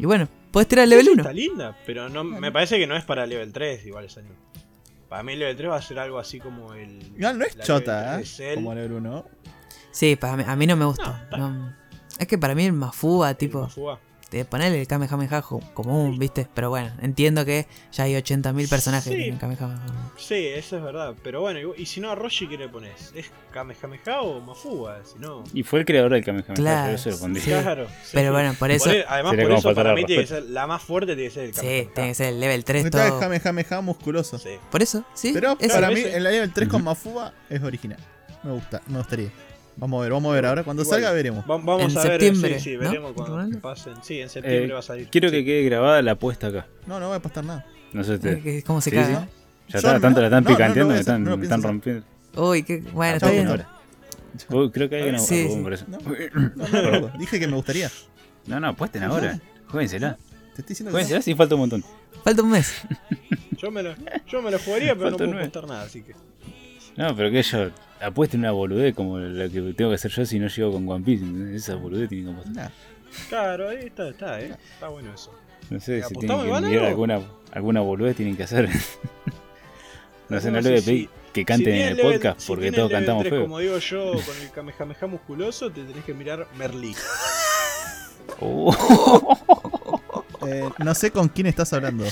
Y 0.00 0.04
bueno, 0.06 0.28
puedes 0.50 0.66
tirar 0.68 0.82
el 0.84 0.90
level 0.90 1.04
Sí, 1.06 1.10
1. 1.12 1.22
Está 1.22 1.32
linda, 1.32 1.76
pero 1.86 2.08
no, 2.08 2.24
me 2.24 2.50
parece 2.50 2.76
que 2.78 2.86
no 2.88 2.96
es 2.96 3.04
para 3.04 3.24
level 3.26 3.52
3 3.52 3.86
igual 3.86 4.04
ese 4.06 4.18
anime. 4.20 4.34
Para 5.08 5.22
mí 5.22 5.36
level 5.36 5.56
3 5.56 5.70
va 5.70 5.76
a 5.76 5.82
ser 5.82 5.98
algo 5.98 6.18
así 6.18 6.38
como 6.38 6.74
el... 6.74 7.02
Igual 7.16 7.38
no 7.38 7.44
es 7.44 7.58
chota, 7.58 8.00
level 8.00 8.20
¿eh? 8.20 8.24
3 8.24 8.38
de 8.38 8.44
Cell, 8.44 8.54
Como 8.56 8.74
level 8.74 8.92
1. 8.92 9.24
Sí, 9.90 10.16
para 10.16 10.36
mí, 10.36 10.44
a 10.46 10.54
mí 10.56 10.66
no 10.66 10.76
me 10.76 10.84
gusta. 10.84 11.22
está 11.24 11.36
No. 11.36 11.74
Es 12.18 12.26
que 12.26 12.36
para 12.36 12.54
mí 12.54 12.64
el 12.64 12.72
Mafuba, 12.72 13.30
el 13.30 13.36
tipo, 13.36 13.62
Mafuba. 13.62 14.00
De 14.30 14.44
ponerle 14.44 14.80
el 14.80 14.86
Kamehameha 14.86 15.42
común, 15.72 16.18
¿viste? 16.18 16.46
Pero 16.54 16.68
bueno, 16.68 16.90
entiendo 17.00 17.44
que 17.46 17.66
ya 17.92 18.04
hay 18.04 18.14
80.000 18.14 18.68
personajes 18.68 19.10
Sí. 19.12 19.16
tienen 19.18 19.38
Kamehameha. 19.38 19.80
Sí, 20.18 20.34
eso 20.48 20.76
es 20.76 20.82
verdad. 20.82 21.14
Pero 21.22 21.40
bueno, 21.40 21.60
y, 21.76 21.82
y 21.82 21.86
si 21.86 22.00
no 22.00 22.10
a 22.10 22.14
Roshi, 22.14 22.46
¿qué 22.46 22.58
le 22.58 22.68
pones? 22.68 23.12
¿Es 23.14 23.30
Kamehameha 23.52 24.20
o 24.20 24.40
Mafuba? 24.40 24.98
Si 25.04 25.18
no... 25.18 25.44
Y 25.54 25.62
fue 25.62 25.80
el 25.80 25.86
creador 25.86 26.12
del 26.12 26.22
Kamehameha, 26.24 26.54
Claro, 26.54 26.94
eso 26.94 27.08
lo 27.10 27.18
pondría. 27.18 27.44
sí. 27.44 27.50
Claro. 27.62 27.86
sí, 27.88 28.10
Pero 28.12 28.28
sí. 28.28 28.32
bueno, 28.32 28.54
por 28.58 28.70
eso. 28.70 28.84
Por 28.84 28.94
e- 28.94 29.04
además, 29.08 29.34
por 29.34 29.52
eso 29.52 29.74
para 29.74 29.94
mí 29.94 30.04
tiene 30.04 30.22
que 30.22 30.28
ser 30.28 30.42
la 30.44 30.66
más 30.66 30.82
fuerte 30.82 31.14
tiene 31.16 31.28
que 31.30 31.34
ser 31.34 31.44
el 31.44 31.54
Sí, 31.54 31.60
Kamehameha. 31.60 31.94
tiene 31.94 32.08
que 32.10 32.14
ser 32.14 32.26
el 32.28 32.40
level 32.40 32.64
3 32.64 32.84
Está 32.84 33.06
todo. 33.08 33.14
el 33.16 33.40
Kamehameha 33.40 33.80
musculoso. 33.80 34.38
Sí. 34.38 34.50
Por 34.70 34.82
eso, 34.82 35.04
sí. 35.14 35.30
Pero 35.32 35.56
para 35.56 35.90
mí 35.90 36.00
el 36.00 36.22
level 36.22 36.52
3 36.52 36.68
con. 36.68 36.84
Mafuba 36.84 37.32
es 37.48 37.62
original. 37.62 37.98
Me 38.42 38.52
gusta, 38.52 38.82
me 38.86 38.98
gustaría. 38.98 39.30
Vamos 39.78 39.98
a 39.98 40.02
ver, 40.02 40.12
vamos 40.12 40.30
a 40.30 40.34
ver. 40.34 40.46
Ahora 40.46 40.64
cuando 40.64 40.82
Igual. 40.82 40.96
salga 41.00 41.12
veremos. 41.12 41.44
Va- 41.44 41.56
Vamos 41.58 41.92
En 41.92 41.98
a 41.98 42.02
ver, 42.02 42.10
septiembre, 42.12 42.54
sí, 42.58 42.64
sí, 42.70 42.72
¿no? 42.74 42.80
veremos 42.80 43.12
cuando 43.12 43.60
pasen. 43.60 43.94
Sí, 44.02 44.20
en 44.20 44.28
septiembre 44.28 44.70
Eh, 44.70 44.72
va 44.72 44.78
a 44.80 44.82
salir. 44.82 45.08
Quiero 45.08 45.28
Sí. 45.28 45.36
que 45.36 45.44
quede 45.44 45.62
grabada 45.64 46.02
la 46.02 46.12
apuesta 46.12 46.48
acá. 46.48 46.66
No, 46.86 46.98
no 46.98 47.06
voy 47.06 47.14
a 47.14 47.18
apostar 47.18 47.44
nada. 47.44 47.64
No 47.92 48.02
sé 48.04 48.18
que- 48.18 48.62
¿Cómo 48.66 48.80
se 48.80 48.90
Sí, 48.90 48.96
caga? 48.96 49.20
sí. 49.22 49.26
Ya 49.68 49.78
está, 49.78 49.92
no- 49.94 50.00
tanto 50.00 50.20
la 50.20 50.26
están 50.26 50.42
no, 50.44 50.50
no, 50.50 50.52
no 50.52 50.56
picanteando, 50.56 50.92
hacer- 50.94 51.00
están, 51.00 51.24
no 51.24 51.68
rompiendo. 51.68 52.06
Uy, 52.36 52.62
qué 52.62 52.78
bueno, 52.92 53.14
está 53.16 53.30
bien. 53.30 53.44
no. 53.44 53.50
ahora. 53.52 53.68
Uy, 54.50 54.70
creo 54.70 54.88
que 54.88 54.96
hay 54.96 55.08
una 55.08 55.18
Sí. 55.18 55.48
No, 55.48 55.68
no, 55.68 56.68
no, 56.68 56.90
no, 56.90 57.00
no. 57.00 57.18
Dije 57.18 57.38
que 57.40 57.46
me 57.46 57.54
gustaría. 57.54 57.90
No, 58.46 58.58
no, 58.60 58.68
apuesten 58.68 59.02
ahora. 59.04 59.38
Juéguensela. 59.68 60.16
Te 60.54 60.62
estoy 60.62 60.64
diciendo 60.70 60.90
que 60.90 60.92
Juéguensela 60.92 61.22
si 61.22 61.34
falta 61.34 61.54
un 61.54 61.60
montón. 61.62 61.84
Falta 62.24 62.42
un 62.42 62.50
mes. 62.50 62.74
Yo 63.58 63.70
me 63.70 63.82
lo, 63.82 63.94
yo 64.26 64.42
me 64.42 64.50
lo 64.50 64.58
jugaría, 64.58 64.94
pero 64.96 65.10
no 65.10 65.16
puedo 65.16 65.38
apostar 65.38 65.66
nada, 65.66 65.82
así 65.82 66.02
que. 66.02 66.14
No, 66.96 67.14
pero 67.14 67.30
que 67.30 67.42
yo 67.42 67.70
apuesten 68.00 68.40
una 68.40 68.52
boludez 68.52 68.94
como 68.94 69.18
la 69.18 69.48
que 69.48 69.60
tengo 69.74 69.90
que 69.90 69.94
hacer 69.96 70.10
yo 70.10 70.24
si 70.26 70.38
no 70.38 70.48
llego 70.48 70.72
con 70.72 70.88
One 70.88 71.04
Piece. 71.04 71.24
Esa 71.56 71.74
boludez 71.76 72.08
tiene 72.08 72.24
que 72.26 72.30
apostar. 72.32 72.54
Nah. 72.54 72.68
Claro, 73.28 73.68
ahí 73.70 73.86
está, 73.86 74.08
está, 74.08 74.40
eh. 74.40 74.54
Está 74.74 74.88
bueno 74.88 75.12
eso. 75.14 75.32
No 75.70 75.80
sé 75.80 76.00
si 76.00 76.06
¿Apostamos 76.06 76.44
tienen 76.44 76.70
que 76.70 76.76
algo? 76.78 76.86
alguna, 76.88 77.20
alguna 77.52 77.80
boludez 77.80 78.16
tienen 78.16 78.36
que 78.36 78.42
hacer. 78.44 78.68
no 80.28 80.40
sé, 80.40 80.50
no 80.50 80.60
le 80.60 80.70
voy 80.70 80.78
a 80.78 80.82
pedir 80.82 81.08
que 81.32 81.44
canten 81.44 81.74
Si 81.74 81.80
en 81.80 81.88
el 81.88 81.96
level- 81.96 82.12
podcast 82.14 82.40
si 82.40 82.46
porque 82.48 82.72
todos 82.72 82.90
cantamos 82.90 83.22
3, 83.22 83.30
feo. 83.32 83.42
Como 83.42 83.58
digo 83.58 83.78
yo, 83.78 84.12
con 84.12 84.36
el 84.42 84.50
Kamehameha 84.50 85.06
musculoso, 85.06 85.70
te 85.70 85.82
tenés 85.84 86.04
que 86.04 86.14
mirar 86.14 86.46
Merlí. 86.56 86.94
Oh. 88.40 88.72
Eh, 90.46 90.68
no 90.84 90.94
sé 90.94 91.10
con 91.10 91.28
quién 91.28 91.46
estás 91.46 91.72
hablando. 91.72 92.04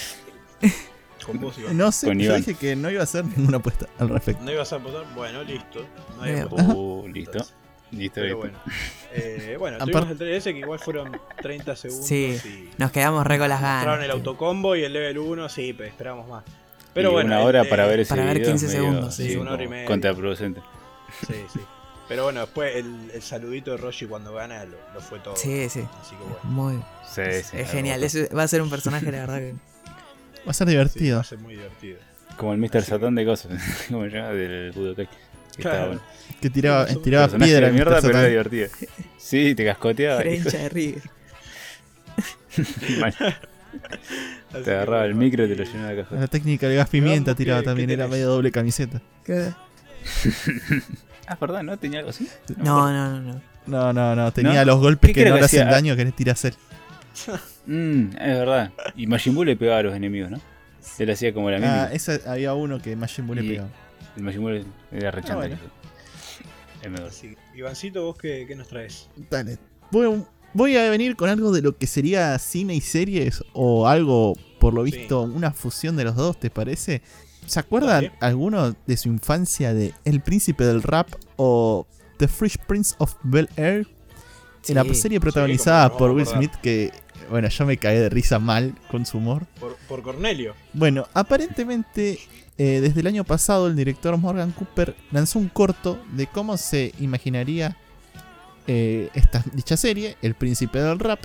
Con 1.27 1.41
vos, 1.41 1.59
Iván. 1.59 1.77
No 1.77 1.91
sé, 1.93 2.07
Con 2.07 2.19
yo 2.19 2.27
Iván. 2.27 2.39
dije 2.41 2.55
que 2.55 2.77
no 2.77 2.89
iba 2.91 3.01
a 3.01 3.05
hacer 3.05 3.25
ninguna 3.37 3.57
apuesta 3.59 3.87
al 3.99 4.09
respecto. 4.09 4.43
¿No 4.45 4.53
ibas 4.53 4.73
a 4.73 4.77
apostar? 4.77 5.05
Bueno, 5.15 5.43
listo. 5.43 5.85
No 6.17 6.23
hay 6.23 6.37
apuesta. 6.41 6.73
Oh, 6.75 7.05
listo. 7.09 7.39
Listo, 7.93 8.15
Pero 8.17 8.27
listo. 8.27 8.39
bueno. 8.39 8.59
Eh, 9.13 9.57
bueno, 9.59 9.79
tuvimos 9.79 10.11
el 10.11 10.19
3DS 10.19 10.53
que 10.53 10.59
igual 10.59 10.79
fueron 10.79 11.19
30 11.41 11.77
segundos 11.77 12.07
Sí. 12.07 12.37
y 12.45 12.71
Nos 12.79 12.91
quedamos 12.91 13.27
re 13.27 13.39
con 13.39 13.49
las 13.49 13.61
mostraron 13.61 13.95
el 14.03 14.09
ganas. 14.09 14.15
autocombo 14.17 14.77
y 14.77 14.83
el 14.85 14.93
level 14.93 15.19
1, 15.19 15.49
sí, 15.49 15.73
pero 15.73 15.89
esperamos 15.89 16.29
más. 16.29 16.45
Pero 16.95 17.11
Y 17.11 17.13
bueno, 17.13 17.29
una 17.29 17.41
el 17.43 17.47
hora 17.47 17.63
de- 17.63 17.69
para 17.69 17.87
ver 17.87 18.01
ese 18.01 18.09
para 18.11 18.25
ver 18.25 18.39
video 18.39 18.49
15 18.51 18.67
es 18.67 18.73
medio 18.73 18.85
segundos, 18.87 19.15
sí, 19.15 19.37
una 19.37 19.53
hora 19.53 19.63
y 19.65 19.69
media. 19.69 19.87
Contraproducente. 19.87 20.61
Sí, 21.27 21.35
sí. 21.53 21.61
Pero 22.09 22.25
bueno, 22.25 22.41
después 22.41 22.75
el, 22.77 23.11
el 23.15 23.23
saludito 23.23 23.73
de 23.73 23.77
Roshi 23.79 24.07
cuando 24.07 24.33
gana 24.33 24.65
lo, 24.65 24.77
lo 24.95 25.01
fue 25.01 25.19
todo. 25.21 25.35
Sí, 25.37 25.69
sí. 25.69 25.85
Así 26.01 26.15
que 26.17 26.23
bueno. 26.23 26.39
Muy. 26.45 26.75
Sí, 27.09 27.23
sí, 27.43 27.57
es 27.57 27.71
genial. 27.71 28.03
Ese 28.05 28.29
va 28.35 28.43
a 28.45 28.49
ser 28.49 28.63
un 28.63 28.71
personaje, 28.71 29.11
la 29.13 29.19
verdad 29.21 29.39
que. 29.39 29.55
Va 30.47 30.51
a 30.51 30.55
ser 30.55 30.67
Sí, 30.67 30.73
divertido. 30.73 31.17
va 31.17 31.21
a 31.21 31.25
ser 31.25 31.39
muy 31.39 31.55
divertido. 31.55 31.99
Como 32.37 32.53
el 32.53 32.59
Mr. 32.59 32.83
Satan 32.83 33.15
de 33.15 33.25
cosas. 33.25 33.53
como 33.89 34.05
se 34.05 34.11
llama 34.11 34.29
del 34.31 34.73
Budokai. 34.73 35.07
Que 35.07 35.13
estaba 35.63 35.75
Claro. 35.75 35.87
bueno. 35.89 36.03
que 36.41 36.51
tiraba, 36.51 36.87
tiraba 36.87 37.29
piedra 37.39 37.67
de 37.69 37.73
mierda, 37.73 38.01
pero 38.03 38.19
era 38.19 38.29
divertido. 38.29 38.69
Sí, 39.17 39.55
te 39.55 39.65
cascoteaba. 39.65 40.21
Era 40.21 40.35
hincha 40.35 40.59
de 40.59 40.69
River. 40.69 41.03
Te 44.65 44.71
agarraba 44.71 45.05
el 45.05 45.15
micro 45.15 45.45
y 45.45 45.49
te 45.49 45.57
lo 45.57 45.65
llenaba 45.65 45.91
de 45.91 46.03
cajón. 46.03 46.21
La 46.21 46.27
técnica 46.29 46.67
del 46.69 46.77
gas 46.77 46.89
pimienta 46.89 47.35
tiraba 47.35 47.63
también, 47.63 47.91
era 47.91 48.09
medio 48.09 48.29
doble 48.29 48.51
camiseta. 48.53 49.01
¿Qué? 49.25 49.53
Ah, 51.29 51.37
¿verdad? 51.41 51.65
¿No? 51.65 51.77
¿Tenía 51.77 51.99
algo 51.99 52.11
así? 52.11 52.29
No, 52.59 52.89
no, 52.93 53.19
no, 53.19 53.21
no. 53.33 53.41
No, 53.67 53.93
no, 53.93 54.15
no, 54.15 54.33
tenía 54.33 54.65
los 54.65 54.79
golpes 54.79 55.09
¿Qué 55.13 55.25
que 55.25 55.29
no 55.31 55.35
le 55.35 55.45
hacen 55.45 55.69
daño 55.69 55.97
que 55.97 56.05
le 56.05 56.13
tiras 56.13 56.45
él. 56.45 56.55
Mmm, 57.67 58.09
es 58.13 58.39
verdad. 58.39 58.73
Y 58.97 59.07
Majin 59.07 59.35
Buu 59.35 59.45
le 59.45 59.57
pegaba 59.57 59.79
a 59.79 59.83
los 59.83 59.95
enemigos, 59.95 60.31
¿no? 60.31 60.41
Él 60.99 61.11
hacía 61.11 61.35
como 61.35 61.51
la 61.51 61.57
Ah, 61.57 61.61
mímica. 61.61 61.93
esa 61.93 62.33
había 62.33 62.55
uno 62.55 62.81
que 62.81 62.95
Majin 62.97 63.27
Buu 63.27 63.35
le 63.35 63.43
pegaba. 63.43 63.69
El 64.17 64.23
Majin 64.23 64.41
Buu 64.41 64.65
era 64.93 65.11
rechante. 65.11 65.33
Ah, 65.33 65.37
bueno. 66.89 67.07
Ivancito, 67.55 68.05
¿vos 68.05 68.17
qué, 68.17 68.45
qué 68.47 68.55
nos 68.55 68.69
traes? 68.69 69.09
Dale. 69.31 69.59
Voy, 69.91 70.23
voy 70.53 70.77
a 70.77 70.89
venir 70.91 71.17
con 71.17 71.29
algo 71.29 71.51
de 71.53 71.63
lo 71.63 71.77
que 71.77 71.87
sería 71.87 72.39
cine 72.39 72.75
y 72.75 72.81
series 72.81 73.43
o 73.53 73.89
algo, 73.89 74.35
por 74.61 74.75
lo 74.75 74.85
Sí. 74.85 74.93
visto, 74.93 75.23
una 75.23 75.53
fusión 75.53 75.97
de 75.97 76.05
los 76.05 76.15
dos, 76.17 76.39
¿te 76.39 76.51
parece? 76.51 77.03
¿Se 77.47 77.59
acuerdan 77.61 78.05
Dale. 78.05 78.13
alguno 78.21 78.75
de 78.87 78.97
su 78.97 79.09
infancia 79.09 79.73
de 79.75 79.95
El 80.05 80.21
Príncipe 80.21 80.65
del 80.65 80.83
Rap 80.83 81.09
o 81.37 81.87
The 82.19 82.29
Fresh 82.29 82.59
Prince 82.67 82.95
of 82.99 83.15
Bel 83.23 83.49
Air? 83.57 83.87
Sí. 84.63 84.75
la 84.75 84.83
serie 84.95 85.21
protagonizada 85.21 85.89
Sí, 85.89 85.95
por 85.97 86.11
Will 86.11 86.27
Smith 86.27 86.51
que, 86.61 86.91
bueno, 87.31 87.49
yo 87.49 87.67
me 87.67 87.77
caí 87.77 87.99
de 87.99 88.09
risa 88.09 88.39
mal 88.39 88.75
con 88.91 89.07
su 89.07 89.19
humor. 89.19 89.47
Por, 89.61 89.77
por 89.89 90.03
Cornelio. 90.03 90.55
Bueno, 90.73 91.07
aparentemente 91.15 92.19
eh, 92.59 92.81
desde 92.81 93.01
el 93.01 93.07
año 93.07 93.25
pasado 93.25 93.67
el 93.67 93.77
director 93.77 94.17
Morgan 94.17 94.53
Cooper 94.53 94.97
lanzó 95.11 95.39
un 95.39 95.49
corto 95.49 96.03
de 96.13 96.27
cómo 96.27 96.57
se 96.57 96.93
imaginaría 97.01 97.77
eh, 98.67 99.11
esta 99.15 99.45
dicha 99.53 99.77
serie, 99.77 100.17
El 100.23 100.35
Príncipe 100.35 100.81
del 100.81 100.99
Rap, 100.99 101.21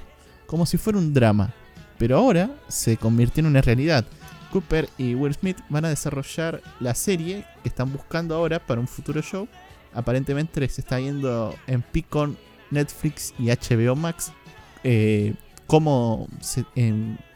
como 0.45 0.66
si 0.66 0.78
fuera 0.78 0.99
un 0.99 1.14
drama. 1.14 1.54
Pero 1.97 2.18
ahora 2.18 2.49
se 2.68 2.97
convirtió 2.97 3.41
en 3.41 3.47
una 3.47 3.62
realidad. 3.62 4.06
Cooper 4.52 4.89
y 4.97 5.16
Will 5.16 5.34
Smith 5.34 5.58
van 5.70 5.86
a 5.86 5.89
desarrollar 5.89 6.62
la 6.80 6.93
serie 6.93 7.45
que 7.64 7.70
están 7.70 7.93
buscando 7.93 8.36
ahora 8.36 8.60
para 8.60 8.82
un 8.82 8.88
futuro 8.88 9.22
show. 9.22 9.47
Aparentemente 9.93 10.68
se 10.68 10.82
está 10.82 10.97
viendo 10.97 11.56
en 11.68 11.82
Picon, 11.82 12.38
Netflix 12.70 13.34
y 13.39 13.49
HBO 13.49 13.95
Max. 13.95 14.34
eh, 14.84 15.34
cómo 15.72 16.28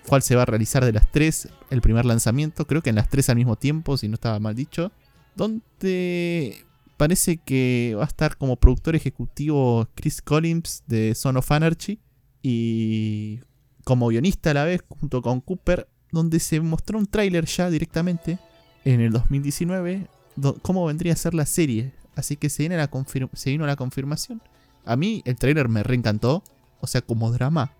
cuál 0.09 0.21
se 0.21 0.35
va 0.35 0.41
a 0.41 0.45
realizar 0.45 0.83
de 0.83 0.91
las 0.91 1.09
tres, 1.09 1.47
el 1.69 1.79
primer 1.79 2.03
lanzamiento, 2.03 2.67
creo 2.67 2.81
que 2.81 2.89
en 2.89 2.97
las 2.97 3.07
tres 3.07 3.29
al 3.29 3.37
mismo 3.37 3.55
tiempo, 3.55 3.95
si 3.95 4.09
no 4.09 4.15
estaba 4.15 4.37
mal 4.41 4.53
dicho, 4.55 4.91
donde 5.37 6.65
parece 6.97 7.37
que 7.37 7.93
va 7.97 8.03
a 8.03 8.07
estar 8.07 8.35
como 8.35 8.57
productor 8.57 8.93
ejecutivo 8.97 9.87
Chris 9.95 10.21
Collins 10.21 10.83
de 10.85 11.15
Son 11.15 11.37
of 11.37 11.49
Anarchy 11.49 11.97
y 12.41 13.39
como 13.85 14.09
guionista 14.09 14.51
a 14.51 14.53
la 14.53 14.63
vez 14.65 14.81
junto 14.89 15.21
con 15.21 15.39
Cooper, 15.39 15.87
donde 16.11 16.41
se 16.41 16.59
mostró 16.59 16.99
un 16.99 17.05
tráiler 17.05 17.45
ya 17.45 17.69
directamente 17.69 18.37
en 18.83 18.99
el 18.99 19.13
2019 19.13 20.07
do- 20.35 20.57
cómo 20.61 20.85
vendría 20.85 21.13
a 21.13 21.15
ser 21.15 21.33
la 21.33 21.45
serie. 21.45 21.93
Así 22.17 22.35
que 22.35 22.49
se, 22.49 22.63
viene 22.63 22.75
la 22.75 22.89
se 23.33 23.49
vino 23.49 23.65
la 23.65 23.77
confirmación. 23.77 24.41
A 24.83 24.97
mí 24.97 25.21
el 25.25 25.35
tráiler 25.37 25.69
me 25.69 25.83
reencantó, 25.83 26.43
o 26.81 26.87
sea, 26.87 27.01
como 27.01 27.31
drama, 27.31 27.73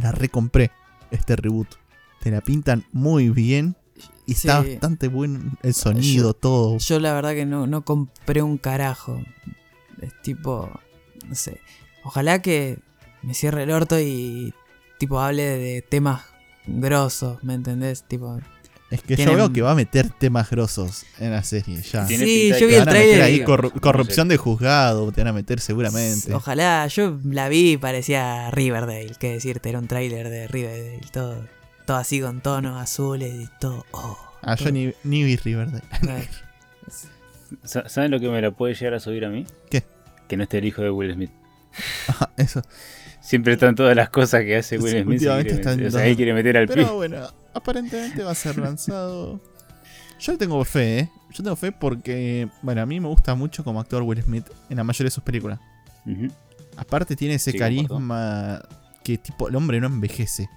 la 0.00 0.12
recompré 0.12 0.70
este 1.10 1.36
reboot. 1.36 1.68
Te 2.20 2.30
la 2.30 2.40
pintan 2.40 2.84
muy 2.92 3.30
bien 3.30 3.76
y 4.26 4.34
Sí. 4.34 4.48
está 4.48 4.62
bastante 4.62 5.08
bueno 5.08 5.40
el 5.62 5.74
sonido, 5.74 6.34
todo. 6.34 6.78
Yo 6.78 6.98
la 7.00 7.12
verdad 7.12 7.32
que 7.34 7.44
no, 7.46 7.66
no 7.66 7.84
compré 7.84 8.42
un 8.42 8.58
carajo. 8.58 9.20
Es 10.00 10.12
tipo, 10.22 10.70
no 11.28 11.34
sé. 11.34 11.60
Ojalá 12.04 12.40
que 12.42 12.78
me 13.22 13.34
cierre 13.34 13.64
el 13.64 13.70
orto 13.70 14.00
y 14.00 14.54
tipo 14.98 15.20
hable 15.20 15.42
de 15.42 15.82
temas 15.82 16.22
grosos, 16.66 17.42
¿me 17.42 17.54
entendés? 17.54 18.04
Tipo, 18.04 18.38
Es 18.92 19.02
que 19.02 19.16
yo 19.16 19.34
veo 19.34 19.52
que 19.52 19.62
va 19.62 19.72
a 19.72 19.74
meter 19.74 20.10
temas 20.10 20.50
grosos 20.50 21.04
en 21.18 21.30
la 21.32 21.42
serie 21.42 21.80
ya. 21.80 22.06
Sí, 22.06 22.50
yo 22.50 22.58
que 22.58 22.66
vi 22.66 22.74
el 22.74 22.80
van 22.80 22.88
a 22.88 22.92
meter 22.92 23.06
trailer. 23.18 23.22
ahí 23.22 23.40
corru- 23.40 23.80
corrupción 23.80 24.28
de 24.28 24.36
juzgado, 24.36 25.10
te 25.12 25.22
van 25.22 25.28
a 25.28 25.32
meter 25.32 25.60
seguramente. 25.60 26.32
Ojalá, 26.34 26.86
yo 26.88 27.18
la 27.24 27.48
vi 27.48 27.72
y 27.72 27.76
parecía 27.78 28.50
Riverdale, 28.50 29.12
qué 29.18 29.32
decirte, 29.32 29.70
era 29.70 29.78
un 29.78 29.88
tráiler 29.88 30.28
de 30.28 30.46
Riverdale, 30.46 31.00
todo, 31.12 31.44
todo 31.86 31.96
así 31.96 32.20
con 32.20 32.40
tonos 32.42 32.80
azules 32.80 33.32
y 33.34 33.48
todo. 33.58 33.86
Oh, 33.92 34.18
Ah, 34.42 34.56
yo 34.56 34.64
todo. 34.64 34.72
ni, 34.74 34.92
ni 35.04 35.24
vi 35.24 35.36
Riverdale. 35.36 35.84
Sa- 37.64 37.88
¿Saben 37.88 38.10
lo 38.10 38.20
que 38.20 38.28
me 38.28 38.40
la 38.40 38.50
puede 38.50 38.74
llegar 38.74 38.94
a 38.94 39.00
subir 39.00 39.24
a 39.24 39.28
mí? 39.28 39.46
¿Qué? 39.70 39.82
Que 40.28 40.36
no 40.36 40.42
esté 40.42 40.58
el 40.58 40.64
hijo 40.64 40.82
de 40.82 40.90
Will 40.90 41.12
Smith. 41.14 41.30
Ah, 42.20 42.30
Eso. 42.36 42.62
Siempre 43.20 43.52
están 43.54 43.74
todas 43.74 43.94
las 43.96 44.10
cosas 44.10 44.42
que 44.42 44.56
hace 44.56 44.76
Will 44.78 44.92
Sí, 44.92 45.02
Smith. 45.02 45.08
últimamente 45.14 45.48
quiere 45.48 45.60
están 45.60 45.76
meter. 45.76 45.88
O 45.88 45.90
sea, 45.92 46.06
él 46.06 46.16
quiere 46.16 46.34
meter 46.34 46.56
al 46.56 46.66
pie. 46.66 46.76
Pero 46.76 46.96
bueno, 46.96 47.28
aparentemente 47.54 48.22
va 48.22 48.32
a 48.32 48.34
ser 48.34 48.58
lanzado. 48.58 49.40
Yo 50.20 50.32
le 50.32 50.38
tengo 50.38 50.64
fe, 50.64 50.98
¿eh? 51.00 51.10
Yo 51.30 51.42
tengo 51.42 51.56
fe 51.56 51.72
porque, 51.72 52.48
bueno, 52.62 52.82
a 52.82 52.86
mí 52.86 53.00
me 53.00 53.08
gusta 53.08 53.34
mucho 53.34 53.64
como 53.64 53.80
actor 53.80 54.02
Will 54.02 54.22
Smith 54.22 54.46
en 54.70 54.76
la 54.76 54.84
mayoría 54.84 55.06
de 55.08 55.10
sus 55.14 55.24
películas. 55.24 55.58
Aparte 56.76 57.16
tiene 57.16 57.34
ese 57.34 57.52
Sí, 57.52 57.58
carisma 57.58 58.62
que 59.04 59.18
tipo, 59.18 59.48
el 59.48 59.56
hombre 59.56 59.80
no 59.80 59.86
envejece. 59.88 60.48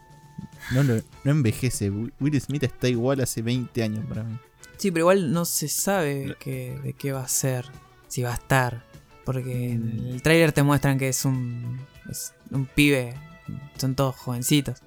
No, 0.71 0.83
lo- 0.83 1.01
no 1.23 1.31
envejece. 1.31 1.89
Will 1.89 2.39
Smith 2.41 2.63
está 2.63 2.87
igual 2.89 3.21
hace 3.21 3.41
20 3.41 3.83
años 3.83 4.05
para 4.05 4.23
mí. 4.23 4.37
Sí, 4.77 4.91
pero 4.91 5.03
igual 5.03 5.31
no 5.33 5.45
se 5.45 5.67
sabe 5.67 6.35
que- 6.39 6.77
de 6.83 6.93
qué 6.93 7.11
va 7.13 7.23
a 7.23 7.27
ser, 7.27 7.65
si 8.07 8.21
va 8.21 8.31
a 8.31 8.35
estar. 8.35 8.85
Porque 9.25 9.71
en 9.71 9.95
Mm. 9.95 10.07
el 10.13 10.21
tráiler 10.21 10.51
te 10.51 10.61
muestran 10.61 10.97
que 10.99 11.09
es 11.09 11.25
un, 11.25 11.79
es 12.09 12.33
un 12.51 12.65
pibe, 12.67 13.15
son 13.77 13.95
todos 13.95 14.15
jovencitos. 14.15 14.81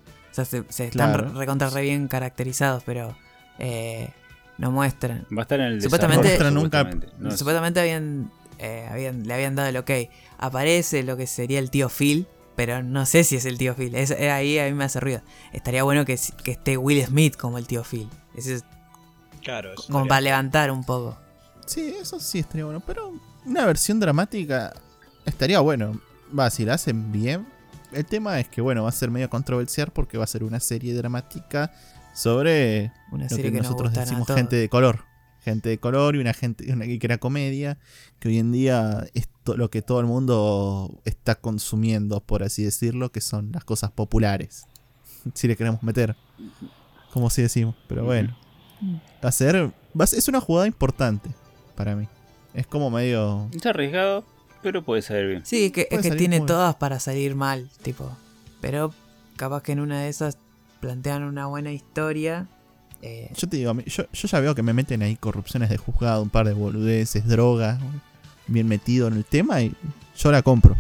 Sea, 0.45 0.63
se, 0.63 0.73
se 0.73 0.87
están 0.87 1.13
Claro. 1.13 1.29
re- 1.33 1.39
recontra 1.39 1.71
re 1.71 1.83
bien 1.83 2.09
caracterizados, 2.09 2.83
pero 2.85 3.17
eh, 3.59 4.11
no 4.59 4.71
muestran. 4.71 5.27
Va 5.37 5.41
a 5.41 5.43
estar 5.43 5.61
en 5.61 5.67
el 5.67 5.83
Supuestamente- 5.83 6.29
desarrollo, 6.29 6.55
No 6.55 6.61
muestran 6.61 6.85
supuestamente. 6.93 7.23
No, 7.25 7.37
Supuestamente 7.37 7.81
habían, 7.81 8.31
eh, 8.59 8.89
habían, 8.91 9.27
le 9.27 9.35
habían 9.35 9.55
dado 9.55 9.69
el 9.69 9.77
ok. 9.77 9.91
Aparece 10.39 11.03
lo 11.03 11.17
que 11.17 11.27
sería 11.27 11.59
el 11.59 11.71
tío 11.71 11.89
Phil, 11.89 12.27
pero 12.57 12.83
no 12.83 13.07
sé 13.07 13.25
si 13.25 13.37
es 13.37 13.45
el 13.45 13.59
tío 13.59 13.75
Phil. 13.75 13.95
Es, 13.95 14.11
eh, 14.11 14.31
ahí 14.31 14.59
a 14.59 14.65
mí 14.67 14.73
me 14.73 14.85
hace 14.85 15.01
ruido. 15.01 15.23
Estaría 15.53 15.83
bueno 15.83 16.05
que, 16.05 16.19
que 16.45 16.53
esté 16.53 16.77
Will 16.77 17.05
Smith 17.05 17.37
como 17.37 17.59
el 17.59 17.67
tío 17.67 17.85
Phil. 17.85 18.09
Ese 18.35 18.55
es 18.55 18.65
Claro, 19.43 19.73
eso 19.75 19.85
como 19.93 20.07
para 20.07 20.21
levantar 20.21 20.71
un 20.71 20.85
poco. 20.85 21.19
Sí, 21.67 21.95
eso 22.01 22.19
sí 22.21 22.41
estaría 22.41 22.65
bueno. 22.65 22.81
Pero 22.87 23.13
una 23.47 23.65
versión 23.67 24.01
dramática 24.01 24.73
estaría 25.25 25.61
bueno. 25.61 26.01
Va, 26.37 26.51
si 26.51 26.65
la 26.65 26.75
hacen 26.75 27.13
bien. 27.13 27.47
El 27.93 28.05
tema 28.05 28.39
es 28.41 28.49
que, 28.49 28.61
bueno, 28.61 28.83
va 28.83 28.89
a 28.91 28.93
ser 28.93 29.11
medio 29.11 29.31
controversial 29.31 29.91
porque 29.93 30.19
va 30.19 30.25
a 30.25 30.27
ser 30.27 30.45
una 30.45 30.61
serie 30.61 30.95
dramática 30.95 31.73
sobre 32.15 32.93
Una 33.13 33.25
lo 33.31 33.37
que, 33.37 33.43
que, 33.43 33.51
nos 33.53 33.63
nosotros 33.63 33.93
decimos 33.93 34.27
gente 34.29 34.57
de 34.57 34.69
color. 34.69 35.05
Gente 35.41 35.69
de 35.71 35.79
color 35.79 36.17
y 36.17 36.19
una 36.19 36.35
gente 36.35 36.71
una 36.73 36.85
que 36.85 36.99
era 37.01 37.17
comedia, 37.19 37.79
que 38.19 38.29
hoy 38.29 38.39
en 38.39 38.53
día 38.53 39.07
es 39.15 39.29
to- 39.45 39.57
lo 39.57 39.71
que 39.71 39.81
todo 39.83 40.01
el 40.01 40.07
mundo 40.07 41.01
está 41.05 41.37
consumiendo, 41.37 42.21
por 42.21 42.43
así 42.43 42.65
decirlo, 42.65 43.11
que 43.13 43.21
son 43.21 43.53
las 43.53 43.65
cosas 43.65 43.91
populares. 43.93 44.67
Si 45.35 45.49
le 45.49 45.57
queremos 45.57 45.83
meter, 45.83 46.17
como 47.13 47.29
si 47.31 47.43
decimos, 47.43 47.75
pero 47.89 48.05
bueno. 48.05 48.37
Va 49.25 49.29
a 49.29 49.33
ser, 49.33 49.73
va 49.99 50.05
a 50.05 50.07
ser- 50.07 50.19
es 50.19 50.29
una 50.29 50.41
jugada 50.41 50.67
importante 50.67 51.31
para 51.77 51.97
mí. 51.97 52.09
Es 52.55 52.67
como 52.67 52.89
medio... 52.91 53.49
Está 53.53 53.71
arriesgado, 53.71 54.25
pero 54.63 54.83
puede 54.85 55.03
salir 55.03 55.27
bien. 55.29 55.47
Sí, 55.47 55.67
es 55.67 55.73
que, 55.73 55.83
es 55.83 55.87
Puede 55.89 56.03
que 56.03 56.11
tiene 56.17 56.41
todas 56.41 56.75
para 56.77 57.01
salir 57.01 57.35
mal, 57.35 57.69
tipo. 57.83 58.11
Pero 58.61 58.93
capaz 59.37 59.63
que 59.63 59.73
en 59.73 59.81
una 59.81 60.03
de 60.03 60.09
esas 60.09 60.39
plantean 60.81 61.23
una 61.25 61.47
buena 61.47 61.73
historia. 61.73 62.47
eh, 63.03 63.31
Yo 63.37 63.49
te 63.49 63.57
digo, 63.57 63.73
yo, 63.81 64.05
yo 64.13 64.29
ya 64.29 64.41
veo 64.41 64.55
que 64.55 64.63
me 64.63 64.73
meten 64.73 65.03
ahí 65.03 65.17
corrupciones 65.17 65.71
de 65.71 65.77
juzgado, 65.77 66.23
un 66.23 66.31
par 66.31 66.47
de 66.47 66.55
boludeces, 66.55 67.27
drogas, 67.27 67.79
bien 68.47 68.67
metido 68.69 69.07
en 69.09 69.15
el 69.15 69.25
tema 69.25 69.61
y 69.63 69.75
yo 70.17 70.33
la 70.33 70.43
compro. 70.43 70.77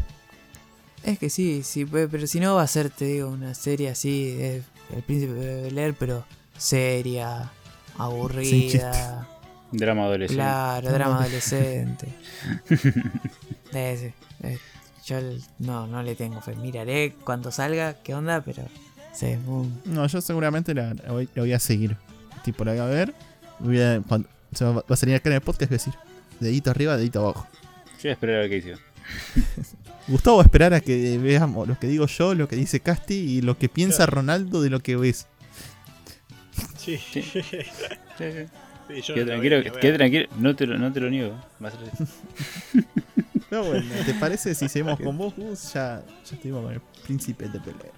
es 1.04 1.18
que 1.18 1.30
sí, 1.30 1.62
sí, 1.62 1.84
pe- 1.84 2.08
pero 2.08 2.26
si 2.26 2.40
no 2.40 2.54
va 2.56 2.62
a 2.62 2.66
ser, 2.66 2.90
te 2.90 3.04
digo, 3.04 3.28
una 3.28 3.54
serie 3.54 3.88
así 3.90 4.32
de 4.32 4.62
El 4.94 5.02
Príncipe 5.02 5.32
de 5.34 5.62
Bel 5.62 5.78
Air, 5.78 5.94
pero 5.98 6.24
seria, 6.56 7.50
aburrida. 7.96 9.28
Drama 9.70 10.04
adolescente. 10.04 10.42
Claro, 10.42 10.92
drama 10.92 11.18
adolescente. 11.20 12.08
Ese, 13.72 14.14
eh, 14.42 14.58
yo 15.04 15.20
no, 15.58 15.86
no 15.86 16.02
le 16.02 16.14
tengo 16.14 16.40
fe. 16.40 16.56
Miraré 16.56 17.14
cuando 17.24 17.50
salga, 17.50 17.94
qué 18.02 18.14
onda, 18.14 18.40
pero 18.40 18.62
sí, 19.12 19.36
No, 19.84 20.06
yo 20.06 20.20
seguramente 20.20 20.74
la, 20.74 20.94
la 20.94 21.12
voy, 21.12 21.28
la 21.34 21.42
voy 21.42 21.52
a 21.52 21.58
seguir. 21.58 21.96
Tipo, 22.44 22.64
la 22.64 22.72
voy 22.72 22.80
a 22.80 22.86
ver. 22.86 23.14
Voy 23.58 23.80
a, 23.80 24.00
cuando, 24.06 24.28
se 24.52 24.64
va, 24.64 24.72
va 24.72 24.84
a 24.88 24.96
salir 24.96 25.14
acá 25.16 25.28
en 25.28 25.34
el 25.36 25.40
podcast, 25.42 25.70
voy 25.70 25.76
a 25.76 25.78
decir, 25.78 25.94
dedito 26.40 26.70
arriba, 26.70 26.96
dedito 26.96 27.20
abajo. 27.20 27.46
Yo 27.98 28.02
voy 28.04 28.10
a 28.10 28.12
esperar 28.12 28.36
a 28.36 28.38
ver 28.40 28.50
qué 28.50 28.56
hizo. 28.58 28.80
Gustavo 30.08 30.36
va 30.38 30.42
a 30.42 30.46
esperar 30.46 30.72
a 30.72 30.80
que 30.80 31.18
veamos 31.18 31.68
lo 31.68 31.78
que 31.78 31.86
digo 31.86 32.06
yo, 32.06 32.34
lo 32.34 32.48
que 32.48 32.56
dice 32.56 32.80
Casti 32.80 33.14
y 33.14 33.42
lo 33.42 33.58
que 33.58 33.68
piensa 33.68 33.98
Claro. 33.98 34.12
Ronaldo 34.16 34.62
de 34.62 34.70
lo 34.70 34.80
que 34.80 34.96
ves. 34.96 35.26
Sí. 36.78 36.98
Sí. 38.88 39.02
Yo 39.02 39.14
no 39.16 39.20
la 39.20 39.26
tranquilo, 39.26 39.56
voy. 39.56 40.28
No 40.38 40.56
te, 40.56 40.66
lo, 40.66 40.78
no 40.78 40.92
te 40.92 41.00
lo 41.00 41.10
niego. 41.10 41.34
Va 41.62 41.68
a 41.68 41.70
ser 41.72 41.80
así. 41.92 42.84
Pero 43.50 43.64
bueno, 43.64 43.86
¿te 44.04 44.14
parece 44.14 44.54
si 44.54 44.68
seguimos 44.68 44.98
con 45.00 45.16
vos, 45.16 45.34
Gus? 45.36 45.72
Ya, 45.74 46.02
ya 46.28 46.34
estuvimos 46.36 46.64
con 46.64 46.74
el 46.74 46.80
príncipe 47.04 47.48
de 47.48 47.60
pelea. 47.60 47.92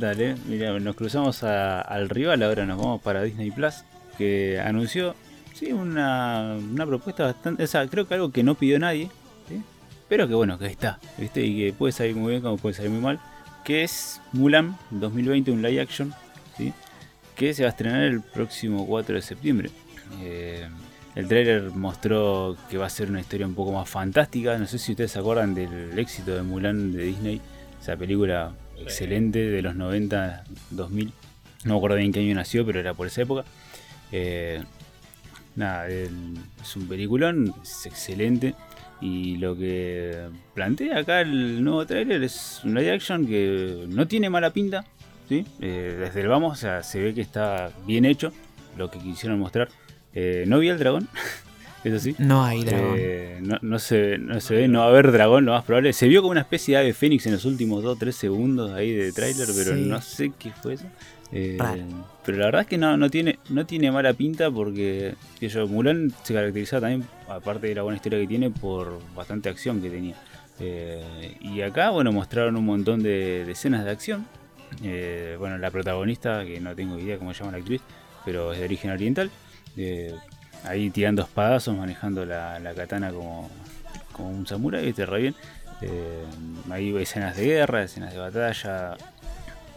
Dale, 0.00 0.34
mira, 0.46 0.78
nos 0.80 0.96
cruzamos 0.96 1.42
a- 1.44 1.80
al 1.80 2.08
rival, 2.08 2.42
ahora 2.42 2.66
nos 2.66 2.78
vamos 2.78 3.00
para 3.02 3.22
Disney 3.22 3.52
Plus, 3.52 3.74
que 4.18 4.58
anunció, 4.60 5.14
sí, 5.54 5.72
una, 5.72 6.56
una 6.56 6.84
propuesta 6.86 7.24
bastante, 7.24 7.62
o 7.62 7.66
sea, 7.68 7.86
creo 7.86 8.08
que 8.08 8.14
algo 8.14 8.32
que 8.32 8.42
no 8.42 8.56
pidió 8.56 8.80
nadie, 8.80 9.08
¿sí? 9.48 9.62
pero 10.08 10.26
que 10.26 10.34
bueno, 10.34 10.58
que 10.58 10.66
está, 10.66 10.98
¿viste? 11.18 11.42
Y 11.46 11.56
que 11.56 11.72
puede 11.72 11.92
salir 11.92 12.16
muy 12.16 12.30
bien 12.32 12.42
como 12.42 12.56
puede 12.56 12.74
salir 12.74 12.90
muy 12.90 13.00
mal, 13.00 13.20
que 13.64 13.84
es 13.84 14.20
Mulan 14.32 14.76
2020, 14.90 15.52
un 15.52 15.62
live 15.62 15.80
action, 15.80 16.12
¿sí? 16.56 16.72
que 17.36 17.54
se 17.54 17.62
va 17.62 17.68
a 17.68 17.70
estrenar 17.70 18.02
el 18.02 18.22
próximo 18.22 18.84
4 18.88 19.14
de 19.14 19.22
septiembre. 19.22 19.70
Eh, 20.22 20.66
el 21.14 21.28
trailer 21.28 21.70
mostró 21.72 22.56
que 22.68 22.76
va 22.78 22.86
a 22.86 22.90
ser 22.90 23.08
una 23.10 23.20
historia 23.20 23.46
un 23.46 23.54
poco 23.54 23.72
más 23.72 23.88
fantástica, 23.88 24.58
no 24.58 24.66
sé 24.66 24.78
si 24.78 24.92
ustedes 24.92 25.12
se 25.12 25.18
acuerdan 25.18 25.54
del 25.54 25.98
éxito 25.98 26.34
de 26.34 26.42
Mulan 26.42 26.92
de 26.92 27.04
Disney, 27.04 27.40
esa 27.80 27.96
película 27.96 28.52
excelente 28.78 29.38
de 29.38 29.62
los 29.62 29.74
90, 29.74 30.44
2000. 30.70 31.12
No 31.64 31.72
me 31.72 31.76
acuerdo 31.78 31.96
bien 31.96 32.12
qué 32.12 32.20
año 32.20 32.34
nació, 32.34 32.64
pero 32.66 32.80
era 32.80 32.92
por 32.94 33.06
esa 33.06 33.22
época. 33.22 33.44
Eh, 34.12 34.62
nada, 35.54 35.88
el- 35.88 36.36
es 36.62 36.76
un 36.76 36.86
peliculón, 36.86 37.54
es 37.62 37.86
excelente. 37.86 38.54
Y 39.00 39.36
lo 39.36 39.56
que 39.56 40.28
plantea 40.54 40.98
acá 41.00 41.20
el 41.20 41.62
nuevo 41.62 41.84
trailer 41.86 42.22
es 42.22 42.60
un 42.64 42.74
live 42.74 42.92
action 42.92 43.26
que 43.26 43.84
no 43.88 44.06
tiene 44.06 44.30
mala 44.30 44.50
pinta. 44.50 44.84
¿sí? 45.28 45.44
Eh, 45.60 45.96
desde 45.98 46.20
el 46.20 46.28
vamos, 46.28 46.52
o 46.52 46.56
sea, 46.60 46.82
se 46.82 47.00
ve 47.02 47.12
que 47.14 47.20
está 47.20 47.70
bien 47.86 48.04
hecho 48.04 48.32
lo 48.78 48.90
que 48.90 48.98
quisieron 48.98 49.38
mostrar. 49.38 49.68
Eh, 50.18 50.44
no 50.46 50.58
vi 50.58 50.68
el 50.68 50.78
dragón, 50.78 51.08
eso 51.84 51.98
sí. 52.00 52.16
no 52.18 52.42
hay 52.42 52.64
dragón. 52.64 52.94
Eh, 52.98 53.38
no, 53.42 53.58
no 53.60 53.78
se, 53.78 54.16
no 54.16 54.40
se 54.40 54.54
ve, 54.54 54.66
no 54.66 54.80
va 54.80 54.86
a 54.86 54.88
haber 54.88 55.12
dragón, 55.12 55.44
lo 55.44 55.52
más 55.52 55.64
probable. 55.64 55.92
Se 55.92 56.08
vio 56.08 56.22
como 56.22 56.32
una 56.32 56.40
especie 56.40 56.74
de 56.74 56.80
ave 56.80 56.94
fénix 56.94 57.26
en 57.26 57.32
los 57.32 57.44
últimos 57.44 57.84
2-3 57.84 58.10
segundos 58.12 58.72
ahí 58.72 58.92
de 58.92 59.12
tráiler, 59.12 59.46
pero 59.54 59.76
no 59.76 60.00
sé 60.00 60.32
qué 60.38 60.50
fue 60.50 60.74
eso. 60.74 60.86
Eh, 61.32 61.58
pero 62.24 62.38
la 62.38 62.46
verdad 62.46 62.62
es 62.62 62.66
que 62.66 62.78
no, 62.78 62.96
no, 62.96 63.10
tiene, 63.10 63.38
no 63.50 63.66
tiene 63.66 63.90
mala 63.90 64.12
pinta 64.14 64.50
porque 64.50 65.14
yo, 65.40 65.66
Mulan 65.66 66.12
se 66.22 66.32
caracterizaba 66.32 66.82
también, 66.82 67.08
aparte 67.28 67.66
de 67.66 67.74
la 67.74 67.82
buena 67.82 67.96
historia 67.96 68.18
que 68.18 68.26
tiene, 68.26 68.50
por 68.50 68.98
bastante 69.14 69.48
acción 69.48 69.82
que 69.82 69.90
tenía. 69.90 70.14
Eh, 70.58 71.36
y 71.40 71.60
acá, 71.60 71.90
bueno, 71.90 72.10
mostraron 72.12 72.56
un 72.56 72.64
montón 72.64 73.02
de, 73.02 73.44
de 73.44 73.52
escenas 73.52 73.84
de 73.84 73.90
acción. 73.90 74.26
Eh, 74.82 75.36
bueno, 75.38 75.58
la 75.58 75.70
protagonista, 75.70 76.44
que 76.44 76.60
no 76.60 76.74
tengo 76.74 76.98
idea 76.98 77.18
cómo 77.18 77.32
se 77.34 77.40
llama 77.40 77.52
la 77.52 77.58
actriz, 77.58 77.82
pero 78.24 78.52
es 78.52 78.58
de 78.58 78.64
origen 78.64 78.90
oriental. 78.90 79.30
Ahí 80.64 80.90
tirando 80.90 81.22
espadazos, 81.22 81.76
manejando 81.76 82.24
la, 82.24 82.58
la 82.58 82.74
katana 82.74 83.12
como, 83.12 83.48
como 84.12 84.30
un 84.30 84.46
samurái, 84.46 84.84
¿viste? 84.86 85.06
Re 85.06 85.20
bien. 85.22 85.34
Eh, 85.82 86.24
hay 86.70 86.96
escenas 86.96 87.36
de 87.36 87.44
guerra, 87.44 87.82
escenas 87.82 88.12
de 88.12 88.18
batalla. 88.18 88.96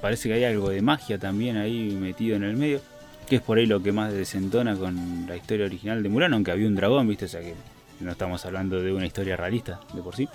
Parece 0.01 0.29
que 0.29 0.35
hay 0.35 0.45
algo 0.45 0.69
de 0.69 0.81
magia 0.81 1.17
también 1.17 1.57
ahí 1.57 1.91
metido 1.99 2.35
en 2.35 2.43
el 2.43 2.55
medio. 2.55 2.81
Que 3.27 3.35
es 3.35 3.41
por 3.41 3.57
ahí 3.57 3.65
lo 3.65 3.83
que 3.83 3.91
más 3.91 4.11
desentona 4.11 4.75
con 4.75 5.27
la 5.27 5.35
historia 5.35 5.65
original 5.65 6.01
de 6.01 6.09
Mulan, 6.09 6.33
aunque 6.33 6.51
había 6.51 6.67
un 6.67 6.75
dragón, 6.75 7.07
¿viste? 7.07 7.25
O 7.25 7.27
sea 7.27 7.41
que 7.41 7.53
no 7.99 8.11
estamos 8.11 8.43
hablando 8.45 8.81
de 8.81 8.91
una 8.91 9.05
historia 9.05 9.35
realista 9.37 9.79
de 9.93 10.01
por 10.01 10.15
sí. 10.15 10.27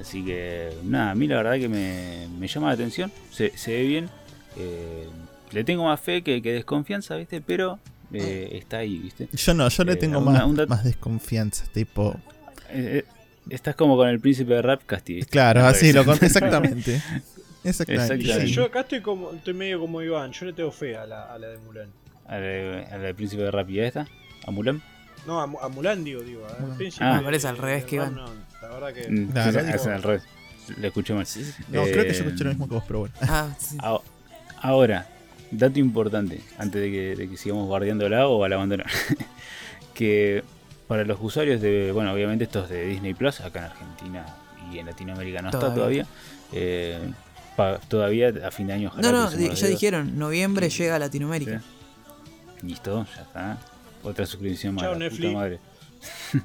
Así 0.00 0.24
que 0.24 0.70
nada, 0.82 1.10
a 1.12 1.14
mí 1.14 1.28
la 1.28 1.36
verdad 1.36 1.58
que 1.58 1.68
me, 1.68 2.26
me 2.40 2.48
llama 2.48 2.68
la 2.68 2.72
atención, 2.72 3.12
se, 3.30 3.56
se 3.56 3.72
ve 3.72 3.82
bien. 3.84 4.08
eh, 4.56 5.06
le 5.52 5.62
tengo 5.62 5.84
más 5.84 6.00
fe 6.00 6.22
que, 6.22 6.42
que 6.42 6.52
desconfianza, 6.52 7.14
¿viste? 7.14 7.40
Pero 7.40 7.78
eh, 8.20 8.56
está 8.58 8.78
ahí, 8.78 8.98
¿viste? 8.98 9.28
Yo 9.32 9.54
no, 9.54 9.68
yo 9.68 9.84
le 9.84 9.92
Eh, 9.92 9.96
tengo 9.96 10.18
una- 10.20 10.46
más, 10.46 10.68
más 10.68 10.84
desconfianza. 10.84 11.64
Tipo, 11.72 12.16
Eh, 12.70 13.04
estás 13.50 13.74
como 13.76 13.96
con 13.96 14.08
el 14.08 14.20
príncipe 14.20 14.54
de 14.54 14.62
rap 14.62 14.82
Casti. 14.86 15.14
¿viste? 15.14 15.30
claro, 15.30 15.64
así 15.66 15.92
lo 15.92 16.04
con- 16.04 16.18
Exactamente. 16.22 17.00
Exactamente. 17.64 18.14
Exactamente. 18.14 18.46
Sí, 18.46 18.52
yo 18.52 18.64
acá 18.64 18.80
estoy 18.80 19.00
como 19.00 19.32
estoy 19.32 19.54
medio 19.54 19.80
como 19.80 20.02
Iván, 20.02 20.32
yo 20.32 20.46
le 20.46 20.52
tengo 20.52 20.70
fe 20.70 20.96
a 20.96 21.06
la, 21.06 21.32
a 21.32 21.38
la 21.38 21.48
de 21.48 21.58
Mulan. 21.58 21.88
A 22.26 22.38
la, 22.38 22.80
a 22.90 22.96
la 22.98 23.04
del 23.04 23.14
príncipe 23.14 23.42
de 23.42 23.50
rap 23.50 23.68
y 23.70 23.80
a 23.80 23.86
esta, 23.86 24.06
a 24.46 24.50
Mulan. 24.50 24.82
No, 25.26 25.40
a, 25.40 25.44
a 25.44 25.68
Mulan 25.68 26.04
digo, 26.04 26.20
digo. 26.22 26.46
al 26.46 26.76
príncipe 26.76 27.04
Ah. 27.04 27.16
Me 27.16 27.22
parece 27.22 27.48
al 27.48 27.56
revés 27.56 27.84
que 27.84 27.96
Iván. 27.96 28.14
no, 28.14 28.26
la 28.60 28.68
verdad 28.68 28.92
que. 28.92 29.08
Mm, 29.10 29.30
Claro, 29.32 29.52
sí, 29.60 29.66
digo- 29.66 29.76
es 29.76 29.86
al 29.86 30.02
revés. 30.02 30.22
Le 30.78 30.86
escuché 30.88 31.12
mal. 31.14 31.26
No, 31.70 31.82
creo 31.84 32.04
que 32.04 32.12
yo 32.14 32.24
escuché 32.24 32.44
lo 32.44 32.50
mismo 32.50 32.68
que 32.68 32.74
vos, 32.74 32.84
pero 32.86 32.98
bueno. 33.00 33.14
Ah, 33.22 33.48
sí. 33.58 33.76
Ahora, 34.60 35.06
dato 35.58 35.78
importante, 35.78 36.40
antes 36.58 36.80
de 36.80 36.90
que, 36.90 37.16
de 37.16 37.28
que 37.28 37.36
sigamos 37.36 37.66
guardiándola 37.66 38.26
o 38.28 38.46
la 38.48 38.56
abandonar. 38.56 38.86
que 39.94 40.42
para 40.88 41.04
los 41.04 41.18
usuarios 41.20 41.60
de, 41.60 41.92
bueno, 41.92 42.12
obviamente 42.12 42.44
estos 42.44 42.68
de 42.68 42.86
Disney 42.86 43.14
Plus, 43.14 43.40
acá 43.40 43.60
en 43.60 43.64
Argentina 43.66 44.26
y 44.72 44.78
en 44.78 44.86
Latinoamérica 44.86 45.40
no 45.42 45.48
está 45.48 45.60
Todavía. 45.60 45.76
todavía. 45.78 46.06
eh, 46.52 46.98
pa- 47.56 47.78
todavía 47.88 48.32
a 48.44 48.50
fin 48.50 48.66
de 48.66 48.72
año. 48.74 48.88
ojalá 48.88 49.10
No, 49.12 49.24
no, 49.24 49.30
ya 49.30 49.36
dedos. 49.36 49.68
dijeron, 49.68 50.18
noviembre 50.18 50.68
Sí. 50.70 50.78
llega 50.82 50.96
a 50.96 50.98
Latinoamérica. 50.98 51.62
Listo, 52.62 53.06
ya 53.16 53.22
está. 53.22 53.58
Otra 54.02 54.26
suscripción 54.26 54.74
más. 54.74 54.84
Chao, 54.84 54.92
puta 54.94 55.04
Netflix. 55.04 55.32
madre. 55.34 55.58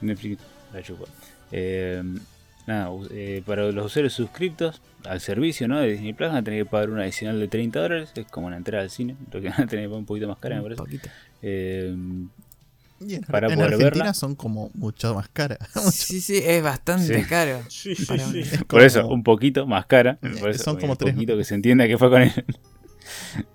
Netflix 0.00 0.38
la 0.72 0.82
chupa. 0.82 1.04
Eh, 1.52 2.02
nada, 2.70 2.90
eh, 3.10 3.42
para 3.44 3.70
los 3.70 3.86
usuarios 3.86 4.12
suscriptos 4.14 4.80
al 5.04 5.20
servicio 5.20 5.68
¿no? 5.68 5.78
de 5.80 5.92
Disney 5.92 6.12
Plus 6.14 6.28
van 6.30 6.38
a 6.38 6.42
tener 6.42 6.64
que 6.64 6.70
pagar 6.70 6.90
una 6.90 7.02
adicional 7.02 7.38
de 7.38 7.48
30 7.48 7.80
dólares. 7.80 8.10
Es 8.14 8.26
como 8.26 8.46
una 8.46 8.56
entrada 8.56 8.82
al 8.84 8.90
cine, 8.90 9.16
lo 9.32 9.40
que 9.40 9.48
van 9.50 9.62
a 9.62 9.66
tener 9.66 9.84
que 9.84 9.88
pagar 9.88 9.98
un 10.00 10.06
poquito 10.06 10.28
más 10.28 10.38
cara, 10.38 10.54
me 10.56 10.60
Un 10.62 10.64
parece. 10.64 10.82
poquito. 10.82 11.08
Eh, 11.42 11.94
Y 13.02 13.14
en, 13.14 13.22
para 13.22 13.48
en 13.48 13.54
poder 13.54 13.72
Argentina 13.74 14.04
verla. 14.04 14.14
son 14.14 14.34
como 14.34 14.70
mucho 14.74 15.14
más 15.14 15.28
caras. 15.28 15.58
Sí, 15.92 16.20
sí, 16.20 16.42
es 16.44 16.62
bastante 16.62 17.22
Sí. 17.22 17.26
caro. 17.28 17.60
Sí, 17.68 17.94
sí, 17.94 18.04
Para 18.06 18.24
sí. 18.24 18.30
un- 18.30 18.36
Es 18.42 18.64
por 18.64 18.82
eso, 18.82 19.08
un 19.08 19.22
poquito 19.22 19.66
más 19.66 19.86
cara. 19.86 20.18
Eh, 20.22 20.36
Por 20.38 20.50
eso, 20.50 20.64
son 20.64 20.78
como 20.78 20.92
un 20.92 20.98
tres- 20.98 21.14
poquito 21.14 21.36
que 21.36 21.44
se 21.44 21.54
entienda 21.54 21.86
que 21.86 21.96
fue 21.96 22.10
con 22.10 22.22
él. 22.22 22.32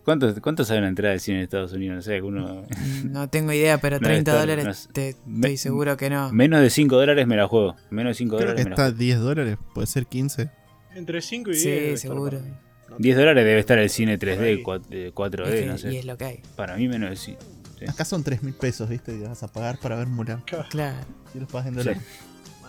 ¿Cuánto, 0.03 0.41
¿Cuánto 0.41 0.63
sale 0.65 0.79
una 0.79 0.89
entrada 0.89 1.13
de 1.13 1.19
cine 1.19 1.37
en 1.37 1.43
Estados 1.43 1.73
Unidos? 1.73 1.95
No 1.97 2.01
sé, 2.01 2.15
alguno. 2.15 2.63
No 3.03 3.29
tengo 3.29 3.51
idea, 3.51 3.77
pero 3.79 3.99
No, 3.99 4.07
30 4.07 4.31
está- 4.31 4.39
dólares 4.41 4.65
no 4.87 4.93
te, 4.93 5.15
me- 5.25 5.47
estoy 5.47 5.57
seguro 5.57 5.97
que 5.97 6.09
no. 6.09 6.31
Menos 6.31 6.61
de 6.61 6.69
5 6.69 6.95
dólares 6.95 7.27
me 7.27 7.35
la 7.35 7.47
juego. 7.47 7.75
Menos 7.89 8.11
de 8.11 8.13
5 8.15 8.37
Creo 8.37 8.39
que 8.55 8.63
dólares 8.63 8.65
me 8.65 8.69
la 8.69 8.73
está 8.75 8.83
juego. 8.83 8.97
10 8.97 9.19
dólares, 9.19 9.57
puede 9.73 9.87
ser 9.87 10.05
15. 10.07 10.49
Entre 10.95 11.21
5 11.21 11.49
y 11.49 11.53
10. 11.53 11.63
Sí, 11.63 11.69
debe 11.69 11.93
estar 11.93 12.11
seguro. 12.11 12.37
para 12.39 12.43
mí. 12.51 12.55
No 12.89 12.95
10 12.99 13.17
dólares 13.17 13.45
debe 13.45 13.59
estar 13.59 13.77
el 13.79 13.89
cine 13.89 14.17
Por 14.17 14.29
ahí. 14.29 14.35
3D, 14.37 14.63
4- 14.63 14.81
eh, 14.91 15.11
4D, 15.13 15.53
Es 15.53 15.59
que- 15.61 15.65
no 15.67 15.77
sé. 15.77 15.93
Y 15.93 15.97
es 15.97 16.05
lo 16.05 16.17
que 16.17 16.25
hay. 16.25 16.39
Para 16.55 16.75
mí 16.77 16.87
menos 16.87 17.09
de 17.09 17.15
sí. 17.15 17.35
Sí. 17.79 17.85
Acá 17.89 18.05
son 18.05 18.23
3 18.23 18.41
mil 18.43 18.53
pesos, 18.53 18.87
¿viste? 18.87 19.13
Y 19.13 19.19
vas 19.19 19.43
a 19.43 19.47
pagar 19.49 19.77
para 19.79 19.97
ver 19.97 20.07
Mulan. 20.07 20.41
Claro. 20.69 20.95
Si 21.33 21.39
los 21.39 21.49
pagas 21.51 21.67
en 21.67 21.81
Sí. 21.81 21.89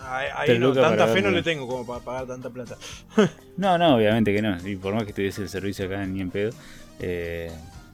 Ahí, 0.03 0.57
no, 0.59 0.71
tanta 0.73 1.07
fe 1.07 1.21
no 1.21 1.31
le 1.31 1.43
tengo 1.43 1.67
como 1.67 1.85
para 1.85 1.99
pagar 2.03 2.27
tanta 2.27 2.49
plata. 2.49 2.77
No, 3.57 3.77
no, 3.77 3.95
obviamente 3.95 4.33
que 4.33 4.41
no. 4.41 4.55
Y 4.67 4.75
por 4.75 4.93
más 4.93 5.03
que 5.03 5.09
estuviese 5.09 5.41
el 5.41 5.49
servicio 5.49 5.85
acá, 5.85 6.05
ni 6.05 6.21
en 6.21 6.29
pedo. 6.29 6.51
Eh, 6.99 7.51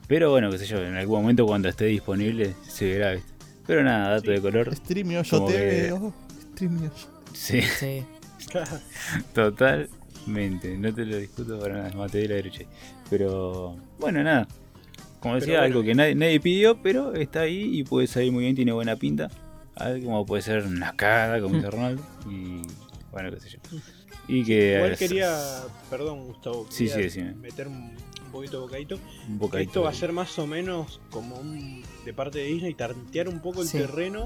pero 0.08 0.30
bueno, 0.32 0.52
qué 0.52 0.58
sé 0.58 0.66
yo, 0.66 0.84
en 0.84 0.96
algún 0.96 1.22
momento 1.22 1.46
cuando 1.46 1.70
esté 1.70 1.86
disponible 1.86 2.54
se 2.68 2.86
verá, 2.92 3.14
¿viste? 3.14 3.32
Pero 3.66 3.82
nada, 3.84 4.10
dato 4.10 4.26
Sí. 4.26 4.32
de 4.32 4.42
color. 4.42 4.76
Streamio, 4.76 5.22
yo 5.24 5.46
te 5.46 5.54
que- 5.54 5.60
veo. 5.60 6.14
Streamio. 6.54 6.92
Sí, 7.34 7.62
Sí. 7.62 8.04
totalmente. 9.34 10.78
No 10.78 10.94
te 10.94 11.06
lo 11.06 11.18
discuto 11.18 11.60
para 11.60 11.76
nada, 11.76 11.92
más 11.96 12.12
te 12.12 12.20
doy 12.20 12.28
la 12.28 12.36
derecha. 12.36 12.64
Pero 13.10 13.78
bueno, 14.00 14.24
nada. 14.24 14.48
Como 15.20 15.36
decía, 15.36 15.60
bueno. 15.60 15.66
algo 15.66 15.84
que 15.84 15.96
nadie, 15.96 16.16
nadie 16.16 16.40
pidió, 16.40 16.82
pero 16.82 17.14
está 17.14 17.42
ahí 17.42 17.80
y 17.80 17.84
puede 17.84 18.08
salir 18.08 18.32
muy 18.32 18.44
bien, 18.44 18.56
tiene 18.56 18.74
buena 18.74 18.96
pinta. 18.98 19.30
Algo 19.76 20.06
como 20.06 20.26
puede 20.26 20.42
ser 20.42 20.64
una 20.64 20.96
cagada, 20.96 21.42
como 21.42 21.56
dice 21.56 21.70
Ronaldo. 21.72 22.04
Y 22.30 22.62
bueno, 23.12 23.32
qué 23.32 23.40
sé 23.40 23.50
yo. 23.50 23.60
Y 24.28 24.44
que. 24.46 24.76
Igual 24.76 24.98
quería, 24.98 25.38
perdón 25.90 26.28
Gustavo, 26.28 26.66
Sí, 26.70 26.86
quería 26.88 26.96
sí, 26.96 27.02
decime. 27.02 27.34
meter 27.34 27.68
un, 27.68 27.96
poquito 28.32 28.58
de 28.58 28.64
bocadito. 28.64 29.00
Un 29.28 29.38
bocadito 29.40 29.70
Esto 29.70 29.82
va 29.84 29.90
a 29.90 29.94
ser 29.94 30.12
más 30.12 30.38
o 30.40 30.48
menos 30.48 31.00
como 31.12 31.36
un 31.36 31.84
de 32.06 32.14
parte 32.14 32.40
de 32.40 32.46
Disney 32.46 32.74
tantear 32.74 33.28
un 33.30 33.40
poco 33.42 33.62
el 33.62 33.68
Sí. 33.68 33.78
terreno 33.80 34.26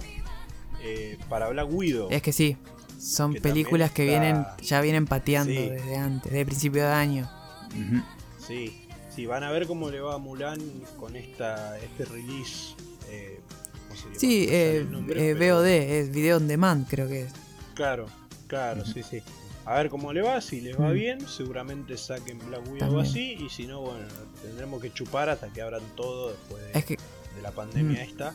eh, 0.84 1.18
para 1.30 1.50
Black 1.50 1.68
Widow. 1.72 2.08
Es 2.12 2.22
que 2.22 2.32
sí. 2.32 2.58
Son 3.00 3.34
Que 3.34 3.41
películas 3.41 3.91
que 3.91 4.06
vienen, 4.06 4.45
ya 4.62 4.82
vienen 4.82 5.06
pateando 5.06 5.52
Sí. 5.54 5.70
desde 5.70 5.98
antes, 5.98 6.32
desde 6.32 6.45
principio 6.45 6.84
de 6.84 6.91
año. 6.93 7.30
Ujú. 7.70 8.02
Sí, 8.39 8.88
sí, 9.14 9.26
van 9.26 9.43
a 9.43 9.52
ver 9.52 9.68
cómo 9.68 9.89
le 9.89 10.00
va 10.00 10.16
a 10.16 10.18
Mulan 10.18 10.60
con 10.98 11.16
esta 11.16 11.78
este 11.80 12.06
release. 12.06 12.76
Eh, 13.10 13.39
Sí, 14.18 14.48
eh, 14.50 14.78
el 14.78 14.91
nombre, 14.91 15.32
eh, 15.32 15.36
pero- 15.38 15.58
VOD, 15.58 16.00
es 16.00 16.12
Video 16.12 16.38
on 16.38 16.48
Demand, 16.48 16.88
creo 16.88 17.08
que 17.08 17.22
es. 17.24 17.32
Claro, 17.76 18.08
claro, 18.48 18.86
sí, 18.86 19.04
sí. 19.04 19.22
A 19.66 19.76
ver 19.76 19.89
cómo 19.89 20.14
le 20.14 20.22
va, 20.22 20.39
si 20.39 20.62
les 20.62 20.80
va 20.80 20.89
Mm. 20.89 20.93
bien, 20.93 21.28
seguramente 21.28 21.98
saquen 21.98 22.39
Black 22.48 22.62
Widow 22.68 22.80
También. 22.80 23.06
así, 23.06 23.34
y 23.34 23.50
si 23.50 23.68
no, 23.68 23.82
bueno, 23.82 24.06
tendremos 24.41 24.82
que 24.82 24.93
chupar 24.93 25.30
hasta 25.30 25.50
que 25.50 25.62
abran 25.62 25.82
todo 25.95 26.30
después 26.30 26.64
de, 26.64 26.80
Es 26.80 26.86
que, 26.86 26.95
de 26.95 27.41
la 27.41 27.52
pandemia 27.52 28.00
Mm. 28.00 28.10
esta. 28.10 28.34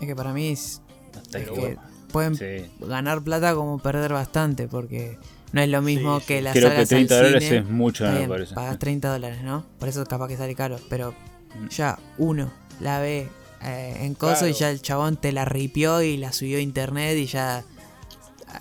es 0.00 0.06
que 0.06 0.14
para 0.16 0.32
mí 0.32 0.48
es- 0.48 0.82
Hasta 1.16 1.38
es 1.38 1.48
que- 1.50 1.78
pueden 2.12 2.34
Sí. 2.36 2.70
ganar 2.80 3.22
plata 3.22 3.54
como 3.54 3.78
perder 3.78 4.12
bastante, 4.12 4.68
porque 4.68 5.18
no 5.52 5.60
es 5.62 5.68
lo 5.70 5.80
mismo 5.80 6.20
Sí, 6.20 6.26
que 6.26 6.42
las 6.42 6.52
Creo 6.52 6.68
que 6.68 6.74
salas 6.74 6.88
30 6.90 7.14
al 7.18 7.24
dólares 7.24 7.44
cine. 7.48 7.58
es 7.60 7.66
mucho, 7.66 8.04
Está 8.04 8.12
me 8.12 8.18
bien, 8.18 8.30
parece. 8.30 8.54
pagas 8.54 8.78
30 8.78 9.10
dólares, 9.10 9.42
¿no? 9.42 9.64
Por 9.78 9.88
eso 9.88 10.04
capaz 10.04 10.28
que 10.28 10.36
sale 10.36 10.54
caro, 10.54 10.78
pero 10.90 11.12
Mm. 11.58 11.68
ya 11.68 11.98
uno 12.18 12.52
la 12.80 13.00
ve 13.00 13.28
eh, 13.62 13.96
en 14.00 14.14
coso 14.14 14.46
y 14.46 14.52
ya 14.52 14.70
el 14.70 14.80
chabón 14.82 15.16
te 15.16 15.32
la 15.32 15.44
ripió 15.44 16.02
y 16.02 16.16
la 16.16 16.32
subió 16.32 16.58
a 16.58 16.60
internet 16.60 17.16
y 17.18 17.26
ya 17.26 17.64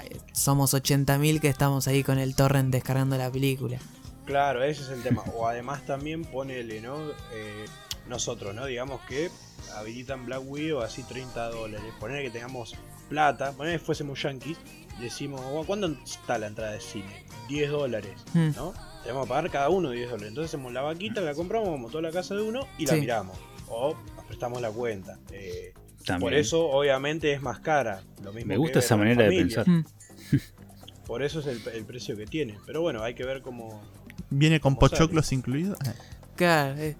eh, 0.01 0.19
somos 0.31 0.73
80.000 0.73 1.39
que 1.39 1.47
estamos 1.49 1.88
ahí 1.88 2.03
con 2.03 2.17
el 2.19 2.35
torrent 2.35 2.72
descargando 2.72 3.17
la 3.17 3.31
película. 3.31 3.77
Claro, 4.26 4.63
ese 4.63 4.81
es 4.81 4.89
el 4.89 5.03
tema. 5.03 5.23
O 5.35 5.47
además 5.47 5.85
también 5.85 6.23
ponele, 6.26 6.81
¿no? 6.81 6.97
Eh, 7.34 7.65
nosotros, 8.07 8.55
¿no? 8.55 8.65
Digamos 8.65 9.01
que 9.07 9.30
habilitan 9.76 10.26
Black 10.26 10.41
Widow 10.45 10.81
así 10.81 11.03
30 11.03 11.49
dólares. 11.49 11.85
Poner 11.99 12.23
que 12.23 12.31
tengamos 12.31 12.76
plata, 13.09 13.51
poner 13.51 13.80
que 13.80 13.85
fuésemos 13.85 14.22
yankees, 14.22 14.57
decimos, 14.99 15.41
"Bueno, 15.43 15.63
¿cuándo 15.65 15.88
está 16.03 16.38
la 16.39 16.47
entrada 16.47 16.72
de 16.72 16.81
cine? 16.81 17.23
10 17.47 17.69
dólares, 17.69 18.13
Hmm. 18.34 18.49
¿no? 18.55 18.73
Tenemos 19.03 19.26
que 19.26 19.30
pagar 19.30 19.51
cada 19.51 19.69
uno 19.69 19.91
10 19.91 20.09
dólares. 20.09 20.30
Entonces 20.30 20.49
hacemos 20.55 20.73
la 20.73 20.81
vaquita, 20.81 21.22
la 21.22 21.35
compramos 21.35 21.69
como 21.69 21.89
toda 21.89 22.01
la 22.01 22.11
casa 22.11 22.34
de 22.34 22.41
uno 22.41 22.67
y 22.80 22.88
la 22.88 22.93
Sí. 22.95 22.99
miramos. 23.01 23.38
O 23.69 23.95
prestamos 24.27 24.61
la 24.61 24.69
cuenta. 24.72 25.18
Eh, 25.31 25.73
por 26.19 26.34
eso, 26.34 26.68
obviamente, 26.69 27.34
es 27.34 27.41
más 27.41 27.60
cara. 27.60 28.03
Lo 28.23 28.31
mismo 28.34 28.47
Me 28.49 28.57
gusta 28.57 28.80
esa 28.80 28.95
manera 28.97 29.23
de 29.23 29.30
pensar. 29.30 29.68
Mm. 29.68 29.85
Por 31.06 31.22
eso 31.22 31.39
es 31.39 31.45
el, 31.45 31.61
el 31.73 31.85
precio 31.85 32.18
que 32.18 32.26
tiene. 32.26 32.57
Pero 32.65 32.81
bueno, 32.81 33.03
hay 33.03 33.14
que 33.14 33.23
ver 33.23 33.41
cómo. 33.43 33.81
¿Viene 34.31 34.60
con 34.60 34.73
¿Cómo 34.76 34.88
sale? 34.88 34.97
pochoclos 34.99 35.31
incluidos? 35.34 35.77
Claro, 36.35 36.76
eh, 36.80 36.95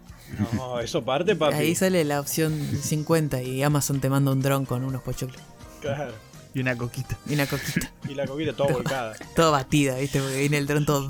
No, 0.54 0.80
eso 0.80 1.04
parte, 1.04 1.36
papi. 1.38 1.56
ahí 1.56 1.76
sale 1.76 2.04
la 2.04 2.20
opción 2.20 2.54
50 2.82 3.42
y 3.42 3.64
Amazon 3.64 4.00
te 4.00 4.10
manda 4.10 4.32
un 4.32 4.42
dron 4.42 4.66
con 4.66 4.84
unos 4.84 5.02
pochoclos 5.02 5.42
Claro. 5.82 6.14
Y 6.54 6.60
una 6.62 6.78
coquita. 6.78 7.18
y 7.28 7.34
una 7.34 7.48
coquita. 7.48 7.92
Y 8.10 8.14
la 8.14 8.28
coquita 8.28 8.54
toda 8.54 8.74
volcada. 8.74 9.16
todo 9.36 9.52
batida, 9.52 9.98
¿viste? 9.98 10.20
Porque 10.22 10.38
viene 10.40 10.58
el 10.60 10.68
dron 10.68 10.86
todo. 10.86 11.10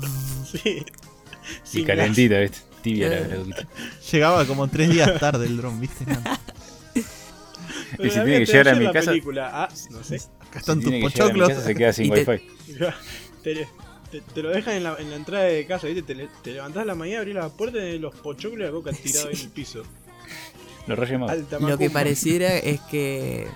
Sí. 0.50 0.84
Y 1.74 1.84
calentita, 1.84 2.40
¿viste? 2.40 2.58
Tibia 2.86 3.08
la, 3.08 3.16
Eh. 3.16 3.66
Llegaba 4.12 4.44
como 4.46 4.68
tres 4.68 4.90
días 4.90 5.18
tarde 5.18 5.46
el 5.46 5.56
dron, 5.56 5.80
¿viste? 5.80 6.04
Y 7.98 8.10
si 8.10 8.16
La 8.18 8.24
tiene 8.24 8.38
que 8.40 8.46
llegar 8.46 8.68
a 8.68 8.74
mi 8.74 8.92
casa- 8.92 9.10
película. 9.12 9.50
Ah, 9.52 9.68
no 9.90 10.02
sé. 10.04 10.16
acá 10.16 10.24
Si 10.52 10.58
están 10.58 10.80
tus 10.80 10.90
tiene 10.90 11.00
que 11.00 11.08
llegar 11.12 11.30
a 11.30 11.32
mi 11.32 11.40
pochoclos. 11.40 11.48
casa 11.48 11.62
se 11.64 11.74
queda 11.74 11.92
sin 11.92 12.10
wifi. 12.12 12.24
te, 13.42 13.68
te- 14.10 14.20
te 14.20 14.42
lo 14.42 14.50
dejan 14.50 14.74
en 14.74 14.84
la, 14.84 14.96
en 14.98 15.10
la 15.10 15.16
entrada 15.16 15.44
de 15.44 15.66
casa, 15.66 15.86
¿viste? 15.86 16.02
Te, 16.02 16.28
te 16.42 16.52
levantás 16.52 16.82
a 16.82 16.86
la 16.86 16.94
mañana, 16.94 17.20
abrís 17.20 17.34
la 17.34 17.48
puerta 17.48 17.78
y 17.78 17.98
los 17.98 18.14
pochoclos 18.14 18.60
y 18.60 18.62
la 18.64 18.70
coca 18.70 18.92
tirada 18.92 19.28
ahí 19.28 19.34
en 19.34 19.40
el 19.40 19.48
piso. 19.50 19.82
Los 20.86 20.98
reyes 20.98 21.18
magos. 21.18 21.32
Alta 21.32 21.58
Lo 21.60 21.78
que 21.78 21.90
pareciera 21.90 22.56
es 22.58 22.80
que, 22.82 23.46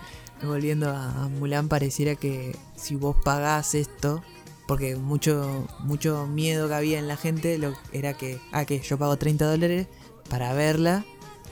volviendo 0.42 0.88
a 0.90 1.24
a 1.24 1.28
Mulan, 1.28 1.68
pareciera 1.68 2.14
que 2.14 2.56
si 2.76 2.94
vos 2.96 3.16
pagás 3.24 3.74
esto, 3.74 4.22
porque 4.70 4.94
mucho, 4.94 5.66
mucho 5.80 6.28
miedo 6.28 6.68
que 6.68 6.74
había 6.74 7.00
en 7.00 7.08
la 7.08 7.16
gente 7.16 7.58
lo, 7.58 7.74
era 7.92 8.14
que, 8.14 8.38
ah, 8.52 8.64
que 8.64 8.78
yo 8.78 8.96
pago 8.98 9.16
30 9.16 9.50
dólares 9.50 9.88
para 10.28 10.52
verla 10.52 11.04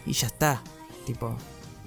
y 0.07 0.13
ya 0.13 0.29
está. 0.29 0.63
Tipo, 1.05 1.37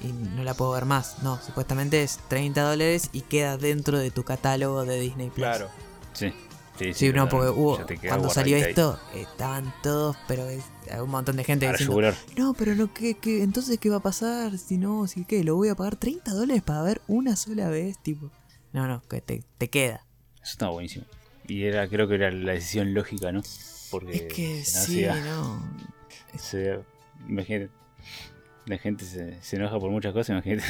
y 0.01 0.07
no 0.11 0.43
la 0.43 0.55
puedo 0.55 0.71
ver 0.71 0.83
más. 0.83 1.23
No, 1.23 1.41
supuestamente 1.41 2.03
es 2.03 2.19
30 2.27 2.63
dólares 2.69 3.09
y 3.13 3.21
queda 3.21 3.55
dentro 3.55 3.97
de 3.97 4.11
tu 4.11 4.25
catálogo 4.25 4.83
de 4.83 4.99
Disney 4.99 5.29
Plus. 5.29 5.45
Claro. 5.47 5.69
Sí. 6.11 6.33
Sí, 6.77 6.93
Sí, 6.93 7.13
no, 7.13 7.29
porque 7.29 7.47
hubo, 7.47 7.77
cuando 7.77 8.29
salió 8.29 8.57
guardadita 8.57 8.65
ahí. 8.65 8.71
esto, 8.71 8.99
estaban 9.15 9.73
todos, 9.81 10.17
pero 10.27 10.49
es- 10.49 10.65
un 11.01 11.09
montón 11.11 11.37
de 11.37 11.45
gente 11.45 11.65
Para 11.65 11.77
diciendo, 11.77 12.11
no, 12.35 12.53
pero 12.55 12.75
no, 12.75 12.93
¿qué, 12.93 13.13
qué, 13.13 13.41
entonces 13.41 13.79
qué 13.79 13.89
va 13.89 13.97
a 13.97 14.01
pasar? 14.01 14.57
Si 14.57 14.77
no, 14.77 15.07
si 15.07 15.23
qué, 15.23 15.45
lo 15.45 15.55
voy 15.55 15.69
a 15.69 15.75
pagar 15.75 15.95
30 15.95 16.33
dólares 16.33 16.61
para 16.61 16.83
ver 16.83 17.01
una 17.07 17.37
sola 17.37 17.69
vez, 17.69 17.97
tipo. 18.03 18.29
No, 18.73 18.85
no, 18.85 19.01
que 19.07 19.21
te, 19.21 19.45
te 19.57 19.69
queda. 19.69 20.05
Eso 20.43 20.51
estaba 20.51 20.71
buenísimo. 20.73 21.05
Y 21.51 21.65
era, 21.65 21.85
creo 21.89 22.07
que 22.07 22.15
era 22.15 22.31
la 22.31 22.53
decisión 22.53 22.93
lógica, 22.93 23.31
¿no? 23.33 23.41
Porque 23.89 24.11
es 24.15 24.21
que 24.33 24.57
no, 24.59 24.63
sí, 24.63 25.05
no. 25.25 25.61
se- 26.37 26.79
imagínate, 27.27 27.69
la 28.67 28.77
gente 28.77 29.03
se, 29.03 29.41
se 29.41 29.55
enoja 29.57 29.77
por 29.77 29.91
muchas 29.91 30.13
cosas, 30.13 30.29
imagínate, 30.29 30.63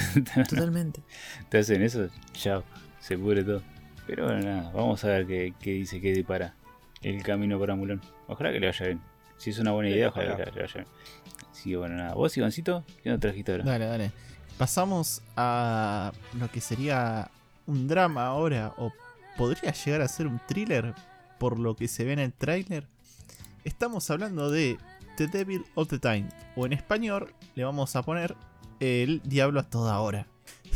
Totalmente. 0.50 1.04
te 1.50 1.60
hacen 1.60 1.84
eso, 1.84 2.08
chao, 2.34 2.64
se 3.00 3.16
pudre 3.18 3.44
todo. 3.44 3.62
Pero 4.08 4.26
bueno, 4.26 4.42
nada, 4.42 4.72
vamos 4.72 5.04
a 5.04 5.08
ver 5.10 5.28
qué, 5.28 5.54
qué 5.60 5.72
dice, 5.74 6.02
qué 6.02 6.14
depara 6.14 6.56
el 7.04 7.22
camino 7.22 7.60
para 7.60 7.76
Mulón. 7.76 8.02
Ojalá 8.28 8.52
que 8.52 8.60
le 8.60 8.66
vaya 8.68 8.86
bien. 8.88 9.02
Si 9.38 9.52
es 9.52 9.60
una 9.60 9.72
buena 9.74 9.90
idea, 9.92 10.10
ojalá, 10.10 10.34
ojalá. 10.34 10.46
que 10.46 10.52
le 10.56 10.62
vaya 10.62 10.74
bien. 10.74 10.88
Así 11.52 11.70
que 11.70 11.78
bueno, 11.78 11.96
nada. 11.96 12.14
¿Vos, 12.16 12.36
Ivancito? 12.38 12.84
¿Qué 13.04 13.10
no 13.12 13.20
trajiste 13.20 13.52
ahora? 13.52 13.64
Dale, 13.66 13.86
dale. 13.86 14.12
Pasamos 14.58 15.22
a 15.36 16.12
lo 16.40 16.50
que 16.52 16.60
sería 16.60 17.30
un 17.68 17.88
drama 17.88 18.26
ahora, 18.26 18.74
o 18.78 18.92
podría 19.38 19.72
llegar 19.74 20.02
a 20.02 20.08
ser 20.08 20.28
un 20.28 20.40
thriller 20.48 20.94
por 21.40 21.60
lo 21.60 21.76
que 21.76 21.88
se 21.88 22.04
ve 22.04 22.14
en 22.14 22.20
el 22.20 22.34
tráiler. 22.34 22.88
Estamos 23.64 24.10
hablando 24.10 24.50
de 24.50 24.78
The 25.18 25.28
Devil 25.28 25.66
All 25.76 25.88
the 25.88 26.00
Time, 26.00 26.30
o 26.56 26.66
en 26.66 26.74
español 26.74 27.34
le 27.56 27.64
vamos 27.64 27.96
a 27.96 28.02
poner 28.04 28.36
El 28.80 29.22
Diablo 29.24 29.60
a 29.60 29.64
toda 29.70 30.00
hora. 30.00 30.28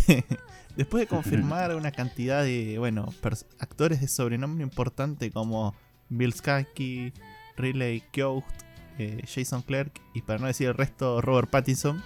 Después 0.76 1.02
de 1.02 1.07
confirmar 1.07 1.73
una 1.76 1.91
cantidad 1.91 2.44
de, 2.44 2.77
bueno, 2.80 3.14
actores 3.60 4.02
de 4.02 4.07
sobrenombre 4.10 4.64
importante 4.64 5.32
como 5.32 5.73
Bill 6.10 6.34
Skarsgård, 6.34 7.14
Riley 7.57 8.02
Keough, 8.11 8.44
eh, 8.98 9.23
Jason 9.34 9.61
Clark 9.61 9.94
y 10.14 10.22
para 10.22 10.40
no 10.40 10.48
decir 10.48 10.68
el 10.68 10.73
resto 10.73 11.22
Robert 11.22 11.49
Pattinson 11.49 12.03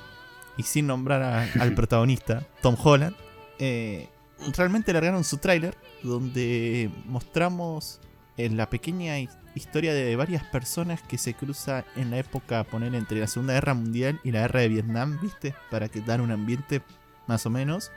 y 0.58 0.64
sin 0.64 0.86
nombrar 0.88 1.22
a- 1.24 1.48
al 1.62 1.74
protagonista 1.76 2.46
Tom 2.62 2.76
Holland 2.82 3.16
eh, 3.58 4.08
realmente 4.56 4.94
largaron 4.94 5.24
su 5.24 5.38
tráiler 5.38 5.78
donde 6.04 6.90
mostramos 7.06 8.00
en 8.38 8.56
la 8.58 8.70
pequeña 8.70 9.20
hi- 9.20 9.30
historia 9.56 9.94
de 9.94 10.16
varias 10.16 10.44
personas 10.46 11.02
que 11.02 11.18
se 11.18 11.34
cruza 11.34 11.84
en 11.96 12.12
la 12.12 12.18
época 12.20 12.64
poner 12.64 12.96
entre 12.96 13.20
la 13.20 13.28
Segunda 13.28 13.54
Guerra 13.54 13.74
Mundial 13.74 14.20
y 14.24 14.32
la 14.32 14.42
Guerra 14.42 14.62
de 14.62 14.70
Vietnam, 14.70 15.20
¿viste? 15.22 15.54
Para 15.70 15.90
que 15.90 16.00
un 16.00 16.32
ambiente 16.32 16.82
más 17.28 17.46
o 17.46 17.50
menos 17.50 17.92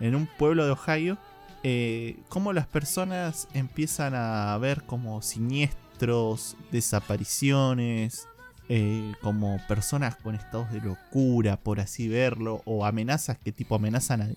en 0.00 0.14
un 0.14 0.26
pueblo 0.26 0.64
de 0.66 0.72
Ohio 0.72 1.18
eh, 1.64 2.16
cómo 2.28 2.52
las 2.52 2.66
personas 2.66 3.48
empiezan 3.52 4.14
a 4.14 4.56
ver 4.58 4.84
como 4.84 5.22
siniestros, 5.22 6.56
desapariciones, 6.70 8.28
eh, 8.68 9.12
como 9.20 9.58
personas 9.66 10.16
con 10.16 10.34
estados 10.34 10.70
de 10.72 10.80
locura, 10.80 11.56
por 11.58 11.80
así 11.80 12.08
verlo, 12.08 12.62
o 12.64 12.84
amenazas 12.84 13.38
que 13.38 13.50
tipo 13.52 13.74
amenazan 13.74 14.22
a 14.22 14.28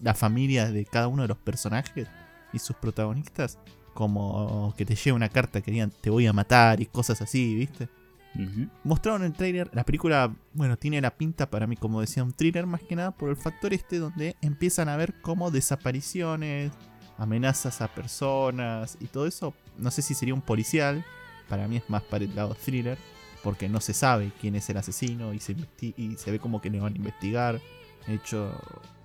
la 0.00 0.14
familia 0.14 0.70
de 0.70 0.84
cada 0.84 1.08
uno 1.08 1.22
de 1.22 1.28
los 1.28 1.38
personajes 1.38 2.08
y 2.52 2.58
sus 2.58 2.76
protagonistas, 2.76 3.58
como 3.94 4.74
que 4.76 4.84
te 4.84 4.94
llega 4.94 5.16
una 5.16 5.28
carta 5.28 5.60
que 5.60 5.70
digan 5.70 5.92
te 6.00 6.10
voy 6.10 6.26
a 6.26 6.32
matar 6.32 6.80
y 6.80 6.86
cosas 6.86 7.20
así, 7.20 7.54
¿viste? 7.54 7.88
Mostraron 8.84 9.24
el 9.24 9.32
trailer, 9.32 9.68
la 9.72 9.84
película, 9.84 10.32
bueno, 10.52 10.76
tiene 10.76 11.00
la 11.00 11.16
pinta 11.16 11.50
para 11.50 11.66
mí, 11.66 11.76
como 11.76 12.00
decía, 12.00 12.22
un 12.22 12.32
thriller 12.32 12.66
más 12.66 12.82
que 12.82 12.94
nada 12.94 13.10
por 13.10 13.30
el 13.30 13.36
factor 13.36 13.72
este 13.74 13.98
donde 13.98 14.36
empiezan 14.40 14.88
a 14.88 14.96
ver 14.96 15.20
como 15.22 15.50
desapariciones, 15.50 16.70
amenazas 17.16 17.80
a 17.80 17.88
personas 17.88 18.96
y 19.00 19.06
todo 19.06 19.26
eso. 19.26 19.54
No 19.76 19.90
sé 19.90 20.02
si 20.02 20.14
sería 20.14 20.34
un 20.34 20.42
policial, 20.42 21.04
para 21.48 21.66
mí 21.66 21.78
es 21.78 21.90
más 21.90 22.02
para 22.02 22.24
el 22.24 22.36
lado 22.36 22.54
thriller, 22.54 22.96
porque 23.42 23.68
no 23.68 23.80
se 23.80 23.94
sabe 23.94 24.30
quién 24.40 24.54
es 24.54 24.68
el 24.70 24.76
asesino 24.76 25.34
y 25.34 25.40
se, 25.40 25.56
y 25.80 26.14
se 26.16 26.30
ve 26.30 26.38
como 26.38 26.60
que 26.60 26.70
le 26.70 26.78
van 26.80 26.92
a 26.92 26.96
investigar. 26.96 27.60
De 28.08 28.14
hecho, 28.14 28.52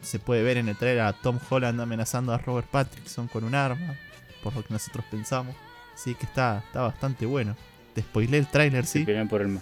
se 0.01 0.17
puede 0.19 0.41
ver 0.43 0.57
en 0.57 0.69
el 0.69 0.75
trailer 0.77 1.01
a 1.03 1.13
Tom 1.13 1.37
Holland 1.49 1.79
amenazando 1.81 2.33
a 2.33 2.37
Robert 2.37 2.67
Pattinson 2.67 3.27
con 3.27 3.43
un 3.43 3.53
arma, 3.55 3.95
por 4.41 4.55
lo 4.55 4.63
que 4.63 4.73
nosotros 4.73 5.05
pensamos. 5.11 5.55
Así 5.93 6.15
que 6.15 6.25
está, 6.25 6.63
está 6.65 6.81
bastante 6.81 7.25
bueno. 7.25 7.55
Te 7.93 8.01
spoilé 8.01 8.37
el 8.39 8.47
tráiler, 8.47 8.85
Se 8.85 8.99
sí. 8.99 9.05
pelean 9.05 9.27
por 9.27 9.41
el 9.41 9.59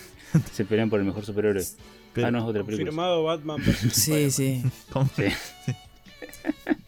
Se 0.52 0.64
pelean 0.64 0.90
por 0.90 1.00
el 1.00 1.06
mejor 1.06 1.24
superhéroe. 1.24 1.64
Pero, 2.12 2.26
ah, 2.26 2.30
no, 2.32 2.38
es 2.38 2.44
otra 2.44 2.64
película. 2.64 2.86
Confirmado 2.90 3.22
Batman 3.24 3.58
vs. 3.64 3.92
Sí, 3.94 4.30
sí. 4.32 4.62
Sí. 5.16 5.24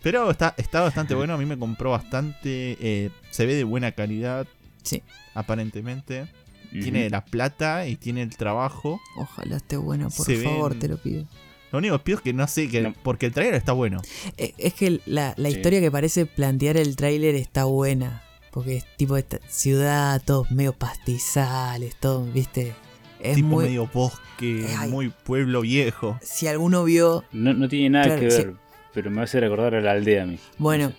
Pero 0.02 0.30
está, 0.30 0.54
está 0.56 0.80
bastante 0.80 1.14
bueno. 1.14 1.34
A 1.34 1.38
mí 1.38 1.46
me 1.46 1.58
compró 1.58 1.90
bastante. 1.92 2.76
eh, 2.80 3.10
se 3.30 3.46
ve 3.46 3.54
de 3.54 3.64
buena 3.64 3.92
calidad. 3.92 4.46
Sí. 4.82 5.02
Aparentemente. 5.34 6.26
Tiene 6.70 7.10
la 7.10 7.22
plata 7.22 7.86
y 7.86 7.96
tiene 7.96 8.22
el 8.22 8.34
trabajo. 8.34 8.98
Ojalá 9.18 9.56
esté 9.58 9.76
bueno, 9.76 10.08
por 10.08 10.24
Se 10.24 10.36
favor, 10.36 10.70
ven- 10.72 10.80
te 10.80 10.88
lo 10.88 10.96
pido. 10.96 11.26
Lo 11.72 11.78
único 11.78 11.98
que 11.98 12.04
pido 12.04 12.18
es 12.18 12.22
que 12.22 12.32
no 12.32 12.46
sé. 12.46 12.68
Que, 12.68 12.82
No. 12.82 12.94
Porque 13.02 13.26
el 13.26 13.32
trailer 13.32 13.54
está 13.54 13.72
bueno. 13.72 14.00
Eh, 14.36 14.52
Es 14.58 14.74
que 14.74 15.00
la, 15.06 15.34
la 15.36 15.48
Sí. 15.50 15.56
historia 15.56 15.80
que 15.80 15.90
parece 15.90 16.26
plantear 16.26 16.76
el 16.76 16.94
tráiler 16.96 17.34
está 17.34 17.64
buena. 17.64 18.22
Porque 18.50 18.76
es 18.76 18.84
tipo 18.98 19.16
esta 19.16 19.38
ciudad, 19.48 20.20
todos 20.24 20.50
medio 20.50 20.74
pastizales, 20.74 21.96
todo, 21.96 22.24
viste. 22.26 22.74
Es 23.20 23.36
tipo 23.36 23.48
muy. 23.48 23.64
medio 23.66 23.88
bosque. 23.92 24.66
Ay. 24.78 24.90
Muy 24.90 25.08
pueblo 25.10 25.62
viejo. 25.62 26.18
Si 26.22 26.46
alguno 26.48 26.84
vio. 26.84 27.24
No, 27.32 27.54
no 27.54 27.68
tiene 27.68 27.90
nada 27.90 28.04
Claro, 28.06 28.20
que 28.20 28.26
ver, 28.28 28.54
pero 28.92 29.10
me 29.10 29.16
va 29.16 29.22
a 29.22 29.24
hacer 29.24 29.44
acordar 29.44 29.74
a 29.74 29.80
la 29.80 29.92
aldea 29.92 30.24
a 30.24 30.26
mí. 30.26 30.38
Bueno, 30.58 30.92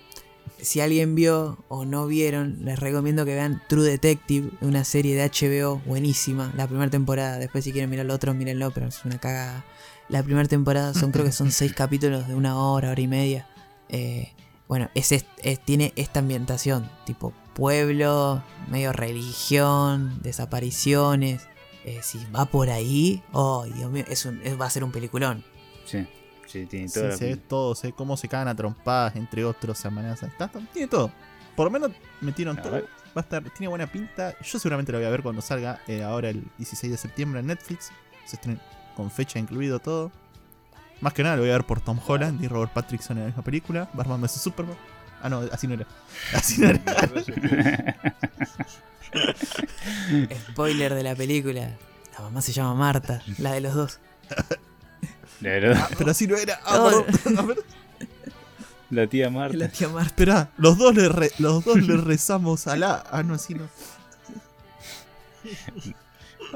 si 0.59 0.79
alguien 0.79 1.13
vio 1.13 1.63
o 1.67 1.85
no 1.85 2.07
vieron, 2.07 2.59
les 2.63 2.79
recomiendo 2.79 3.25
que 3.25 3.35
vean 3.35 3.61
True 3.67 3.83
Detective, 3.83 4.49
una 4.61 4.83
serie 4.85 5.15
de 5.15 5.29
HBO 5.29 5.79
buenísima. 5.85 6.51
La 6.55 6.65
primera 6.67 6.89
temporada, 6.89 7.37
después 7.37 7.63
si 7.65 7.71
quieren 7.71 7.89
mirar 7.89 8.05
lo 8.05 8.13
otro, 8.15 8.33
mírenlo, 8.33 8.71
pero 8.71 8.87
es 8.87 9.03
una 9.05 9.19
cagada. 9.19 9.65
La 10.09 10.21
primera 10.23 10.47
temporada 10.47 10.93
son, 10.93 11.11
creo 11.11 11.25
que 11.25 11.31
son 11.31 11.51
seis 11.51 11.73
capítulos 11.73 12.27
de 12.27 12.35
una 12.35 12.57
hora, 12.57 12.91
hora 12.91 13.01
y 13.01 13.07
media. 13.07 13.47
Eh, 13.89 14.31
bueno, 14.67 14.89
es, 14.95 15.11
es- 15.11 15.25
tiene 15.65 15.93
esta 15.95 16.19
ambientación, 16.19 16.89
tipo 17.05 17.33
pueblo, 17.53 18.43
medio 18.69 18.91
religión, 18.93 20.19
desapariciones. 20.21 21.47
Eh, 21.85 21.99
si 22.01 22.19
va 22.35 22.45
por 22.45 22.69
ahí, 22.69 23.21
oh, 23.33 23.65
Dios 23.65 23.91
mío, 23.91 24.05
es 24.07 24.25
un, 24.25 24.41
es- 24.43 24.59
va 24.59 24.65
a 24.65 24.69
ser 24.69 24.83
un 24.83 24.91
peliculón. 24.91 25.43
Sí, 25.85 26.07
sí, 26.47 26.65
tiene 26.65 26.87
Sí, 26.87 26.93
toda 26.95 27.09
la 27.09 27.17
se 27.17 27.25
ve 27.25 27.35
todo. 27.37 27.75
Se 27.75 27.87
ve 27.87 27.93
cómo 27.93 28.15
se 28.17 28.27
cagan 28.27 28.47
a 28.47 28.55
trompadas. 28.55 29.15
Entre 29.15 29.43
otros, 29.43 29.77
se 29.77 29.87
amenazan. 29.87 30.29
Está, 30.29 30.45
está- 30.45 30.59
tiene 30.71 30.87
todo. 30.87 31.11
Por 31.55 31.65
lo 31.65 31.71
menos 31.71 31.91
metieron 32.21 32.57
A 32.57 32.61
todo. 32.61 32.71
ver. 32.73 32.85
Va 33.15 33.21
a 33.21 33.23
estar, 33.23 33.43
tiene 33.51 33.67
buena 33.67 33.85
pinta. 33.85 34.35
Yo 34.41 34.57
seguramente 34.59 34.91
lo 34.91 34.97
voy 34.97 35.05
a 35.05 35.11
ver 35.11 35.21
cuando 35.21 35.41
salga 35.41 35.81
eh, 35.87 36.01
ahora 36.03 36.29
el 36.29 36.43
16 36.57 36.91
de 36.91 36.97
septiembre 36.97 37.41
en 37.41 37.47
Netflix. 37.47 37.91
Se 38.25 38.37
estrena 38.37 38.59
con 38.95 39.09
fecha 39.11 39.39
incluido 39.39 39.79
todo. 39.79 40.11
Más 41.01 41.13
que 41.13 41.23
nada 41.23 41.35
lo 41.35 41.41
voy 41.41 41.49
a 41.51 41.53
ver 41.53 41.65
por 41.65 41.81
Tom 41.81 41.99
Holland 42.05 42.41
y 42.43 42.47
Robert 42.47 42.71
Pattinson 42.73 43.17
en 43.17 43.23
la 43.23 43.27
misma 43.27 43.43
película. 43.43 43.89
Batman 43.93 44.21
vs 44.21 44.31
Superman. 44.41 44.77
Ah, 45.21 45.29
no, 45.29 45.41
así 45.51 45.67
no 45.67 45.73
era. 45.75 45.85
Así 46.33 46.59
no 46.61 46.69
era. 46.69 46.81
Spoiler 50.51 50.93
de 50.93 51.03
la 51.03 51.15
película. 51.15 51.69
La 52.13 52.21
mamá 52.21 52.41
se 52.41 52.51
llama 52.51 52.73
Marta, 52.75 53.21
la 53.37 53.53
de 53.53 53.61
los 53.61 53.73
dos. 53.73 53.99
La 55.41 55.49
verdad, 55.49 55.87
Ah, 55.91 55.95
pero 55.97 56.11
así 56.11 56.27
no 56.27 56.35
era. 56.37 56.59
Ah, 56.65 56.91
No. 57.31 57.39
A 57.39 57.45
ver, 57.45 57.57
la 58.89 59.07
tía 59.07 59.29
Marta. 59.29 59.57
La 59.57 59.67
tía 59.69 59.89
Marta. 59.89 60.07
Esperá, 60.07 60.49
los 60.57 60.77
dos 60.77 60.93
le, 60.95 61.09
re- 61.09 61.31
los 61.39 61.65
dos 61.65 61.77
le 61.81 61.97
rezamos 61.97 62.67
a 62.67 62.75
la. 62.75 63.03
Ah, 63.11 63.23
no, 63.23 63.33
así 63.33 63.55
no. 63.55 63.67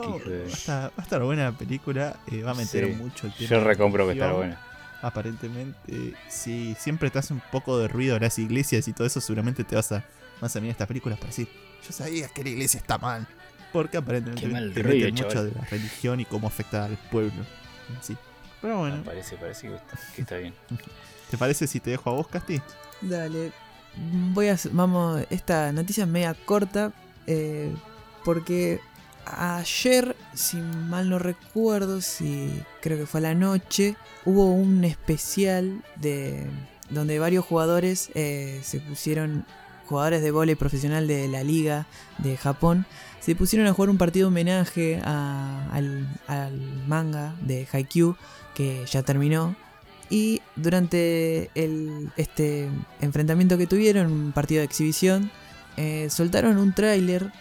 Va, 0.02 0.15
a 0.15 0.48
estar, 0.48 0.90
va 0.91 0.94
a 0.98 1.02
estar 1.02 1.24
buena 1.24 1.45
la 1.45 1.57
película. 1.57 2.18
eh, 2.32 2.44
va 2.44 2.52
a 2.52 2.56
meter 2.56 2.86
Sí. 2.86 2.91
mucho 2.94 3.28
el 3.28 3.34
tema. 3.34 3.49
Yo 3.49 3.64
recompro 3.64 4.06
que 4.07 4.14
está 4.14 4.32
buena. 4.34 4.61
Aparentemente, 5.02 6.14
si 6.30 6.76
siempre 6.80 7.10
te 7.10 7.19
hace 7.19 7.34
un 7.34 7.41
poco 7.52 7.78
de 7.80 7.88
ruido 7.88 8.18
las 8.19 8.38
iglesias 8.40 8.88
y 8.88 8.94
todo 8.94 9.06
eso, 9.07 9.22
seguramente 9.22 9.64
te 9.64 9.76
vas 9.76 9.91
a, 9.91 10.03
vas 10.41 10.56
a 10.56 10.60
mirar 10.60 10.72
estas 10.72 10.88
películas 10.88 11.18
para 11.19 11.30
decir, 11.30 11.48
yo 11.86 11.91
sabía 11.91 12.28
que 12.30 12.44
la 12.44 12.49
iglesia 12.49 12.80
está 12.80 12.98
mal. 12.98 13.28
Porque 13.74 13.98
aparentemente 13.98 14.74
te 14.74 14.84
ruido, 14.84 15.07
meten 15.10 15.26
mucho 15.26 15.44
de 15.44 15.52
la 15.52 15.61
religión 15.65 16.19
y 16.19 16.26
cómo 16.26 16.48
afecta 16.48 16.86
al 16.86 16.98
pueblo. 17.11 17.41
en 17.95 18.03
sí. 18.03 18.18
Pero 18.61 18.80
bueno, 18.80 18.98
Ah, 18.98 19.03
parece, 19.06 19.36
parece 19.38 19.68
que 19.68 19.76
está, 19.76 19.99
que 20.15 20.22
está 20.22 20.38
bien. 20.38 20.53
¿te 21.30 21.38
parece 21.38 21.68
si 21.68 21.80
te 21.80 21.90
dejo 21.91 22.10
a 22.10 22.14
vos, 22.14 22.28
Casti? 22.28 22.61
Dale. 23.02 23.52
Voy 24.34 24.48
a 24.48 24.57
vamos, 24.72 25.22
esta 25.30 25.72
noticia 25.72 26.03
es 26.06 26.10
media 26.10 26.34
corta 26.45 26.91
eh, 27.28 27.72
porque 28.24 28.80
ayer, 29.60 30.16
si 30.34 30.58
mal 30.58 31.10
no 31.10 31.20
recuerdo, 31.20 32.02
si 32.02 32.62
creo 32.82 32.98
que 32.98 33.06
fue 33.06 33.20
a 33.20 33.24
la 33.24 33.34
noche, 33.36 33.95
hubo 34.26 34.52
un 34.52 34.84
especial 34.84 35.84
de 35.95 36.45
donde 36.90 37.20
varios 37.20 37.45
jugadores 37.45 38.10
eh, 38.16 38.62
se 38.64 38.80
pusieron 38.80 39.45
jugadores 39.88 40.22
de 40.22 40.32
vóley 40.32 40.56
profesional 40.56 41.08
de 41.08 41.28
la 41.28 41.44
liga 41.44 41.86
de 42.18 42.36
Japón 42.38 42.86
se 43.20 43.36
pusieron 43.36 43.68
a 43.68 43.74
jugar 43.74 43.90
un 43.90 43.98
partido 43.98 44.30
homenaje 44.30 45.02
a- 45.04 45.68
al, 45.72 46.08
manga 46.88 47.36
de 47.41 47.68
Haikyuu 47.72 48.16
que 48.56 48.86
ya 48.90 49.04
terminó. 49.04 49.56
Y 50.10 50.41
durante 50.56 51.49
el, 51.56 52.10
este 52.16 52.70
enfrentamiento 53.02 53.58
que 53.58 53.68
tuvieron, 53.68 54.10
un 54.12 54.32
partido 54.32 54.60
de 54.60 54.66
exhibición, 54.66 55.30
eh, 55.76 56.08
soltaron 56.10 56.58
un 56.58 56.72
tráiler 56.74 57.32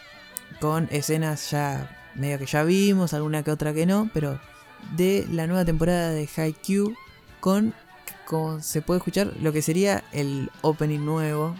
con 0.61 0.89
escenas 0.91 1.51
ya 1.51 1.91
medio 2.15 2.39
que 2.39 2.47
ya 2.47 2.62
vimos, 2.62 3.15
alguna 3.15 3.43
que 3.43 3.51
otra 3.51 3.74
que 3.74 3.87
no, 3.87 4.11
pero 4.12 4.41
de 4.97 5.27
la 5.31 5.47
nueva 5.47 5.65
temporada 5.65 6.11
de 6.11 6.28
Haikyuu 6.35 6.95
con, 7.41 7.74
con 8.27 8.62
se 8.62 8.83
puede 8.83 8.99
escuchar 8.99 9.33
lo 9.41 9.53
que 9.53 9.62
sería 9.62 10.05
el 10.12 10.51
opening 10.62 11.05
nuevo 11.05 11.55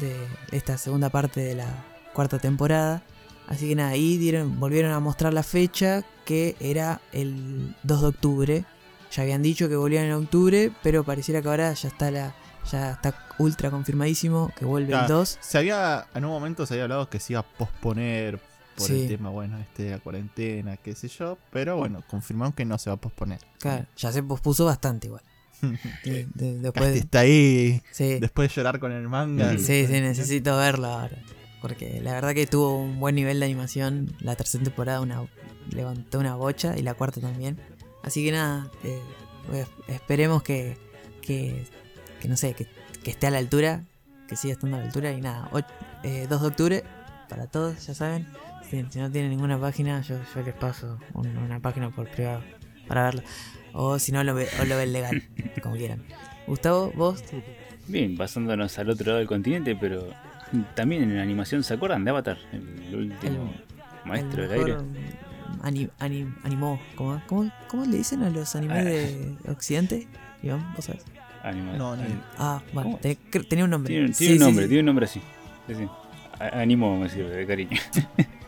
de 0.00 0.14
esta 0.52 0.78
segunda 0.78 1.10
parte 1.10 1.40
de 1.40 1.54
la 1.54 1.84
cuarta 2.12 2.38
temporada. 2.38 3.02
Así 3.46 3.68
que 3.68 3.74
nada, 3.74 3.90
ahí 3.90 4.16
dieron, 4.16 4.58
volvieron 4.58 4.92
a 4.92 5.00
mostrar 5.00 5.34
la 5.34 5.42
fecha 5.42 6.02
que 6.24 6.56
era 6.60 7.00
el 7.12 7.74
2 7.82 8.00
de 8.00 8.06
octubre. 8.06 8.64
Ya 9.12 9.22
habían 9.22 9.42
dicho 9.42 9.68
que 9.68 9.76
volvían 9.76 10.06
en 10.06 10.12
octubre, 10.12 10.72
pero 10.82 11.04
pareciera 11.04 11.42
que 11.42 11.48
ahora 11.48 11.72
ya 11.72 11.88
está 11.88 12.10
la 12.10 12.34
ya 12.70 12.92
está 12.92 13.14
ultra 13.38 13.70
confirmadísimo 13.70 14.52
que 14.56 14.64
vuelve 14.64 14.92
el 14.92 14.98
Claro, 14.98 15.18
2. 15.18 15.38
Se 15.40 15.58
había, 15.58 16.06
en 16.14 16.24
un 16.24 16.30
momento 16.30 16.66
se 16.66 16.74
había 16.74 16.84
hablado 16.84 17.08
que 17.10 17.20
se 17.20 17.32
iba 17.34 17.40
a 17.40 17.44
posponer 17.44 18.38
por 18.76 18.86
Sí. 18.88 19.02
el 19.02 19.08
tema, 19.08 19.30
bueno, 19.30 19.58
este 19.58 19.84
de 19.84 19.90
la 19.92 19.98
cuarentena, 19.98 20.76
qué 20.76 20.94
sé 20.94 21.08
yo, 21.08 21.38
pero 21.52 21.76
bueno, 21.76 22.02
confirmaron 22.08 22.52
que 22.52 22.64
no 22.64 22.76
se 22.78 22.90
va 22.90 22.94
a 22.94 23.00
posponer. 23.00 23.38
Claro, 23.60 23.86
ya 23.96 24.10
se 24.12 24.22
pospuso 24.22 24.64
bastante 24.64 25.06
igual. 25.08 25.22
De- 26.04 26.26
de- 26.34 26.58
después, 26.58 26.84
Casti 26.86 26.98
está 26.98 27.20
ahí, 27.20 27.80
sí, 27.92 28.18
después 28.18 28.48
de 28.50 28.54
llorar 28.56 28.78
con 28.80 28.92
el 28.92 29.08
manga. 29.08 29.52
Sí, 29.52 29.58
Sí, 29.58 29.86
sí, 29.86 29.92
necesito 30.00 30.56
verlo 30.56 30.88
ahora. 30.88 31.16
Porque 31.62 32.00
la 32.02 32.12
verdad 32.12 32.34
que 32.34 32.46
tuvo 32.46 32.76
un 32.78 33.00
buen 33.00 33.14
nivel 33.14 33.38
de 33.40 33.46
animación. 33.46 34.14
La 34.20 34.36
tercera 34.36 34.62
temporada 34.64 35.00
una, 35.00 35.22
levantó 35.70 36.18
una 36.18 36.34
bocha 36.34 36.76
y 36.76 36.82
la 36.82 36.92
cuarta 36.94 37.20
también. 37.22 37.58
Así 38.02 38.22
que 38.22 38.32
nada, 38.32 38.70
eh, 38.82 39.00
pues, 39.48 39.66
esperemos 39.88 40.42
que, 40.42 40.76
que, 41.22 41.66
que 42.24 42.28
no 42.30 42.38
sé, 42.38 42.54
que, 42.54 42.66
que 43.02 43.10
esté 43.10 43.26
a 43.26 43.30
la 43.30 43.36
altura, 43.36 43.82
que 44.26 44.34
siga 44.34 44.54
estando 44.54 44.78
a 44.78 44.80
la 44.80 44.86
altura. 44.86 45.12
Y 45.12 45.20
nada, 45.20 45.50
och- 45.52 45.66
eh, 46.04 46.26
2 46.26 46.40
de 46.40 46.46
octubre 46.48 46.84
para 47.28 47.46
todos, 47.48 47.86
ya 47.86 47.92
saben. 47.92 48.26
Si, 48.70 48.82
si 48.88 48.98
no 48.98 49.10
tienen 49.10 49.30
ninguna 49.30 49.60
página, 49.60 50.00
yo, 50.00 50.16
yo 50.34 50.40
les 50.42 50.54
paso 50.54 50.98
un- 51.12 51.36
una 51.36 51.60
página 51.60 51.90
por 51.90 52.08
privado 52.08 52.42
para 52.88 53.04
verlo. 53.04 53.22
O 53.74 53.98
si 53.98 54.10
no, 54.10 54.24
lo, 54.24 54.34
ve- 54.34 54.48
o 54.58 54.64
lo 54.64 54.78
ven 54.78 54.94
legal, 54.94 55.22
como 55.62 55.76
quieran. 55.76 56.02
Gustavo, 56.46 56.92
vos, 56.96 57.22
Bien, 57.88 58.16
pasándonos 58.16 58.78
al 58.78 58.88
otro 58.88 59.04
lado 59.08 59.18
del 59.18 59.28
continente, 59.28 59.76
pero 59.76 60.08
también 60.74 61.02
en 61.02 61.18
animación, 61.18 61.62
¿se 61.62 61.74
acuerdan 61.74 62.04
de 62.04 62.10
Avatar? 62.12 62.38
El 62.52 62.94
último 62.94 63.52
maestro 64.06 64.44
el 64.44 64.48
del 64.48 64.60
aire. 64.60 64.76
animó. 66.42 66.80
¿Cómo, 66.96 67.20
cómo, 67.26 67.50
cómo 67.68 67.84
le 67.84 67.98
dicen 67.98 68.22
a 68.22 68.30
los 68.30 68.56
animes 68.56 68.78
Ah. 68.78 68.84
de 68.84 69.36
Occidente? 69.50 70.08
Iván, 70.42 70.72
¿vos 70.74 70.86
sabés? 70.86 71.04
Anima- 71.44 71.72
No, 71.76 71.94
ni- 71.96 72.04
Ah, 72.38 72.60
bueno, 72.72 72.98
tenía, 73.00 73.18
tenía 73.48 73.64
un 73.64 73.70
nombre. 73.70 73.92
Tiene, 73.92 74.08
Sí, 74.14 74.18
tiene 74.26 74.34
un 74.34 74.40
nombre, 74.40 74.64
sí. 74.64 74.68
tiene 74.68 74.80
un 74.80 74.86
nombre 74.86 75.04
así. 75.04 75.20
Sí, 75.68 75.74
sí. 75.74 75.88
A- 76.40 76.60
Animo 76.60 76.98
me 76.98 77.08
sirve 77.08 77.30
de 77.30 77.46
cariño. 77.46 77.78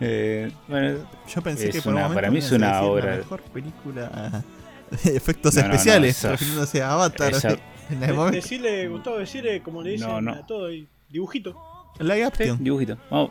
Eh, 0.00 0.50
bueno, 0.68 0.98
Yo 1.28 1.42
pensé 1.42 1.68
que 1.70 1.82
por 1.82 1.92
una- 1.94 2.12
para 2.12 2.30
mí 2.30 2.38
es 2.38 2.50
una 2.50 2.72
decir 2.78 2.88
obra- 2.90 3.10
La 3.12 3.16
mejor 3.18 3.42
película 3.42 4.42
de 5.04 5.16
efectos 5.16 5.54
No, 5.54 5.62
no, 5.62 5.68
no, 5.68 5.74
especiales, 5.74 6.16
esa- 6.18 6.30
refiriéndose 6.32 6.82
a 6.82 6.92
Avatar. 6.92 7.32
esa- 7.32 7.58
en 7.90 8.00
De-. 8.00 8.30
Decirle, 8.32 8.88
Gustavo, 8.88 9.18
decirle 9.18 9.62
como 9.62 9.82
le 9.82 9.90
dicen 9.92 10.08
No, 10.08 10.20
no. 10.20 10.32
a 10.32 10.46
todo 10.46 10.66
ahí, 10.66 10.88
dibujito. 11.10 11.54
Live 12.00 12.16
sí, 12.16 12.22
action. 12.22 12.64
dibujito. 12.64 12.98
Vamos. 13.10 13.30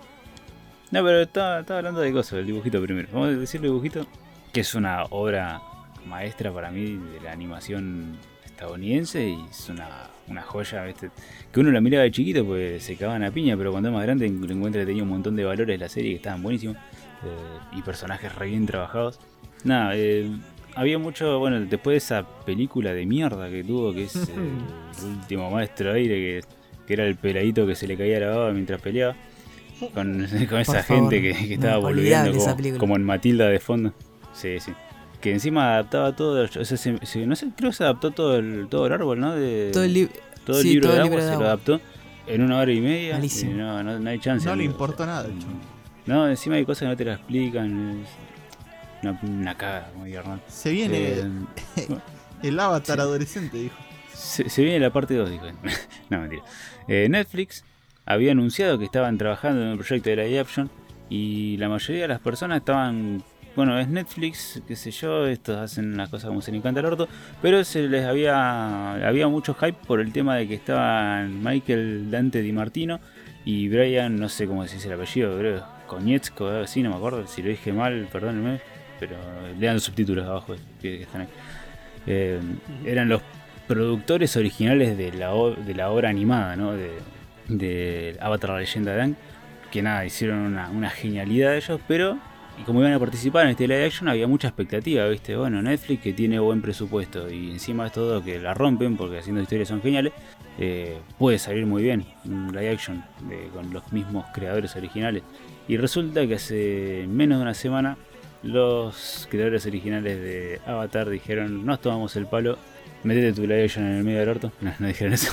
No, 0.91 1.03
pero 1.03 1.21
estaba, 1.21 1.59
estaba 1.61 1.79
hablando 1.79 1.99
de 2.01 2.13
cosas, 2.13 2.33
el 2.39 2.45
dibujito 2.45 2.81
primero. 2.81 3.09
Vamos 3.11 3.29
a 3.29 3.31
decirle 3.31 3.67
dibujito, 3.67 4.05
que 4.53 4.61
es 4.61 4.75
una 4.75 5.03
obra 5.09 5.61
maestra 6.07 6.53
para 6.53 6.69
mí 6.71 6.85
de 6.91 7.21
la 7.21 7.31
animación 7.31 8.17
estadounidense 8.55 9.27
y 9.27 9.45
es 9.49 9.69
una, 9.69 10.09
una 10.27 10.41
joya, 10.41 10.83
¿viste? 10.85 11.11
Que 11.51 11.59
uno 11.59 11.71
la 11.71 11.81
miraba 11.81 12.03
de 12.03 12.11
chiquito 12.11 12.45
pues 12.45 12.83
se 12.83 12.95
cagaban 12.95 13.23
a 13.23 13.31
piña, 13.31 13.57
pero 13.57 13.71
cuando 13.71 13.89
es 13.89 13.95
más 13.95 14.03
grande 14.03 14.25
encuentra 14.25 14.81
que 14.81 14.87
tenía 14.87 15.03
un 15.03 15.09
montón 15.09 15.35
de 15.35 15.43
valores 15.43 15.79
la 15.79 15.89
serie 15.89 16.11
que 16.11 16.17
estaban 16.17 16.41
buenísimos 16.41 16.77
eh, 16.77 17.77
y 17.77 17.81
personajes 17.81 18.33
re 18.33 18.47
bien 18.47 18.65
trabajados. 18.65 19.19
Nada, 19.63 19.91
eh, 19.95 20.29
había 20.73 20.97
mucho, 20.97 21.39
bueno, 21.39 21.59
después 21.59 21.93
de 21.93 21.97
esa 21.97 22.25
película 22.45 22.93
de 22.93 23.05
mierda 23.05 23.49
que 23.49 23.63
tuvo, 23.63 23.93
que 23.93 24.05
es 24.05 24.15
eh, 24.15 24.21
el 24.99 25.05
último 25.05 25.51
maestro 25.51 25.91
aire, 25.91 26.15
que, 26.15 26.43
que 26.87 26.93
era 26.93 27.05
el 27.05 27.15
peladito 27.15 27.67
que 27.67 27.75
se 27.75 27.87
le 27.87 27.97
caía 27.97 28.19
la 28.19 28.29
baba 28.29 28.51
mientras 28.51 28.81
peleaba. 28.81 29.15
Con, 29.93 30.25
con 30.49 30.59
esa 30.59 30.83
favor, 30.83 31.11
gente 31.11 31.21
que, 31.21 31.53
estaba 31.55 31.77
volviendo 31.77 32.31
como 32.77 32.95
en 32.95 33.03
Matilda 33.03 33.49
de 33.49 33.59
fondo. 33.59 33.93
Sí, 34.33 34.59
sí. 34.59 34.71
Que 35.25 35.31
encima 35.33 35.73
adaptaba 35.73 36.15
todo, 36.15 36.43
o 36.43 36.47
sea, 36.47 36.63
se- 36.77 36.77
se- 37.03 37.25
no 37.25 37.35
sé, 37.35 37.47
creo 37.57 37.71
que 37.71 37.75
se 37.77 37.83
adaptó 37.83 38.11
todo 38.11 38.37
el, 38.37 38.67
todo 38.69 38.85
el 38.85 38.93
árbol, 38.93 39.19
¿no? 39.19 39.33
De, 39.35 39.71
Todo 39.73 39.83
el 39.83 39.91
libro. 39.93 40.13
todo 40.45 40.57
el 40.57 40.61
sí, 40.63 40.69
libro 40.73 40.83
todo 40.89 40.91
de 40.93 40.97
el 41.01 41.05
agua 41.07 41.15
libro 41.17 41.25
de 41.25 41.31
se 41.33 41.39
lo 41.39 41.45
adaptó 41.47 41.81
en 42.27 42.41
una 42.43 42.57
hora 42.59 42.71
y 42.71 42.79
media. 42.79 43.19
Y 43.23 43.43
no, 43.45 43.81
no, 43.81 43.97
no 43.99 44.09
hay 44.11 44.19
chance. 44.19 44.45
No 44.47 44.55
le 44.55 44.63
importó 44.65 45.03
nada, 45.05 45.23
de 45.23 45.33
hecho. 45.33 45.47
No, 46.05 46.27
encima 46.29 46.57
hay 46.57 46.65
cosas 46.65 46.81
que 46.81 46.85
no 46.89 46.95
te 46.95 47.05
la 47.05 47.13
explican. 47.13 48.03
Es 48.03 48.07
una, 49.03 49.19
una 49.23 49.55
caga, 49.57 49.89
como 49.93 50.05
Hernán. 50.05 50.41
Se 50.47 50.71
viene 50.71 50.97
Eh, 51.17 51.23
el 52.43 52.59
Avatar 52.59 52.97
sí. 52.97 53.01
adolescente, 53.01 53.57
dijo. 53.57 53.75
se, 54.13 54.47
se 54.47 54.61
viene 54.63 54.79
la 54.79 54.93
parte 54.93 55.15
2, 55.15 55.27
dijo. 55.31 55.45
no, 56.11 56.19
mentira. 56.19 56.43
Eh, 56.87 57.07
Netflix 57.09 57.63
había 58.05 58.31
anunciado 58.33 58.77
que 58.77 58.85
estaban 58.85 59.17
trabajando 59.17 59.63
en 59.63 59.69
un 59.69 59.77
proyecto 59.79 60.07
de 60.11 60.17
live 60.17 60.39
action 60.39 60.69
y 61.09 61.57
la 61.57 61.67
mayoría 61.69 62.03
de 62.03 62.07
las 62.09 62.19
personas 62.19 62.59
estaban. 62.59 63.23
Bueno, 63.55 63.79
es 63.79 63.87
Netflix, 63.87 64.61
qué 64.67 64.75
sé 64.75 64.91
yo, 64.91 65.25
estos 65.27 65.57
hacen 65.57 65.95
las 65.95 66.09
cosas 66.09 66.27
como 66.27 66.41
se 66.41 66.51
les 66.51 66.59
encanta 66.59 66.81
el 66.81 66.87
orto, 66.87 67.07
pero 67.41 67.63
se 67.63 67.87
les 67.87 68.03
había 68.05 69.07
había 69.07 69.29
mucho 69.29 69.53
hype 69.53 69.77
por 69.87 70.01
el 70.01 70.11
tema 70.11 70.35
de 70.35 70.45
que 70.45 70.55
estaban 70.55 71.41
Michael 71.41 72.11
Dante 72.11 72.41
Di 72.41 72.51
Martino 72.51 72.99
y 73.45 73.69
Brian, 73.69 74.17
no 74.17 74.27
sé 74.27 74.45
cómo 74.45 74.63
decís 74.63 74.85
el 74.85 74.91
apellido, 74.91 75.37
creo, 75.37 75.65
Konietzko, 75.87 76.47
así, 76.49 76.83
no 76.83 76.89
me 76.89 76.97
acuerdo, 76.97 77.25
si 77.27 77.41
lo 77.41 77.47
dije 77.47 77.71
mal, 77.71 78.09
perdónenme, 78.11 78.59
pero 78.99 79.15
lean 79.57 79.75
los 79.75 79.83
subtítulos 79.83 80.25
abajo 80.25 80.55
que, 80.81 81.03
están 81.03 81.21
ahí. 81.21 81.27
Eh, 82.07 82.41
eran 82.83 83.07
los 83.07 83.21
productores 83.69 84.35
originales 84.35 84.97
de 84.97 85.13
la, 85.13 85.31
de 85.33 85.73
la 85.73 85.91
obra 85.91 86.09
animada, 86.09 86.57
¿no? 86.57 86.73
De, 86.73 86.91
de 87.47 88.17
Avatar 88.19 88.49
la 88.49 88.59
leyenda 88.59 88.93
de 88.93 89.01
Aang. 89.01 89.15
Que 89.71 89.81
nada, 89.81 90.05
hicieron 90.05 90.39
una, 90.39 90.69
una 90.69 90.89
genialidad 90.89 91.51
de 91.51 91.57
ellos, 91.57 91.79
pero 91.87 92.17
y 92.59 92.63
como 92.63 92.79
iban 92.79 92.93
a 92.93 92.99
participar 92.99 93.45
en 93.45 93.51
este 93.51 93.67
live 93.67 93.85
action 93.85 94.07
había 94.07 94.27
mucha 94.27 94.47
expectativa, 94.47 95.07
¿viste? 95.07 95.35
Bueno, 95.35 95.61
Netflix 95.61 96.01
que 96.01 96.13
tiene 96.13 96.39
buen 96.39 96.61
presupuesto 96.61 97.29
y 97.29 97.51
encima 97.51 97.85
de 97.85 97.89
todo 97.91 98.23
que 98.23 98.39
la 98.39 98.53
rompen 98.53 98.95
porque 98.97 99.17
haciendo 99.19 99.41
historias 99.41 99.67
son 99.67 99.81
geniales, 99.81 100.13
eh, 100.57 100.97
puede 101.19 101.37
salir 101.37 101.65
muy 101.65 101.83
bien 101.83 102.05
un 102.23 102.47
live 102.53 102.69
action 102.71 103.03
de- 103.27 103.49
con 103.53 103.73
los 103.73 103.91
mismos 103.91 104.25
creadores 104.33 104.75
originales. 104.75 105.23
Y 105.67 105.77
resulta 105.77 106.25
que 106.27 106.35
hace 106.35 107.05
menos 107.09 107.39
de 107.39 107.41
una 107.43 107.53
semana 107.53 107.97
los 108.43 109.27
creadores 109.29 109.65
originales 109.65 110.17
de 110.21 110.61
Avatar 110.65 111.09
dijeron, 111.09 111.65
nos 111.65 111.81
tomamos 111.81 112.15
el 112.15 112.27
palo, 112.27 112.57
metete 113.03 113.33
tu 113.33 113.41
live 113.41 113.63
action 113.65 113.85
en 113.85 113.95
el 113.97 114.03
medio 114.03 114.19
del 114.19 114.29
orto. 114.29 114.51
No, 114.79 114.87
dijeron 114.87 115.13
eso. 115.13 115.31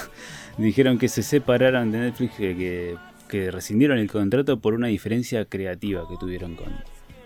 dijeron 0.59 0.99
que 0.99 1.09
se 1.09 1.23
separaron 1.23 1.93
de 1.93 1.99
Netflix, 1.99 2.35
que, 2.35 2.97
que 3.29 3.51
rescindieron 3.51 3.99
el 3.99 4.11
contrato 4.11 4.59
por 4.59 4.75
una 4.75 4.89
diferencia 4.89 5.45
creativa 5.45 6.03
que 6.09 6.17
tuvieron 6.19 6.57
con... 6.57 6.69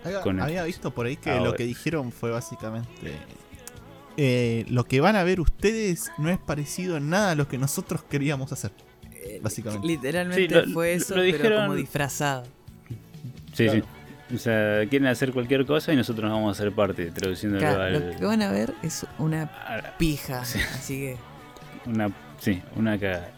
Había, 0.07 0.21
Con 0.21 0.39
había 0.39 0.55
Netflix. 0.61 0.75
visto 0.77 0.91
por 0.91 1.05
ahí 1.05 1.15
que 1.17 1.29
Ahora. 1.31 1.43
lo 1.45 1.53
que 1.55 1.63
dijeron 1.65 2.11
fue 2.11 2.31
básicamente. 2.31 2.89
eh, 4.17 4.65
lo 4.69 4.83
que 4.85 4.99
van 4.99 5.15
a 5.15 5.23
ver 5.23 5.39
ustedes 5.39 6.11
no 6.17 6.29
es 6.29 6.37
parecido 6.39 6.97
en 6.97 7.09
nada 7.09 7.31
a 7.31 7.35
lo 7.35 7.47
que 7.47 7.57
nosotros 7.57 8.03
queríamos 8.03 8.51
hacer. 8.51 8.71
Eh, 9.13 9.39
Básicamente. 9.43 9.85
Literalmente 9.87 10.47
Sí, 10.47 10.67
lo- 10.67 10.73
fue 10.73 10.93
eso, 10.93 11.15
lo 11.15 11.21
pero 11.37 11.57
como 11.57 11.75
disfrazado. 11.75 12.43
Sí, 13.53 13.65
Claro. 13.65 13.81
sí. 14.29 14.35
O 14.35 14.37
sea, 14.39 14.85
quieren 14.89 15.07
hacer 15.07 15.31
cualquier 15.31 15.65
cosa 15.65 15.93
y 15.93 15.95
nosotros 15.95 16.25
nos 16.29 16.33
vamos 16.39 16.57
a 16.57 16.61
hacer 16.61 16.73
parte, 16.73 17.11
traduciéndolo 17.11 17.61
Claro, 17.61 17.81
al... 17.83 17.93
lo 18.11 18.17
que 18.17 18.25
van 18.25 18.41
a 18.41 18.51
ver 18.51 18.73
es 18.83 19.05
una 19.19 19.43
a- 19.43 19.97
pija. 19.97 20.43
Sí. 20.45 20.59
Así 20.73 20.93
que. 20.99 21.17
Una, 21.85 22.11
sí, 22.39 22.61
una 22.75 22.99
cagada. 22.99 23.31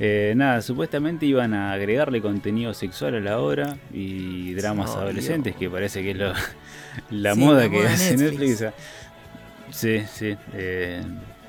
Eh, 0.00 0.32
nada, 0.36 0.60
supuestamente 0.62 1.24
iban 1.26 1.54
a 1.54 1.72
agregarle 1.72 2.20
contenido 2.20 2.74
sexual 2.74 3.14
a 3.14 3.20
la 3.20 3.38
obra 3.38 3.76
y 3.92 4.52
dramas 4.54 4.90
adolescentes, 4.90 5.54
que 5.56 5.70
parece 5.70 6.02
que 6.02 6.10
es 6.12 6.16
lo- 6.16 6.32
la 7.10 7.34
Sí, 7.34 7.40
moda 7.40 7.68
que 7.70 7.86
hace 7.86 8.16
Netflix. 8.16 8.60
Netflix. 8.60 8.74
sí, 9.70 10.02
sí. 10.12 10.36
eh, 10.52 11.02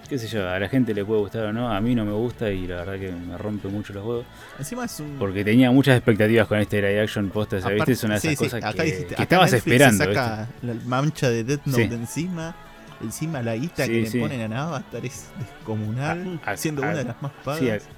qué 0.07 0.19
sé 0.19 0.27
yo, 0.27 0.47
a 0.47 0.59
la 0.59 0.69
gente 0.69 0.93
le 0.93 1.03
puede 1.03 1.21
gustar 1.21 1.45
o 1.45 1.53
no, 1.53 1.71
a 1.73 1.81
mí 1.81 1.95
no 1.95 2.05
me 2.05 2.11
gusta 2.11 2.51
y 2.51 2.67
la 2.67 2.75
verdad 2.77 2.99
que 2.99 3.11
me 3.11 3.35
rompe 3.37 3.67
mucho 3.67 3.93
los 3.93 4.05
huevos. 4.05 4.25
Encima 4.59 4.85
es 4.85 4.99
un. 4.99 5.15
Porque 5.17 5.43
tenía 5.43 5.71
muchas 5.71 5.97
expectativas 5.97 6.47
con 6.47 6.59
este 6.59 6.77
live 6.77 7.01
action 7.01 7.29
posta, 7.31 7.59
¿sabes? 7.59 7.77
aparte- 7.77 7.93
Es 7.93 8.03
una 8.03 8.13
de 8.13 8.17
esas 8.19 8.29
sí, 8.29 8.35
sí, 8.37 8.43
cosas 8.43 8.63
acá 8.63 8.73
que, 8.73 8.83
dijiste, 8.83 9.05
que 9.07 9.13
acá 9.15 9.23
estabas 9.23 9.51
Netflix 9.53 9.77
se 9.79 9.85
esperando. 9.85 10.13
saca 10.19 10.47
la 10.61 10.73
mancha 10.85 11.29
de 11.31 11.43
Death 11.43 11.65
Note 11.65 11.87
Sí. 11.87 11.93
encima. 11.95 12.55
Encima 13.01 13.41
la 13.41 13.55
guita 13.55 13.85
Sí, 13.85 13.91
que 13.91 14.05
sí. 14.05 14.17
le 14.19 14.23
ponen 14.23 14.53
a 14.53 14.63
Avatar 14.67 15.05
es 15.05 15.25
descomunal. 15.39 16.39
A- 16.45 16.51
a- 16.51 16.57
siendo 16.57 16.83
a- 16.83 16.89
una 16.89 16.97
de 16.97 17.03
las 17.05 17.21
más 17.21 17.31
pagas. 17.43 17.59
Sí, 17.83 17.89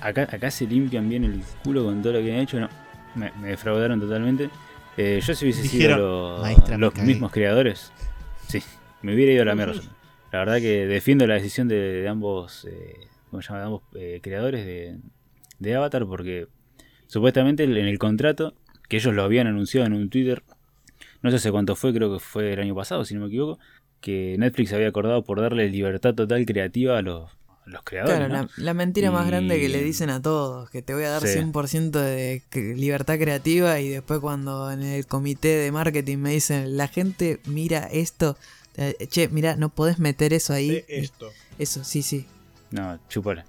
acá, 0.00 0.22
acá 0.30 0.50
se 0.50 0.66
limpian 0.66 1.08
bien 1.08 1.24
el 1.24 1.42
culo 1.62 1.84
con 1.84 2.02
todo 2.02 2.14
lo 2.14 2.20
que 2.20 2.32
han 2.32 2.40
hecho. 2.40 2.60
No, 2.60 2.68
me, 3.14 3.30
me 3.40 3.48
defraudaron 3.48 4.00
totalmente. 4.00 4.50
Eh, 4.96 5.20
yo 5.24 5.34
si 5.34 5.44
hubiese 5.44 5.62
Dijeron, 5.62 5.98
sido 5.98 6.38
"Maestra, 6.40 6.78
los, 6.78 6.78
me 6.78 6.78
los 6.78 6.94
cagué". 6.94 7.06
mismos 7.06 7.32
creadores, 7.32 7.92
sí, 8.48 8.62
me 9.02 9.14
hubiera 9.14 9.32
ido 9.32 9.42
a 9.42 9.46
la 9.46 9.54
mierda. 9.54 9.74
La 10.32 10.38
verdad 10.40 10.58
que 10.58 10.86
defiendo 10.86 11.26
la 11.26 11.34
decisión 11.34 11.68
de, 11.68 11.76
de 11.76 12.08
ambos, 12.08 12.64
eh, 12.70 12.94
¿cómo 13.30 13.42
se 13.42 13.48
llama? 13.48 13.58
De 13.60 13.64
ambos 13.66 13.82
eh, 13.94 14.20
creadores 14.22 14.64
de, 14.64 14.98
de 15.58 15.74
Avatar 15.74 16.06
porque 16.06 16.46
supuestamente 17.06 17.64
en 17.64 17.76
el 17.76 17.98
contrato, 17.98 18.54
que 18.88 18.96
ellos 18.96 19.14
lo 19.14 19.22
habían 19.22 19.46
anunciado 19.46 19.86
en 19.86 19.92
un 19.94 20.10
Twitter, 20.10 20.42
no 21.22 21.30
sé 21.30 21.36
hace 21.36 21.50
cuánto 21.50 21.74
fue, 21.76 21.92
creo 21.94 22.12
que 22.12 22.20
fue 22.20 22.52
el 22.52 22.60
año 22.60 22.74
pasado, 22.74 23.04
si 23.04 23.14
no 23.14 23.20
me 23.22 23.26
equivoco, 23.28 23.58
que 24.00 24.36
Netflix 24.38 24.72
había 24.72 24.88
acordado 24.88 25.24
por 25.24 25.40
darle 25.40 25.68
libertad 25.70 26.14
total 26.14 26.44
creativa 26.46 26.98
a 26.98 27.02
los, 27.02 27.30
los 27.66 27.82
creadores. 27.82 28.18
Claro, 28.18 28.32
¿no? 28.34 28.42
la, 28.42 28.48
la 28.64 28.74
mentira 28.74 29.10
más 29.10 29.26
grande 29.26 29.58
que 29.58 29.68
le 29.68 29.82
dicen 29.82 30.10
a 30.10 30.20
todos, 30.20 30.68
que 30.70 30.82
te 30.82 30.92
voy 30.94 31.04
a 31.04 31.10
dar 31.10 31.26
Sí. 31.26 31.38
100% 31.38 31.90
de 31.90 32.42
libertad 32.76 33.18
creativa 33.18 33.80
y 33.80 33.88
después 33.88 34.20
cuando 34.20 34.70
en 34.70 34.82
el 34.82 35.06
comité 35.06 35.48
de 35.48 35.72
marketing 35.72 36.18
me 36.18 36.30
dicen, 36.32 36.76
la 36.76 36.88
gente 36.88 37.40
mira 37.46 37.88
esto, 37.90 38.36
che, 39.10 39.28
mira, 39.28 39.56
no 39.56 39.68
podés 39.70 39.98
meter 39.98 40.32
eso 40.34 40.52
ahí. 40.52 40.70
De 40.70 40.84
esto. 40.88 41.30
Eso, 41.58 41.84
sí, 41.84 42.02
sí, 42.02 42.26
No, 42.70 42.98
chupala. 43.08 43.44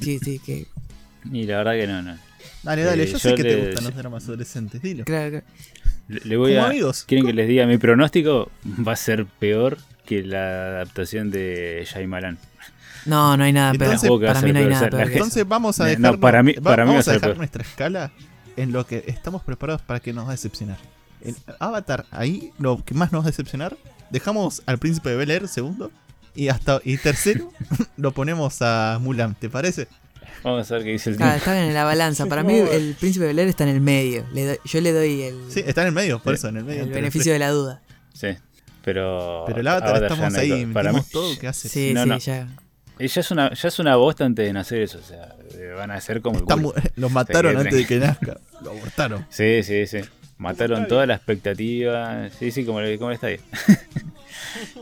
sí, 0.00 0.18
sí, 0.18 0.38
que 0.38 0.66
y 1.32 1.44
la 1.44 1.58
verdad 1.58 1.72
que 1.74 1.86
no, 1.86 2.02
no. 2.02 2.18
Dale, 2.64 2.82
dale, 2.82 3.02
Eh, 3.04 3.06
yo, 3.06 3.12
yo 3.12 3.18
sé 3.20 3.34
que 3.34 3.44
te 3.44 3.56
gustan 3.66 3.84
los 3.84 3.94
dramas 3.94 4.24
adolescentes, 4.24 4.82
dilo. 4.82 5.04
claro, 5.04 5.30
claro. 5.30 5.46
Le, 6.08 6.20
le 6.24 6.36
voy 6.36 6.52
Como 6.54 6.64
a. 6.64 6.68
amigos. 6.70 7.04
¿Quieren 7.06 7.26
que 7.26 7.32
les 7.32 7.46
diga 7.48 7.66
mi 7.66 7.78
pronóstico? 7.78 8.50
Va 8.86 8.92
a 8.92 8.96
ser 8.96 9.24
peor 9.26 9.78
que 10.04 10.22
la 10.24 10.66
adaptación 10.78 11.30
de 11.30 11.86
Shyamalan. 11.88 12.38
No, 13.06 13.36
no 13.36 13.44
hay 13.44 13.52
nada 13.52 13.72
peor. 13.72 13.94
Entonces, 13.94 14.10
Para 14.10 14.40
mí 14.42 14.52
no 14.52 14.58
hay 14.60 14.66
nada 14.66 14.90
peor. 14.90 15.10
Entonces 15.10 15.48
vamos 15.48 15.80
a 15.80 15.84
No, 15.84 15.88
dejar, 15.90 16.18
para 16.20 16.42
mí- 16.42 16.54
para 16.54 16.84
mí 16.84 16.88
va 16.88 16.92
a 16.92 16.94
vamos 16.94 17.00
a 17.00 17.02
ser 17.04 17.14
dejar 17.14 17.28
peor. 17.30 17.36
nuestra 17.38 17.62
escala 17.62 18.12
en 18.56 18.72
lo 18.72 18.86
que 18.86 19.04
estamos 19.06 19.42
preparados 19.42 19.82
para 19.82 20.00
que 20.00 20.12
nos 20.12 20.24
va 20.24 20.30
a 20.30 20.32
decepcionar. 20.32 20.78
En 21.22 21.36
Avatar, 21.60 22.06
ahí 22.10 22.52
lo 22.58 22.84
que 22.84 22.94
más 22.94 23.12
nos 23.12 23.22
va 23.22 23.26
a 23.28 23.30
decepcionar, 23.30 23.76
dejamos 24.10 24.62
al 24.66 24.78
príncipe 24.78 25.10
de 25.10 25.16
Bel 25.16 25.30
Air 25.30 25.48
segundo 25.48 25.90
y 26.34 26.48
hasta 26.48 26.80
y 26.84 26.96
tercero 26.96 27.50
lo 27.96 28.12
ponemos 28.12 28.60
a 28.60 28.98
Mulan, 29.00 29.34
¿te 29.34 29.48
parece? 29.48 29.88
Vamos 30.42 30.70
a 30.70 30.74
ver 30.74 30.84
qué 30.84 30.90
dice 30.90 31.10
el 31.10 31.22
Ah, 31.22 31.36
está 31.36 31.64
en 31.64 31.72
la 31.74 31.84
balanza. 31.84 32.26
Para 32.26 32.42
mí 32.42 32.54
el 32.54 32.96
príncipe 32.98 33.26
Bel 33.26 33.38
Air 33.38 33.48
está 33.48 33.62
en 33.64 33.70
el 33.70 33.80
medio. 33.80 34.24
Le 34.32 34.46
doy- 34.46 34.58
yo 34.64 34.80
le 34.80 34.92
doy 34.92 35.22
el, 35.22 35.36
Sí, 35.48 35.62
está 35.64 35.82
en 35.82 35.88
el 35.88 35.92
medio, 35.94 36.20
por 36.20 36.32
Sí. 36.34 36.38
eso, 36.40 36.48
en 36.48 36.56
el 36.56 36.64
medio. 36.64 36.82
el 36.82 36.90
beneficio 36.90 37.32
de 37.32 37.38
la 37.38 37.50
duda. 37.50 37.80
Sí. 38.12 38.28
Pero. 38.84 39.44
Pero 39.46 39.60
el 39.60 39.68
Avatar, 39.68 40.02
estamos 40.02 40.34
ahí, 40.34 40.66
Para 40.66 40.92
mí. 40.92 41.00
todo 41.12 41.38
que 41.38 41.46
hace. 41.46 41.68
Sí, 41.68 41.92
No, 41.94 42.02
sí, 42.02 42.08
no. 42.08 42.18
ya. 42.18 42.48
Y 43.02 43.08
ya 43.08 43.20
es, 43.20 43.30
una, 43.30 43.52
ya 43.52 43.68
es 43.68 43.78
una 43.78 43.96
bosta 43.96 44.24
antes 44.24 44.46
de 44.46 44.52
nacer 44.52 44.80
eso. 44.82 44.98
O 44.98 45.02
sea, 45.02 45.34
eh, 45.54 45.72
van 45.76 45.90
a 45.90 46.00
ser 46.00 46.20
como 46.22 46.36
el 46.38 46.42
Está 46.42 46.54
culo. 46.54 46.68
mu- 46.68 46.74
lo 46.96 47.10
mataron 47.10 47.56
antes 47.56 47.74
de 47.74 47.86
que 47.86 47.98
nazca. 47.98 48.38
Lo 48.62 48.70
abortaron. 48.70 49.26
Sí, 49.28 49.62
sí, 49.62 49.86
sí. 49.86 49.98
Mataron 50.38 50.86
toda 50.88 51.06
la 51.06 51.14
expectativa. 51.14 52.28
Sí, 52.38 52.50
sí, 52.50 52.64
como, 52.64 52.80
le- 52.80 52.98
como 52.98 53.10
le 53.10 53.14
está 53.16 53.26
ahí. 53.28 53.38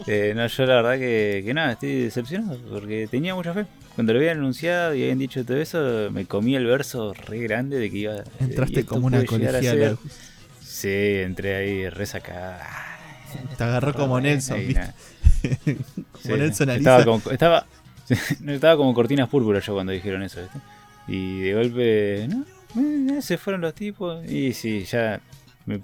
Eh, 0.06 0.32
no, 0.34 0.46
yo 0.46 0.66
la 0.66 0.76
verdad 0.76 0.98
que, 0.98 1.42
que 1.44 1.54
nada, 1.54 1.72
estoy 1.72 2.02
decepcionado 2.04 2.58
porque 2.70 3.06
tenía 3.10 3.34
mucha 3.34 3.52
fe. 3.52 3.66
Cuando 3.94 4.12
lo 4.12 4.18
habían 4.18 4.38
anunciado 4.38 4.94
y 4.94 5.02
habían 5.02 5.18
dicho 5.18 5.44
todo 5.44 5.58
eso, 5.58 6.08
me 6.10 6.24
comí 6.24 6.56
el 6.56 6.66
verso 6.66 7.12
re 7.12 7.38
grande 7.40 7.78
de 7.78 7.90
que 7.90 7.96
iba. 7.98 8.14
y 8.40 8.44
Entraste 8.44 8.80
esto 8.80 8.94
como 8.94 9.06
una 9.06 9.18
a 9.20 9.24
colegiala. 9.24 9.96
Sí, 10.60 10.88
entré 10.88 11.56
ahí 11.56 11.88
re 11.88 12.06
sacada. 12.06 12.66
Te 13.56 13.62
agarró 13.64 13.92
como 13.94 14.20
Nelson, 14.20 14.58
Ahí, 14.58 14.66
¿viste? 14.68 14.82
Como 15.74 16.22
Sí, 16.22 16.32
Nelson 16.32 16.70
estaba 16.70 16.96
Aliza. 16.96 17.04
como, 17.10 17.30
estaba, 17.30 17.66
estaba 18.46 18.76
como 18.76 18.92
cortinas 18.94 19.28
púrpuras 19.28 19.64
yo 19.64 19.74
cuando 19.74 19.92
dijeron 19.92 20.22
eso, 20.22 20.40
¿viste? 20.40 20.58
Y 21.08 21.40
de 21.40 21.54
golpe, 21.54 22.28
¿no? 22.28 22.44
Eh, 23.16 23.22
se 23.22 23.36
fueron 23.38 23.60
los 23.62 23.74
tipos. 23.74 24.24
Y 24.30 24.52
sí, 24.52 24.84
ya. 24.84 25.20
me 25.66 25.80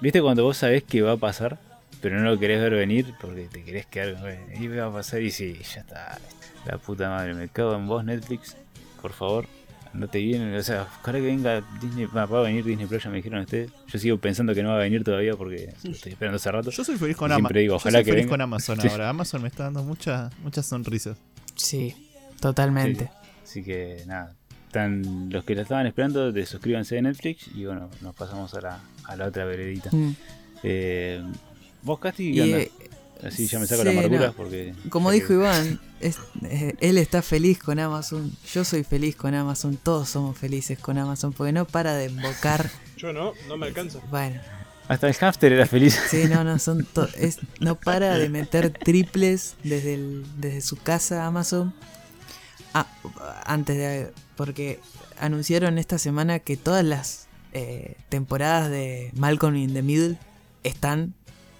¿Viste 0.00 0.20
cuando 0.22 0.44
vos 0.44 0.56
sabés 0.58 0.82
que 0.82 1.02
va 1.02 1.12
a 1.12 1.16
pasar, 1.16 1.58
pero 2.00 2.18
no 2.18 2.30
lo 2.30 2.38
querés 2.38 2.60
ver 2.60 2.74
venir 2.74 3.14
porque 3.20 3.48
te 3.50 3.62
querés 3.64 3.86
quedar 3.86 4.14
con. 4.20 4.62
Y 4.62 4.68
va 4.68 4.86
a 4.86 4.92
pasar 4.92 5.22
y 5.22 5.30
sí, 5.30 5.58
ya 5.74 5.80
está. 5.80 6.18
La 6.66 6.78
puta 6.78 7.08
madre, 7.08 7.34
me 7.34 7.48
cago 7.48 7.74
en 7.74 7.86
vos, 7.86 8.04
Netflix. 8.04 8.56
Por 9.00 9.12
favor, 9.12 9.46
andate 9.94 10.18
bien. 10.18 10.54
O 10.54 10.62
sea, 10.62 10.86
ojalá 11.00 11.18
que 11.18 11.24
venga 11.26 11.62
Disney. 11.80 12.06
Va 12.06 12.26
va 12.26 12.40
a 12.40 12.42
venir 12.42 12.64
Disney 12.64 12.86
Plus, 12.86 13.04
ya 13.04 13.10
me 13.10 13.16
dijeron 13.16 13.40
ustedes. 13.40 13.70
Yo 13.86 13.98
sigo 13.98 14.18
pensando 14.18 14.54
que 14.54 14.62
no 14.62 14.70
va 14.70 14.76
a 14.76 14.80
venir 14.80 15.04
todavía 15.04 15.34
porque 15.36 15.72
lo 15.84 15.90
estoy 15.90 16.12
esperando 16.12 16.36
hace 16.36 16.50
rato. 16.50 16.70
Yo 16.70 16.82
soy 16.84 16.96
feliz 16.96 17.16
con 17.16 17.30
Siempre 17.30 17.36
Amazon. 17.44 17.60
digo, 17.62 17.72
Yo 17.72 17.76
ojalá 17.76 17.98
soy 17.98 18.04
que 18.04 18.10
feliz 18.10 18.24
venga. 18.24 18.32
con 18.32 18.40
Amazon 18.40 18.80
ahora. 18.90 19.08
Amazon 19.10 19.42
me 19.42 19.48
está 19.48 19.64
dando 19.64 19.82
muchas 19.82 20.36
muchas 20.40 20.66
sonrisas. 20.66 21.16
Sí, 21.56 22.10
totalmente. 22.40 23.10
Así 23.42 23.62
que 23.62 24.02
nada, 24.06 24.34
están 24.66 25.30
los 25.30 25.44
que 25.44 25.54
la 25.54 25.62
estaban 25.62 25.86
esperando, 25.86 26.32
de 26.32 26.46
suscríbanse 26.46 26.98
a 26.98 27.02
Netflix 27.02 27.48
y 27.54 27.64
bueno, 27.64 27.90
nos 28.02 28.14
pasamos 28.14 28.52
a 28.54 28.60
la, 28.60 28.80
a 29.04 29.16
la 29.16 29.26
otra 29.26 29.44
veredita. 29.44 29.90
Mm. 29.92 30.14
Eh, 30.62 31.22
¿Vos, 31.82 31.98
Casti, 32.00 32.30
Y, 32.30 32.34
qué 32.34 32.42
onda? 32.42 32.58
eh, 32.58 32.70
Así 33.24 33.46
ya 33.46 33.58
me 33.58 33.66
saco 33.66 33.80
sí, 33.80 33.86
la 33.86 33.92
amargura 33.92 34.26
no. 34.26 34.32
porque... 34.34 34.74
Como 34.90 35.10
dijo 35.10 35.28
que- 35.28 35.34
Iván, 35.34 35.80
es- 36.00 36.18
eh, 36.44 36.74
él 36.80 36.98
está 36.98 37.22
feliz 37.22 37.58
con 37.58 37.78
Amazon, 37.78 38.30
yo 38.52 38.62
soy 38.64 38.84
feliz 38.84 39.16
con 39.16 39.34
Amazon, 39.34 39.78
todos 39.82 40.10
somos 40.10 40.36
felices 40.36 40.78
con 40.78 40.98
Amazon, 40.98 41.32
porque 41.32 41.52
no 41.52 41.64
para 41.64 41.94
de 41.94 42.06
embocar. 42.06 42.68
Yo 42.98 43.12
no, 43.14 43.32
no 43.48 43.56
me 43.56 43.66
alcanza. 43.68 44.00
Bueno, 44.10 44.40
Hasta 44.88 45.08
el 45.08 45.14
hamster 45.14 45.52
era 45.52 45.66
feliz. 45.66 45.98
sí, 46.10 46.24
no, 46.28 46.44
no, 46.44 46.58
son 46.58 46.86
es, 47.16 47.38
no 47.60 47.74
para 47.74 48.16
de 48.18 48.28
meter 48.28 48.70
triples 48.70 49.56
desde, 49.64 49.94
el- 49.94 50.24
desde 50.38 50.60
su 50.60 50.76
casa 50.76 51.26
Amazon. 51.26 51.74
Ah, 52.74 52.86
antes 53.44 53.76
de. 53.76 54.12
Porque 54.36 54.80
anunciaron 55.18 55.78
esta 55.78 55.98
semana 55.98 56.38
que 56.40 56.56
todas 56.56 56.84
las 56.84 57.26
eh, 57.52 57.96
temporadas 58.10 58.70
de 58.70 59.10
Malcolm 59.14 59.56
in 59.56 59.72
the 59.72 59.82
Middle 59.82 60.18
están 60.62 61.14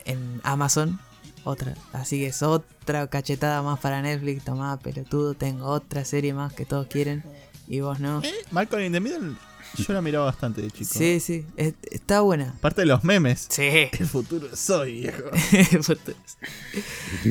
en 0.05 0.41
Amazon. 0.45 1.01
Otra. 1.45 1.75
Así 1.93 2.19
que 2.19 2.27
es 2.27 2.43
otra 2.43 3.07
cachetada 3.07 3.63
más 3.63 3.79
para 3.81 4.03
Netflix. 4.03 4.45
Tomá, 4.45 4.77
pelotudo. 4.79 5.35
Tengo 5.35 5.67
otra 5.67 6.05
serie 6.05 6.35
más 6.35 6.53
que 6.53 6.65
todos 6.67 6.87
quieren. 6.89 7.23
Y 7.69 7.81
vos 7.81 7.99
no. 7.99 8.21
Malcolm 8.51 8.83
in 8.83 8.93
the 8.93 9.01
Middle, 9.01 9.35
yo 9.77 9.93
la 9.93 10.03
miraba 10.03 10.27
bastante 10.27 10.63
de 10.63 10.71
chico. 10.71 10.91
Sí, 10.93 11.21
sí. 11.21 11.45
es- 11.57 11.75
está 11.91 12.21
buena. 12.21 12.55
Aparte 12.59 12.83
de 12.83 12.87
los 12.87 13.05
memes. 13.05 13.47
Sí. 13.51 13.63
El 13.99 14.07
futuro 14.07 14.49
soy, 14.55 15.01
viejo. 15.01 15.25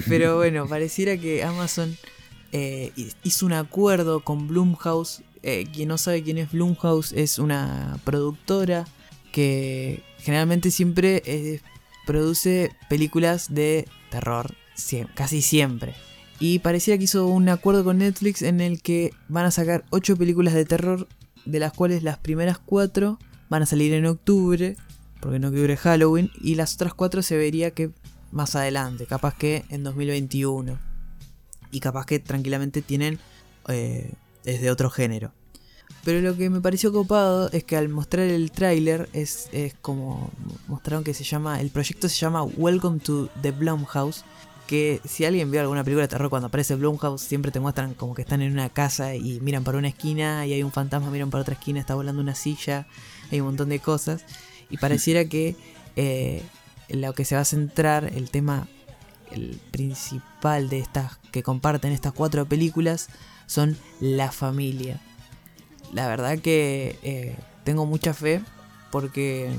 Pero 0.07 0.37
bueno, 0.37 0.67
pareciera 0.67 1.17
que 1.17 1.43
Amazon 1.43 1.95
eh, 2.51 2.91
hizo 3.23 3.45
un 3.45 3.53
acuerdo 3.53 4.21
con 4.23 4.47
Blumhouse. 4.47 5.21
Eh, 5.43 5.67
quien 5.73 5.89
no 5.89 5.97
sabe 5.97 6.23
quién 6.23 6.37
es 6.39 6.51
Blumhouse 6.51 7.13
es 7.13 7.37
una 7.37 7.99
productora 8.03 8.85
que 9.31 10.01
generalmente 10.19 10.71
siempre 10.71 11.21
eh, 11.25 11.61
produce 12.05 12.71
películas 12.89 13.53
de 13.53 13.87
terror, 14.09 14.55
casi 15.13 15.41
siempre. 15.41 15.93
Y 16.39 16.59
pareciera 16.59 16.97
que 16.97 17.03
hizo 17.05 17.27
un 17.27 17.47
acuerdo 17.49 17.83
con 17.83 17.99
Netflix 17.99 18.41
en 18.41 18.59
el 18.59 18.81
que 18.81 19.11
van 19.29 19.45
a 19.45 19.51
sacar 19.51 19.85
8 19.91 20.17
películas 20.17 20.53
de 20.53 20.65
terror, 20.65 21.07
de 21.45 21.59
las 21.59 21.73
cuales 21.73 22.03
las 22.03 22.17
primeras 22.17 22.59
4 22.59 23.19
van 23.49 23.61
a 23.61 23.65
salir 23.65 23.93
en 23.93 24.05
octubre, 24.05 24.76
porque 25.19 25.38
en 25.38 25.45
octubre 25.45 25.77
Halloween, 25.77 26.31
y 26.41 26.55
las 26.55 26.76
otras 26.76 26.93
4 26.93 27.22
se 27.22 27.38
vería 27.38 27.72
que 27.72 27.91
más 28.31 28.55
adelante, 28.55 29.05
capaz 29.05 29.35
que 29.35 29.65
en 29.69 29.84
2021. 29.84 30.77
Y 31.72 31.80
capaz 31.80 32.05
que 32.05 32.19
tranquilamente 32.19 32.81
tienen 32.81 33.19
eh, 33.67 34.13
es 34.45 34.61
de 34.61 34.72
otro 34.72 34.89
género. 34.89 35.31
Pero 36.03 36.22
lo 36.22 36.38
que 36.38 36.49
me 36.49 36.61
pareció 36.61 36.93
copado 36.93 37.49
es 37.51 37.63
que 37.63 37.76
al 37.76 37.89
mostrar 37.89 38.27
el 38.27 38.51
tráiler 38.51 39.09
es, 39.13 39.49
es 39.51 39.73
como 39.73 40.31
mostraron 40.67 41.03
que 41.03 41.15
se 41.15 41.23
llama, 41.23 41.59
el 41.59 41.72
proyecto 41.72 42.07
se 42.07 42.15
llama 42.15 42.43
Welcome 42.43 42.99
to 42.99 43.30
the 43.41 43.51
Blumhouse. 43.51 44.23
Que 44.67 44.99
si 45.05 45.25
alguien 45.25 45.51
vio 45.51 45.61
alguna 45.61 45.83
película 45.83 46.03
de 46.03 46.07
terror 46.07 46.29
cuando 46.29 46.47
aparece 46.47 46.75
Blumhouse 46.75 47.21
siempre 47.21 47.51
te 47.51 47.59
muestran 47.59 47.93
como 47.93 48.15
que 48.15 48.23
están 48.23 48.41
en 48.41 48.51
una 48.51 48.69
casa 48.69 49.15
y 49.15 49.39
miran 49.41 49.63
para 49.63 49.77
una 49.77 49.89
esquina 49.89 50.45
y 50.47 50.53
hay 50.53 50.63
un 50.63 50.71
fantasma, 50.71 51.11
miran 51.11 51.29
para 51.29 51.43
otra 51.43 51.53
esquina, 51.53 51.79
está 51.79 51.93
volando 51.93 52.21
una 52.21 52.35
silla, 52.35 52.87
hay 53.31 53.41
un 53.41 53.47
montón 53.47 53.69
de 53.69 53.79
cosas. 53.79 54.25
Y 54.69 54.77
pareciera 54.77 55.25
que 55.25 55.55
eh, 55.95 56.41
lo 56.89 57.13
que 57.13 57.25
se 57.25 57.35
va 57.35 57.41
a 57.41 57.45
centrar, 57.45 58.11
el 58.15 58.31
tema 58.31 58.67
el 59.31 59.59
principal 59.71 60.69
de 60.69 60.79
estas 60.79 61.17
que 61.31 61.43
comparten 61.43 61.91
estas 61.91 62.13
cuatro 62.13 62.45
películas 62.45 63.09
son 63.47 63.77
la 63.99 64.31
familia. 64.31 64.99
La 65.93 66.07
verdad 66.07 66.39
que 66.39 66.97
eh, 67.03 67.35
tengo 67.63 67.85
mucha 67.85 68.13
fe 68.13 68.41
porque 68.91 69.51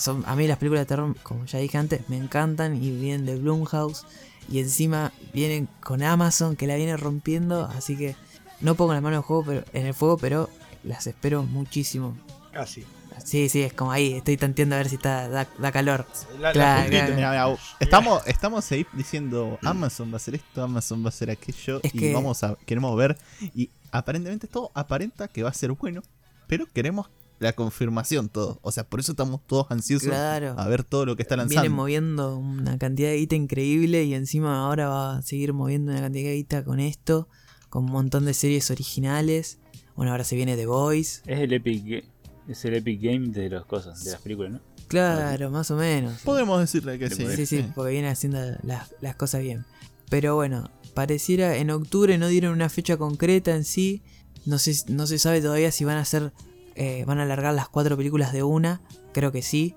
son, 0.00 0.24
a 0.26 0.34
mí 0.36 0.46
las 0.48 0.58
películas 0.58 0.82
de 0.82 0.86
terror, 0.86 1.14
como 1.22 1.44
ya 1.44 1.58
dije 1.58 1.76
antes, 1.78 2.08
me 2.08 2.16
encantan 2.16 2.82
y 2.82 2.90
vienen 2.90 3.26
de 3.26 3.36
Blumhouse 3.36 4.04
y 4.50 4.58
encima 4.60 5.12
vienen 5.32 5.68
con 5.80 6.02
Amazon 6.02 6.56
que 6.56 6.66
la 6.66 6.76
viene 6.76 6.96
rompiendo, 6.96 7.64
así 7.66 7.96
que 7.96 8.16
no 8.60 8.74
pongo 8.74 8.94
la 8.94 9.00
mano 9.00 9.16
en 9.16 9.18
el, 9.18 9.24
juego, 9.24 9.44
pero, 9.44 9.64
en 9.72 9.86
el 9.86 9.94
fuego, 9.94 10.16
pero 10.18 10.50
las 10.84 11.06
espero 11.06 11.42
muchísimo. 11.42 12.16
Casi. 12.52 12.84
Sí, 13.24 13.48
sí, 13.50 13.62
es 13.62 13.74
como 13.74 13.92
ahí. 13.92 14.14
Estoy 14.14 14.38
tanteando 14.38 14.74
a 14.76 14.78
ver 14.78 14.88
si 14.88 14.94
está, 14.94 15.28
da, 15.28 15.46
da 15.58 15.70
calor. 15.72 16.06
La- 16.38 16.38
la 16.40 16.52
Claro, 16.52 16.80
puntita. 16.82 17.04
claro. 17.06 17.14
Mira, 17.16 17.30
mira, 17.30 17.56
estamos, 17.80 18.22
estamos 18.26 18.72
ahí 18.72 18.86
diciendo 18.94 19.58
Amazon 19.62 20.08
va 20.10 20.14
a 20.14 20.16
hacer 20.16 20.36
esto, 20.36 20.62
Amazon 20.62 21.02
va 21.02 21.06
a 21.06 21.08
hacer 21.10 21.30
aquello 21.30 21.80
Es 21.82 21.94
y 21.94 21.98
que- 21.98 22.14
vamos 22.14 22.42
a 22.42 22.56
queremos 22.66 22.96
ver 22.96 23.18
y 23.54 23.70
aparentemente 23.92 24.46
todo 24.46 24.70
aparenta 24.74 25.28
que 25.28 25.42
va 25.42 25.50
a 25.50 25.54
ser 25.54 25.72
bueno, 25.72 26.00
pero 26.46 26.64
queremos 26.72 27.08
la 27.40 27.52
confirmación 27.54 28.28
todo, 28.28 28.60
o 28.62 28.70
sea, 28.70 28.84
por 28.88 29.00
eso 29.00 29.12
estamos 29.12 29.40
todos 29.46 29.66
ansiosos 29.70 30.08
Claro. 30.10 30.54
a 30.58 30.68
ver 30.68 30.84
todo 30.84 31.04
lo 31.06 31.16
que 31.16 31.22
está 31.22 31.34
Viene 31.36 31.52
lanzando. 31.54 31.74
moviendo 31.76 32.36
una 32.36 32.78
cantidad 32.78 33.08
de 33.08 33.16
guita 33.16 33.34
increíble 33.34 34.04
y 34.04 34.14
encima 34.14 34.64
ahora 34.64 34.88
va 34.88 35.16
a 35.16 35.22
seguir 35.22 35.52
moviendo 35.52 35.90
una 35.90 36.00
cantidad 36.02 36.28
de 36.30 36.36
guita 36.36 36.64
con 36.64 36.78
esto, 36.80 37.28
con 37.68 37.84
un 37.86 37.90
montón 37.92 38.24
de 38.26 38.34
series 38.34 38.70
originales. 38.70 39.58
Bueno, 39.96 40.12
ahora 40.12 40.24
se 40.24 40.36
viene 40.36 40.54
The 40.56 40.66
Voice. 40.66 41.22
Es 41.26 41.40
el 41.40 41.52
Epic 41.52 42.04
es 42.46 42.64
el 42.64 42.74
Epic 42.74 43.00
Game 43.02 43.28
de 43.28 43.48
las 43.48 43.64
cosas, 43.64 44.04
de 44.04 44.10
las 44.12 44.20
películas, 44.20 44.52
¿no? 44.52 44.60
Claro, 44.88 45.50
más 45.50 45.70
o 45.70 45.76
menos. 45.76 46.20
Podemos 46.22 46.58
decirle 46.60 46.98
que 46.98 47.08
sí. 47.10 47.24
Sí, 47.36 47.46
sí, 47.46 47.64
porque 47.74 47.92
viene 47.92 48.08
haciendo 48.08 48.38
las, 48.64 48.92
las 49.00 49.14
cosas 49.14 49.40
bien. 49.42 49.64
Pero 50.08 50.34
bueno, 50.34 50.68
pareciera 50.94 51.56
en 51.56 51.70
octubre 51.70 52.18
no 52.18 52.26
dieron 52.28 52.52
una 52.52 52.68
fecha 52.68 52.96
concreta 52.96 53.54
en 53.54 53.64
sí. 53.64 54.02
No 54.46 54.58
se, 54.58 54.74
no 54.88 55.06
se 55.06 55.18
sabe 55.18 55.40
todavía 55.40 55.70
si 55.70 55.84
van 55.84 55.96
a 55.96 56.00
hacer. 56.00 56.32
Eh, 56.74 57.04
van 57.06 57.18
a 57.18 57.22
alargar 57.24 57.54
las 57.54 57.68
cuatro 57.68 57.96
películas 57.96 58.32
de 58.32 58.42
una. 58.42 58.80
Creo 59.12 59.32
que 59.32 59.42
sí. 59.42 59.74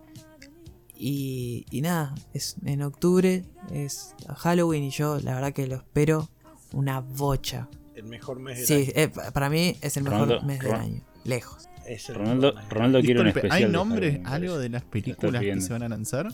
Y, 0.95 1.65
y 1.71 1.81
nada, 1.81 2.13
es 2.33 2.55
en 2.65 2.81
octubre 2.81 3.43
es 3.71 4.15
Halloween 4.37 4.83
y 4.83 4.89
yo 4.91 5.19
la 5.19 5.33
verdad 5.35 5.51
que 5.51 5.67
lo 5.67 5.75
espero 5.75 6.29
una 6.71 6.99
bocha. 7.01 7.67
El 7.95 8.05
mejor 8.05 8.39
mes 8.39 8.57
del 8.59 8.67
Sí, 8.67 8.73
año. 8.73 8.91
eh, 8.95 9.07
pa- 9.09 9.31
para 9.31 9.49
mí 9.49 9.75
es 9.81 9.97
el 9.97 10.03
mejor 10.03 10.43
mes 10.45 10.59
del 10.59 10.71
año. 10.73 11.01
Lejos. 11.25 11.67
Es 11.85 12.07
el 12.09 12.15
Ronaldo, 12.15 12.53
Ronaldo 12.69 13.01
quiere 13.01 13.19
un 13.19 13.27
especial. 13.27 13.51
¿Hay 13.51 13.63
de 13.65 13.69
nombres, 13.69 14.19
algo 14.23 14.57
de 14.57 14.69
las 14.69 14.83
películas 14.83 15.41
que 15.41 15.59
se 15.61 15.73
van 15.73 15.83
a 15.83 15.89
lanzar? 15.89 16.27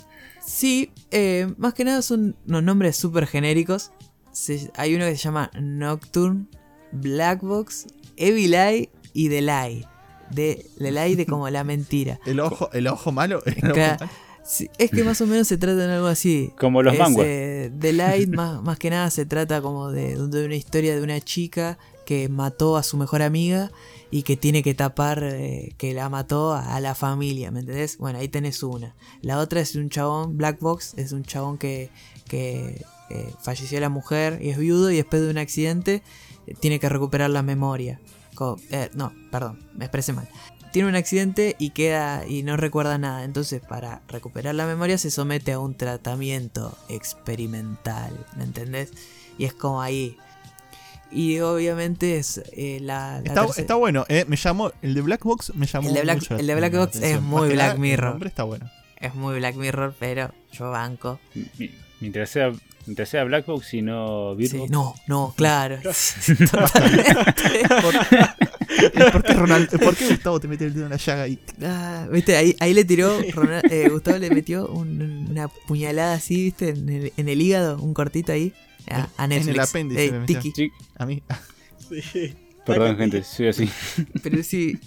Sí, 0.46 0.92
eh, 1.10 1.52
más 1.58 1.74
que 1.74 1.84
nada 1.86 2.02
son 2.04 2.36
unos 2.48 2.62
nombres 2.64 2.96
súper 2.96 3.26
genéricos. 3.26 3.92
Se- 4.32 4.72
hay 4.76 4.94
uno 4.94 5.06
que 5.06 5.12
se 5.16 5.24
llama 5.24 5.50
Nocturne, 5.60 6.46
Black 6.92 7.42
Box, 7.42 7.88
Evil 8.18 8.54
Eye 8.54 8.92
y 9.14 9.30
The 9.30 9.42
Lie. 9.42 9.88
De, 10.32 10.66
The 10.78 10.92
Lie 10.92 11.16
de 11.16 11.26
como 11.26 11.50
la 11.50 11.64
mentira. 11.64 12.20
El 12.26 12.40
ojo, 12.40 12.70
el 12.74 12.88
ojo 12.88 13.12
malo. 13.12 13.42
el 13.46 13.58
ojo 13.66 13.74
Ca- 13.76 13.98
malo. 14.00 14.12
Sí, 14.46 14.68
es 14.80 14.90
que 14.90 15.04
más 15.04 15.22
o 15.22 15.28
menos 15.28 15.48
se 15.48 15.58
trata 15.58 15.76
de 15.88 15.94
algo 15.94 16.08
así. 16.08 16.52
Como 16.60 16.82
los 16.82 16.98
manguas. 16.98 17.26
eh, 17.30 17.72
The 17.80 17.94
Light, 17.94 18.30
más, 18.30 18.62
más 18.64 18.80
que 18.80 18.90
nada, 18.90 19.12
se 19.12 19.26
trata 19.28 19.62
como 19.62 19.92
de, 19.92 20.16
de 20.28 20.46
una 20.46 20.56
historia 20.56 20.96
de 20.96 21.04
una 21.04 21.20
chica 21.22 21.78
que 22.06 22.30
mató 22.30 22.76
a 22.76 22.82
su 22.82 22.98
mejor 22.98 23.22
amiga 23.22 23.70
y 24.10 24.24
que 24.24 24.38
tiene 24.38 24.64
que 24.64 24.74
tapar 24.74 25.22
eh, 25.24 25.74
que 25.78 25.94
la 25.94 26.10
mató 26.10 26.54
a 26.54 26.80
la 26.80 26.96
familia, 26.96 27.52
¿me 27.52 27.60
entendés? 27.60 28.00
Bueno, 28.00 28.18
ahí 28.18 28.28
tenés 28.28 28.64
una. 28.64 28.96
La 29.22 29.38
otra 29.38 29.60
es 29.62 29.76
un 29.76 29.90
chabón, 29.90 30.36
Black 30.36 30.60
Box, 30.60 30.96
es 30.98 31.12
un 31.12 31.24
chabón 31.24 31.60
que, 31.60 31.92
que 32.28 32.84
eh, 33.12 33.32
falleció 33.44 33.80
la 33.80 33.90
mujer 33.90 34.40
y 34.42 34.50
es 34.50 34.58
viudo 34.58 34.90
y 34.90 34.96
después 34.96 35.22
de 35.22 35.30
un 35.30 35.38
accidente 35.38 36.02
eh, 36.48 36.56
tiene 36.60 36.80
que 36.80 36.90
recuperar 36.90 37.30
la 37.30 37.44
memoria. 37.44 38.00
Eh, 38.72 38.90
no, 38.94 39.14
perdón, 39.32 39.60
me 39.76 39.86
expresé 39.86 40.14
mal 40.14 40.28
tiene 40.72 40.88
un 40.88 40.96
accidente 40.96 41.56
y 41.58 41.72
queda 41.72 42.28
y 42.28 42.44
no 42.44 42.56
recuerda 42.56 43.00
nada. 43.00 43.24
Entonces, 43.24 43.60
para 43.60 44.04
recuperar 44.08 44.54
la 44.54 44.68
memoria 44.68 45.00
se 45.00 45.10
somete 45.10 45.52
a 45.54 45.58
un 45.58 45.74
tratamiento 45.74 46.78
experimental, 46.90 48.14
¿me 48.38 48.44
entendés? 48.44 48.92
Y 49.40 49.46
es 49.46 49.54
como 49.56 49.82
ahí. 49.82 50.16
Y 51.12 51.40
obviamente 51.40 52.18
es 52.18 52.40
eh, 52.54 52.78
la, 52.84 53.14
la 53.14 53.18
Está, 53.30 53.46
tercera- 53.48 53.62
está 53.62 53.74
bueno, 53.76 54.06
eh, 54.10 54.26
me 54.28 54.36
llamó, 54.36 54.72
el 54.84 54.94
de 54.94 55.02
Black 55.02 55.24
Box 55.24 55.56
me 55.56 55.66
llamó 55.66 55.88
El 55.90 55.96
de 55.96 56.02
Black- 56.04 56.18
mucho 56.20 56.38
el 56.38 56.46
de 56.46 56.56
Black 56.56 56.74
la 56.74 56.80
Box 56.82 56.96
es 56.98 57.20
muy 57.20 57.50
Black 57.50 57.78
Mirror. 57.80 58.06
El 58.06 58.12
nombre 58.12 58.30
está 58.30 58.44
bueno. 58.44 58.70
es 58.98 59.16
muy 59.16 59.36
Black 59.38 59.56
Mirror, 59.56 59.96
pero 60.00 60.32
yo 60.52 60.70
banco. 60.70 61.20
Mi- 62.00 62.08
Mientras 62.08 62.30
sea, 62.30 62.52
mientras 62.86 63.10
sea 63.10 63.24
Black 63.26 63.46
Box 63.46 63.74
y 63.74 63.82
no 63.82 64.34
Sí, 64.38 64.44
Virgo. 64.44 64.68
no, 64.70 64.96
no, 65.08 65.34
claro. 65.38 65.78
Totalmente. 66.52 67.12
¿Y 68.80 69.12
¿Por 69.12 69.24
qué, 69.24 69.34
Ronaldo, 69.34 69.78
¿Por 69.80 69.96
qué 69.96 70.08
Gustavo 70.10 70.40
te 70.40 70.48
mete 70.48 70.66
el 70.66 70.74
dedo 70.74 70.86
en 70.86 70.92
la 70.92 70.98
llaga 70.98 71.28
y 71.28 71.40
Ah, 71.62 72.08
¿Viste? 72.12 72.36
Ahí, 72.38 72.56
ahí 72.60 72.74
le 72.74 72.86
tiró, 72.86 73.20
Ronald- 73.20 73.70
eh, 73.72 73.90
Gustavo 73.90 74.18
le 74.20 74.30
metió 74.30 74.68
un- 74.68 75.28
una 75.30 75.48
puñalada 75.48 76.14
así, 76.14 76.44
¿viste? 76.46 76.70
En 76.70 76.88
el, 76.90 77.14
en 77.18 77.30
el 77.30 77.42
hígado, 77.42 77.82
un 77.82 77.94
cortito 77.94 78.32
ahí. 78.32 78.54
A, 78.90 79.08
a 79.18 79.26
En 79.26 79.32
el 79.34 79.60
apéndice 79.60 80.06
Eh, 80.06 80.12
me 80.12 80.20
metió. 80.20 80.40
tiki. 80.40 80.52
Sí, 80.56 80.72
a 80.98 81.06
mí? 81.06 81.22
Sí. 81.90 82.34
perdón, 82.66 82.98
gente, 82.98 83.24
soy 83.24 83.48
así. 83.50 83.70
Pero 84.24 84.42
sí, 84.44 84.80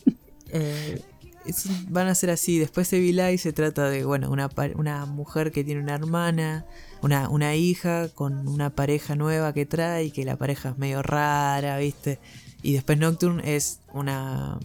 eh, 0.51 1.01
es- 1.47 1.66
van 1.90 2.06
a 2.09 2.14
ser 2.14 2.30
así. 2.30 2.59
Después 2.59 2.93
Evil 2.93 3.18
Eye 3.20 3.39
se 3.39 3.52
trata 3.52 3.90
de, 3.90 4.05
bueno, 4.05 4.30
una, 4.30 4.48
una 4.76 5.06
mujer 5.06 5.51
que 5.52 5.64
tiene 5.64 5.80
una 5.80 5.94
hermana, 5.97 6.64
una, 7.02 7.28
una 7.28 7.54
hija 7.56 8.08
con 8.08 8.48
una 8.48 8.70
pareja 8.70 9.16
nueva 9.16 9.52
que 9.52 9.66
trae 9.66 10.04
y 10.04 10.10
que 10.10 10.24
la 10.24 10.36
pareja 10.36 10.70
es 10.70 10.78
medio 10.78 11.02
rara, 11.02 11.76
¿viste? 11.78 12.18
Y 12.62 12.72
después 12.72 12.98
Nocturne 12.98 13.56
es 13.56 13.80
una... 13.92 14.58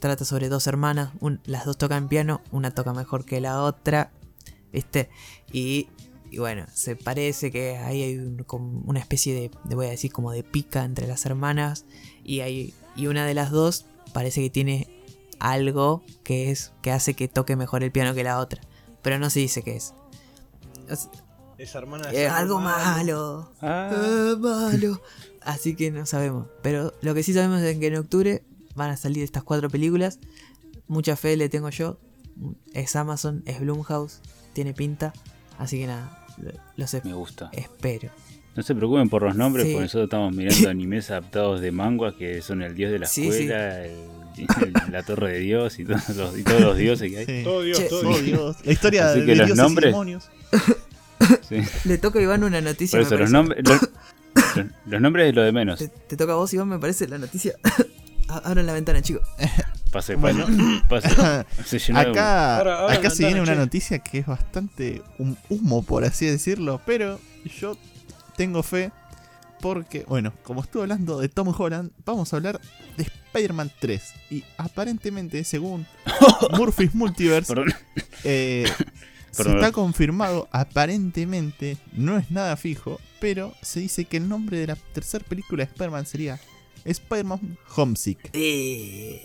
Trata 0.00 0.24
sobre 0.24 0.48
dos 0.48 0.66
hermanas, 0.66 1.10
las 1.44 1.64
dos 1.64 1.78
tocan 1.78 2.08
piano, 2.08 2.42
una 2.50 2.72
toca 2.72 2.92
mejor 2.92 3.24
que 3.24 3.40
la 3.40 3.62
otra, 3.62 4.10
¿viste? 4.70 5.08
Y, 5.50 5.88
y 6.30 6.38
bueno, 6.38 6.66
se 6.74 6.94
parece 6.94 7.50
que 7.50 7.78
ahí 7.78 8.02
hay 8.02 8.18
una 8.18 9.00
especie 9.00 9.34
de, 9.34 9.50
de, 9.64 9.74
voy 9.74 9.86
a 9.86 9.90
decir, 9.90 10.12
como 10.12 10.32
de 10.32 10.42
pica 10.42 10.84
entre 10.84 11.06
las 11.06 11.24
hermanas 11.24 11.86
y, 12.22 12.40
hay, 12.40 12.74
y 12.96 13.06
una 13.06 13.24
de 13.24 13.32
las 13.32 13.50
dos 13.50 13.86
parece 14.12 14.42
que 14.42 14.50
tiene 14.50 14.88
algo 15.38 16.02
que 16.22 16.50
es 16.50 16.72
que 16.82 16.90
hace 16.90 17.14
que 17.14 17.28
toque 17.28 17.56
mejor 17.56 17.82
el 17.82 17.92
piano 17.92 18.14
que 18.14 18.24
la 18.24 18.40
otra, 18.40 18.60
pero 19.00 19.18
no 19.18 19.30
se 19.30 19.40
dice 19.40 19.62
qué 19.62 19.76
es. 19.76 19.94
Es, 21.58 21.70
Esa 21.70 21.78
hermana 21.78 22.10
es 22.10 22.30
algo 22.30 22.60
malo. 22.60 23.52
Ah, 23.60 23.90
Ah, 23.92 24.34
malo. 24.38 25.00
Así 25.42 25.74
que 25.76 25.90
no 25.90 26.06
sabemos. 26.06 26.46
Pero 26.62 26.92
lo 27.02 27.14
que 27.14 27.22
sí 27.22 27.32
sabemos 27.34 27.60
es 27.62 27.78
que 27.78 27.86
en 27.88 27.96
octubre 27.96 28.42
van 28.74 28.90
a 28.90 28.96
salir 28.96 29.22
estas 29.22 29.42
cuatro 29.44 29.68
películas. 29.70 30.18
Mucha 30.88 31.16
fe 31.16 31.36
le 31.36 31.48
tengo 31.48 31.68
yo. 31.70 31.98
Es 32.72 32.96
Amazon, 32.96 33.42
es 33.46 33.60
Blumhouse, 33.60 34.20
tiene 34.52 34.74
pinta. 34.74 35.12
Así 35.58 35.78
que 35.78 35.86
nada, 35.86 36.26
lo- 36.38 36.50
los 36.76 36.92
es- 36.94 37.04
me 37.04 37.14
gusta. 37.14 37.48
espero. 37.52 38.10
No 38.56 38.62
se 38.62 38.74
preocupen 38.74 39.08
por 39.08 39.22
los 39.22 39.34
nombres, 39.36 39.66
Sí. 39.66 39.72
porque 39.72 39.84
nosotros 39.84 40.04
estamos 40.04 40.34
mirando 40.34 40.68
animes 40.70 41.10
adaptados 41.10 41.60
de 41.60 41.70
manga 41.72 42.16
que 42.16 42.40
son 42.42 42.62
el 42.62 42.74
dios 42.74 42.90
de 42.92 42.98
la 43.00 43.06
Sí, 43.06 43.28
escuela, 43.28 43.84
el- 43.84 43.92
el- 44.36 44.92
la 44.92 45.02
torre 45.04 45.32
de 45.34 45.38
Dios 45.40 45.78
y 45.78 45.84
todos 45.84 46.08
los, 46.10 46.38
y 46.38 46.42
todos 46.42 46.60
los 46.60 46.76
dioses 46.76 47.10
que 47.10 47.18
hay. 47.18 47.26
Sí. 47.26 47.40
Todo 47.44 47.62
Dios, 47.62 47.78
Che, 47.78 47.84
todo 47.88 48.18
Dios. 48.18 48.56
La 48.64 48.72
historia 48.72 49.10
Así 49.10 49.20
de 49.20 49.26
que 49.26 49.34
los 49.36 49.46
dioses 49.54 49.72
y 49.72 49.80
demonios. 49.80 50.30
Sí. 51.48 51.56
Le 51.88 51.98
toca 51.98 52.18
a 52.18 52.22
Iván 52.22 52.44
una 52.44 52.60
noticia. 52.60 52.98
Por 52.98 53.08
me 53.08 53.14
eso 53.14 53.18
los 53.22 53.30
nombres, 53.30 53.62
los, 53.66 53.80
los- 54.86 55.00
nombres 55.00 55.28
es 55.30 55.34
lo 55.34 55.42
de 55.42 55.52
menos. 55.52 55.78
Te, 55.78 55.88
te 55.88 56.16
toca 56.16 56.32
a 56.32 56.36
vos, 56.36 56.52
Iván, 56.54 56.68
me 56.68 56.78
parece 56.78 57.06
la 57.08 57.18
noticia. 57.18 57.54
Abran 58.28 58.66
la 58.66 58.72
ventana, 58.72 59.02
chicos. 59.02 59.22
Pase, 59.92 60.16
Bueno. 60.16 60.44
pase, 60.88 61.08
pase. 61.14 61.46
Se 61.64 61.78
llenó 61.78 62.00
de 62.00 62.04
humo. 62.06 62.12
Acá, 62.14 62.56
Ahora- 62.58 62.80
ahora 62.80 62.94
acá 62.94 63.10
se 63.10 63.22
ventana, 63.22 63.26
viene 63.28 63.40
una 63.42 63.52
che. 63.52 63.58
noticia 63.58 63.98
que 64.00 64.18
es 64.18 64.26
bastante 64.26 65.02
un 65.18 65.38
humo, 65.48 65.84
por 65.84 66.04
así 66.04 66.26
decirlo, 66.26 66.80
pero 66.84 67.20
yo 67.60 67.76
tengo 68.36 68.64
fe 68.64 68.90
porque, 69.60 70.04
bueno, 70.08 70.32
como 70.42 70.62
estuve 70.62 70.82
hablando 70.82 71.20
de 71.20 71.28
Tom 71.28 71.54
Holland, 71.56 71.92
vamos 72.04 72.32
a 72.32 72.36
hablar 72.36 72.60
de 72.96 73.04
Spider-Man 73.04 73.70
3. 73.78 74.02
Y 74.30 74.44
aparentemente, 74.58 75.44
según 75.44 75.86
Murphy's 76.58 76.92
Multiverse, 76.94 77.54
eh, 78.24 78.64
se 79.34 79.42
está 79.54 79.72
confirmado, 79.72 80.48
aparentemente, 80.52 81.76
no 81.92 82.16
es 82.18 82.30
nada 82.30 82.56
fijo, 82.56 83.00
pero 83.20 83.54
se 83.62 83.80
dice 83.80 84.04
que 84.04 84.16
el 84.18 84.28
nombre 84.28 84.58
de 84.58 84.68
la 84.68 84.76
tercera 84.76 85.24
película 85.28 85.64
de 85.64 85.70
Spider-Man 85.70 86.06
sería 86.06 86.40
Spider-Man 86.84 87.58
Homesick. 87.76 88.30
Eh. 88.32 89.22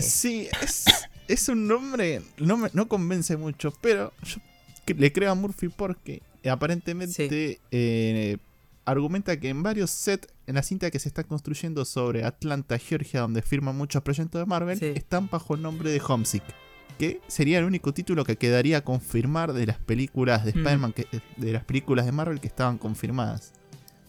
Sí, 0.00 0.48
es, 0.62 0.84
es 1.26 1.48
un 1.48 1.66
nombre, 1.66 2.22
no, 2.38 2.56
me- 2.56 2.70
no 2.72 2.86
convence 2.86 3.36
mucho, 3.36 3.72
pero 3.80 4.12
yo 4.22 4.36
que- 4.86 4.94
le 4.94 5.12
creo 5.12 5.32
a 5.32 5.34
Murphy 5.34 5.68
porque 5.68 6.22
aparentemente 6.48 7.60
eh, 7.72 8.36
argumenta 8.84 9.38
que 9.40 9.48
en 9.48 9.62
varios 9.62 9.90
sets, 9.90 10.28
en 10.46 10.54
la 10.54 10.62
cinta 10.62 10.90
que 10.90 10.98
se 10.98 11.08
está 11.08 11.24
construyendo 11.24 11.84
sobre 11.84 12.24
Atlanta, 12.24 12.78
Georgia, 12.78 13.20
donde 13.22 13.42
firman 13.42 13.76
muchos 13.76 14.02
proyectos 14.02 14.40
de 14.40 14.46
Marvel, 14.46 14.78
Sí. 14.78 14.92
están 14.94 15.28
bajo 15.28 15.54
el 15.56 15.62
nombre 15.62 15.90
de 15.90 16.00
Homesick. 16.06 16.44
Que 16.98 17.20
sería 17.28 17.58
el 17.58 17.64
único 17.64 17.94
título 17.94 18.24
que 18.24 18.36
quedaría 18.36 18.78
a 18.78 18.80
confirmar 18.82 19.52
de 19.52 19.66
las 19.66 19.78
películas 19.78 20.44
de 20.44 20.52
Mm. 20.52 20.58
Spider-Man, 20.58 20.92
que- 20.92 21.06
de 21.36 21.52
las 21.52 21.64
películas 21.64 22.06
de 22.06 22.12
Marvel 22.12 22.40
que 22.40 22.48
estaban 22.48 22.76
confirmadas. 22.78 23.52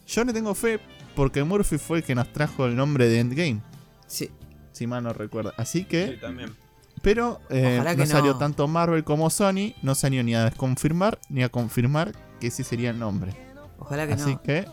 Yo 0.08 0.24
le 0.24 0.34
tengo 0.34 0.56
fe 0.56 0.80
porque 1.16 1.44
Murphy 1.44 1.78
fue 1.78 2.00
el 2.00 2.04
que 2.04 2.16
nos 2.16 2.32
trajo 2.34 2.66
el 2.66 2.76
nombre 2.76 3.08
de 3.08 3.20
Endgame, 3.20 3.62
Sí. 4.08 4.32
si 4.72 4.88
mal 4.88 5.04
no 5.04 5.14
recuerdo. 5.14 5.54
Así 5.58 5.86
que 5.86 6.14
Sí, 6.16 6.20
también. 6.20 6.56
pero 7.04 7.40
eh, 7.52 7.80
no 7.86 7.96
que 7.96 8.08
salió 8.08 8.34
no. 8.34 8.40
tanto 8.40 8.68
Marvel 8.68 9.04
como 9.04 9.30
Sony, 9.30 9.76
no 9.84 9.94
salió 9.94 10.24
ni 10.24 10.34
a 10.34 10.46
desconfirmar 10.46 11.20
ni 11.30 11.44
a 11.44 11.50
confirmar 11.50 12.14
que 12.40 12.48
ese 12.48 12.64
sería 12.64 12.90
el 12.90 12.98
nombre. 12.98 13.34
Ojalá 13.78 14.08
que 14.08 14.14
Así 14.14 14.32
no. 14.32 14.42
que 14.42 14.58
Eh, 14.60 14.68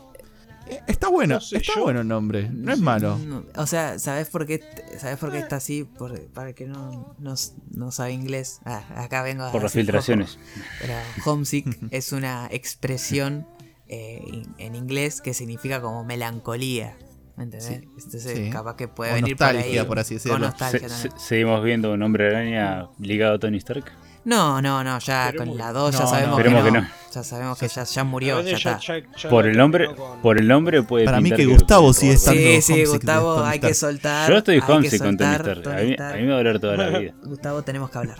Está 0.86 1.08
bueno, 1.08 1.34
No 1.36 1.40
sé 1.40 1.58
está 1.58 1.74
yo. 1.76 1.82
bueno 1.82 2.00
el 2.00 2.08
nombre, 2.08 2.48
no 2.50 2.72
es 2.72 2.80
malo. 2.80 3.18
O 3.56 3.66
sea, 3.66 3.98
¿sabes 3.98 4.28
por 4.28 4.46
qué, 4.46 4.60
¿sabes 4.98 5.16
por 5.18 5.30
qué 5.30 5.38
está 5.38 5.56
así? 5.56 5.84
Por- 5.84 6.20
para 6.28 6.48
el 6.50 6.54
que 6.54 6.66
no, 6.66 7.14
no, 7.18 7.34
no 7.70 7.92
sabe 7.92 8.12
inglés. 8.12 8.60
Ah, 8.64 8.82
acá 8.96 9.22
vengo 9.22 9.44
a 9.44 9.52
Por 9.52 9.62
las 9.62 9.72
filtraciones. 9.72 10.36
poco. 10.36 10.66
Pero 10.80 10.94
homesick 11.32 11.66
es 11.92 12.12
una 12.12 12.48
expresión 12.50 13.46
eh, 13.88 14.20
in- 14.26 14.54
en 14.58 14.74
inglés 14.74 15.20
que 15.20 15.34
significa 15.34 15.80
como 15.80 16.04
melancolía. 16.04 16.96
¿Me 17.36 17.44
entendés? 17.44 17.68
Sí. 17.68 17.74
Entonces, 18.04 18.22
Sí. 18.36 18.50
capaz 18.50 18.76
que 18.76 18.88
puede 18.88 19.12
O 19.12 19.14
venir 19.14 19.36
por 19.36 19.46
nostalgia, 19.52 19.80
ahí. 19.82 19.86
por 19.86 19.98
así 19.98 20.14
Con 20.14 20.16
decirlo. 20.16 20.38
nostalgia 20.38 20.88
Se- 20.88 20.88
también. 20.88 21.20
se- 21.20 21.26
seguimos 21.26 21.62
viendo 21.62 21.92
un 21.92 22.02
hombre 22.02 22.28
araña 22.28 22.88
ligado 22.98 23.34
a 23.34 23.38
Tony 23.38 23.58
Stark. 23.58 23.84
No, 24.26 24.60
no, 24.60 24.82
no, 24.84 24.98
ya 24.98 25.26
Esperemos 25.28 25.48
con 25.56 25.58
la 25.58 25.66
que- 25.68 25.72
2 25.78 25.94
ya 25.94 26.00
No, 26.00 26.06
sabemos 26.08 26.30
no. 26.30 26.36
que, 26.36 26.42
Esperemos 26.48 26.72
no. 26.72 26.80
que 26.80 26.86
no. 26.86 26.94
Ya 27.14 27.22
sabemos 27.24 27.58
que 27.58 27.68
ya, 27.68 27.84
ya 27.84 28.04
murió, 28.04 28.40
ya 28.42 28.56
está. 28.56 28.78
ya 28.80 29.28
Por 29.30 29.46
el 29.46 29.56
con- 29.56 30.20
por 30.20 30.38
el 30.38 30.48
nombre 30.48 30.82
puede 30.82 31.04
Para 31.06 31.20
mí 31.20 31.30
que 31.30 31.46
Gustavo 31.46 31.92
sigue 31.94 32.12
estando- 32.14 32.40
Sí, 32.40 32.60
sí, 32.60 32.84
Gustavo, 32.84 33.42
hay 33.44 33.60
que 33.60 33.72
soltar. 33.72 34.28
Yo 34.30 34.36
estoy 34.38 34.58
homesick 34.66 35.00
con 35.02 35.16
Tony 35.16 35.30
soltar, 35.36 35.58
Stark. 35.58 35.58
A 35.58 35.62
Tony 35.78 35.86
mí, 35.86 35.90
Stark. 35.92 36.12
a 36.12 36.16
mí 36.16 36.22
me 36.24 36.28
va 36.28 36.34
a 36.34 36.36
doler 36.38 36.60
toda 36.60 36.76
la 36.76 36.98
vida. 36.98 37.14
Gustavo, 37.22 37.62
tenemos 37.62 37.88
que 37.90 37.98
hablar. 37.98 38.18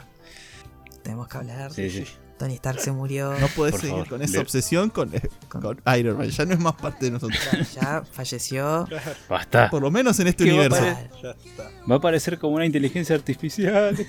Tenemos 1.03 1.29
que 1.29 1.37
hablar. 1.39 1.73
Sí, 1.73 1.91
sí. 1.91 2.07
Tony 2.39 2.55
Stark 2.55 2.79
se 2.81 2.93
murió. 2.93 3.33
No 3.39 3.49
puedes 3.49 3.73
Por 3.73 3.81
seguir 3.81 3.95
favor, 3.95 4.09
con 4.09 4.23
esa 4.23 4.33
le- 4.35 4.39
obsesión 4.41 4.91
con, 4.91 5.11
Con- 5.49 5.63
con 5.63 5.97
Iron 5.99 6.19
Man. 6.19 6.29
Ya 6.29 6.45
no 6.45 6.53
es 6.53 6.59
más 6.61 6.75
parte 6.75 7.07
de 7.07 7.13
nosotros. 7.13 7.39
Ya 7.75 8.03
falleció. 8.13 8.87
Basta. 9.29 9.71
Por 9.71 9.81
lo 9.83 9.91
menos 9.91 10.19
en 10.21 10.27
este 10.27 10.45
¿Qué 10.45 10.53
va 10.53 10.65
a 10.65 10.67
universo. 10.67 11.21
ya 11.23 11.31
está. 11.31 11.71
Va 11.91 11.97
a 11.97 12.01
parecer 12.01 12.39
como 12.39 12.57
una 12.57 12.67
inteligencia 12.67 13.17
artificial. 13.17 13.97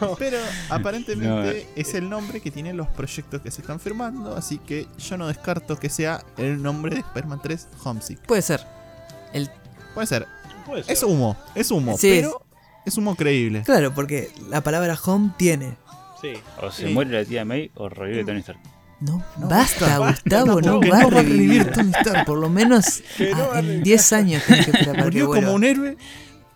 No, 0.00 0.14
Pero 0.18 0.38
aparentemente 0.68 1.28
No, 1.28 1.44
eh. 1.44 1.66
es 1.76 1.94
el 1.94 2.08
nombre 2.08 2.40
que 2.40 2.50
tienen 2.50 2.76
los 2.76 2.88
proyectos 2.88 3.40
que 3.40 3.50
se 3.50 3.60
están 3.60 3.80
firmando. 3.80 4.36
Así 4.36 4.58
que 4.58 4.86
yo 4.98 5.16
no 5.16 5.26
descarto 5.28 5.76
que 5.78 5.88
sea 5.88 6.24
el 6.36 6.62
nombre 6.62 6.94
de 6.96 7.00
Spider-Man 7.00 7.40
3 7.42 7.68
Homesick. 7.84 8.20
Puede 8.26 8.42
ser. 8.42 8.60
El, 9.32 9.50
Puede 9.94 10.06
ser. 10.06 10.26
puede 10.66 10.84
ser. 10.84 10.92
Es 10.92 11.02
humo. 11.02 11.36
Es 11.54 11.70
humo. 11.70 11.96
Sí. 11.96 12.08
Pero 12.20 12.42
es 12.84 12.96
humo 12.96 13.14
creíble. 13.16 13.62
claro, 13.62 13.92
porque 13.94 14.30
la 14.48 14.60
palabra 14.60 14.98
home 15.04 15.30
tiene. 15.36 15.76
Sí. 16.20 16.32
O 16.60 16.70
se 16.70 16.86
Sí. 16.88 16.92
muere 16.92 17.10
la 17.12 17.24
tía 17.24 17.44
May 17.44 17.70
o 17.74 17.88
revive 17.88 18.24
Tony 18.24 18.38
Stark. 18.40 18.60
No, 19.00 19.24
No, 19.38 19.48
basta, 19.48 19.98
basta, 19.98 20.42
Gustavo, 20.42 20.60
no, 20.60 20.80
no, 20.80 20.90
va 20.90 20.98
a 21.00 21.06
revivir 21.10 21.70
Tony 21.72 21.90
Stark. 22.00 22.26
Por 22.26 22.38
lo 22.38 22.48
menos 22.50 23.02
no 23.18 23.26
ah, 23.44 23.46
va 23.48 23.56
a 23.56 23.58
en 23.60 23.64
revivir. 23.66 23.82
10 23.84 24.12
años 24.12 24.42
tiene 24.46 24.64
que 24.64 24.70
esperar 24.72 24.86
para 24.96 25.10
que 25.10 25.22
Murió 25.22 25.26
como 25.28 25.54
un 25.54 25.64
héroe. 25.64 25.96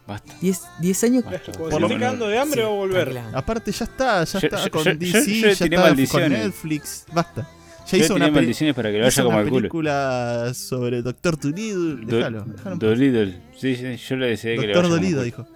Basta. 0.07 0.35
10, 0.43 0.61
10 0.81 1.05
años. 1.05 1.25
basta. 1.25 1.53
Cuando 1.53 1.77
se 1.77 1.81
lo 1.81 1.89
cagando 1.89 2.29
de 2.29 2.39
hambre 2.39 2.61
Sí, 2.61 2.67
va 2.67 2.73
a 2.73 2.77
volver. 2.77 3.19
Aparte 3.33 3.73
ya 3.73 3.85
está. 3.87 4.25
Ya 4.25 4.39
Yo- 4.41 4.47
está 4.47 4.65
yo- 4.65 4.71
con 4.71 4.85
yo- 4.85 4.95
DC. 4.95 5.41
yo 5.41 5.47
ya 5.49 5.53
está 5.53 6.09
con. 6.11 6.33
Netflix. 6.33 7.07
Basta. 7.15 7.49
Ya 7.87 7.99
Yo 7.99 8.05
hizo 8.05 8.15
una, 8.15 8.31
maldiciones 8.31 8.75
para 8.75 8.91
que 8.91 8.97
hizo 8.99 9.05
vaya 9.05 9.23
como 9.23 9.29
una 9.37 9.39
al 9.41 9.49
culo. 9.49 9.61
película 9.61 10.53
sobre 10.55 11.01
Doctor 11.03 11.39
Dolittle. 11.39 12.07
Do- 12.07 12.17
Déjalo. 12.17 12.45
Dolido. 12.77 13.27
Sí, 13.57 13.77
sí, 13.77 13.97
yo 13.97 14.17
le 14.17 14.27
decía 14.29 14.55
que 14.55 14.67
le 14.67 14.73
Doctor 14.75 14.91
vaya 15.01 15.11
como 15.11 15.23
dijo. 15.23 15.47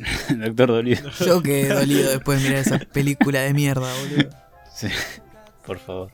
Doctor 0.36 0.68
Dolido. 0.68 1.10
Yo 1.24 1.42
quedé 1.42 1.68
dolido 1.68 2.10
después 2.10 2.42
de 2.42 2.48
mirar 2.48 2.62
esa 2.66 2.78
película 2.78 3.40
de 3.40 3.54
mierda, 3.54 3.92
boludo. 4.00 4.30
Sí. 4.74 4.88
Por 5.66 5.78
favor. 5.78 6.10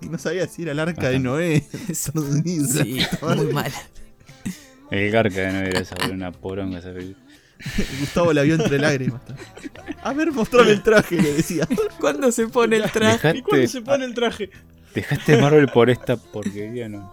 No 0.00 0.18
sabía 0.18 0.46
si 0.46 0.62
era 0.62 0.72
el 0.72 0.80
arca 0.80 1.02
Ajá. 1.02 1.10
de 1.10 1.18
Noé. 1.18 1.64
Doctor 1.88 2.28
Dolittle. 2.28 2.84
Sí, 2.84 3.06
muy 3.22 3.52
mala. 3.52 3.74
El 4.90 5.10
garca 5.10 5.40
de 5.40 5.52
no 5.52 5.58
era 5.60 5.80
esa, 5.80 5.94
boludo, 5.94 6.14
una 6.14 6.32
poronga 6.32 6.78
esa 6.78 6.92
película. 6.92 7.24
Gustavo 8.00 8.32
la 8.32 8.42
vio 8.42 8.56
entre 8.56 8.78
lágrimas. 8.78 9.22
A 10.02 10.12
ver, 10.12 10.32
mostrame 10.32 10.72
el 10.72 10.82
traje, 10.82 11.16
le 11.20 11.34
decía. 11.34 11.66
¿Cuándo 12.00 12.30
se 12.32 12.48
pone 12.48 12.76
el 12.76 12.90
traje? 12.90 13.38
¿Y 13.38 13.42
cuándo 13.42 13.56
Dejaste, 13.56 13.68
se 13.68 13.80
pone 13.80 14.04
el 14.04 14.14
traje? 14.14 14.50
dejaste 14.94 15.40
Marvel 15.40 15.68
por 15.68 15.88
esta 15.90 16.16
porquería, 16.16 16.88
¿no? 16.88 17.12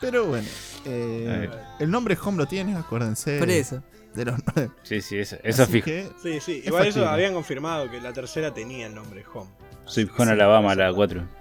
Pero 0.00 0.26
bueno, 0.26 0.46
eh, 0.84 1.50
el 1.80 1.90
nombre 1.90 2.16
Home 2.22 2.38
lo 2.38 2.46
tiene, 2.46 2.76
acuérdense. 2.76 3.38
Por 3.38 3.50
eso. 3.50 3.82
De 4.14 4.24
los 4.24 4.38
nueve. 4.54 4.70
Sí, 4.82 5.00
sí, 5.02 5.18
eso, 5.18 5.36
eso 5.42 5.66
fijo. 5.66 5.84
que, 5.84 6.08
Sí, 6.22 6.40
sí. 6.40 6.58
Es 6.60 6.66
Igual 6.66 6.82
eso 6.84 6.94
factible. 7.00 7.08
habían 7.08 7.34
confirmado 7.34 7.90
que 7.90 8.00
la 8.00 8.12
tercera 8.12 8.52
tenía 8.52 8.86
el 8.86 8.94
nombre 8.94 9.24
Home. 9.34 9.50
Soy 9.84 10.08
Home 10.16 10.32
Alabama, 10.32 10.74
la 10.74 10.92
4. 10.92 11.22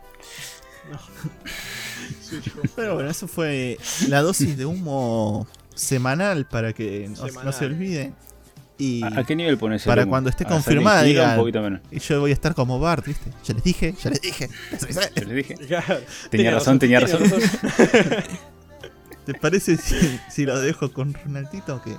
Sí, 2.22 2.40
pero 2.76 2.96
bueno, 2.96 3.10
eso 3.10 3.28
fue 3.28 3.78
la 4.10 4.22
dosis 4.22 4.58
de 4.58 4.66
humo 4.66 5.48
semanal 5.76 6.46
para 6.46 6.74
que 6.74 7.10
no, 7.10 7.44
no 7.44 7.52
se 7.52 7.66
olvide. 7.66 8.14
Y, 8.78 9.04
¿A, 9.04 9.08
a 9.20 9.24
qué 9.26 9.36
nivel 9.36 9.58
pones 9.58 9.84
el 9.86 9.90
para 9.90 10.04
humo? 10.04 10.12
cuando 10.12 10.30
esté 10.30 10.44
¿A 10.46 10.48
confirmada, 10.50 11.06
Hill 11.08 11.18
o 11.18 11.22
digan- 11.22 11.32
un 11.32 11.38
poquito 11.38 11.62
menos. 11.62 11.82
y 11.92 12.00
yo 12.00 12.20
voy 12.20 12.32
a 12.32 12.34
estar 12.34 12.54
como 12.54 12.80
Bart, 12.80 13.06
¿viste? 13.06 13.32
Ya 13.44 13.54
les 13.56 13.64
dije, 13.64 13.94
ya 14.02 14.10
les 14.10 14.22
dije. 14.22 14.50
les. 14.72 14.96
Yo 15.16 15.24
les 15.26 15.36
dije. 15.36 15.56
Tenía 16.30 16.52
razón, 16.52 16.80
tenía 16.80 17.00
razón. 17.00 17.22
¿Te 19.26 19.34
parece 19.34 19.78
si, 19.78 20.20
si 20.30 20.46
lo 20.46 20.60
dejo 20.60 20.92
con 20.94 21.14
Ronaldito 21.14 21.82
que 21.82 21.96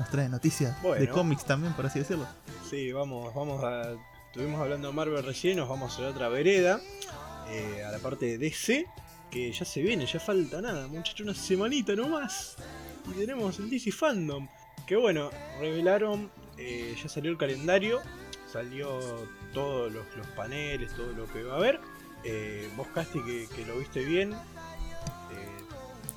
nos 0.00 0.10
trae 0.10 0.28
noticias 0.28 0.76
de 0.82 1.08
cómics 1.08 1.44
también, 1.44 1.72
por 1.74 1.86
así 1.86 1.98
decirlo? 2.00 2.26
Sí, 2.68 2.92
vamos, 2.92 3.34
vamos 3.34 3.62
a. 3.64 3.92
Estuvimos 4.26 4.60
hablando 4.60 4.88
de 4.88 4.94
Marvel 4.94 5.24
recién, 5.24 5.56
nos 5.56 5.68
vamos 5.68 5.98
a 5.98 6.02
la 6.02 6.08
otra 6.08 6.28
vereda. 6.28 6.80
eh, 7.50 7.82
a 7.84 7.90
la 7.90 7.98
parte 7.98 8.26
de 8.26 8.38
DC, 8.38 8.86
que 9.30 9.50
ya 9.52 9.64
se 9.64 9.82
viene, 9.82 10.06
ya 10.06 10.20
falta 10.20 10.60
nada, 10.62 10.86
muchachos, 10.86 11.20
una 11.22 11.34
semanita 11.34 11.94
nomás. 11.96 12.56
Y 13.10 13.18
tenemos 13.18 13.58
el 13.58 13.68
DC 13.68 13.90
Fandom. 13.92 14.46
Que 14.86 14.96
bueno, 14.96 15.30
revelaron, 15.60 16.30
eh, 16.58 16.94
ya 17.00 17.08
salió 17.08 17.30
el 17.30 17.38
calendario, 17.38 18.00
salió 18.50 18.98
todos 19.52 19.92
los, 19.92 20.04
los 20.16 20.26
paneles, 20.28 20.94
todo 20.94 21.12
lo 21.12 21.26
que 21.32 21.42
va 21.42 21.54
a 21.54 21.56
haber. 21.56 21.80
Eh, 22.22 22.68
vos, 22.76 22.86
Casti, 22.94 23.20
que, 23.24 23.48
que 23.54 23.66
lo 23.66 23.78
viste 23.78 24.04
bien. 24.04 24.32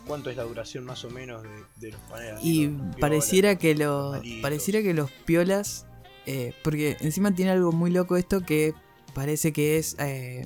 ¿Cuánto 0.08 0.30
es 0.30 0.38
la 0.38 0.44
duración 0.44 0.84
más 0.86 1.04
o 1.06 1.10
menos 1.10 1.44
de, 1.44 1.50
de 1.78 1.92
los 1.92 2.02
paneles? 2.02 2.40
Y 2.44 2.68
pareciera 3.00 3.58
que 3.58 3.76
los. 3.76 4.18
malitos. 4.18 4.42
Pareciera 4.42 4.82
que 4.82 4.94
los 4.94 5.12
piolas. 5.26 5.86
eh, 6.26 6.54
porque 6.64 6.98
encima 7.02 7.34
tiene 7.36 7.52
algo 7.52 7.72
muy 7.72 7.92
loco 7.92 8.16
esto 8.18 8.42
que 8.42 8.74
parece 9.14 9.54
que 9.54 9.78
es. 9.78 9.96
eh, 10.00 10.46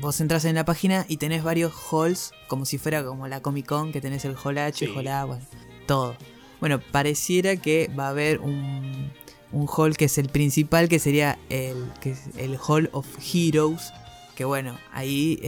vos 0.00 0.20
entras 0.20 0.44
en 0.44 0.54
la 0.56 0.64
página 0.64 1.04
y 1.08 1.16
tenés 1.18 1.42
varios 1.44 1.72
halls, 1.92 2.32
como 2.48 2.64
si 2.64 2.76
fuera 2.78 3.04
como 3.04 3.28
la 3.28 3.40
Comic 3.40 3.66
Con, 3.66 3.92
que 3.92 4.00
tenés 4.00 4.24
el 4.24 4.34
hall 4.42 4.58
H, 4.58 4.86
Sí. 4.86 4.92
hall 4.94 5.08
A, 5.08 5.24
bueno, 5.24 5.44
todo. 5.86 6.16
Bueno, 6.60 6.80
pareciera 6.90 7.56
que 7.56 7.90
va 7.96 8.06
a 8.06 8.10
haber 8.10 8.40
un, 8.40 9.12
un 9.52 9.68
hall 9.68 9.96
que 9.96 10.06
es 10.06 10.16
el 10.18 10.28
principal, 10.30 10.88
que 10.88 10.98
sería 10.98 11.38
el, 11.50 11.92
que 12.00 12.12
es 12.12 12.20
el 12.38 12.56
Hall 12.66 12.88
of 12.92 13.06
Heroes. 13.32 13.92
Que 14.34 14.44
bueno, 14.44 14.76
ahí 14.92 15.38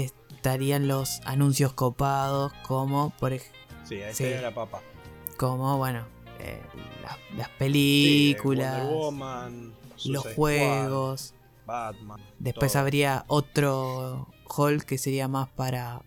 estarían 0.49 0.89
los 0.89 1.21
anuncios 1.27 1.75
copados, 1.75 2.53
como 2.67 3.11
por 3.19 3.35
ejemplo 3.35 3.59
Sí, 3.85 3.97
ahí 4.03 4.15
Sí. 4.15 4.25
la 4.41 4.55
papa. 4.55 4.81
como, 5.37 5.77
bueno, 5.77 6.07
eh, 6.41 6.61
las, 7.37 7.49
películas, 7.51 8.89
Woman, 8.91 9.75
los 10.07 10.27
juegos. 10.35 11.35
Batman. 11.67 12.19
Después 12.39 12.73
todo. 12.73 12.81
habría 12.83 13.25
otro 13.29 14.29
hall 14.47 14.85
que 14.87 14.97
sería 14.99 15.29
más 15.29 15.49
para 15.51 16.03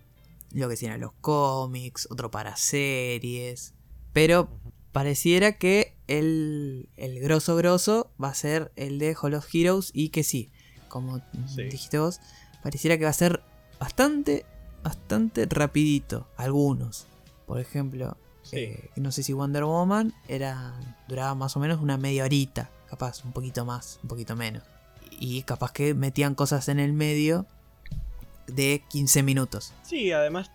lo 0.52 0.68
que 0.70 0.76
serían 0.76 1.00
los 1.00 1.14
cómics, 1.22 2.08
otro 2.12 2.30
para 2.32 2.56
series. 2.58 3.74
Pero 4.12 4.50
pareciera 4.92 5.54
que 5.54 5.96
el, 6.08 6.90
el 6.98 7.20
grosso 7.20 7.56
grosso 7.56 8.12
va 8.22 8.30
a 8.30 8.34
ser 8.34 8.72
el 8.76 8.98
de 9.00 9.16
Hall 9.16 9.36
of 9.36 9.48
Heroes 9.54 9.92
y 9.94 10.10
que 10.10 10.24
sí, 10.24 10.52
como 10.88 11.20
Sí. 11.48 11.64
dijiste 11.64 12.00
vos, 12.00 12.20
pareciera 12.64 12.98
que 12.98 13.04
va 13.06 13.12
a 13.12 13.14
ser 13.14 13.44
bastante, 13.82 14.46
bastante 14.84 15.46
rapidito. 15.50 16.28
Algunos. 16.38 17.08
Por 17.48 17.60
ejemplo, 17.60 18.16
Sí. 18.44 18.58
eh, 18.58 18.90
no 18.96 19.12
sé 19.12 19.24
si 19.24 19.34
Wonder 19.34 19.64
Woman 19.66 20.14
era 20.28 20.74
duraba 21.08 21.36
más 21.36 21.58
o 21.58 21.60
menos 21.60 21.82
una 21.82 21.98
media 21.98 22.24
horita, 22.26 22.70
capaz, 22.90 23.24
un 23.26 23.34
poquito 23.34 23.66
más, 23.66 24.00
un 24.04 24.08
poquito 24.10 24.36
menos. 24.36 24.64
Y 25.20 25.44
capaz 25.44 25.72
que 25.74 25.94
metían 25.94 26.34
cosas 26.36 26.68
en 26.70 26.80
el 26.80 26.94
medio 26.94 27.46
de 28.48 28.84
15 28.90 29.24
minutos. 29.24 29.74
Sí, 29.84 30.12
además, 30.12 30.52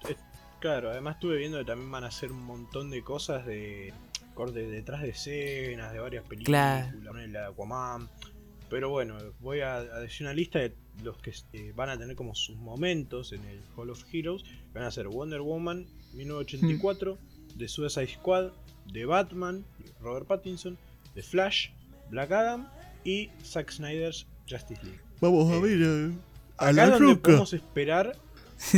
claro, 0.61 0.91
además 0.91 1.17
estuve 1.17 1.37
viendo 1.37 1.59
que 1.59 1.65
también 1.65 1.91
van 1.91 2.05
a 2.05 2.09
hacer 2.09 2.33
un 2.33 2.43
montón 2.45 2.91
de 2.91 3.03
cosas 3.03 3.45
de 3.47 3.93
corte 4.35 4.67
detrás 4.67 5.03
de 5.03 5.11
escenas, 5.11 5.93
de 5.93 5.99
varias 6.01 6.25
películas, 6.25 6.93
Claro. 6.93 7.27
la 7.29 7.41
de 7.41 7.47
Aquaman. 7.47 8.09
Pero 8.69 8.91
bueno, 8.91 9.17
voy 9.41 9.61
a, 9.61 9.77
a 9.77 10.01
decir 10.01 10.27
una 10.27 10.35
lista 10.35 10.59
de 10.59 10.75
los 11.03 11.19
que 11.19 11.33
eh, 11.53 11.73
van 11.75 11.91
a 11.91 11.99
tener 11.99 12.17
como 12.17 12.35
sus 12.35 12.57
momentos 12.57 13.33
en 13.33 13.45
el 13.45 13.61
Hall 13.77 13.91
of 13.91 14.03
Heroes. 14.13 14.45
Van 14.75 14.85
a 14.85 14.91
ser 14.91 15.09
Wonder 15.09 15.41
Woman 15.41 15.87
1984, 16.15 17.19
The 17.59 17.69
Suicide 17.69 18.09
Squad, 18.09 18.51
The 18.93 19.05
Batman, 19.07 19.65
Robert 20.01 20.27
Pattinson, 20.27 20.77
The 21.15 21.23
Flash, 21.23 21.71
Black 22.11 22.31
Adam 22.33 22.69
y 23.05 23.31
Zack 23.45 23.71
Snyder's 23.71 24.27
Justice 24.49 24.83
League. 24.85 25.01
Vamos 25.21 25.51
a 25.51 25.57
Eh, 25.57 25.61
ver 25.61 25.83
eh, 25.83 26.13
a 26.59 26.65
Acá 26.69 26.73
la 26.73 26.91
donde 26.91 27.13
roca. 27.15 27.23
podemos 27.23 27.53
esperar. 27.53 28.17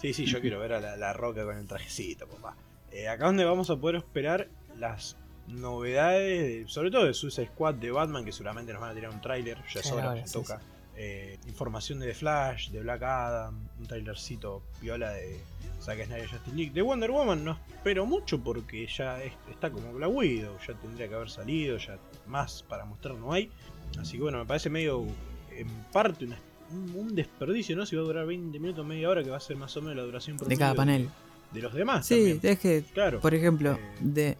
Sí, 0.00 0.12
sí, 0.14 0.26
yo 0.26 0.40
quiero 0.40 0.60
ver 0.60 0.74
a 0.74 0.80
la, 0.80 0.96
la 0.96 1.12
roca 1.12 1.44
con 1.44 1.56
el 1.56 1.66
trajecito, 1.66 2.28
papá. 2.28 2.56
Eh, 2.92 3.08
acá 3.08 3.26
donde 3.26 3.44
vamos 3.44 3.68
a 3.68 3.76
poder 3.76 3.96
esperar 3.96 4.48
las 4.78 5.16
novedades, 5.48 6.40
de- 6.64 6.68
sobre 6.68 6.92
todo 6.92 7.04
de 7.04 7.14
Suicide 7.14 7.48
Squad 7.48 7.74
de 7.74 7.90
Batman, 7.90 8.24
que 8.24 8.30
seguramente 8.30 8.72
nos 8.72 8.80
van 8.80 8.92
a 8.92 8.94
tirar 8.94 9.10
un 9.10 9.20
tráiler, 9.20 9.58
ya 9.74 9.80
es 9.80 9.90
hora, 9.90 10.04
ahora, 10.04 10.20
ya 10.20 10.26
sí, 10.28 10.32
toca. 10.34 10.60
Eh, 11.00 11.38
información 11.46 12.00
de 12.00 12.08
The 12.08 12.14
Flash, 12.14 12.70
de 12.70 12.80
Black 12.80 13.02
Adam, 13.04 13.68
un 13.78 13.86
trailercito 13.86 14.62
viola 14.80 15.10
de 15.12 15.38
Zack 15.80 16.04
Snyder 16.06 16.28
Justice 16.28 16.56
League. 16.56 16.72
De 16.72 16.82
Wonder 16.82 17.10
Woman 17.12 17.44
no 17.44 17.56
espero 17.68 18.04
mucho 18.04 18.40
porque 18.42 18.84
ya 18.88 19.22
es- 19.22 19.32
está 19.48 19.70
como 19.70 19.92
Black 19.92 20.10
Widow, 20.12 20.56
ya 20.66 20.74
tendría 20.74 21.08
que 21.08 21.14
haber 21.14 21.30
salido, 21.30 21.78
ya 21.78 21.98
más 22.26 22.64
para 22.68 22.84
mostrar 22.84 23.14
no 23.14 23.32
hay. 23.32 23.48
Así 24.00 24.16
que 24.16 24.22
bueno, 24.24 24.38
me 24.38 24.44
parece 24.46 24.70
medio, 24.70 25.04
en 25.56 25.68
parte, 25.92 26.24
una- 26.24 26.38
un, 26.72 26.94
un 26.96 27.14
desperdicio, 27.14 27.76
¿no? 27.76 27.86
Si 27.86 27.94
va 27.94 28.02
a 28.02 28.04
durar 28.04 28.26
20 28.26 28.58
minutos, 28.58 28.84
media 28.84 29.08
hora, 29.08 29.22
que 29.22 29.30
va 29.30 29.36
a 29.36 29.40
ser 29.40 29.56
más 29.56 29.76
o 29.76 29.80
menos 29.80 29.96
la 29.96 30.02
duración 30.02 30.36
De 30.36 30.56
cada 30.56 30.74
panel. 30.74 31.08
de 31.52 31.62
los 31.62 31.72
demás. 31.72 32.04
Sí, 32.06 32.32
también. 32.34 32.40
es 32.42 32.58
que, 32.58 32.84
claro. 32.92 33.20
por 33.20 33.34
ejemplo, 33.34 33.72
Eh, 33.72 33.78
de 34.00 34.36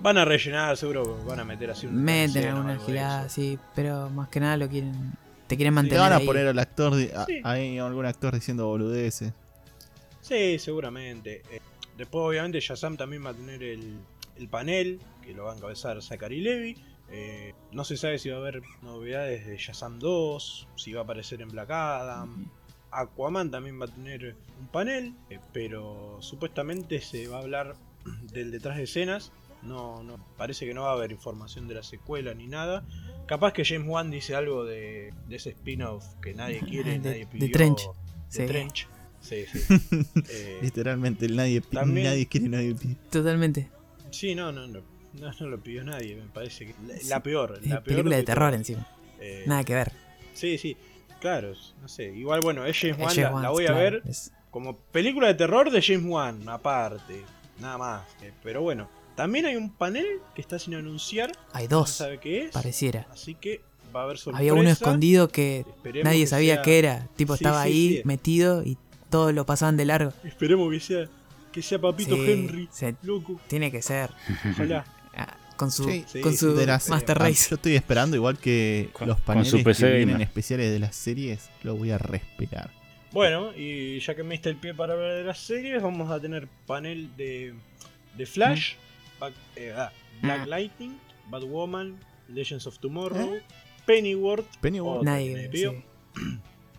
Van 0.00 0.18
a 0.18 0.24
rellenar, 0.24 0.76
seguro 0.76 1.22
van 1.26 1.38
a 1.38 1.44
meter 1.44 1.70
así 1.70 1.86
un 1.86 2.02
meten 2.02 2.48
alguna 2.48 2.76
gilada, 2.78 3.28
sí, 3.28 3.56
pero 3.74 4.10
más 4.10 4.28
que 4.30 4.40
nada 4.40 4.56
lo 4.56 4.68
quieren. 4.68 5.12
Te 5.46 5.56
quieren 5.56 5.74
Le 5.74 5.76
mantener. 5.76 6.00
van 6.00 6.12
a 6.12 6.16
ahí. 6.16 6.26
poner 6.26 6.46
al 6.48 6.58
actor, 6.58 6.94
a- 7.14 7.24
Sí. 7.26 7.40
ahí 7.44 7.78
algún 7.78 8.06
actor 8.06 8.34
diciendo 8.34 8.66
boludeces. 8.66 9.32
Sí, 10.20 10.58
seguramente. 10.58 11.42
Eh, 11.50 11.60
después, 11.96 12.22
obviamente, 12.24 12.60
Shazam 12.60 12.96
también 12.96 13.24
va 13.24 13.30
a 13.30 13.34
tener 13.34 13.62
el, 13.62 13.98
el 14.36 14.48
panel, 14.48 15.00
que 15.22 15.34
lo 15.34 15.44
va 15.44 15.52
a 15.52 15.56
encabezar 15.56 16.00
Zachary 16.02 16.40
Levy. 16.40 16.76
Eh, 17.10 17.52
no 17.72 17.84
se 17.84 17.96
sabe 17.98 18.18
si 18.18 18.30
va 18.30 18.36
a 18.36 18.40
haber 18.40 18.62
novedades 18.82 19.46
de 19.46 19.56
Shazam 19.58 19.98
2, 19.98 20.68
si 20.76 20.92
va 20.92 21.00
a 21.00 21.04
aparecer 21.04 21.42
en 21.42 21.48
Black 21.48 21.70
Adam. 21.70 22.46
Aquaman 22.90 23.50
también 23.50 23.80
va 23.80 23.86
a 23.86 23.88
tener 23.88 24.36
un 24.60 24.68
panel, 24.68 25.14
eh, 25.30 25.38
pero 25.52 26.18
supuestamente 26.20 27.00
se 27.00 27.26
va 27.28 27.38
a 27.38 27.40
hablar 27.40 27.76
del 28.32 28.50
detrás 28.50 28.76
de 28.76 28.84
escenas. 28.84 29.32
No, 29.62 30.02
no, 30.02 30.16
parece 30.36 30.66
que 30.66 30.74
no 30.74 30.82
va 30.82 30.90
a 30.90 30.94
haber 30.94 31.12
información 31.12 31.68
de 31.68 31.74
la 31.76 31.82
secuela 31.82 32.34
ni 32.34 32.46
nada. 32.48 32.84
Capaz 33.26 33.52
que 33.52 33.64
James 33.64 33.86
Wan 33.88 34.10
dice 34.10 34.34
algo 34.34 34.64
de, 34.64 35.12
de 35.28 35.36
ese 35.36 35.50
spin-off 35.50 36.04
que 36.20 36.34
nadie 36.34 36.60
quiere, 36.68 36.92
De- 36.92 36.98
nadie 36.98 37.18
de 37.20 37.26
pidió. 37.26 37.52
Trench. 37.52 37.82
de 37.86 37.92
Sí. 38.28 38.46
Trench. 38.46 38.88
Sí, 39.20 39.44
sí. 39.52 39.60
Eh, 40.30 40.58
Literalmente, 40.62 41.28
nadie, 41.28 41.60
También- 41.60 42.06
nadie 42.08 42.26
quiere, 42.26 42.48
nadie 42.48 42.74
pide. 42.74 42.96
Totalmente. 43.10 43.70
Sí, 44.10 44.34
no, 44.34 44.50
no, 44.50 44.66
no, 44.66 44.80
no, 45.20 45.32
no 45.38 45.46
lo 45.46 45.62
pidió 45.62 45.84
nadie, 45.84 46.16
me 46.16 46.22
parece 46.28 46.66
que 46.66 46.74
la, 46.86 46.96
Sí. 46.98 47.08
la 47.08 47.22
peor, 47.22 47.52
la 47.62 47.68
peor 47.68 47.84
película 47.84 48.16
de 48.16 48.22
terror 48.24 48.52
encima. 48.54 48.86
Eh, 49.20 49.44
Nada 49.46 49.62
que 49.62 49.74
ver. 49.74 49.92
Sí, 50.34 50.58
sí, 50.58 50.76
claro, 51.20 51.52
no 51.80 51.86
sé, 51.88 52.06
igual 52.14 52.40
bueno, 52.42 52.64
es 52.66 52.76
James 52.76 52.96
Es 52.98 53.02
Wan, 53.04 53.14
James 53.14 53.42
la, 53.42 53.50
voy 53.50 53.66
a 53.66 53.72
ver 53.72 54.02
es- 54.06 54.32
como 54.50 54.76
película 54.76 55.28
de 55.28 55.34
terror 55.34 55.70
de 55.70 55.80
James 55.80 56.04
Wan, 56.04 56.48
aparte, 56.48 57.22
nada 57.60 57.78
más, 57.78 58.02
eh, 58.22 58.32
pero 58.42 58.60
bueno, 58.62 58.88
también 59.16 59.46
hay 59.46 59.56
un 59.56 59.70
panel 59.70 60.06
que 60.34 60.40
está 60.40 60.58
sin 60.58 60.74
anunciar, 60.74 61.32
Hay 61.52 61.64
no 61.68 61.78
dos, 61.78 61.90
sabe 61.90 62.18
qué 62.18 62.44
es, 62.44 62.50
pareciera. 62.52 63.06
así 63.12 63.34
que 63.34 63.60
va 63.94 64.00
a 64.00 64.04
haber 64.04 64.18
sorpresa. 64.18 64.38
Había 64.38 64.54
uno 64.54 64.70
escondido 64.70 65.28
que 65.28 65.60
esperemos 65.60 66.04
nadie 66.04 66.20
que 66.20 66.26
sabía 66.26 66.54
sea- 66.54 66.62
qué 66.62 66.78
era. 66.78 67.08
Tipo, 67.16 67.36
Sí, 67.36 67.44
estaba 67.44 67.62
sí, 67.64 67.68
ahí 67.68 67.96
sí. 67.98 68.02
metido 68.04 68.62
y 68.64 68.76
todos 69.10 69.32
lo 69.34 69.44
pasaban 69.46 69.76
de 69.76 69.84
largo. 69.84 70.12
Esperemos 70.24 70.70
que 70.72 70.80
sea, 70.80 71.08
que 71.52 71.60
sea 71.62 71.78
Papito 71.80 72.16
Sí, 72.16 72.30
Henry, 72.30 72.68
se- 72.72 72.94
loco, 73.02 73.40
tiene 73.48 73.70
que 73.70 73.82
ser. 73.82 74.10
ojalá. 74.52 74.84
Ah, 75.14 75.36
Con 75.58 75.70
su, 75.70 75.84
Sí, 75.84 76.04
sí, 76.10 76.20
con 76.22 76.34
su 76.34 76.54
de 76.54 76.64
las- 76.66 76.88
Master 76.88 77.18
Ah, 77.20 77.24
Race. 77.26 77.50
Yo 77.50 77.56
estoy 77.56 77.76
esperando, 77.76 78.16
igual 78.16 78.38
que 78.38 78.88
Con- 78.94 79.06
los 79.08 79.18
con 79.18 79.26
paneles 79.26 79.50
su 79.50 79.62
PC 79.62 79.86
que 79.88 79.96
vienen 79.98 80.22
especiales 80.22 80.72
de 80.72 80.78
las 80.78 80.96
series, 80.96 81.50
lo 81.62 81.76
voy 81.76 81.90
a 81.90 81.98
respirar. 81.98 82.70
Bueno, 83.12 83.52
y 83.54 84.00
ya 84.00 84.14
que 84.14 84.22
me 84.22 84.30
diste 84.32 84.48
el 84.48 84.56
pie 84.56 84.72
para 84.72 84.94
hablar 84.94 85.12
de 85.16 85.22
las 85.24 85.38
series, 85.38 85.82
vamos 85.82 86.10
a 86.10 86.18
tener 86.18 86.48
panel 86.66 87.14
de, 87.18 87.52
de 88.16 88.26
Flash, 88.26 88.76
Back- 89.22 89.34
eh, 89.56 89.72
ah, 89.76 89.92
Black 90.20 90.46
Mm. 90.46 90.48
Lightning, 90.48 90.98
Batwoman, 91.30 91.96
Legends 92.28 92.66
of 92.66 92.78
Tomorrow, 92.78 93.38
Pennyworth. 93.86 94.46
Pennyworth. 94.60 95.04
Nadie. 95.04 95.48
sí. 95.52 95.66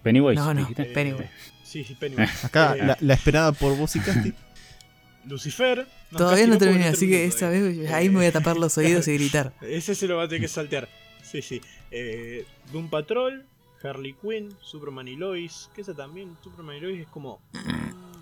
Pennywise. 0.04 0.36
No, 0.36 0.54
no. 0.54 0.68
Eh, 0.78 0.86
Pennyworth. 0.94 1.30
Sí, 1.64 1.84
sí, 1.86 1.96
Pennyworth. 1.96 2.30
Acá, 2.46 2.76
Eh, 2.76 2.86
la, 2.86 2.98
la 3.00 3.14
esperada 3.14 3.54
por 3.54 3.78
vos 3.78 3.96
y 3.96 4.00
Casti. 4.02 4.34
Lucifer. 5.26 5.88
no, 6.12 6.18
Todavía 6.18 6.48
no 6.48 6.58
terminé, 6.58 6.86
así 6.90 7.08
que 7.08 7.24
esa 7.24 7.48
vez 7.50 7.90
ahí 7.92 8.10
me 8.10 8.16
voy 8.18 8.26
a 8.26 8.32
tapar 8.34 8.58
los 8.58 8.78
oídos 8.78 9.08
y 9.08 9.12
Eh, 9.12 9.14
gritar. 9.18 9.54
Ese 9.62 9.96
se 9.96 10.06
lo 10.08 10.18
va 10.18 10.24
a 10.24 10.28
tener 10.28 10.42
que 10.42 10.48
saltear. 10.50 10.90
Sí, 11.24 11.42
sí. 11.42 11.62
Eh, 11.92 12.46
Doom 12.74 12.90
Patrol, 12.90 13.46
Harley 13.82 14.14
Quinn, 14.22 14.54
Superman 14.62 15.08
y 15.08 15.16
Lois. 15.16 15.70
Que 15.74 15.82
esa 15.82 15.94
también, 15.94 16.36
Superman 16.44 16.76
y 16.76 16.80
Lois 16.82 17.00
es 17.02 17.08
como. 17.08 17.42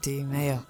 Sí, 0.02 0.24
medio. 0.24 0.66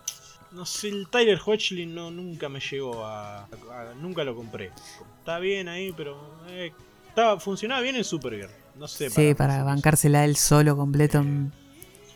No 0.52 0.66
sé, 0.66 0.90
el 0.90 1.08
Tyler 1.08 1.40
Hoechlin 1.46 1.94
no, 1.96 2.12
nunca 2.12 2.50
me 2.50 2.60
llegó 2.60 3.06
a, 3.06 3.44
a- 3.44 3.94
Nunca 4.00 4.24
lo 4.24 4.36
compré. 4.36 4.72
Está 5.20 5.40
bien 5.40 5.68
ahí, 5.70 5.94
pero. 5.96 6.18
eh, 6.50 6.72
estaba, 7.08 7.40
funcionaba 7.40 7.82
bien 7.82 7.96
en 7.96 8.04
Supergirl. 8.04 8.50
No 8.76 8.88
sé. 8.88 9.10
Sí, 9.10 9.34
para 9.34 9.60
mí, 9.60 9.64
bancársela 9.66 10.26
él 10.26 10.36
solo 10.36 10.76
completo 10.76 11.22
mm, 11.24 11.52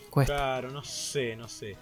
cuesta. 0.09 0.33
Claro, 0.35 0.71
no 0.71 0.83
sé, 0.83 1.35
no 1.35 1.47
sé. 1.47 1.77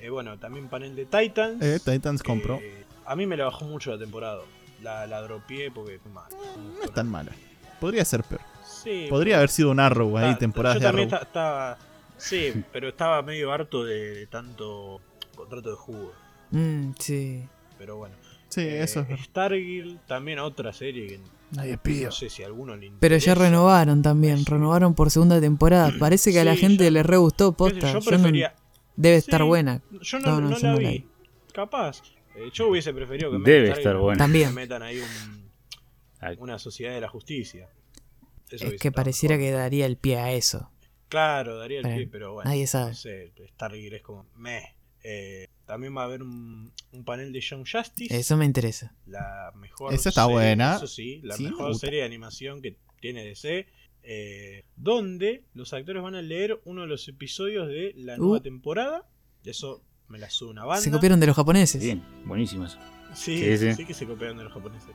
Eh, 0.00 0.10
bueno, 0.10 0.38
también 0.38 0.68
panel 0.68 0.94
de 0.94 1.06
Titans. 1.06 1.62
Eh, 1.62 1.80
Titans 1.84 2.22
compró. 2.22 2.60
A 3.04 3.16
mí 3.16 3.26
me 3.26 3.36
la 3.36 3.46
bajó 3.46 3.64
mucho 3.64 3.90
la 3.90 3.98
temporada. 3.98 4.40
La, 4.82 5.06
la 5.06 5.20
dropié 5.22 5.70
porque 5.72 5.98
fue. 5.98 6.12
No 6.12 6.84
es 6.84 6.92
tan 6.92 7.10
mala. 7.10 7.32
Podría 7.80 8.04
ser 8.04 8.22
peor. 8.22 8.40
Sí, 8.64 9.06
Podría 9.10 9.38
haber 9.38 9.48
sido 9.50 9.70
un 9.70 9.80
Arrow 9.80 10.16
ahí, 10.18 10.36
temporadas 10.36 10.76
yo 10.76 10.80
de 10.80 10.86
también 10.86 11.08
Arrow. 11.08 11.16
esta- 11.18 11.26
estaba. 11.28 11.78
Sí, 12.16 12.64
pero 12.72 12.88
estaba 12.88 13.22
medio 13.22 13.52
harto 13.52 13.84
de, 13.84 14.14
de 14.14 14.26
tanto 14.26 15.00
contrato 15.38 15.70
de 15.70 15.76
jugo. 15.76 16.12
Mm, 16.50 16.90
sí. 16.98 17.44
Pero 17.78 17.96
bueno. 17.96 18.14
Sí, 18.48 18.62
Eh, 18.62 18.82
eso 18.82 19.06
es. 19.08 19.20
Stargirl, 19.24 19.98
también 20.06 20.38
otra 20.38 20.72
serie 20.72 21.06
que 21.06 21.20
Nadie 21.52 21.76
pidió. 21.78 22.06
no 22.06 22.12
sé 22.12 22.30
si 22.30 22.42
a 22.42 22.46
alguno 22.46 22.76
le 22.76 22.86
interesa. 22.86 23.00
Pero 23.00 23.16
ya 23.18 23.34
renovaron 23.34 24.02
también, 24.02 24.38
Sí. 24.38 24.44
renovaron 24.48 24.94
por 24.94 25.10
segunda 25.10 25.40
temporada. 25.40 25.92
Parece 25.98 26.32
que 26.32 26.40
a 26.40 26.44
la 26.44 26.56
gente 26.56 26.84
ya- 26.84 26.90
le 26.90 27.02
re 27.02 27.16
gustó, 27.18 27.52
posta. 27.52 27.80
Yo 27.80 27.86
Yo 27.88 27.94
no- 28.00 28.04
prefería. 28.04 28.54
debe 28.96 29.16
estar 29.16 29.40
Sí. 29.42 29.46
buena. 29.46 29.82
Yo 30.00 30.18
no, 30.20 30.40
No, 30.40 30.40
no, 30.40 30.58
la 30.58 30.72
no 30.72 30.78
vi. 30.78 30.84
la 30.84 30.90
vi. 30.90 31.06
Capaz. 31.52 32.02
Eh, 32.36 32.50
yo 32.52 32.68
hubiese 32.68 32.92
preferido 32.94 33.30
que 33.32 33.38
Debe 33.38 33.70
estar 33.70 33.96
buena. 33.96 34.18
También. 34.18 34.48
me 34.54 34.62
metan 34.62 34.82
ahí 34.82 34.98
un- 35.00 35.48
una 36.38 36.58
sociedad 36.58 36.92
de 36.94 37.00
la 37.00 37.08
justicia. 37.08 37.68
Eso 38.50 38.66
Es 38.66 38.80
que 38.80 38.90
pareciera 38.90 39.36
mejor. 39.36 39.50
que 39.50 39.56
daría 39.56 39.86
el 39.86 39.96
pie 39.98 40.16
a 40.18 40.32
eso. 40.32 40.70
Claro, 41.10 41.58
daría 41.58 41.78
el 41.78 41.82
Pero 41.84 41.96
pie, 41.96 42.08
pero 42.10 42.32
bueno. 42.34 42.48
nadie 42.50 42.66
sabe. 42.66 42.90
No 42.90 42.94
sé, 42.94 43.32
Stargirl 43.54 43.94
es 43.96 44.02
como 44.02 44.26
meh. 44.36 44.74
Eh, 45.10 45.48
también 45.64 45.96
va 45.96 46.02
a 46.02 46.04
haber 46.04 46.22
un, 46.22 46.70
un 46.92 47.04
panel 47.04 47.32
de 47.32 47.40
Young 47.40 47.64
Justice. 47.70 48.14
Eso 48.14 48.36
me 48.36 48.44
interesa. 48.44 48.94
La 49.06 49.52
mejor 49.56 49.94
Esa 49.94 50.10
está 50.10 50.22
serie- 50.24 50.34
buena. 50.34 50.76
Eso 50.76 50.86
sí, 50.86 51.20
la 51.22 51.34
Sí, 51.36 51.44
mejor 51.44 51.74
serie 51.76 52.00
de 52.00 52.04
animación 52.06 52.60
que 52.60 52.76
tiene 53.00 53.24
DC. 53.24 53.66
eh, 54.10 54.64
donde 54.76 55.44
los 55.54 55.72
actores 55.74 56.02
van 56.02 56.14
a 56.14 56.22
leer 56.22 56.60
uno 56.64 56.82
de 56.82 56.86
los 56.88 57.08
episodios 57.08 57.68
de 57.68 57.92
la 57.96 58.16
nueva 58.16 58.36
Uh. 58.38 58.40
temporada. 58.40 59.06
Eso 59.44 59.82
me 60.08 60.18
la 60.18 60.30
sube 60.30 60.50
una 60.50 60.64
banda. 60.64 60.82
Se 60.82 60.90
copiaron 60.90 61.20
de 61.20 61.26
los 61.26 61.36
japoneses. 61.36 61.82
Bien, 61.82 62.02
buenísimo 62.24 62.64
eso. 62.66 62.78
Sí, 63.14 63.38
Sí, 63.38 63.56
sí, 63.58 63.74
sí. 63.74 63.84
que 63.86 63.94
se 63.94 64.06
copiaron 64.06 64.36
de 64.38 64.44
los 64.44 64.52
japoneses. 64.52 64.90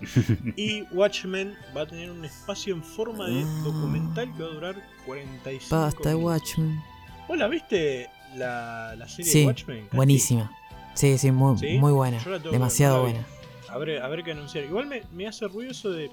y 0.56 0.82
Watchmen 0.92 1.54
va 1.76 1.82
a 1.82 1.86
tener 1.86 2.10
un 2.10 2.24
espacio 2.24 2.74
en 2.74 2.82
forma 2.82 3.28
de 3.28 3.42
Ah. 3.42 3.60
documental 3.64 4.34
que 4.36 4.42
va 4.42 4.48
a 4.48 4.52
durar 4.54 4.88
45 5.06 5.76
Basta 5.76 6.08
de 6.10 6.14
minutos. 6.16 6.40
Watchmen. 6.42 6.80
¿Vos 7.28 7.38
la 7.38 7.48
viste 7.48 8.08
la, 8.36 8.94
la 8.96 9.08
serie 9.08 9.30
Sí, 9.30 9.40
de 9.40 9.46
Watchmen? 9.46 9.88
Buenísima. 9.92 10.52
Sí, 10.94 11.16
sí, 11.18 11.30
muy, 11.30 11.58
¿Sí? 11.58 11.78
muy 11.78 11.92
buena. 11.92 12.22
Yo 12.22 12.30
la 12.30 12.38
tengo- 12.38 12.50
Demasiado 12.52 13.02
buena. 13.02 13.24
A 13.68 13.78
ver, 13.78 14.02
a 14.02 14.08
ver 14.08 14.24
qué 14.24 14.32
anunciar. 14.32 14.64
Igual 14.64 14.86
me, 14.86 15.02
me 15.12 15.26
hace 15.28 15.46
ruido 15.46 15.70
eso 15.72 15.90
de 15.90 16.10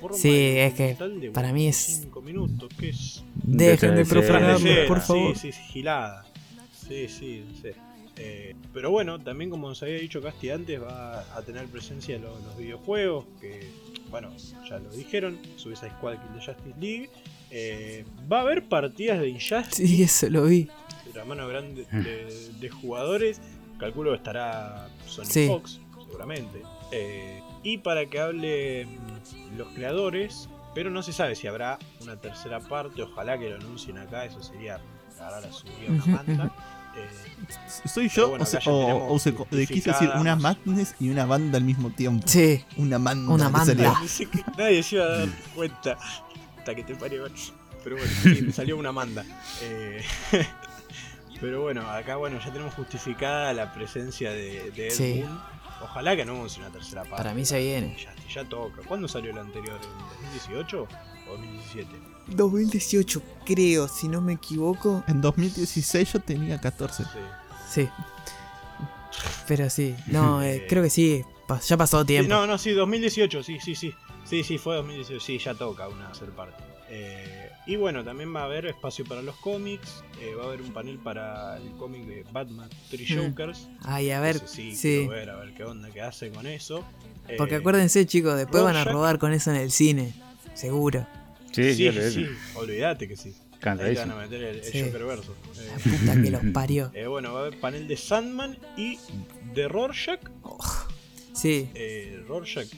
forma 0.00 0.16
Sí, 0.18 0.28
de 0.30 0.66
es 0.66 0.74
que 0.74 0.94
de 0.94 1.30
para 1.30 1.52
mí 1.52 1.68
es- 1.68 2.00
5 2.02 2.20
minutos, 2.20 2.68
es 2.82 3.22
Dejen 3.34 3.90
de 3.90 3.96
de 3.96 4.02
Escena, 4.02 4.88
por 4.88 5.00
favor. 5.00 5.36
Sí, 5.36 5.52
sí, 5.52 5.58
gilada. 5.72 6.24
Sí, 6.88 7.08
sí. 7.08 7.44
Eh, 8.18 8.54
pero 8.72 8.90
bueno, 8.90 9.18
también 9.20 9.50
como 9.50 9.68
nos 9.68 9.82
había 9.82 9.98
dicho 9.98 10.22
Casti 10.22 10.50
antes, 10.50 10.80
va 10.82 11.20
a 11.36 11.42
tener 11.42 11.66
presencia 11.66 12.18
los, 12.18 12.42
los 12.44 12.56
videojuegos, 12.56 13.26
que 13.40 13.68
bueno, 14.10 14.30
ya 14.68 14.78
lo 14.78 14.90
dijeron, 14.90 15.38
Suicide 15.56 15.90
Squad 15.90 16.12
Kill 16.14 16.40
the 16.40 16.46
Justice 16.46 16.80
League. 16.80 17.10
Eh, 17.50 18.04
va 18.30 18.38
a 18.38 18.42
haber 18.42 18.64
partidas 18.68 19.20
de 19.20 19.28
Injustice 19.28 19.86
Sí, 19.86 20.02
eso 20.02 20.28
lo 20.30 20.44
vi. 20.44 20.68
La 21.16 21.24
mano 21.24 21.48
grande 21.48 21.86
de, 21.90 22.50
de 22.60 22.68
jugadores. 22.70 23.40
Calculo 23.78 24.10
que 24.12 24.16
estará 24.16 24.88
Sony 25.06 25.24
Sí. 25.24 25.46
Fox, 25.48 25.80
seguramente. 26.06 26.62
Eh, 26.92 27.42
y 27.62 27.78
para 27.78 28.06
que 28.06 28.20
hable 28.20 28.86
mm, 28.86 29.56
los 29.58 29.68
creadores, 29.68 30.48
pero 30.74 30.90
no 30.90 31.02
se 31.02 31.12
sabe 31.12 31.34
si 31.34 31.46
habrá 31.46 31.78
una 32.02 32.16
tercera 32.16 32.60
parte. 32.60 33.02
Ojalá 33.02 33.38
que 33.38 33.50
lo 33.50 33.56
anuncien 33.56 33.98
acá, 33.98 34.24
eso 34.24 34.42
sería 34.42 34.80
agarrar 35.18 35.44
a 35.44 35.52
su 35.52 35.66
una 35.88 36.06
manta. 36.06 36.54
Eh, 36.96 37.08
¿Soy 37.86 38.08
yo 38.08 38.30
bueno, 38.30 38.44
o, 38.44 38.46
se- 38.46 38.58
o- 38.64 39.12
o 39.12 39.18
se- 39.18 39.32
de- 39.50 39.66
quise 39.66 39.90
decir 39.90 40.08
una. 40.18 40.34
Madness 40.36 40.94
y 40.98 41.10
una 41.10 41.26
banda 41.26 41.58
al 41.58 41.64
mismo 41.64 41.90
tiempo? 41.90 42.26
Sí, 42.26 42.64
Una 42.78 42.98
manda. 42.98 43.30
Una 43.30 43.50
que 43.64 43.74
nadie 44.56 44.82
se 44.82 44.96
iba 44.96 45.04
a 45.04 45.08
dar 45.18 45.28
cuenta. 45.54 45.98
Hasta 46.58 46.74
que 46.74 46.82
te 46.84 46.94
parió. 46.94 47.26
Pero 47.84 47.96
bueno, 47.96 48.10
sí, 48.22 48.42
me 48.42 48.52
salió 48.52 48.76
una 48.78 48.92
manda. 48.92 49.24
Eh, 49.62 50.02
pero 51.40 51.62
bueno, 51.62 51.88
acá 51.90 52.16
bueno, 52.16 52.38
ya 52.38 52.52
tenemos 52.52 52.74
justificada 52.74 53.52
la 53.52 53.72
presencia 53.72 54.30
de, 54.30 54.70
de 54.72 54.88
Ed 54.88 54.92
Sí. 54.92 55.22
Boon 55.22 55.56
Ojalá 55.82 56.16
que 56.16 56.22
anuncie 56.22 56.62
una 56.62 56.72
tercera 56.72 57.02
parte. 57.02 57.16
Para 57.18 57.34
mí 57.34 57.44
se 57.44 57.60
viene. 57.60 57.94
Ya, 58.02 58.14
ya 58.32 58.48
toca. 58.48 58.80
¿Cuándo 58.88 59.06
salió 59.06 59.30
el 59.30 59.36
anterior? 59.38 59.78
¿En 59.82 60.32
2018 60.32 60.82
o 60.82 61.30
2017? 61.32 61.88
2018, 62.28 63.22
creo, 63.44 63.86
si 63.86 64.08
no 64.08 64.22
me 64.22 64.32
equivoco. 64.32 65.04
En 65.06 65.20
2016 65.20 66.12
yo 66.14 66.20
tenía 66.20 66.58
14. 66.60 67.04
Sí. 67.04 67.10
Sí. 67.70 67.88
Pero 69.46 69.68
sí, 69.70 69.94
no, 70.06 70.42
eh, 70.44 70.64
creo 70.68 70.82
que 70.82 70.90
sí. 70.90 71.22
Ya 71.68 71.76
pasó 71.76 72.00
Sí, 72.00 72.06
tiempo. 72.06 72.30
no, 72.30 72.46
no, 72.46 72.58
sí, 72.58 72.72
2018, 72.72 73.42
sí, 73.42 73.58
sí, 73.60 73.74
sí. 73.74 73.94
Sí, 74.24 74.42
sí, 74.42 74.58
fue 74.58 74.76
2018, 74.76 75.20
sí, 75.24 75.38
ya 75.38 75.54
toca 75.54 75.88
una 75.88 76.08
tercera 76.08 76.32
parte. 76.32 76.64
Eh, 76.88 77.50
y 77.66 77.76
bueno, 77.76 78.04
también 78.04 78.34
va 78.34 78.42
a 78.42 78.44
haber 78.44 78.66
espacio 78.66 79.04
para 79.04 79.20
los 79.22 79.34
cómics, 79.36 80.04
eh, 80.20 80.34
va 80.36 80.44
a 80.44 80.46
haber 80.46 80.60
un 80.62 80.72
panel 80.72 80.98
para 80.98 81.56
el 81.56 81.70
cómic 81.72 82.04
de 82.06 82.24
Batman 82.32 82.68
Three 82.90 83.06
Mm. 83.16 83.28
Jokers. 83.30 83.68
Ay, 83.82 84.10
a 84.12 84.20
ver, 84.20 84.38
sí, 84.46 84.74
sí. 84.76 84.98
quiero 84.98 85.08
ver, 85.10 85.30
a 85.30 85.36
ver 85.36 85.52
qué 85.54 85.64
onda, 85.64 85.90
qué 85.90 86.00
hace 86.02 86.30
con 86.30 86.46
eso. 86.46 86.84
Porque 87.38 87.56
Eh, 87.56 87.58
acuérdense, 87.58 88.06
chicos, 88.06 88.36
después 88.36 88.62
van 88.62 88.76
a 88.76 88.84
robar 88.84 89.18
con 89.18 89.32
eso 89.32 89.50
en 89.50 89.56
el 89.56 89.70
cine. 89.72 90.14
Seguro. 90.54 91.06
Sí, 91.52 91.74
Sí, 91.74 91.90
sí, 91.90 92.10
sí, 92.12 92.26
olvídate 92.54 93.08
que 93.08 93.16
sí. 93.16 93.34
Ahí 93.62 93.94
van 93.96 94.10
a 94.12 94.16
meter 94.16 94.42
el, 94.44 94.56
el 94.58 94.64
Sí. 94.64 94.82
Joker 94.84 95.04
verso. 95.04 95.34
Eh, 95.58 95.68
La 95.70 95.78
puta 96.14 96.22
que 96.22 96.30
los 96.30 96.42
parió. 96.52 96.90
eh, 96.94 97.06
bueno, 97.08 97.32
va 97.32 97.40
a 97.40 97.46
haber 97.46 97.58
panel 97.58 97.88
de 97.88 97.96
Sandman 97.96 98.56
y 98.76 98.98
de 99.54 99.66
Rorschach. 99.66 100.20
Sí. 101.32 101.68
Eh, 101.74 102.22
Rorschach, 102.28 102.68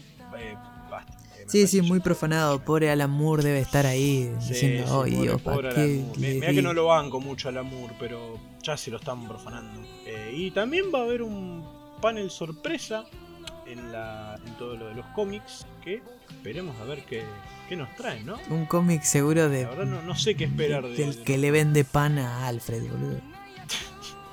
Sí, 1.49 1.67
sí, 1.67 1.83
muy 1.83 2.01
profanado. 2.01 2.61
Pobre 2.63 2.91
Alan 2.91 3.11
Moore 3.11 3.43
debe 3.43 3.61
estar 3.61 3.87
ahí 3.87 4.31
Sí, 4.41 4.49
diciendo, 4.51 4.87
sí, 5.05 5.11
ay 5.17 5.23
Dios, 5.23 5.43
pobre 5.43 5.57
¿para 5.71 5.75
Alan 5.75 5.87
qué? 5.87 6.03
Moore. 6.03 6.21
le 6.21 6.29
Mi- 6.29 6.35
Mirá 6.35 6.47
que 6.49 6.53
di?". 6.57 6.63
no 6.63 6.73
lo 6.75 6.87
banco 6.87 7.21
mucho 7.21 7.49
al 7.49 7.59
Amour, 7.59 7.91
pero 7.99 8.39
ya 8.63 8.77
se 8.77 8.91
lo 8.91 8.99
están 8.99 9.27
profanando. 9.27 9.81
Eh, 10.07 10.33
y 10.37 10.51
también 10.51 10.87
va 10.95 11.01
a 11.01 11.03
haber 11.03 11.23
un 11.23 11.65
panel 12.03 12.31
sorpresa 12.31 13.05
en, 13.67 13.91
la, 13.93 14.39
en 14.47 14.55
todo 14.55 14.77
lo 14.77 14.87
de 14.89 14.95
los 14.95 15.07
cómics 15.07 15.67
que 15.83 16.03
esperemos 16.31 16.77
a 16.81 16.85
ver 16.85 17.05
qué, 17.05 17.23
qué 17.69 17.77
nos 17.77 17.95
traen, 17.97 18.27
¿no? 18.27 18.37
Un 18.51 18.67
cómic 18.67 19.03
seguro 19.03 19.49
de, 19.49 19.65
La 19.65 19.71
verdad 19.71 19.85
no, 19.87 20.03
no 20.03 20.15
sé 20.17 20.35
qué 20.37 20.45
esperar 20.45 20.85
de, 20.85 20.95
del 20.95 21.17
de 21.17 21.23
que 21.23 21.39
le 21.39 21.51
vende 21.51 21.85
pan 21.85 22.19
a 22.19 22.47
Alfred, 22.47 22.83
boludo. 22.91 23.21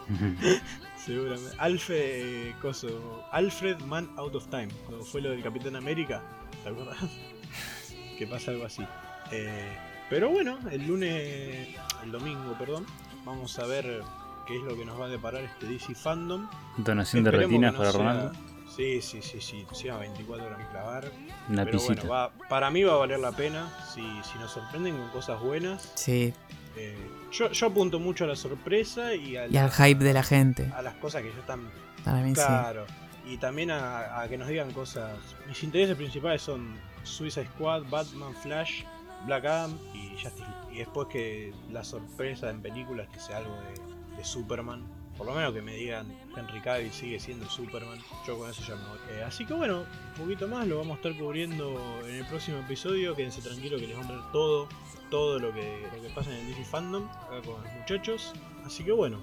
Seguramente. 1.06 1.56
Alfred, 1.60 2.00
eh, 2.00 2.56
coso, 2.62 3.24
Alfred 3.32 3.80
Man 3.82 4.10
Out 4.18 4.36
of 4.36 4.48
Time, 4.48 4.70
cuando 4.88 5.06
fue 5.06 5.22
lo 5.22 5.30
del 5.32 5.44
Capitán 5.44 5.76
América, 5.76 6.22
¿te 6.64 6.70
acuerdas? 6.70 6.98
que 8.18 8.26
pasa 8.28 8.52
algo 8.52 8.66
así. 8.66 8.84
Eh, 9.32 9.78
pero 10.10 10.30
bueno, 10.30 10.58
el 10.72 10.88
lunes, 10.88 11.68
el 12.04 12.12
domingo, 12.12 12.56
perdón, 12.58 12.86
vamos 13.24 13.58
a 13.60 13.66
ver 13.66 14.02
qué 14.48 14.56
es 14.56 14.64
lo 14.64 14.76
que 14.76 14.86
nos 14.86 15.00
va 15.00 15.06
a 15.06 15.10
deparar 15.10 15.44
este 15.44 15.68
DC 15.68 15.94
Fandom. 15.96 16.50
Donación 16.78 17.24
de 17.24 17.32
retinas 17.32 17.74
no 17.74 17.80
para 17.80 17.92
sea- 17.92 18.00
Ronaldo. 18.00 18.32
Sí, 18.76 19.02
sí, 19.02 19.22
sí, 19.22 19.40
sí, 19.40 19.66
sea 19.72 19.98
24 19.98 20.46
horas 20.48 20.58
que 20.60 20.66
clavar. 20.72 21.10
Una 21.48 21.64
pero 21.64 21.78
pisita. 21.78 21.94
bueno, 22.02 22.10
va, 22.12 22.32
para 22.50 22.70
mí 22.70 22.84
va 22.84 22.94
a 22.94 22.98
valer 22.98 23.20
la 23.20 23.32
pena 23.32 23.72
si, 23.94 24.02
si 24.02 24.38
nos 24.38 24.52
sorprenden 24.52 24.98
con 24.98 25.10
cosas 25.12 25.40
buenas. 25.42 25.94
Sí, 25.96 26.34
Eh, 26.76 26.98
yo, 27.38 27.52
yo 27.52 27.68
apunto 27.68 28.00
mucho 28.00 28.24
a 28.24 28.28
la 28.28 28.36
sorpresa 28.36 29.14
y, 29.14 29.36
a 29.38 29.48
y 29.48 29.58
al 29.58 29.72
hype 29.72 30.04
de 30.04 30.14
la 30.14 30.24
gente. 30.24 30.72
a 30.76 30.82
las 30.82 30.96
cosas 30.96 31.22
que 31.22 31.32
ya 31.32 31.40
están 31.40 31.70
Para 32.04 32.20
mí 32.22 32.30
sí. 32.30 32.36
Claro. 32.36 32.86
Y 33.28 33.38
también 33.38 33.72
a, 33.72 34.22
a 34.22 34.28
que 34.30 34.38
nos 34.38 34.48
digan 34.48 34.72
cosas. 34.72 35.18
Mis 35.48 35.64
intereses 35.64 35.96
principales 35.96 36.42
son 36.42 36.76
Suicide 37.04 37.48
Squad, 37.56 37.84
Batman, 37.90 38.36
Flash, 38.36 38.84
Black 39.26 39.46
Adam 39.46 39.78
y 39.94 40.10
Justice 40.12 40.40
League. 40.42 40.76
Y 40.76 40.78
después 40.80 41.08
que 41.08 41.54
la 41.72 41.84
sorpresa 41.84 42.50
en 42.50 42.62
películas 42.62 43.08
que 43.12 43.20
sea 43.20 43.38
algo 43.38 43.56
de, 43.56 44.18
de 44.18 44.24
Superman. 44.24 44.84
Por 45.18 45.26
lo 45.28 45.34
menos 45.34 45.54
que 45.54 45.62
me 45.62 45.74
digan 45.76 46.08
Henry 46.36 46.60
Cavill 46.62 46.92
sigue 46.92 47.20
siendo 47.20 47.50
Superman. 47.50 47.98
Yo 48.28 48.38
con 48.38 48.50
eso 48.50 48.62
ya 48.68 48.76
me 48.76 48.88
voy. 48.90 49.00
Eh, 49.12 49.24
así 49.24 49.46
que 49.46 49.54
bueno, 49.54 49.80
un 49.80 50.22
poquito 50.22 50.48
más 50.48 50.68
lo 50.68 50.78
vamos 50.78 50.94
a 50.94 50.96
estar 50.98 51.18
cubriendo 51.18 51.80
en 52.06 52.16
el 52.16 52.26
próximo 52.26 52.60
episodio. 52.60 53.16
Quédense 53.16 53.42
tranquilos 53.42 53.80
que 53.80 53.88
les 53.88 53.98
vamos 53.98 54.12
a 54.12 54.16
ver 54.16 54.32
todo, 54.32 54.68
todo 55.10 55.40
lo 55.40 55.54
que, 55.54 55.86
lo 55.96 56.02
que 56.02 56.10
pasa 56.14 56.32
en 56.32 56.38
el 56.46 56.48
DC 56.50 56.66
Fandom 56.66 57.04
acá 57.06 57.42
con 57.46 57.64
los 57.64 57.74
muchachos. 57.80 58.34
Así 58.66 58.84
que 58.84 58.92
bueno. 58.92 59.20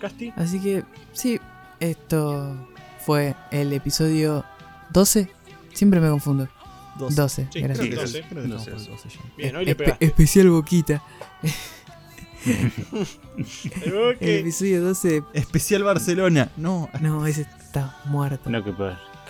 Casti. 0.00 0.32
Así 0.36 0.60
que 0.60 0.82
sí, 1.12 1.40
esto 1.80 2.56
fue 3.04 3.34
el 3.50 3.72
episodio 3.72 4.44
12. 4.90 5.28
Siempre 5.72 6.00
me 6.00 6.08
confundo. 6.10 6.48
12. 6.98 7.14
12, 7.20 7.48
Sí, 7.52 7.60
gracias. 7.60 7.78
creo 7.88 7.90
que 7.98 8.06
12. 8.06 8.22
Creo 8.28 8.42
que 8.42 8.48
No 8.48 8.56
estamos 8.56 8.82
sé, 8.82 8.90
por 8.90 8.98
sí. 9.00 9.08
12 9.08 9.08
ya. 9.08 9.32
Bien, 9.36 9.56
hoy 9.56 9.64
le 9.64 9.74
pegaste. 9.74 10.04
especial 10.04 10.50
Boquita. 10.50 11.02
Ok. 13.36 14.16
El 14.20 14.40
episodio 14.40 14.82
12. 14.82 15.22
Especial 15.32 15.82
Barcelona. 15.82 16.50
No, 16.56 16.88
No, 17.00 17.26
ese 17.26 17.42
está 17.42 17.98
muerto. 18.04 18.50
No, 18.50 18.62
que, 18.62 18.70
que 18.72 18.76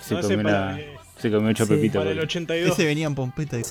se, 0.03 0.15
No 0.15 0.20
comió 0.20 0.41
una- 0.41 0.78
se 1.16 1.31
comió 1.31 1.51
ocho 1.51 1.65
Sí. 1.65 1.70
pepitas. 1.74 1.97
para 2.01 2.11
el 2.11 2.16
porque- 2.19 2.24
82. 2.39 2.73
ese 2.73 2.85
venía 2.85 3.07
en 3.07 3.15
Pompeta. 3.15 3.59
y- 3.59 3.62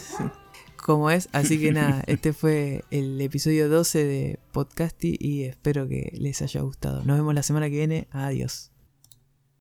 Como 0.83 1.09
es, 1.09 1.29
así 1.31 1.61
que 1.61 1.71
nada, 1.71 2.03
este 2.07 2.33
fue 2.33 2.83
el 2.91 3.21
episodio 3.21 3.69
12 3.69 4.03
de 4.03 4.39
Podcasty 4.51 5.15
y 5.17 5.43
espero 5.43 5.87
que 5.87 6.11
les 6.13 6.41
haya 6.41 6.59
gustado. 6.59 7.05
Nos 7.05 7.17
vemos 7.17 7.33
la 7.33 7.41
semana 7.41 7.69
que 7.69 7.77
viene. 7.77 8.07
Adiós. 8.11 8.72